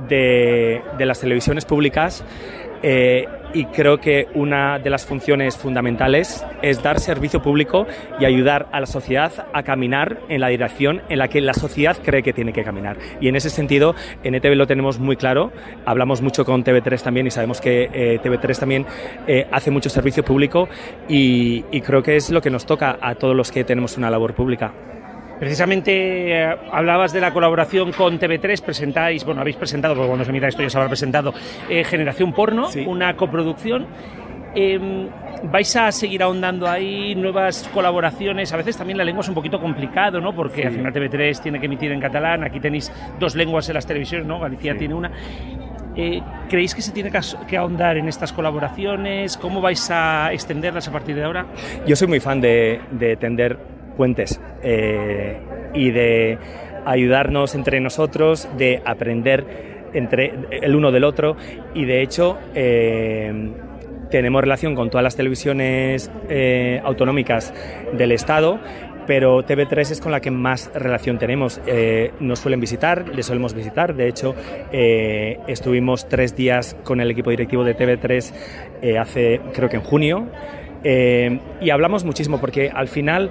de, 0.09 0.83
de 0.99 1.07
las 1.07 1.21
televisiones 1.21 1.65
públicas 1.65 2.25
eh, 2.83 3.29
y 3.55 3.67
creo 3.67 3.99
que 3.99 4.29
una 4.35 4.79
de 4.79 4.91
las 4.91 5.05
funciones 5.07 5.57
fundamentales 5.57 6.45
es 6.63 6.83
dar 6.83 7.01
servicio 7.01 7.43
público 7.43 7.87
y 8.19 8.25
ayudar 8.25 8.69
a 8.73 8.81
la 8.81 8.87
sociedad 8.87 9.47
a 9.53 9.63
caminar 9.63 10.21
en 10.29 10.41
la 10.41 10.49
dirección 10.49 11.03
en 11.09 11.19
la 11.19 11.29
que 11.29 11.41
la 11.41 11.55
sociedad 11.55 11.97
cree 12.03 12.23
que 12.23 12.33
tiene 12.33 12.53
que 12.53 12.65
caminar. 12.65 12.97
Y 13.21 13.29
en 13.29 13.37
ese 13.37 13.51
sentido, 13.51 13.95
en 14.23 14.35
ETV 14.35 14.55
lo 14.55 14.67
tenemos 14.67 14.99
muy 14.99 15.17
claro, 15.17 15.53
hablamos 15.85 16.23
mucho 16.23 16.45
con 16.45 16.65
TV3 16.65 17.03
también 17.03 17.27
y 17.27 17.31
sabemos 17.31 17.61
que 17.61 17.89
eh, 17.93 18.21
TV3 18.23 18.59
también 18.59 18.87
eh, 19.27 19.47
hace 19.51 19.71
mucho 19.71 19.89
servicio 19.91 20.25
público 20.25 20.69
y, 21.09 21.65
y 21.71 21.81
creo 21.81 22.03
que 22.03 22.17
es 22.17 22.31
lo 22.31 22.41
que 22.41 22.51
nos 22.51 22.67
toca 22.67 22.99
a 23.01 23.15
todos 23.15 23.37
los 23.37 23.51
que 23.51 23.65
tenemos 23.65 23.97
una 23.97 24.11
labor 24.11 24.35
pública. 24.35 24.73
Precisamente 25.39 26.33
eh, 26.33 26.57
hablabas 26.71 27.13
de 27.13 27.21
la 27.21 27.33
colaboración 27.33 27.93
con 27.93 28.19
TV3, 28.19 28.63
presentáis, 28.63 29.25
bueno, 29.25 29.41
habéis 29.41 29.57
presentado, 29.57 29.95
porque 29.95 30.09
cuando 30.09 30.25
se 30.25 30.31
emita 30.31 30.49
esto 30.49 30.63
ya 30.63 30.71
se 30.71 30.77
habrá 30.79 30.89
presentado, 30.89 31.35
eh, 31.69 31.85
Generación 31.85 32.33
Porno, 32.33 32.69
una 32.87 33.17
coproducción. 33.17 33.87
Em, 34.55 35.09
¿Vais 35.45 35.75
a 35.77 35.91
seguir 35.91 36.23
ahondando 36.23 36.69
ahí 36.69 37.17
nuevas 37.17 37.69
colaboraciones? 37.75 38.53
A 38.53 38.57
veces 38.57 38.77
también 38.77 38.97
la 38.99 39.05
lengua 39.05 39.23
es 39.23 39.29
un 39.29 39.35
poquito 39.35 39.61
complicado, 39.61 40.21
¿no? 40.21 40.33
Porque 40.33 40.65
al 40.65 40.73
final 40.73 40.93
TV3 40.93 41.43
tiene 41.43 41.59
que 41.59 41.67
emitir 41.67 41.91
en 41.91 42.01
catalán, 42.01 42.45
aquí 42.45 42.61
tenéis 42.61 42.93
dos 43.19 43.35
lenguas 43.35 43.69
en 43.69 43.75
las 43.75 43.87
televisiones, 43.87 44.27
¿no? 44.27 44.39
Galicia 44.39 44.77
tiene 44.77 44.95
una. 44.95 45.11
Eh, 45.97 46.23
¿Creéis 46.49 46.75
que 46.75 46.83
se 46.83 46.93
tiene 46.93 47.11
que 47.49 47.57
ahondar 47.57 47.97
en 47.97 48.09
estas 48.09 48.33
colaboraciones? 48.33 49.37
¿Cómo 49.37 49.61
vais 49.61 49.91
a 49.91 50.33
extenderlas 50.33 50.87
a 50.87 50.93
partir 50.93 51.17
de 51.17 51.25
ahora? 51.25 51.47
Yo 51.87 51.97
soy 51.97 52.07
muy 52.09 52.21
fan 52.21 52.41
de, 52.41 52.81
de 52.93 53.17
tender 53.17 53.59
puentes 53.97 54.41
eh, 54.63 55.39
y 55.75 55.91
de 55.91 56.39
ayudarnos 56.85 57.55
entre 57.55 57.81
nosotros, 57.81 58.49
de 58.57 58.83
aprender 58.85 59.45
entre 59.95 60.33
el 60.51 60.75
uno 60.75 60.91
del 60.91 61.05
otro 61.05 61.37
y 61.75 61.85
de 61.85 62.03
hecho 62.03 62.39
eh, 62.55 63.51
tenemos 64.11 64.43
relación 64.43 64.75
con 64.75 64.91
todas 64.91 65.05
las 65.05 65.17
televisiones 65.17 66.11
eh, 66.29 66.81
autonómicas 66.85 67.53
del 67.93 68.13
Estado. 68.13 68.59
Pero 69.05 69.45
TV3 69.45 69.81
es 69.91 70.01
con 70.01 70.13
la 70.13 70.21
que 70.21 70.31
más 70.31 70.71
relación 70.75 71.19
tenemos. 71.19 71.61
Nos 72.21 72.39
suelen 72.39 72.61
visitar, 72.61 73.09
les 73.09 73.27
solemos 73.27 73.53
visitar. 73.53 73.97
De 73.97 74.07
hecho, 74.07 74.37
estuvimos 74.71 76.09
tres 76.09 76.37
días 76.37 76.77
con 76.85 77.01
el 77.01 77.11
equipo 77.11 77.31
directivo 77.31 77.65
de 77.65 77.77
TV3 77.77 78.33
eh, 78.83 78.99
hace, 78.99 79.41
creo 79.55 79.69
que 79.69 79.77
en 79.77 79.83
junio, 79.83 80.27
y 80.85 81.71
hablamos 81.71 82.05
muchísimo 82.05 82.41
porque 82.41 82.71
al 82.75 82.89
final 82.89 83.31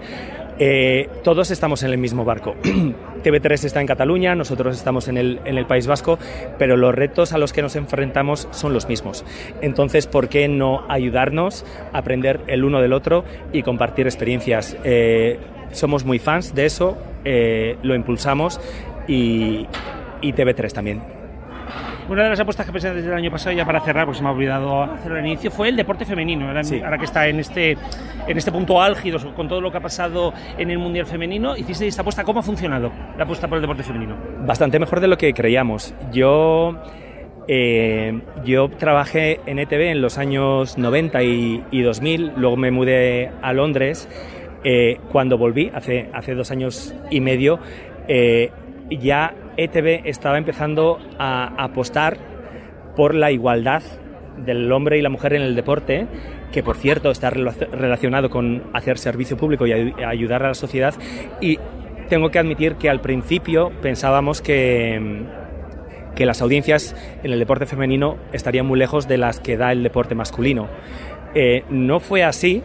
eh, 0.60 1.10
todos 1.24 1.52
estamos 1.52 1.84
en 1.84 1.91
el 1.91 1.97
mismo 1.97 2.26
barco. 2.26 2.56
TV3 3.24 3.66
está 3.66 3.82
en 3.82 3.88
Cataluña, 3.88 4.36
nosotros 4.36 4.76
estamos 4.76 5.08
en 5.08 5.18
el, 5.18 5.39
en 5.45 5.58
el 5.58 5.66
País 5.66 5.88
Vasco, 5.88 6.18
pero 6.58 6.78
los 6.78 6.93
retos 6.93 7.34
a 7.34 7.38
los 7.38 7.54
que 7.54 7.62
nos 7.62 7.76
enfrentamos 7.76 8.47
son 8.52 8.74
los 8.74 8.88
mismos. 8.88 9.24
Entonces, 9.62 10.08
¿por 10.08 10.28
qué 10.30 10.47
no 10.47 10.84
ayudarnos 10.89 11.66
a 11.93 11.99
aprender 11.99 12.41
el 12.47 12.64
uno 12.64 12.82
del 12.82 12.93
otro 12.93 13.24
y 13.54 13.64
compartir 13.64 14.08
experiencias? 14.08 14.76
Eh, 14.84 15.39
somos 15.72 16.04
muy 16.04 16.20
fans 16.20 16.54
de 16.56 16.66
eso, 16.66 16.97
eh, 17.26 17.78
lo 17.84 17.95
impulsamos 17.95 18.60
y, 19.08 19.68
y 20.22 20.34
TV3 20.34 20.72
también. 20.72 21.20
Una 22.10 22.24
de 22.24 22.30
las 22.30 22.39
apuestas 22.39 22.66
que 22.66 22.72
presentaste 22.72 23.08
el 23.08 23.14
año 23.14 23.32
pasado, 23.32 23.56
ya 23.56 23.66
para 23.66 23.80
cerrar, 23.80 24.06
porque 24.06 24.18
se 24.18 24.24
me 24.24 24.30
ha 24.30 24.34
olvidado 24.34 24.84
hacerlo 24.84 25.18
al 25.18 25.26
inicio, 25.26 25.49
fue 25.52 25.70
el 25.70 25.76
deporte 25.76 26.04
femenino. 26.06 26.47
Ahora, 26.47 26.64
Sí. 26.64 26.82
ahora 26.82 26.97
que 26.97 27.06
está 27.06 27.28
en 27.28 27.39
este, 27.39 27.78
en 28.28 28.38
este 28.38 28.52
punto 28.52 28.82
álgido, 28.82 29.20
con 29.34 29.47
todo 29.47 29.62
lo 29.62 29.72
que 29.72 29.78
ha 29.78 29.82
pasado 29.82 30.34
en 30.58 30.72
el 30.72 30.78
Mundial 30.80 31.06
Femenino, 31.06 31.56
hiciste 31.56 31.88
esta 31.88 32.02
apuesta. 32.02 32.24
¿Cómo 32.24 32.39
ha 32.41 32.43
funcionado 32.43 32.91
la 33.18 33.24
apuesta 33.24 33.47
por 33.47 33.58
el 33.58 33.62
deporte 33.62 33.84
femenino? 33.84 34.16
Bastante 34.45 34.78
mejor 34.80 34.99
de 34.99 35.08
lo 35.08 35.18
que 35.18 35.34
creíamos. 35.34 35.93
Yo, 36.12 36.76
eh, 37.47 38.20
yo 38.43 38.70
trabajé 38.70 39.39
en 39.45 39.60
ETV 39.60 39.91
en 39.91 40.02
los 40.02 40.18
años 40.18 40.78
90 40.78 41.24
y, 41.24 41.64
y 41.72 41.82
2000, 41.82 42.34
luego 42.36 42.58
me 42.58 42.72
mudé 42.72 43.32
a 43.41 43.54
Londres. 43.54 44.10
Eh, 44.64 44.97
cuando 45.12 45.38
volví, 45.38 45.72
hace, 45.74 46.10
hace 46.14 46.36
dos 46.36 46.52
años 46.52 46.93
y 47.10 47.20
medio, 47.20 47.60
eh, 48.08 48.52
ya 48.91 49.34
ETV 49.58 50.02
estaba 50.06 50.38
empezando 50.38 50.99
a 51.20 51.54
apostar 51.64 52.18
por 52.95 53.16
la 53.16 53.32
igualdad 53.32 53.84
del 54.38 54.72
hombre 54.72 54.97
y 54.97 55.02
la 55.02 55.10
mujer 55.10 55.34
en 55.34 55.41
el 55.43 55.56
deporte, 55.56 56.08
que 56.52 56.64
por 56.64 56.76
cierto 56.78 57.12
está 57.12 57.32
rela- 57.32 57.54
relacionado 57.72 58.30
con 58.30 58.64
hacer 58.74 58.97
servicio 58.97 59.38
público 59.38 59.68
y 59.68 59.72
ay- 59.74 59.93
ayudar 60.06 60.43
a 60.43 60.49
la 60.49 60.54
sociedad. 60.54 60.93
Y 61.39 61.60
tengo 62.10 62.30
que 62.30 62.39
admitir 62.39 62.76
que 62.76 62.89
al 62.89 63.02
principio 63.02 63.72
pensábamos 63.82 64.41
que, 64.41 65.24
que 66.16 66.26
las 66.26 66.41
audiencias 66.41 66.95
en 67.24 67.32
el 67.32 67.39
deporte 67.39 67.66
femenino 67.66 68.18
estarían 68.34 68.66
muy 68.66 68.78
lejos 68.80 69.08
de 69.08 69.18
las 69.18 69.39
que 69.39 69.58
da 69.58 69.72
el 69.72 69.84
deporte 69.84 70.16
masculino. 70.16 70.68
Eh, 71.34 71.64
no 71.70 71.99
fue 72.02 72.24
así, 72.24 72.62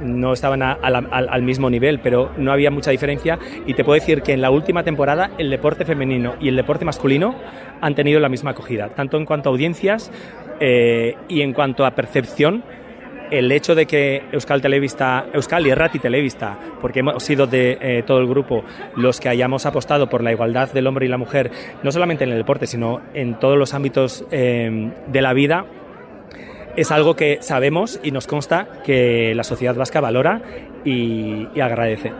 no 0.00 0.32
estaban 0.32 0.62
al 0.62 1.42
mismo 1.42 1.70
nivel, 1.70 2.00
pero 2.00 2.30
no 2.36 2.52
había 2.52 2.70
mucha 2.70 2.90
diferencia. 2.90 3.38
Y 3.66 3.74
te 3.74 3.84
puedo 3.84 3.94
decir 3.94 4.22
que 4.22 4.32
en 4.32 4.40
la 4.40 4.50
última 4.50 4.82
temporada 4.82 5.30
el 5.38 5.50
deporte 5.50 5.84
femenino 5.84 6.34
y 6.40 6.48
el 6.48 6.56
deporte 6.56 6.84
masculino 6.84 7.34
han 7.80 7.94
tenido 7.94 8.20
la 8.20 8.28
misma 8.28 8.52
acogida, 8.52 8.90
tanto 8.90 9.16
en 9.16 9.24
cuanto 9.24 9.48
a 9.48 9.52
audiencias 9.52 10.10
eh, 10.60 11.16
y 11.28 11.42
en 11.42 11.52
cuanto 11.52 11.84
a 11.84 11.92
percepción. 11.92 12.64
El 13.30 13.50
hecho 13.50 13.74
de 13.74 13.86
que 13.86 14.22
Euskal 14.32 14.60
Televista, 14.60 15.26
Euskal 15.32 15.66
y 15.66 15.70
Errati 15.70 15.98
Televista, 15.98 16.58
porque 16.80 17.00
hemos 17.00 17.22
sido 17.22 17.46
de 17.46 17.78
eh, 17.80 18.02
todo 18.06 18.18
el 18.18 18.28
grupo 18.28 18.62
los 18.96 19.18
que 19.18 19.30
hayamos 19.30 19.64
apostado 19.64 20.08
por 20.08 20.22
la 20.22 20.30
igualdad 20.30 20.70
del 20.72 20.86
hombre 20.86 21.06
y 21.06 21.08
la 21.08 21.16
mujer, 21.16 21.50
no 21.82 21.90
solamente 21.90 22.24
en 22.24 22.30
el 22.30 22.36
deporte, 22.36 22.66
sino 22.66 23.00
en 23.14 23.38
todos 23.38 23.58
los 23.58 23.72
ámbitos 23.72 24.24
eh, 24.30 24.92
de 25.06 25.22
la 25.22 25.32
vida, 25.32 25.64
es 26.76 26.90
algo 26.90 27.16
que 27.16 27.38
sabemos 27.40 28.00
y 28.02 28.10
nos 28.10 28.26
consta 28.26 28.82
que 28.84 29.34
la 29.34 29.44
sociedad 29.44 29.74
vasca 29.74 30.00
valora 30.00 30.42
y, 30.84 31.48
y 31.54 31.60
agradece. 31.60 32.12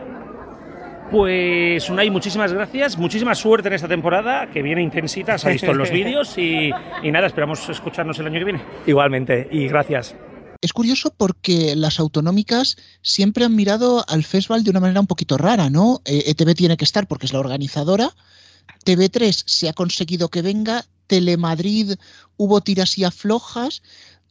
Pues 1.11 1.87
Unai, 1.89 2.09
muchísimas 2.09 2.51
gracias, 2.51 2.97
muchísima 2.97 3.35
suerte 3.35 3.67
en 3.67 3.75
esta 3.75 3.87
temporada, 3.87 4.49
que 4.51 4.63
viene 4.63 4.81
intensita, 4.81 5.37
se 5.37 5.47
ha 5.47 5.51
visto 5.51 5.71
en 5.71 5.77
los 5.77 5.91
vídeos 5.91 6.37
y, 6.37 6.71
y 7.03 7.11
nada, 7.11 7.27
esperamos 7.27 7.69
escucharnos 7.69 8.17
el 8.19 8.27
año 8.27 8.39
que 8.39 8.45
viene. 8.45 8.61
Igualmente, 8.87 9.47
y 9.51 9.67
gracias. 9.67 10.15
Es 10.61 10.73
curioso 10.73 11.13
porque 11.15 11.75
las 11.75 11.99
autonómicas 11.99 12.77
siempre 13.03 13.45
han 13.45 13.55
mirado 13.55 14.03
al 14.07 14.23
festival 14.23 14.63
de 14.63 14.71
una 14.71 14.79
manera 14.79 14.99
un 14.99 15.05
poquito 15.05 15.37
rara, 15.37 15.69
¿no? 15.69 16.01
Eh, 16.05 16.23
ETV 16.27 16.55
tiene 16.55 16.75
que 16.75 16.85
estar 16.85 17.07
porque 17.07 17.27
es 17.27 17.33
la 17.33 17.39
organizadora. 17.39 18.09
TV3 18.83 19.43
se 19.45 19.69
ha 19.69 19.73
conseguido 19.73 20.29
que 20.29 20.41
venga. 20.41 20.83
Telemadrid 21.05 21.93
hubo 22.37 22.61
tiras 22.61 22.97
y 22.97 23.03
aflojas. 23.03 23.83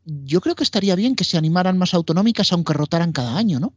Yo 0.04 0.40
creo 0.40 0.54
que 0.54 0.64
estaría 0.64 0.94
bien 0.94 1.16
que 1.16 1.24
se 1.24 1.38
animaran 1.38 1.78
más 1.78 1.94
autonómicas, 1.94 2.52
aunque 2.52 2.72
rotaran 2.72 3.12
cada 3.12 3.36
año, 3.36 3.60
¿no? 3.60 3.72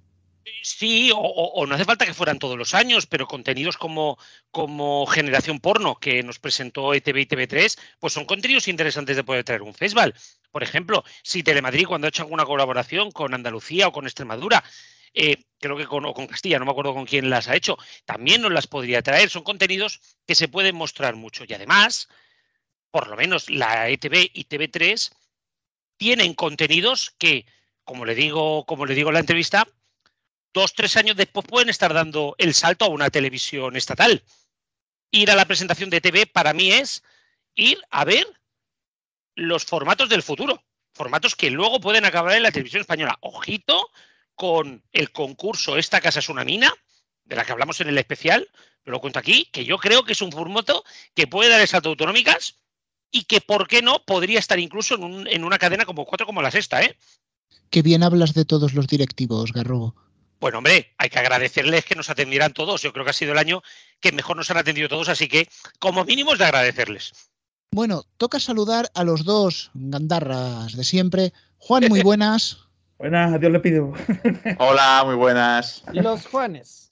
Sí, 0.64 1.12
o, 1.16 1.66
no 1.66 1.76
hace 1.76 1.86
falta 1.86 2.06
que 2.06 2.14
fueran 2.14 2.40
todos 2.40 2.58
los 2.58 2.74
años, 2.74 3.06
pero 3.06 3.28
contenidos 3.28 3.78
como, 3.78 4.18
como 4.52 5.06
Generación 5.06 5.60
Porno, 5.60 5.96
que 5.96 6.24
nos 6.24 6.40
presentó 6.40 6.94
ETV 6.94 7.22
y 7.22 7.26
TV3, 7.26 7.78
pues 8.00 8.14
son 8.14 8.26
contenidos 8.26 8.68
interesantes 8.68 9.16
de 9.16 9.24
poder 9.24 9.44
traer 9.44 9.62
un 9.62 9.74
festival. 9.74 10.14
Por 10.52 10.64
ejemplo, 10.64 11.04
si 11.24 11.44
Telemadrid, 11.44 11.88
cuando 11.88 12.08
ha 12.08 12.10
hecho 12.10 12.24
alguna 12.24 12.46
colaboración 12.46 13.12
con 13.12 13.34
Andalucía 13.34 13.88
o 13.88 13.92
con 13.92 14.06
Extremadura, 14.06 14.64
eh, 15.14 15.46
creo 15.60 15.78
que 15.78 15.86
con 15.86 16.28
Castilla, 16.28 16.60
no 16.60 16.66
me 16.66 16.72
acuerdo 16.72 16.94
con 16.94 17.06
quién 17.06 17.30
las 17.30 17.48
ha 17.48 17.56
hecho, 17.56 17.78
también 18.06 18.42
nos 18.42 18.52
las 18.52 18.68
podría 18.68 19.02
traer. 19.02 19.30
Son 19.30 19.44
contenidos 19.44 20.00
que 20.26 20.36
se 20.36 20.48
pueden 20.48 20.76
mostrar 20.76 21.16
mucho. 21.16 21.44
Y 21.48 21.54
además, 21.54 22.08
por 22.92 23.08
lo 23.08 23.16
menos 23.16 23.50
la 23.50 23.90
ETV 23.90 24.32
y 24.34 24.46
TV3 24.46 25.12
tienen 25.98 26.34
contenidos 26.34 27.14
que, 27.18 27.46
como 27.84 28.06
le 28.06 28.16
digo, 28.16 28.66
como 28.66 28.86
le 28.86 28.96
digo 28.96 29.10
en 29.10 29.16
la 29.16 29.20
entrevista, 29.20 29.68
dos, 30.54 30.74
tres 30.74 30.96
años 30.98 31.16
después 31.16 31.46
pueden 31.46 31.70
estar 31.70 31.94
dando 31.94 32.36
el 32.38 32.54
salto 32.54 32.86
a 32.86 32.90
una 32.90 33.10
televisión 33.10 33.76
estatal. 33.76 34.24
Ir 35.12 35.32
a 35.32 35.36
la 35.36 35.46
presentación 35.46 35.90
de 35.90 36.02
TV 36.02 36.28
para 36.28 36.54
mí 36.54 36.72
es 36.72 37.04
ir 37.56 37.80
a 37.90 38.06
ver 38.06 38.28
los 39.36 39.66
formatos 39.66 40.10
del 40.10 40.24
futuro, 40.24 40.64
formatos 40.94 41.36
que 41.36 41.52
luego 41.52 41.80
pueden 41.80 42.06
acabar 42.06 42.36
en 42.36 42.44
la 42.44 42.52
televisión 42.52 42.82
española. 42.82 43.18
Ojito 43.22 43.92
con 44.36 44.84
el 44.92 45.12
concurso 45.12 45.78
Esta 45.78 46.02
casa 46.02 46.20
es 46.20 46.30
una 46.30 46.44
mina, 46.44 46.74
de 47.26 47.36
la 47.36 47.44
que 47.44 47.52
hablamos 47.52 47.82
en 47.82 47.90
el 47.90 47.98
especial, 47.98 48.50
lo 48.86 49.02
cuento 49.02 49.20
aquí, 49.20 49.46
que 49.52 49.66
yo 49.66 49.78
creo 49.78 50.04
que 50.04 50.14
es 50.14 50.22
un 50.22 50.32
formato 50.32 50.84
que 51.14 51.28
puede 51.28 51.50
dar 51.50 51.60
el 51.60 51.68
salto 51.68 51.90
autonómicas 51.90 52.56
y 53.12 53.24
que, 53.24 53.42
¿por 53.42 53.68
qué 53.68 53.82
no?, 53.82 54.04
podría 54.06 54.40
estar 54.40 54.60
incluso 54.60 54.96
en, 54.96 55.04
un- 55.04 55.28
en 55.28 55.44
una 55.44 55.58
cadena 55.58 55.86
como 55.86 56.06
cuatro 56.06 56.26
como 56.26 56.42
la 56.42 56.52
sexta, 56.52 56.82
¿eh? 56.84 56.96
Qué 57.70 57.82
bien 57.82 58.04
hablas 58.04 58.34
de 58.34 58.46
todos 58.46 58.74
los 58.74 58.88
directivos, 58.88 59.52
Garrobo. 59.54 59.96
Bueno, 60.40 60.60
hombre, 60.60 60.94
hay 60.98 61.10
que 61.10 61.20
agradecerles 61.20 61.84
que 61.86 61.96
nos 61.96 62.10
atendieran 62.10 62.54
todos. 62.54 62.82
Yo 62.84 62.94
creo 62.94 63.04
que 63.04 63.10
ha 63.12 63.14
sido 63.14 63.32
el 63.32 63.40
año 63.40 63.64
que 64.00 64.12
mejor 64.12 64.38
nos 64.38 64.52
han 64.52 64.58
atendido 64.58 64.88
todos, 64.88 65.10
así 65.10 65.28
que 65.28 65.50
como 65.80 66.06
mínimo 66.06 66.34
es 66.34 66.40
de 66.40 66.46
agradecerles. 66.46 67.12
Bueno, 67.72 68.04
toca 68.18 68.40
saludar 68.40 68.90
a 68.94 69.04
los 69.04 69.26
dos 69.26 69.72
gandarras 69.74 70.74
de 70.78 70.84
siempre. 70.84 71.34
Juan, 71.58 71.88
muy 71.90 72.02
buenas. 72.04 72.60
Buenas, 73.00 73.34
adiós 73.34 73.52
le 73.52 73.60
pido. 73.60 73.94
Hola, 74.60 75.04
muy 75.06 75.16
buenas. 75.16 75.84
Los 75.92 76.26
Juanes. 76.28 76.87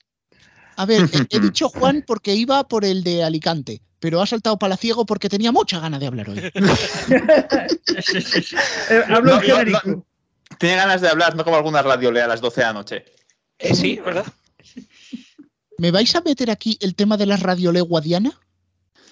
A 0.76 0.86
ver, 0.86 1.08
he, 1.12 1.36
he 1.36 1.40
dicho 1.40 1.68
Juan 1.68 2.04
porque 2.06 2.34
iba 2.34 2.66
por 2.68 2.84
el 2.84 3.02
de 3.02 3.24
Alicante, 3.24 3.80
pero 3.98 4.20
ha 4.20 4.26
saltado 4.26 4.58
palaciego 4.58 5.06
porque 5.06 5.28
tenía 5.28 5.52
mucha 5.52 5.80
gana 5.80 5.98
de 5.98 6.06
hablar 6.06 6.30
hoy. 6.30 6.40
Eh, 8.90 9.02
hablo 9.08 9.32
No, 9.36 9.42
en 9.42 9.46
genérico. 9.46 9.80
no. 9.84 10.06
Tiene 10.58 10.76
ganas 10.76 11.00
de 11.00 11.08
hablar, 11.08 11.34
no 11.34 11.44
como 11.44 11.56
alguna 11.56 11.82
radio 11.82 12.10
lee 12.12 12.20
a 12.20 12.28
las 12.28 12.40
12 12.40 12.60
de 12.60 12.66
la 12.66 12.72
noche. 12.72 13.04
Eh, 13.58 13.74
sí, 13.74 13.96
¿verdad? 14.04 14.26
¿Me 15.78 15.90
vais 15.90 16.14
a 16.14 16.20
meter 16.20 16.50
aquí 16.50 16.78
el 16.80 16.94
tema 16.94 17.16
de 17.16 17.26
la 17.26 17.36
radiole 17.36 17.80
guadiana? 17.80 18.38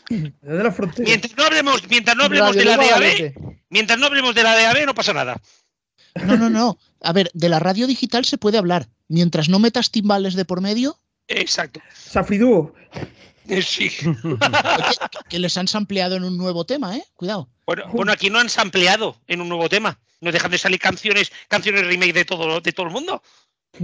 Desde 0.08 0.62
la 0.62 0.70
frontera. 0.72 1.06
Mientras 1.08 1.36
no 1.36 1.44
hablemos, 1.44 1.88
mientras 1.88 2.16
no 2.16 2.24
hablemos 2.24 2.54
Radio 2.54 2.70
de 2.70 2.76
la 2.76 2.76
DAB, 2.76 3.34
mientras 3.70 3.98
no 3.98 4.06
hablemos 4.06 4.34
de 4.34 4.42
la 4.42 4.54
DAB 4.56 4.86
no 4.86 4.94
pasa 4.94 5.12
nada. 5.12 5.40
No, 6.24 6.36
no, 6.36 6.48
no. 6.48 6.78
A 7.02 7.12
ver, 7.12 7.30
de 7.34 7.48
la 7.48 7.58
radio 7.58 7.86
digital 7.86 8.24
se 8.24 8.38
puede 8.38 8.58
hablar. 8.58 8.88
Mientras 9.08 9.48
no 9.48 9.58
metas 9.58 9.90
timbales 9.90 10.34
de 10.34 10.44
por 10.44 10.60
medio, 10.60 10.98
Exacto. 11.28 11.80
Safridúo. 11.92 12.74
Eh, 13.48 13.62
Sí. 13.62 13.90
Que, 13.90 14.08
que 15.28 15.38
les 15.38 15.56
han 15.58 15.68
sampleado 15.68 16.16
en 16.16 16.24
un 16.24 16.38
nuevo 16.38 16.64
tema, 16.64 16.96
¿eh? 16.96 17.04
Cuidado. 17.14 17.50
Bueno, 17.66 17.84
bueno, 17.92 18.12
aquí 18.12 18.30
no 18.30 18.38
han 18.38 18.48
sampleado 18.48 19.16
en 19.26 19.42
un 19.42 19.48
nuevo 19.48 19.68
tema. 19.68 19.98
No 20.20 20.32
dejan 20.32 20.50
de 20.50 20.58
salir 20.58 20.78
canciones, 20.78 21.30
canciones 21.48 21.86
remake 21.86 22.14
de 22.14 22.24
todo, 22.24 22.60
de 22.60 22.72
todo 22.72 22.86
el 22.86 22.92
mundo. 22.92 23.22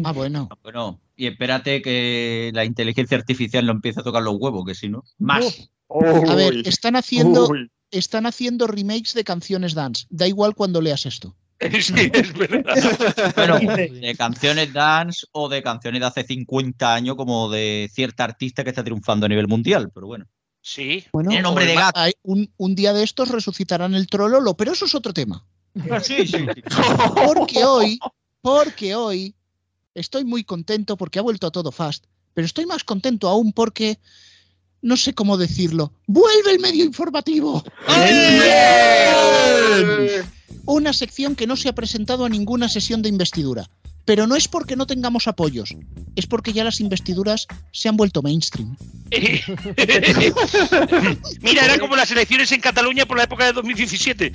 Ah, 0.05 0.13
bueno. 0.13 0.49
Bueno, 0.63 1.01
y 1.17 1.27
espérate 1.27 1.83
que 1.83 2.51
la 2.55 2.65
inteligencia 2.65 3.17
artificial 3.19 3.67
no 3.67 3.73
empiece 3.73 4.01
a 4.01 4.03
tocar 4.05 4.23
los 4.23 4.37
huevos, 4.39 4.65
que 4.65 4.75
si 4.75 4.89
no. 4.89 5.05
Más. 5.19 5.71
A 6.29 6.35
ver, 6.35 6.67
están 6.67 6.97
haciendo, 6.97 7.51
están 7.91 8.27
haciendo 8.27 8.67
remakes 8.67 9.15
de 9.15 9.25
canciones 9.25 9.75
dance. 9.75 10.07
Da 10.09 10.27
igual 10.27 10.55
cuando 10.55 10.81
leas 10.81 11.07
esto. 11.07 11.37
Sí, 11.81 12.11
es 12.13 12.33
verdad. 12.33 13.35
Bueno, 13.37 13.59
de 14.01 14.15
canciones 14.17 14.73
dance 14.73 15.27
o 15.33 15.49
de 15.49 15.63
canciones 15.63 16.01
de 16.01 16.07
hace 16.07 16.25
50 16.25 16.95
años, 16.95 17.17
como 17.17 17.51
de 17.51 17.91
cierta 17.93 18.25
artista 18.25 18.65
que 18.65 18.71
está 18.71 18.83
triunfando 18.83 19.27
a 19.27 19.29
nivel 19.29 19.47
mundial, 19.47 19.91
pero 19.95 20.07
bueno. 20.07 20.27
Sí. 20.63 21.05
Bueno, 21.13 21.29
Tiene 21.29 21.43
nombre 21.43 21.67
de 21.67 21.75
gato. 21.75 22.01
hay 22.01 22.13
un, 22.23 22.51
un 22.57 22.75
día 22.75 22.93
de 22.93 23.03
estos 23.03 23.29
resucitarán 23.29 23.95
el 23.95 24.07
trololo, 24.07 24.55
pero 24.55 24.73
eso 24.73 24.85
es 24.87 24.95
otro 24.95 25.13
tema. 25.13 25.47
Sí, 26.03 26.27
sí, 26.27 26.47
sí. 26.55 26.63
Porque 27.27 27.65
hoy, 27.65 27.99
porque 28.43 28.95
hoy 28.95 29.35
estoy 29.95 30.25
muy 30.25 30.45
contento 30.45 30.97
porque 30.97 31.19
ha 31.19 31.23
vuelto 31.23 31.47
a 31.47 31.51
todo 31.51 31.71
fast, 31.73 32.05
pero 32.35 32.45
estoy 32.47 32.67
más 32.67 32.85
contento 32.85 33.29
aún 33.29 33.53
porque 33.53 33.99
no 34.83 34.97
sé 34.97 35.15
cómo 35.15 35.37
decirlo. 35.37 35.93
¡Vuelve 36.07 36.53
el 36.53 36.61
medio 36.61 36.85
informativo! 36.85 37.63
Una 40.71 40.93
sección 40.93 41.35
que 41.35 41.49
no 41.49 41.57
se 41.57 41.69
ha 41.69 41.75
presentado 41.75 42.25
a 42.25 42.29
ninguna 42.29 42.69
sesión 42.69 43.03
de 43.03 43.09
investidura. 43.09 43.69
Pero 44.05 44.29
no 44.29 44.37
es 44.37 44.47
porque 44.47 44.77
no 44.77 44.87
tengamos 44.87 45.27
apoyos, 45.29 45.75
es 46.17 46.27
porque 46.27 46.53
ya 46.53 46.63
las 46.63 46.81
investiduras 46.81 47.49
se 47.73 47.89
han 47.89 47.97
vuelto 47.97 48.23
mainstream. 48.23 48.77
Mira, 51.43 51.65
era 51.65 51.79
como 51.79 51.97
las 51.97 52.11
elecciones 52.13 52.53
en 52.53 52.61
Cataluña 52.61 53.05
por 53.05 53.17
la 53.17 53.25
época 53.25 53.47
de 53.47 53.53
2017. 53.53 54.33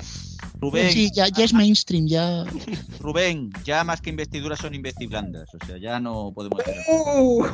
Rubén, 0.59 0.91
Sí, 0.91 1.09
ya, 1.13 1.27
ya 1.29 1.45
es 1.45 1.53
mainstream, 1.53 2.07
ya. 2.07 2.43
Rubén, 2.99 3.51
ya 3.63 3.83
más 3.83 4.01
que 4.01 4.09
investiduras 4.09 4.59
son 4.59 4.75
investiblandas, 4.75 5.49
o 5.53 5.65
sea, 5.65 5.77
ya 5.77 5.99
no 5.99 6.31
podemos 6.33 6.59
hacer. 6.59 6.75
Uh, 6.89 7.45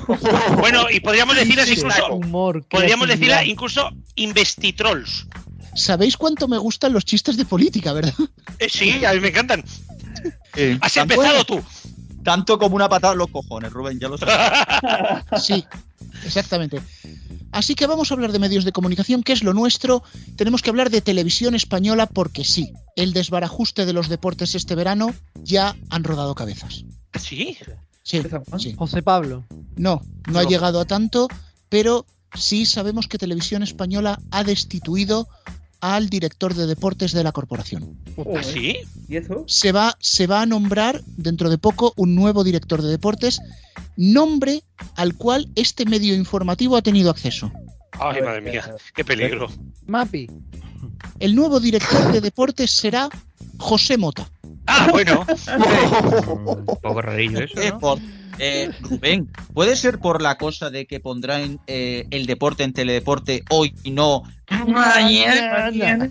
Bueno, 0.59 0.89
y 0.91 0.99
podríamos 0.99 1.35
decirlas 1.35 1.69
incluso, 1.69 2.13
Humor. 2.13 2.65
podríamos 2.67 3.07
decirla 3.07 3.37
creatividad. 3.37 3.51
incluso 3.51 3.89
investitrolls. 4.15 5.27
¿Sabéis 5.75 6.17
cuánto 6.17 6.47
me 6.47 6.57
gustan 6.57 6.93
los 6.93 7.05
chistes 7.05 7.37
de 7.37 7.45
política, 7.45 7.93
verdad? 7.93 8.13
Eh, 8.59 8.67
sí, 8.69 9.03
a 9.05 9.13
mí 9.13 9.19
me 9.19 9.29
encantan. 9.29 9.63
Has 10.81 10.93
Tanto- 10.93 11.13
empezado 11.15 11.45
tú. 11.45 11.61
Tanto 12.23 12.59
como 12.59 12.75
una 12.75 12.87
patada 12.87 13.13
en 13.13 13.19
los 13.19 13.29
cojones, 13.29 13.71
Rubén, 13.71 13.99
ya 13.99 14.07
lo 14.07 14.17
sabes. 14.17 14.35
Sí, 15.43 15.65
exactamente. 16.25 16.79
Así 17.51 17.73
que 17.75 17.87
vamos 17.87 18.11
a 18.11 18.13
hablar 18.13 18.31
de 18.31 18.39
medios 18.39 18.63
de 18.63 18.71
comunicación, 18.71 19.23
que 19.23 19.33
es 19.33 19.43
lo 19.43 19.53
nuestro. 19.53 20.03
Tenemos 20.35 20.61
que 20.61 20.69
hablar 20.69 20.89
de 20.91 21.01
televisión 21.01 21.55
española 21.55 22.05
porque 22.05 22.43
sí, 22.43 22.73
el 22.95 23.11
desbarajuste 23.13 23.85
de 23.85 23.93
los 23.93 24.07
deportes 24.07 24.53
este 24.55 24.75
verano 24.75 25.13
ya 25.35 25.75
han 25.89 26.03
rodado 26.03 26.35
cabezas. 26.35 26.85
Sí. 27.19 27.57
Sí, 28.03 28.21
sí. 28.57 28.73
José 28.77 29.01
Pablo. 29.01 29.43
No, 29.75 30.01
no 30.31 30.39
ha 30.39 30.43
llegado 30.43 30.79
a 30.79 30.85
tanto, 30.85 31.27
pero 31.69 32.05
sí 32.35 32.65
sabemos 32.65 33.07
que 33.07 33.17
Televisión 33.17 33.63
Española 33.63 34.19
ha 34.31 34.43
destituido 34.43 35.27
al 35.81 36.09
director 36.09 36.53
de 36.53 36.67
deportes 36.67 37.11
de 37.11 37.23
la 37.23 37.31
corporación. 37.31 37.97
¿Ah, 38.35 38.43
sí? 38.43 38.77
¿Y 39.09 39.17
eso? 39.17 39.43
Se 39.47 39.71
va, 39.71 39.97
se 39.99 40.27
va 40.27 40.41
a 40.41 40.45
nombrar 40.45 41.01
dentro 41.05 41.49
de 41.49 41.57
poco 41.57 41.93
un 41.97 42.15
nuevo 42.15 42.43
director 42.43 42.81
de 42.81 42.89
deportes, 42.89 43.41
nombre 43.97 44.63
al 44.95 45.15
cual 45.15 45.49
este 45.55 45.85
medio 45.85 46.15
informativo 46.15 46.77
ha 46.77 46.81
tenido 46.81 47.09
acceso. 47.09 47.51
Ay, 47.91 48.21
madre 48.21 48.41
mía, 48.41 48.75
qué 48.95 49.03
peligro. 49.03 49.47
Mapi. 49.87 50.29
El 51.19 51.35
nuevo 51.35 51.59
director 51.59 52.11
de 52.11 52.21
deportes 52.21 52.71
será 52.71 53.09
José 53.57 53.97
Mota. 53.97 54.29
Ah, 54.67 54.87
bueno. 54.91 55.25
Un 55.25 56.65
poco 56.81 57.01
rarillo 57.01 57.39
eso, 57.39 57.99
eh, 58.39 58.71
Rubén, 58.81 59.29
¿puede 59.53 59.75
ser 59.75 59.99
por 59.99 60.21
la 60.21 60.37
cosa 60.37 60.71
de 60.71 60.87
que 60.87 60.99
pondrán 60.99 61.59
eh, 61.67 62.07
el 62.09 62.25
deporte 62.25 62.63
en 62.63 62.73
teledeporte 62.73 63.43
hoy 63.49 63.75
y 63.83 63.91
no 63.91 64.23
Mañana. 64.67 66.09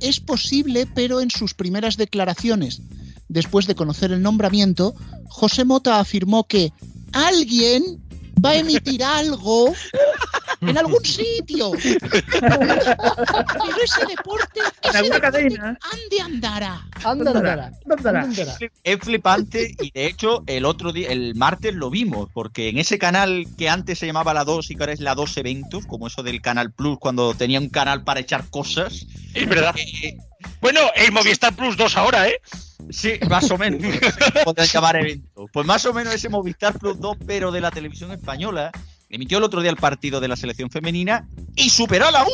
Es 0.00 0.20
posible, 0.20 0.86
pero 0.94 1.20
en 1.20 1.30
sus 1.30 1.54
primeras 1.54 1.96
declaraciones, 1.96 2.82
después 3.28 3.66
de 3.66 3.74
conocer 3.74 4.12
el 4.12 4.22
nombramiento, 4.22 4.94
José 5.28 5.64
Mota 5.64 5.98
afirmó 5.98 6.46
que 6.46 6.72
alguien 7.12 7.82
va 8.44 8.50
a 8.50 8.56
emitir 8.56 9.02
algo 9.02 9.72
en 10.60 10.78
algún 10.78 11.04
sitio. 11.04 11.72
Pero 12.40 13.76
ese 13.82 14.06
deporte, 14.06 14.60
ese 14.82 15.02
deporte 15.02 15.20
cadena. 15.20 15.78
ande 15.92 16.20
andará. 16.22 16.86
Anda, 17.04 17.30
andará. 17.30 17.72
Andará. 17.90 18.28
Es 18.84 18.98
flipante 19.00 19.74
y 19.80 19.90
de 19.90 20.06
hecho 20.06 20.42
el 20.46 20.64
otro 20.64 20.92
día, 20.92 21.08
el 21.10 21.34
martes 21.34 21.74
lo 21.74 21.90
vimos, 21.90 22.28
porque 22.32 22.68
en 22.68 22.78
ese 22.78 22.98
canal 22.98 23.46
que 23.58 23.68
antes 23.68 23.98
se 23.98 24.06
llamaba 24.06 24.34
la 24.34 24.44
2 24.44 24.70
y 24.70 24.76
que 24.76 24.82
ahora 24.82 24.92
es 24.92 25.00
la 25.00 25.14
2 25.14 25.36
Eventos, 25.38 25.86
como 25.86 26.06
eso 26.06 26.22
del 26.22 26.40
Canal 26.40 26.72
Plus 26.72 26.98
cuando 26.98 27.34
tenía 27.34 27.60
un 27.60 27.68
canal 27.68 28.04
para 28.04 28.20
echar 28.20 28.48
cosas. 28.50 29.06
Es 29.34 29.48
verdad. 29.48 29.74
eh, 30.02 30.16
Bueno, 30.60 30.80
el 30.94 31.12
Movistar 31.12 31.54
Plus 31.54 31.76
2 31.76 31.96
ahora, 31.96 32.28
¿eh? 32.28 32.40
sí, 32.90 33.14
más 33.28 33.50
o 33.50 33.58
menos. 33.58 33.82
Podrían 34.44 34.68
llamar 34.68 34.96
eventos. 34.96 35.48
Pues 35.52 35.66
más 35.66 35.84
o 35.86 35.92
menos 35.92 36.14
ese 36.14 36.28
Movistar 36.28 36.78
Plus 36.78 37.00
2, 37.00 37.16
pero 37.26 37.50
de 37.52 37.60
la 37.60 37.70
televisión 37.70 38.12
española. 38.12 38.70
Emitió 39.08 39.38
el 39.38 39.44
otro 39.44 39.60
día 39.60 39.70
el 39.70 39.76
partido 39.76 40.20
de 40.20 40.26
la 40.28 40.34
selección 40.36 40.68
femenina 40.68 41.28
y 41.54 41.70
superó 41.70 42.08
a 42.08 42.10
la 42.10 42.24
1. 42.24 42.30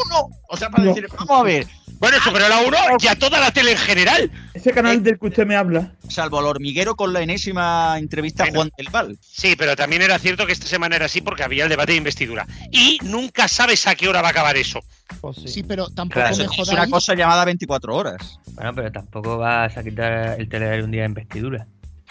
O 0.49 0.57
sea, 0.57 0.71
para 0.71 0.85
No. 0.85 0.95
decir, 0.95 1.07
vamos 1.19 1.41
a 1.41 1.43
ver, 1.43 1.67
Bueno, 1.99 2.17
superó 2.25 2.49
la 2.49 2.61
1 2.63 2.77
y 3.01 3.07
a 3.07 3.15
toda 3.17 3.39
la 3.39 3.53
tele 3.53 3.73
en 3.73 3.79
general. 3.79 4.31
Ese 4.55 4.73
canal 4.73 5.03
del 5.05 5.19
que 5.21 5.27
usted 5.27 5.47
me 5.47 5.55
habla. 5.55 5.93
salvo 6.09 6.39
al 6.41 6.47
hormiguero 6.47 6.97
con 6.97 7.13
la 7.13 7.21
enésima 7.21 7.97
entrevista 7.99 8.43
a 8.43 8.47
Bueno. 8.47 8.59
Juan 8.61 8.71
del 8.77 8.89
Val. 8.91 9.19
Sí, 9.21 9.55
pero 9.57 9.77
también 9.77 10.03
era 10.03 10.19
cierto 10.19 10.45
que 10.47 10.53
esta 10.53 10.67
semana 10.67 10.97
era 10.97 11.07
así 11.07 11.21
porque 11.21 11.45
había 11.45 11.63
el 11.65 11.69
debate 11.71 11.93
de 11.93 11.99
investidura. 11.99 12.47
Y 12.73 12.99
nunca 13.05 13.47
sabes 13.49 13.87
a 13.87 13.95
qué 13.95 14.09
hora 14.09 14.21
va 14.23 14.29
a 14.29 14.31
acabar 14.33 14.57
eso. 14.57 14.81
Pues 15.21 15.37
sí. 15.37 15.49
Sí, 15.49 15.63
pero 15.63 15.89
tampoco 15.91 16.21
Claro, 16.21 16.37
me 16.37 16.45
Es 16.63 16.69
una 16.71 16.89
cosa 16.89 17.15
llamada 17.15 17.45
24 17.45 17.95
horas. 17.95 18.41
Bueno, 18.53 18.75
pero 18.75 18.91
tampoco 18.91 19.37
vas 19.39 19.77
a 19.77 19.85
quitar 19.85 20.41
el 20.41 20.49
telediario 20.49 20.85
un 20.87 20.91
día 20.91 21.03
de 21.03 21.09
investidura. 21.09 21.67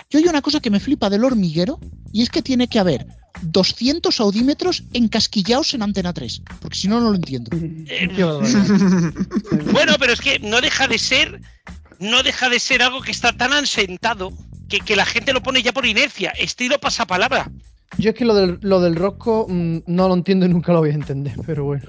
Yo 0.09 0.19
hay 0.19 0.25
una 0.27 0.41
cosa 0.41 0.59
que 0.59 0.69
me 0.69 0.79
flipa 0.79 1.09
del 1.09 1.23
hormiguero 1.23 1.79
y 2.11 2.21
es 2.21 2.29
que 2.29 2.41
tiene 2.41 2.67
que 2.67 2.79
haber 2.79 3.07
200 3.43 4.19
audímetros 4.19 4.83
encasquillados 4.93 5.73
en 5.73 5.83
Antena 5.83 6.13
3, 6.13 6.41
porque 6.59 6.77
si 6.77 6.87
no, 6.87 6.99
no 6.99 7.09
lo 7.09 7.15
entiendo. 7.15 7.49
Barbaridad. 7.51 8.41
Bueno, 9.71 9.95
pero 9.99 10.13
es 10.13 10.21
que 10.21 10.39
no 10.39 10.61
deja 10.61 10.87
de 10.87 10.97
ser, 10.97 11.41
no 11.99 12.23
deja 12.23 12.49
de 12.49 12.59
ser 12.59 12.81
algo 12.81 13.01
que 13.01 13.11
está 13.11 13.33
tan 13.33 13.53
asentado 13.53 14.31
que, 14.69 14.79
que 14.79 14.95
la 14.95 15.05
gente 15.05 15.33
lo 15.33 15.41
pone 15.41 15.63
ya 15.63 15.73
por 15.73 15.85
inercia, 15.85 16.31
estilo 16.31 16.79
pasapalabra. 16.79 17.51
Yo 17.97 18.11
es 18.11 18.15
que 18.15 18.25
lo 18.25 18.35
del, 18.35 18.57
lo 18.61 18.79
del 18.81 18.95
rosco 18.95 19.45
mm, 19.49 19.79
no 19.87 20.07
lo 20.07 20.13
entiendo 20.13 20.45
y 20.45 20.49
nunca 20.49 20.71
lo 20.71 20.79
voy 20.79 20.91
a 20.91 20.93
entender, 20.93 21.35
pero 21.45 21.65
bueno. 21.65 21.85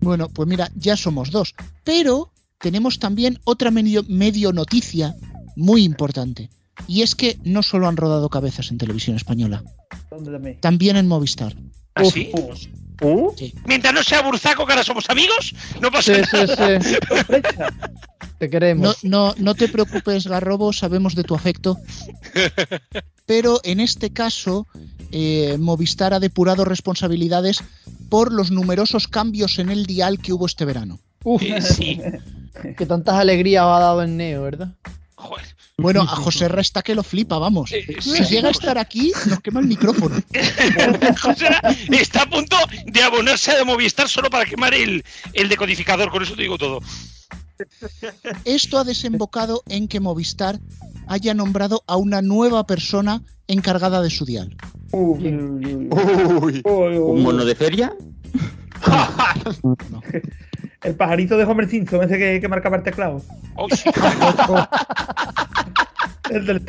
Bueno, 0.00 0.28
pues 0.28 0.48
mira, 0.48 0.70
ya 0.74 0.96
somos 0.96 1.30
dos. 1.30 1.54
Pero 1.84 2.32
tenemos 2.58 2.98
también 2.98 3.38
otra 3.44 3.70
medio, 3.70 4.04
medio 4.08 4.52
noticia 4.52 5.14
muy 5.56 5.84
importante. 5.84 6.50
Y 6.86 7.02
es 7.02 7.14
que 7.14 7.38
no 7.44 7.62
solo 7.62 7.88
han 7.88 7.96
rodado 7.96 8.28
cabezas 8.28 8.70
en 8.70 8.78
televisión 8.78 9.16
española, 9.16 9.62
¿Dónde 10.10 10.30
también? 10.32 10.60
también 10.60 10.96
en 10.96 11.08
Movistar. 11.08 11.54
¿Así? 11.94 12.30
Uh, 13.02 13.30
Mientras 13.66 13.92
no 13.92 14.02
sea 14.02 14.22
Burzaco, 14.22 14.64
que 14.66 14.72
ahora 14.72 14.84
somos 14.84 15.08
amigos, 15.10 15.54
no 15.80 15.90
pasa 15.90 16.14
Sí, 16.14 16.22
nada. 16.32 16.80
sí. 16.80 16.94
Te 18.38 18.50
queremos. 18.50 19.02
no, 19.02 19.34
no 19.38 19.54
te 19.54 19.66
preocupes, 19.68 20.26
Garrobo, 20.26 20.72
sabemos 20.74 21.14
de 21.14 21.24
tu 21.24 21.34
afecto. 21.34 21.78
Pero 23.24 23.60
en 23.64 23.80
este 23.80 24.10
caso, 24.10 24.66
eh, 25.10 25.56
Movistar 25.58 26.12
ha 26.12 26.20
depurado 26.20 26.64
responsabilidades 26.66 27.64
por 28.10 28.32
los 28.32 28.50
numerosos 28.50 29.08
cambios 29.08 29.58
en 29.58 29.70
el 29.70 29.86
dial 29.86 30.18
que 30.18 30.32
hubo 30.34 30.44
este 30.46 30.66
verano. 30.66 31.00
Uf, 31.24 31.42
sí. 31.60 31.98
que 32.76 32.84
tantas 32.86 33.14
alegrías 33.14 33.64
os 33.64 33.76
ha 33.76 33.80
dado 33.80 34.02
el 34.02 34.16
Neo, 34.16 34.42
¿verdad? 34.42 34.74
Joder. 35.14 35.55
Bueno, 35.78 36.00
a 36.02 36.06
José 36.06 36.48
Resta 36.48 36.80
que 36.82 36.94
lo 36.94 37.02
flipa, 37.02 37.36
vamos. 37.38 37.70
Eh, 37.70 37.84
Si 38.00 38.24
sí. 38.24 38.34
llega 38.34 38.48
a 38.48 38.50
estar 38.50 38.78
aquí, 38.78 39.12
nos 39.28 39.40
quema 39.40 39.60
el 39.60 39.66
micrófono. 39.66 40.16
José 41.22 41.48
está 41.90 42.22
a 42.22 42.30
punto 42.30 42.56
de 42.86 43.02
abonarse 43.02 43.52
a 43.52 43.62
Movistar 43.64 44.08
solo 44.08 44.30
para 44.30 44.46
quemar 44.46 44.72
el, 44.72 45.04
el 45.34 45.48
decodificador, 45.50 46.10
con 46.10 46.22
eso 46.22 46.34
te 46.34 46.42
digo 46.42 46.56
todo. 46.56 46.80
Esto 48.46 48.78
ha 48.78 48.84
desembocado 48.84 49.62
en 49.68 49.86
que 49.86 50.00
Movistar 50.00 50.58
haya 51.08 51.34
nombrado 51.34 51.84
a 51.86 51.96
una 51.96 52.22
nueva 52.22 52.66
persona 52.66 53.22
encargada 53.46 54.00
de 54.00 54.08
su 54.08 54.24
dial. 54.24 54.56
Uy, 54.92 55.28
uy, 55.28 56.62
¿Un 56.64 57.22
mono 57.22 57.44
de 57.44 57.54
feria? 57.54 57.94
El 60.82 60.94
pajarito 60.94 61.36
de 61.36 61.44
Homer 61.44 61.68
Simpson, 61.68 62.02
ese 62.04 62.18
que, 62.18 62.40
que 62.40 62.48
marcaba 62.48 62.76
el 62.76 62.82
teclado. 62.82 63.22
Oh, 63.54 63.68
sí. 63.68 63.90
El 66.30 66.46
del. 66.46 66.64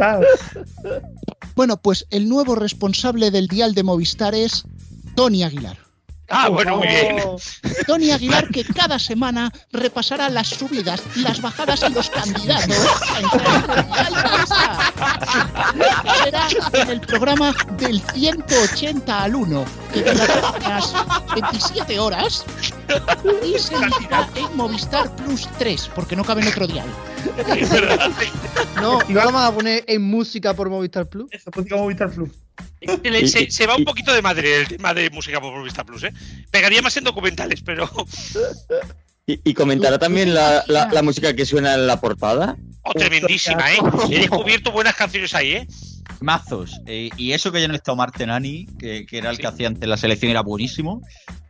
Bueno, 1.56 1.78
pues 1.78 2.06
el 2.12 2.30
nuevo 2.30 2.56
responsable 2.56 3.32
del 3.32 3.48
dial 3.48 3.74
de 3.74 3.84
Movistar 3.84 4.36
es 4.36 4.64
Tony 5.16 5.44
Aguilar. 5.44 5.78
Ah, 6.30 6.50
bueno, 6.50 6.78
muy 6.78 6.88
bien. 6.88 7.18
Tony 7.86 8.12
Aguilar 8.12 8.50
que 8.50 8.66
cada 8.66 9.00
semana 9.00 9.52
repasará 9.72 10.30
las 10.30 10.50
subidas, 10.50 11.02
las 11.16 11.42
bajadas 11.42 11.84
y 11.90 11.94
los 11.94 12.10
candidatos 12.10 12.78
Será 16.24 16.48
en 16.74 16.90
el 16.90 17.02
programa 17.02 17.54
del 17.78 18.02
180 18.02 19.24
al 19.24 19.36
1, 19.36 19.66
que 19.94 20.02
durará 20.04 20.52
unas 20.52 20.94
27 21.36 22.00
horas 22.00 22.46
y 23.46 23.58
se 23.60 23.76
emitirá 23.76 24.28
en 24.36 24.56
Movistar 24.58 25.14
Plus 25.16 25.48
3, 25.58 25.92
porque 25.96 26.16
no 26.16 26.24
cabe 26.24 26.42
en 26.42 26.48
otro 26.50 26.68
dial. 26.68 26.88
No, 28.76 29.00
no 29.08 29.24
lo 29.24 29.32
van 29.32 29.46
a 29.46 29.52
poner 29.52 29.84
en 29.88 30.02
música 30.02 30.54
por 30.54 30.70
Movistar 30.70 31.08
Plus. 31.08 31.28
Eso, 31.32 31.52
música 31.56 31.76
Movistar 31.76 32.10
Plus. 32.12 32.30
Se, 33.28 33.52
se- 33.52 33.68
va 33.68 33.76
un 33.76 33.84
poquito 33.86 34.14
de 34.14 34.22
madre 34.22 34.62
el 34.62 34.68
tema 34.68 34.94
de 34.94 35.10
música 35.10 35.40
por 35.42 35.62
Vista 35.64 35.84
Plus, 35.84 36.04
¿eh? 36.04 36.14
Pegaría 36.52 36.82
más 36.82 36.96
en 36.98 37.04
documentales, 37.04 37.62
pero. 37.62 37.90
Y, 39.30 39.42
y 39.44 39.54
comentará 39.54 40.00
también 40.00 40.34
la, 40.34 40.64
la- 40.68 40.88
la 40.90 41.02
música 41.02 41.36
que 41.36 41.46
suena 41.46 41.74
en 41.74 41.86
la 41.86 42.00
portada. 42.00 42.56
Oh, 42.84 42.94
tremendísima, 42.94 43.74
¿eh? 43.74 43.78
He 44.10 44.20
descubierto 44.20 44.72
buenas 44.72 44.96
canciones 44.96 45.36
ahí, 45.36 45.52
¿eh? 45.52 45.68
Mazos. 46.22 46.80
Eh, 46.86 47.10
y 47.18 47.34
eso 47.34 47.52
que 47.52 47.60
ya 47.60 47.68
no 47.68 47.76
está 47.76 47.92
Omar 47.92 48.14
Tenani, 48.14 48.66
que, 48.80 49.06
que 49.06 49.18
era 49.18 49.30
el 49.30 49.38
que 49.38 49.48
hacía 49.48 49.68
antes 49.68 49.88
la 49.88 49.98
selección, 49.98 50.32
era 50.32 50.40
buenísimo. 50.42 51.02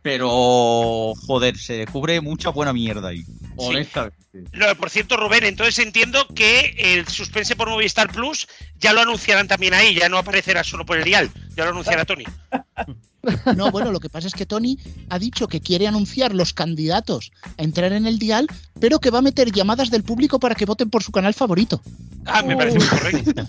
Pero, 0.02 1.12
joder, 1.26 1.56
se 1.56 1.74
descubre 1.74 2.20
mucha 2.20 2.50
buena 2.50 2.72
mierda 2.72 3.10
ahí. 3.10 3.22
Honestamente. 3.56 4.16
No, 4.52 4.74
por 4.76 4.90
cierto, 4.90 5.16
Rubén, 5.16 5.44
entonces 5.44 5.78
entiendo 5.78 6.26
que 6.34 6.74
el 6.78 7.06
suspense 7.06 7.54
por 7.54 7.68
Movistar 7.68 8.10
Plus 8.10 8.48
ya 8.78 8.92
lo 8.92 9.00
anunciarán 9.00 9.48
también 9.48 9.74
ahí, 9.74 9.94
ya 9.94 10.08
no 10.08 10.18
aparecerá 10.18 10.64
solo 10.64 10.86
por 10.86 10.98
el 10.98 11.04
dial, 11.04 11.30
ya 11.56 11.64
lo 11.64 11.70
anunciará 11.70 12.04
Tony. 12.04 12.24
No, 13.56 13.70
bueno, 13.70 13.90
lo 13.90 14.00
que 14.00 14.08
pasa 14.08 14.28
es 14.28 14.32
que 14.32 14.46
Tony 14.46 14.78
ha 15.10 15.18
dicho 15.18 15.48
que 15.48 15.60
quiere 15.60 15.86
anunciar 15.86 16.34
los 16.34 16.54
candidatos 16.54 17.32
a 17.58 17.62
entrar 17.62 17.92
en 17.92 18.06
el 18.06 18.18
dial, 18.18 18.46
pero 18.80 19.00
que 19.00 19.10
va 19.10 19.18
a 19.18 19.22
meter 19.22 19.50
llamadas 19.52 19.90
del 19.90 20.04
público 20.04 20.38
para 20.38 20.54
que 20.54 20.64
voten 20.64 20.88
por 20.88 21.02
su 21.02 21.12
canal 21.12 21.34
favorito. 21.34 21.82
Ah, 22.24 22.42
me 22.42 22.56
parece 22.56 22.78
muy 22.78 22.86
correcto. 22.86 23.32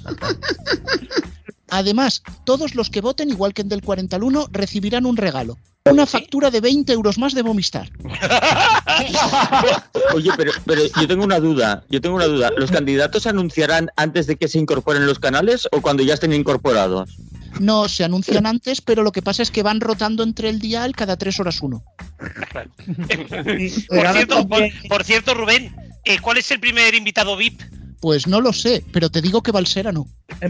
Además, 1.72 2.24
todos 2.46 2.76
los 2.76 2.90
que 2.90 3.02
voten, 3.02 3.30
igual 3.30 3.54
que 3.54 3.62
en 3.62 3.70
del 3.70 3.82
40 3.82 4.16
al 4.16 4.24
1, 4.24 4.48
recibirán 4.52 5.06
un 5.06 5.18
regalo. 5.18 5.58
Una 5.86 6.06
factura 6.06 6.52
de 6.52 6.62
20 6.62 6.94
euros 6.94 7.18
más 7.18 7.34
de 7.34 7.42
Movistar. 7.42 7.90
Oye, 10.14 10.30
pero, 10.38 10.52
pero 10.66 10.82
yo 10.86 11.08
tengo 11.08 11.24
una 11.24 11.40
duda. 11.40 11.84
Yo 11.90 12.02
tengo 12.02 12.18
una 12.18 12.26
duda. 12.26 12.52
¿Los 12.58 12.70
candidatos 12.70 13.24
se 13.24 13.30
anunciarán 13.30 13.90
antes 13.96 14.28
de 14.28 14.36
que 14.36 14.48
se 14.48 14.60
incorporen 14.60 15.08
los 15.08 15.20
canales 15.20 15.68
o 15.72 15.82
cuando 15.82 16.04
ya 16.04 16.14
estén 16.14 16.34
incorporados? 16.34 17.18
No 17.60 17.90
se 17.90 18.04
anuncian 18.04 18.46
antes, 18.46 18.82
pero 18.82 19.04
lo 19.04 19.12
que 19.12 19.22
pasa 19.22 19.42
es 19.42 19.52
que 19.52 19.64
van 19.64 19.82
rotando 19.82 20.24
entre 20.24 20.50
el 20.50 20.60
dial 20.60 20.96
cada 20.96 21.18
tres 21.18 21.40
horas 21.40 21.62
uno. 21.62 21.84
Por 23.88 24.08
cierto, 24.14 24.48
por, 24.48 24.62
por 24.88 25.04
cierto, 25.04 25.34
Rubén, 25.34 25.76
eh, 26.06 26.20
¿cuál 26.20 26.38
es 26.38 26.52
el 26.52 26.60
primer 26.60 26.94
invitado 26.94 27.36
VIP? 27.36 27.62
Pues 28.00 28.28
no 28.28 28.39
lo 28.41 28.54
sé, 28.54 28.84
pero 28.91 29.10
te 29.10 29.22
digo 29.22 29.41
que 29.41 29.52
Valsera 29.52 29.91
no. 29.91 30.08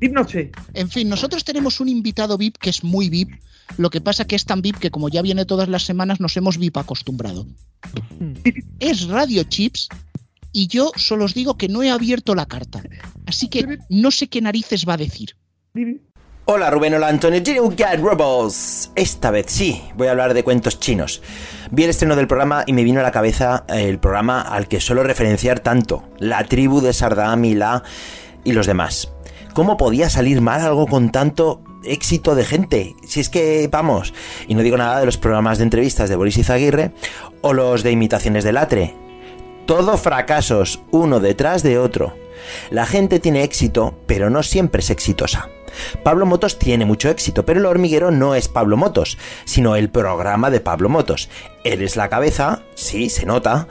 VIP. 0.00 0.56
En 0.74 0.88
fin, 0.88 1.08
nosotros 1.08 1.44
tenemos 1.44 1.80
un 1.80 1.88
invitado 1.88 2.38
VIP 2.38 2.56
que 2.56 2.70
es 2.70 2.82
muy 2.82 3.08
VIP. 3.08 3.30
Lo 3.76 3.90
que 3.90 4.00
pasa 4.00 4.24
que 4.24 4.36
es 4.36 4.44
tan 4.44 4.62
VIP 4.62 4.78
que 4.78 4.90
como 4.90 5.08
ya 5.08 5.22
viene 5.22 5.44
todas 5.44 5.68
las 5.68 5.84
semanas 5.84 6.20
nos 6.20 6.36
hemos 6.36 6.58
VIP 6.58 6.78
acostumbrado. 6.78 7.46
Es 8.80 9.06
Radio 9.06 9.44
Chips 9.44 9.88
y 10.52 10.66
yo 10.66 10.92
solo 10.96 11.24
os 11.24 11.34
digo 11.34 11.56
que 11.56 11.68
no 11.68 11.82
he 11.82 11.90
abierto 11.90 12.34
la 12.34 12.46
carta. 12.46 12.82
Así 13.26 13.48
que 13.48 13.78
no 13.88 14.10
sé 14.10 14.28
qué 14.28 14.40
narices 14.40 14.86
va 14.86 14.94
a 14.94 14.98
decir. 14.98 15.36
Hola 16.44 16.70
Rubén, 16.70 16.92
hola 16.94 17.06
Antonio, 17.06 17.40
Robots. 18.02 18.90
Esta 18.96 19.30
vez 19.30 19.46
sí, 19.48 19.80
voy 19.94 20.08
a 20.08 20.10
hablar 20.10 20.34
de 20.34 20.42
cuentos 20.42 20.80
chinos. 20.80 21.22
Vi 21.70 21.84
el 21.84 21.90
estreno 21.90 22.16
del 22.16 22.26
programa 22.26 22.64
y 22.66 22.72
me 22.72 22.82
vino 22.82 22.98
a 22.98 23.04
la 23.04 23.12
cabeza 23.12 23.64
el 23.68 24.00
programa 24.00 24.40
al 24.40 24.66
que 24.66 24.80
suelo 24.80 25.04
referenciar 25.04 25.60
tanto, 25.60 26.02
la 26.18 26.42
tribu 26.42 26.80
de 26.80 26.92
Sardam 26.92 27.44
y 27.44 27.54
la 27.54 27.84
y 28.42 28.52
los 28.54 28.66
demás. 28.66 29.12
¿Cómo 29.54 29.76
podía 29.76 30.10
salir 30.10 30.40
mal 30.40 30.62
algo 30.62 30.88
con 30.88 31.12
tanto 31.12 31.62
éxito 31.84 32.34
de 32.34 32.44
gente? 32.44 32.96
Si 33.06 33.20
es 33.20 33.28
que, 33.28 33.68
vamos, 33.70 34.12
y 34.48 34.56
no 34.56 34.62
digo 34.62 34.76
nada 34.76 34.98
de 34.98 35.06
los 35.06 35.18
programas 35.18 35.58
de 35.58 35.64
entrevistas 35.64 36.08
de 36.08 36.16
Boris 36.16 36.38
Izaguirre 36.38 36.90
o 37.40 37.52
los 37.52 37.84
de 37.84 37.92
imitaciones 37.92 38.42
de 38.42 38.52
Latre. 38.52 38.94
Todo 39.64 39.96
fracasos, 39.96 40.80
uno 40.90 41.20
detrás 41.20 41.62
de 41.62 41.78
otro. 41.78 42.16
La 42.70 42.84
gente 42.84 43.20
tiene 43.20 43.44
éxito, 43.44 43.94
pero 44.08 44.28
no 44.28 44.42
siempre 44.42 44.80
es 44.80 44.90
exitosa. 44.90 45.48
Pablo 46.02 46.26
Motos 46.26 46.58
tiene 46.58 46.84
mucho 46.84 47.08
éxito, 47.08 47.44
pero 47.44 47.60
el 47.60 47.66
hormiguero 47.66 48.10
no 48.10 48.34
es 48.34 48.48
Pablo 48.48 48.76
Motos, 48.76 49.18
sino 49.44 49.76
el 49.76 49.90
programa 49.90 50.50
de 50.50 50.60
Pablo 50.60 50.88
Motos. 50.88 51.28
Él 51.64 51.82
es 51.82 51.96
la 51.96 52.08
cabeza, 52.08 52.62
sí, 52.74 53.08
se 53.10 53.26
nota, 53.26 53.68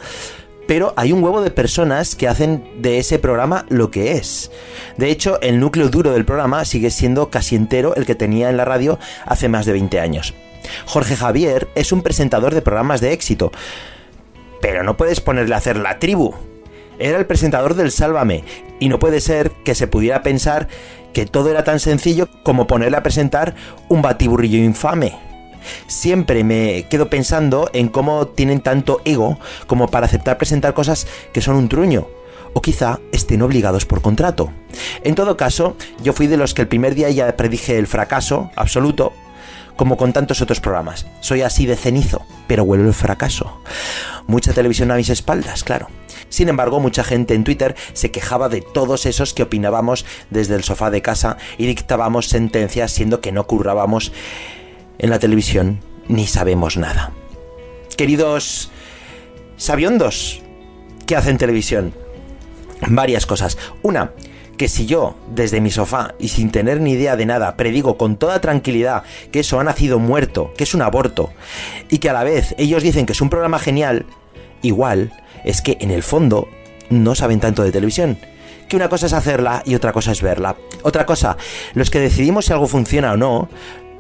pero 0.68 0.94
hay 0.96 1.12
un 1.12 1.24
huevo 1.24 1.42
de 1.42 1.52
personas 1.52 2.16
que 2.16 2.28
hacen 2.28 2.64
de 2.82 2.98
ese 2.98 3.20
programa 3.20 3.66
lo 3.70 3.92
que 3.92 4.14
es. 4.14 4.52
De 4.98 5.10
hecho, 5.10 5.42
el 5.42 5.60
núcleo 5.60 5.90
duro 5.90 6.12
del 6.12 6.26
programa 6.26 6.64
sigue 6.66 6.92
siendo 6.92 7.30
casi 7.30 7.56
entero 7.56 7.96
el 7.96 8.06
que 8.06 8.16
tenía 8.16 8.50
en 8.50 8.58
la 8.58 8.66
radio 8.66 8.98
hace 9.26 9.50
más 9.50 9.66
de 9.66 9.74
20 9.74 10.00
años. 10.00 10.34
Jorge 10.86 11.16
Javier 11.16 11.68
es 11.76 11.92
un 11.92 12.02
presentador 12.02 12.54
de 12.54 12.62
programas 12.62 13.02
de 13.02 13.14
éxito, 13.14 13.52
pero 14.62 14.84
no 14.84 14.96
puedes 14.96 15.20
ponerle 15.20 15.56
a 15.56 15.58
hacer 15.58 15.78
la 15.78 16.00
tribu. 16.00 16.34
Era 17.00 17.18
el 17.18 17.26
presentador 17.26 17.74
del 17.74 17.92
Sálvame, 17.92 18.44
y 18.80 18.88
no 18.88 19.00
puede 19.00 19.22
ser 19.22 19.52
que 19.66 19.76
se 19.76 19.88
pudiera 19.88 20.24
pensar 20.24 20.68
que 21.14 21.26
todo 21.26 21.50
era 21.50 21.64
tan 21.64 21.80
sencillo 21.80 22.30
como 22.44 22.68
ponerle 22.68 22.98
a 22.98 23.04
presentar 23.04 23.56
un 23.90 24.02
batiburrillo 24.02 24.58
infame. 24.58 25.18
Siempre 25.88 26.44
me 26.44 26.88
quedo 26.90 27.10
pensando 27.10 27.70
en 27.74 27.90
cómo 27.90 28.28
tienen 28.28 28.62
tanto 28.62 29.02
ego 29.06 29.38
como 29.68 29.90
para 29.90 30.06
aceptar 30.06 30.38
presentar 30.38 30.74
cosas 30.74 31.08
que 31.34 31.42
son 31.42 31.56
un 31.56 31.70
truño, 31.70 32.08
o 32.54 32.62
quizá 32.62 33.00
estén 33.12 33.42
obligados 33.42 33.86
por 33.86 34.02
contrato. 34.02 34.52
En 35.04 35.16
todo 35.16 35.38
caso, 35.38 35.76
yo 36.04 36.14
fui 36.14 36.28
de 36.28 36.38
los 36.38 36.54
que 36.54 36.64
el 36.64 36.68
primer 36.68 36.96
día 36.96 37.10
ya 37.10 37.36
predije 37.38 37.78
el 37.78 37.88
fracaso 37.88 38.52
absoluto, 38.56 39.14
como 39.76 39.98
con 39.98 40.14
tantos 40.14 40.42
otros 40.42 40.60
programas. 40.60 41.06
Soy 41.22 41.42
así 41.42 41.66
de 41.66 41.76
cenizo, 41.76 42.22
pero 42.48 42.64
huelo 42.64 42.88
el 42.88 42.94
fracaso. 42.94 43.62
Mucha 44.28 44.54
televisión 44.54 44.92
a 44.92 44.96
mis 44.96 45.10
espaldas, 45.10 45.64
claro. 45.64 45.88
Sin 46.32 46.48
embargo, 46.48 46.80
mucha 46.80 47.04
gente 47.04 47.36
en 47.36 47.44
Twitter 47.44 47.76
se 47.92 48.10
quejaba 48.10 48.48
de 48.48 48.62
todos 48.62 49.06
esos 49.06 49.34
que 49.34 49.44
opinábamos 49.44 50.06
desde 50.30 50.56
el 50.56 50.64
sofá 50.64 50.90
de 50.90 51.02
casa 51.02 51.38
y 51.58 51.68
dictábamos 51.68 52.30
sentencias 52.30 52.94
siendo 52.94 53.20
que 53.20 53.34
no 53.34 53.46
currábamos 53.46 54.14
en 54.98 55.10
la 55.10 55.20
televisión 55.20 55.82
ni 56.08 56.28
sabemos 56.28 56.78
nada. 56.78 57.12
Queridos 57.98 58.72
sabiondos, 59.58 60.42
¿qué 61.06 61.18
hacen 61.18 61.38
televisión? 61.38 61.94
Varias 62.88 63.26
cosas. 63.26 63.58
Una, 63.84 64.14
que 64.58 64.70
si 64.70 64.86
yo, 64.86 65.16
desde 65.36 65.60
mi 65.60 65.70
sofá 65.70 66.16
y 66.18 66.30
sin 66.30 66.50
tener 66.50 66.80
ni 66.80 66.92
idea 66.92 67.18
de 67.18 67.26
nada, 67.26 67.58
predigo 67.58 67.98
con 67.98 68.16
toda 68.16 68.40
tranquilidad 68.40 69.04
que 69.34 69.42
eso 69.42 69.60
ha 69.60 69.66
nacido 69.66 70.00
muerto, 70.00 70.54
que 70.56 70.64
es 70.64 70.74
un 70.74 70.82
aborto, 70.82 71.32
y 71.90 71.98
que 71.98 72.10
a 72.10 72.14
la 72.14 72.24
vez 72.24 72.56
ellos 72.58 72.84
dicen 72.84 73.06
que 73.06 73.12
es 73.12 73.22
un 73.22 73.30
programa 73.30 73.60
genial, 73.60 74.06
igual 74.62 75.12
es 75.44 75.62
que 75.62 75.78
en 75.80 75.92
el 75.92 76.04
fondo 76.04 76.50
no 76.90 77.16
saben 77.16 77.40
tanto 77.40 77.64
de 77.64 77.72
televisión. 77.72 78.18
Que 78.68 78.76
una 78.76 78.90
cosa 78.90 79.08
es 79.08 79.14
hacerla 79.14 79.64
y 79.66 79.76
otra 79.76 79.92
cosa 79.92 80.12
es 80.12 80.22
verla. 80.22 80.56
Otra 80.84 81.06
cosa, 81.06 81.38
los 81.74 81.90
que 81.90 82.00
decidimos 82.00 82.46
si 82.46 82.54
algo 82.54 82.68
funciona 82.68 83.14
o 83.14 83.18
no, 83.18 83.50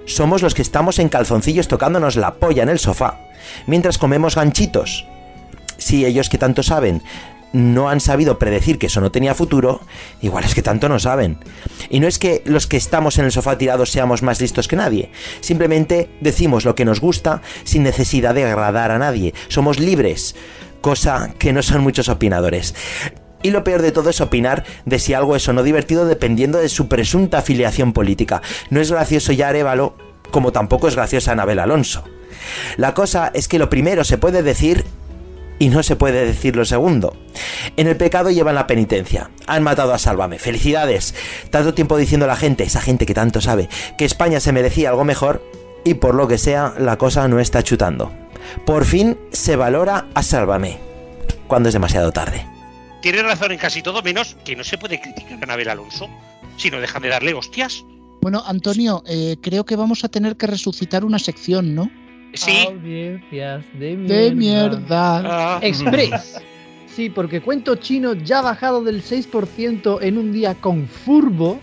somos 0.05 0.41
los 0.41 0.53
que 0.53 0.61
estamos 0.61 0.99
en 0.99 1.09
calzoncillos 1.09 1.67
tocándonos 1.67 2.15
la 2.15 2.35
polla 2.35 2.63
en 2.63 2.69
el 2.69 2.79
sofá, 2.79 3.19
mientras 3.67 3.97
comemos 3.97 4.35
ganchitos. 4.35 5.05
Si 5.77 6.05
ellos 6.05 6.29
que 6.29 6.37
tanto 6.37 6.63
saben 6.63 7.01
no 7.53 7.89
han 7.89 7.99
sabido 7.99 8.39
predecir 8.39 8.77
que 8.77 8.87
eso 8.87 9.01
no 9.01 9.11
tenía 9.11 9.35
futuro, 9.35 9.81
igual 10.21 10.45
es 10.45 10.55
que 10.55 10.61
tanto 10.61 10.87
no 10.87 10.99
saben. 10.99 11.37
Y 11.89 11.99
no 11.99 12.07
es 12.07 12.17
que 12.17 12.41
los 12.45 12.67
que 12.67 12.77
estamos 12.77 13.17
en 13.17 13.25
el 13.25 13.31
sofá 13.31 13.57
tirados 13.57 13.91
seamos 13.91 14.23
más 14.23 14.39
listos 14.39 14.67
que 14.67 14.75
nadie, 14.75 15.11
simplemente 15.41 16.09
decimos 16.21 16.65
lo 16.65 16.75
que 16.75 16.85
nos 16.85 17.01
gusta 17.01 17.41
sin 17.63 17.83
necesidad 17.83 18.33
de 18.35 18.45
agradar 18.45 18.91
a 18.91 18.99
nadie, 18.99 19.33
somos 19.49 19.79
libres, 19.79 20.35
cosa 20.81 21.33
que 21.39 21.53
no 21.53 21.63
son 21.63 21.81
muchos 21.81 22.09
opinadores. 22.09 22.75
Y 23.43 23.51
lo 23.51 23.63
peor 23.63 23.81
de 23.81 23.91
todo 23.91 24.09
es 24.09 24.21
opinar 24.21 24.65
de 24.85 24.99
si 24.99 25.13
algo 25.13 25.35
es 25.35 25.47
o 25.47 25.53
no 25.53 25.63
divertido 25.63 26.05
dependiendo 26.05 26.59
de 26.59 26.69
su 26.69 26.87
presunta 26.87 27.39
afiliación 27.39 27.93
política. 27.93 28.41
No 28.69 28.81
es 28.81 28.91
gracioso 28.91 29.31
ya 29.31 29.47
Arevalo, 29.47 29.95
como 30.31 30.51
tampoco 30.51 30.87
es 30.87 30.95
graciosa 30.95 31.31
Anabel 31.31 31.59
Alonso. 31.59 32.03
La 32.77 32.93
cosa 32.93 33.31
es 33.33 33.47
que 33.47 33.59
lo 33.59 33.69
primero 33.69 34.03
se 34.03 34.17
puede 34.17 34.43
decir 34.43 34.85
y 35.59 35.69
no 35.69 35.83
se 35.83 35.95
puede 35.95 36.25
decir 36.25 36.55
lo 36.55 36.65
segundo. 36.65 37.15
En 37.77 37.87
el 37.87 37.95
pecado 37.95 38.31
llevan 38.31 38.55
la 38.55 38.67
penitencia. 38.67 39.29
Han 39.45 39.63
matado 39.63 39.93
a 39.93 39.99
Sálvame. 39.99 40.39
Felicidades. 40.39 41.13
Tanto 41.51 41.75
tiempo 41.75 41.97
diciendo 41.97 42.25
a 42.25 42.27
la 42.27 42.35
gente, 42.35 42.63
esa 42.63 42.81
gente 42.81 43.05
que 43.05 43.13
tanto 43.13 43.41
sabe, 43.41 43.69
que 43.97 44.05
España 44.05 44.39
se 44.39 44.53
merecía 44.53 44.89
algo 44.89 45.03
mejor 45.03 45.43
y 45.83 45.95
por 45.95 46.15
lo 46.15 46.27
que 46.27 46.39
sea 46.39 46.73
la 46.79 46.97
cosa 46.97 47.27
no 47.27 47.39
está 47.39 47.61
chutando. 47.63 48.20
Por 48.65 48.85
fin 48.85 49.17
se 49.31 49.55
valora 49.55 50.07
a 50.13 50.23
Sálvame, 50.23 50.77
cuando 51.47 51.69
es 51.69 51.73
demasiado 51.73 52.11
tarde. 52.11 52.45
tiene 53.01 53.23
razón 53.23 53.51
en 53.51 53.57
casi 53.57 53.81
todo, 53.81 54.01
menos 54.01 54.35
que 54.45 54.55
no 54.55 54.63
se 54.63 54.77
puede 54.77 55.01
criticar 55.01 55.39
a 55.41 55.45
Nabel 55.45 55.69
Alonso, 55.69 56.07
sino 56.57 56.79
dejan 56.79 57.01
de 57.01 57.09
darle 57.09 57.33
hostias. 57.33 57.83
Bueno, 58.21 58.43
Antonio, 58.45 59.03
eh, 59.07 59.35
creo 59.41 59.65
que 59.65 59.75
vamos 59.75 60.03
a 60.03 60.09
tener 60.09 60.37
que 60.37 60.45
resucitar 60.45 61.03
una 61.03 61.17
sección, 61.17 61.73
¿no? 61.73 61.89
Sí. 62.33 62.65
Audiencias 62.67 63.65
de 63.73 63.97
mierda. 63.97 64.15
De 64.15 64.35
mierda. 64.35 65.17
Ah, 65.25 65.59
Express. 65.61 66.39
Sí, 66.93 67.09
porque 67.09 67.39
cuento 67.39 67.75
chino 67.77 68.13
ya 68.15 68.39
ha 68.39 68.41
bajado 68.41 68.83
del 68.83 69.01
6% 69.01 69.99
en 70.01 70.17
un 70.17 70.33
día 70.33 70.55
con 70.55 70.89
Furbo, 70.89 71.57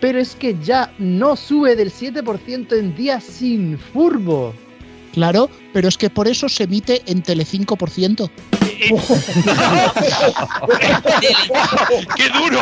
pero 0.00 0.18
es 0.18 0.34
que 0.34 0.56
ya 0.60 0.92
no 0.98 1.36
sube 1.36 1.76
del 1.76 1.92
7% 1.92 2.76
en 2.76 2.96
días 2.96 3.22
sin 3.22 3.78
Furbo. 3.78 4.52
Claro, 5.16 5.48
pero 5.72 5.88
es 5.88 5.96
que 5.96 6.10
por 6.10 6.28
eso 6.28 6.46
se 6.46 6.64
emite 6.64 7.02
en 7.06 7.22
Tele5%. 7.22 8.30
eh, 8.60 8.90
¡Qué 12.16 12.28
duro! 12.28 12.60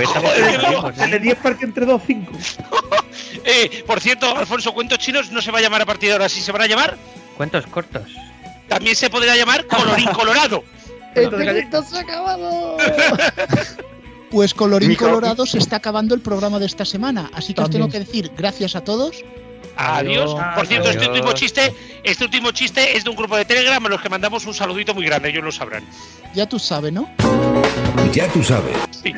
Estamos 0.00 0.34
tranquilos, 0.34 0.98
¿eh? 0.98 1.06
De 1.08 1.18
10 1.18 1.38
parques 1.40 1.62
entre 1.64 1.84
2, 1.84 2.02
5. 2.06 2.32
Eh, 3.44 3.84
por 3.86 4.00
cierto, 4.00 4.36
Alfonso, 4.36 4.72
cuentos 4.72 4.98
chinos 4.98 5.30
no 5.30 5.40
se 5.40 5.50
va 5.50 5.58
a 5.58 5.62
llamar 5.62 5.82
a 5.82 5.86
partir 5.86 6.08
de 6.08 6.12
ahora, 6.14 6.28
sí 6.28 6.40
se 6.40 6.52
van 6.52 6.62
a 6.62 6.66
llamar. 6.66 6.96
Cuentos 7.36 7.66
cortos. 7.66 8.02
También 8.68 8.96
se 8.96 9.08
podría 9.08 9.36
llamar 9.36 9.66
Colorín 9.66 10.08
Colorado. 10.12 10.64
¡El 11.14 11.30
se 11.30 11.96
ha 11.96 12.00
acabado! 12.00 12.76
Pues 14.30 14.52
colorín 14.54 14.94
colorado 14.94 15.46
se 15.46 15.58
está 15.58 15.76
acabando 15.76 16.14
el 16.14 16.20
programa 16.20 16.58
de 16.58 16.66
esta 16.66 16.84
semana, 16.84 17.30
así 17.34 17.54
que 17.54 17.62
os 17.62 17.70
tengo 17.70 17.88
que 17.88 18.00
decir 18.00 18.30
gracias 18.36 18.76
a 18.76 18.82
todos. 18.82 19.22
Adiós. 19.76 20.34
Por 20.54 20.66
cierto, 20.66 20.90
este 20.90 21.06
último 21.08 21.32
chiste, 21.32 21.74
este 22.04 22.24
último 22.24 22.50
chiste 22.52 22.96
es 22.96 23.04
de 23.04 23.10
un 23.10 23.16
grupo 23.16 23.36
de 23.36 23.44
Telegram 23.44 23.84
a 23.84 23.88
los 23.88 24.00
que 24.00 24.08
mandamos 24.08 24.44
un 24.46 24.54
saludito 24.54 24.94
muy 24.94 25.04
grande, 25.06 25.30
ellos 25.30 25.44
lo 25.44 25.52
sabrán. 25.52 25.84
Ya 26.34 26.46
tú 26.46 26.58
sabes, 26.58 26.92
¿no? 26.92 27.08
Ya 28.12 28.28
tú 28.28 28.42
sabes. 28.42 28.76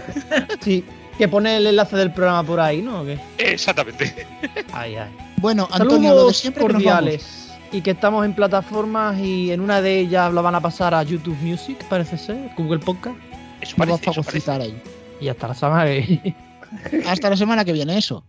Sí, 0.61 0.85
que 1.19 1.27
pone 1.29 1.57
el 1.57 1.67
enlace 1.67 1.97
del 1.97 2.13
programa 2.13 2.45
por 2.45 2.61
ahí, 2.61 2.81
¿no? 2.83 3.01
¿O 3.03 3.05
qué? 3.05 3.19
Exactamente. 3.39 4.27
Ay, 4.73 4.95
ay. 4.97 5.11
Bueno, 5.39 5.69
Antonio, 5.73 6.11
lo 6.11 6.15
de 6.27 6.33
Saludos 6.33 6.37
siempre 6.37 6.67
que 6.67 6.73
nos 6.73 6.85
vamos. 6.85 6.99
cordiales. 7.01 7.49
Y 7.73 7.81
que 7.81 7.91
estamos 7.93 8.25
en 8.25 8.35
plataformas 8.35 9.19
y 9.19 9.51
en 9.51 9.61
una 9.61 9.81
de 9.81 9.99
ellas 9.99 10.33
lo 10.33 10.43
van 10.43 10.55
a 10.55 10.61
pasar 10.61 10.95
a 10.95 11.03
YouTube 11.03 11.37
Music, 11.41 11.83
parece 11.89 12.17
ser, 12.19 12.51
Google 12.57 12.79
Podcast. 12.79 13.17
Eso 13.61 13.75
a 13.75 13.79
parece, 13.79 14.11
eso 14.11 14.23
parece. 14.23 14.41
fagocitar 14.41 14.61
ahí. 14.61 14.81
Y 15.21 15.29
hasta 15.29 15.49
la 15.49 15.55
semana 15.55 15.85
que 15.87 16.35
Hasta 17.07 17.31
la 17.31 17.37
semana 17.37 17.65
que 17.65 17.73
viene, 17.73 17.97
eso. 17.99 18.25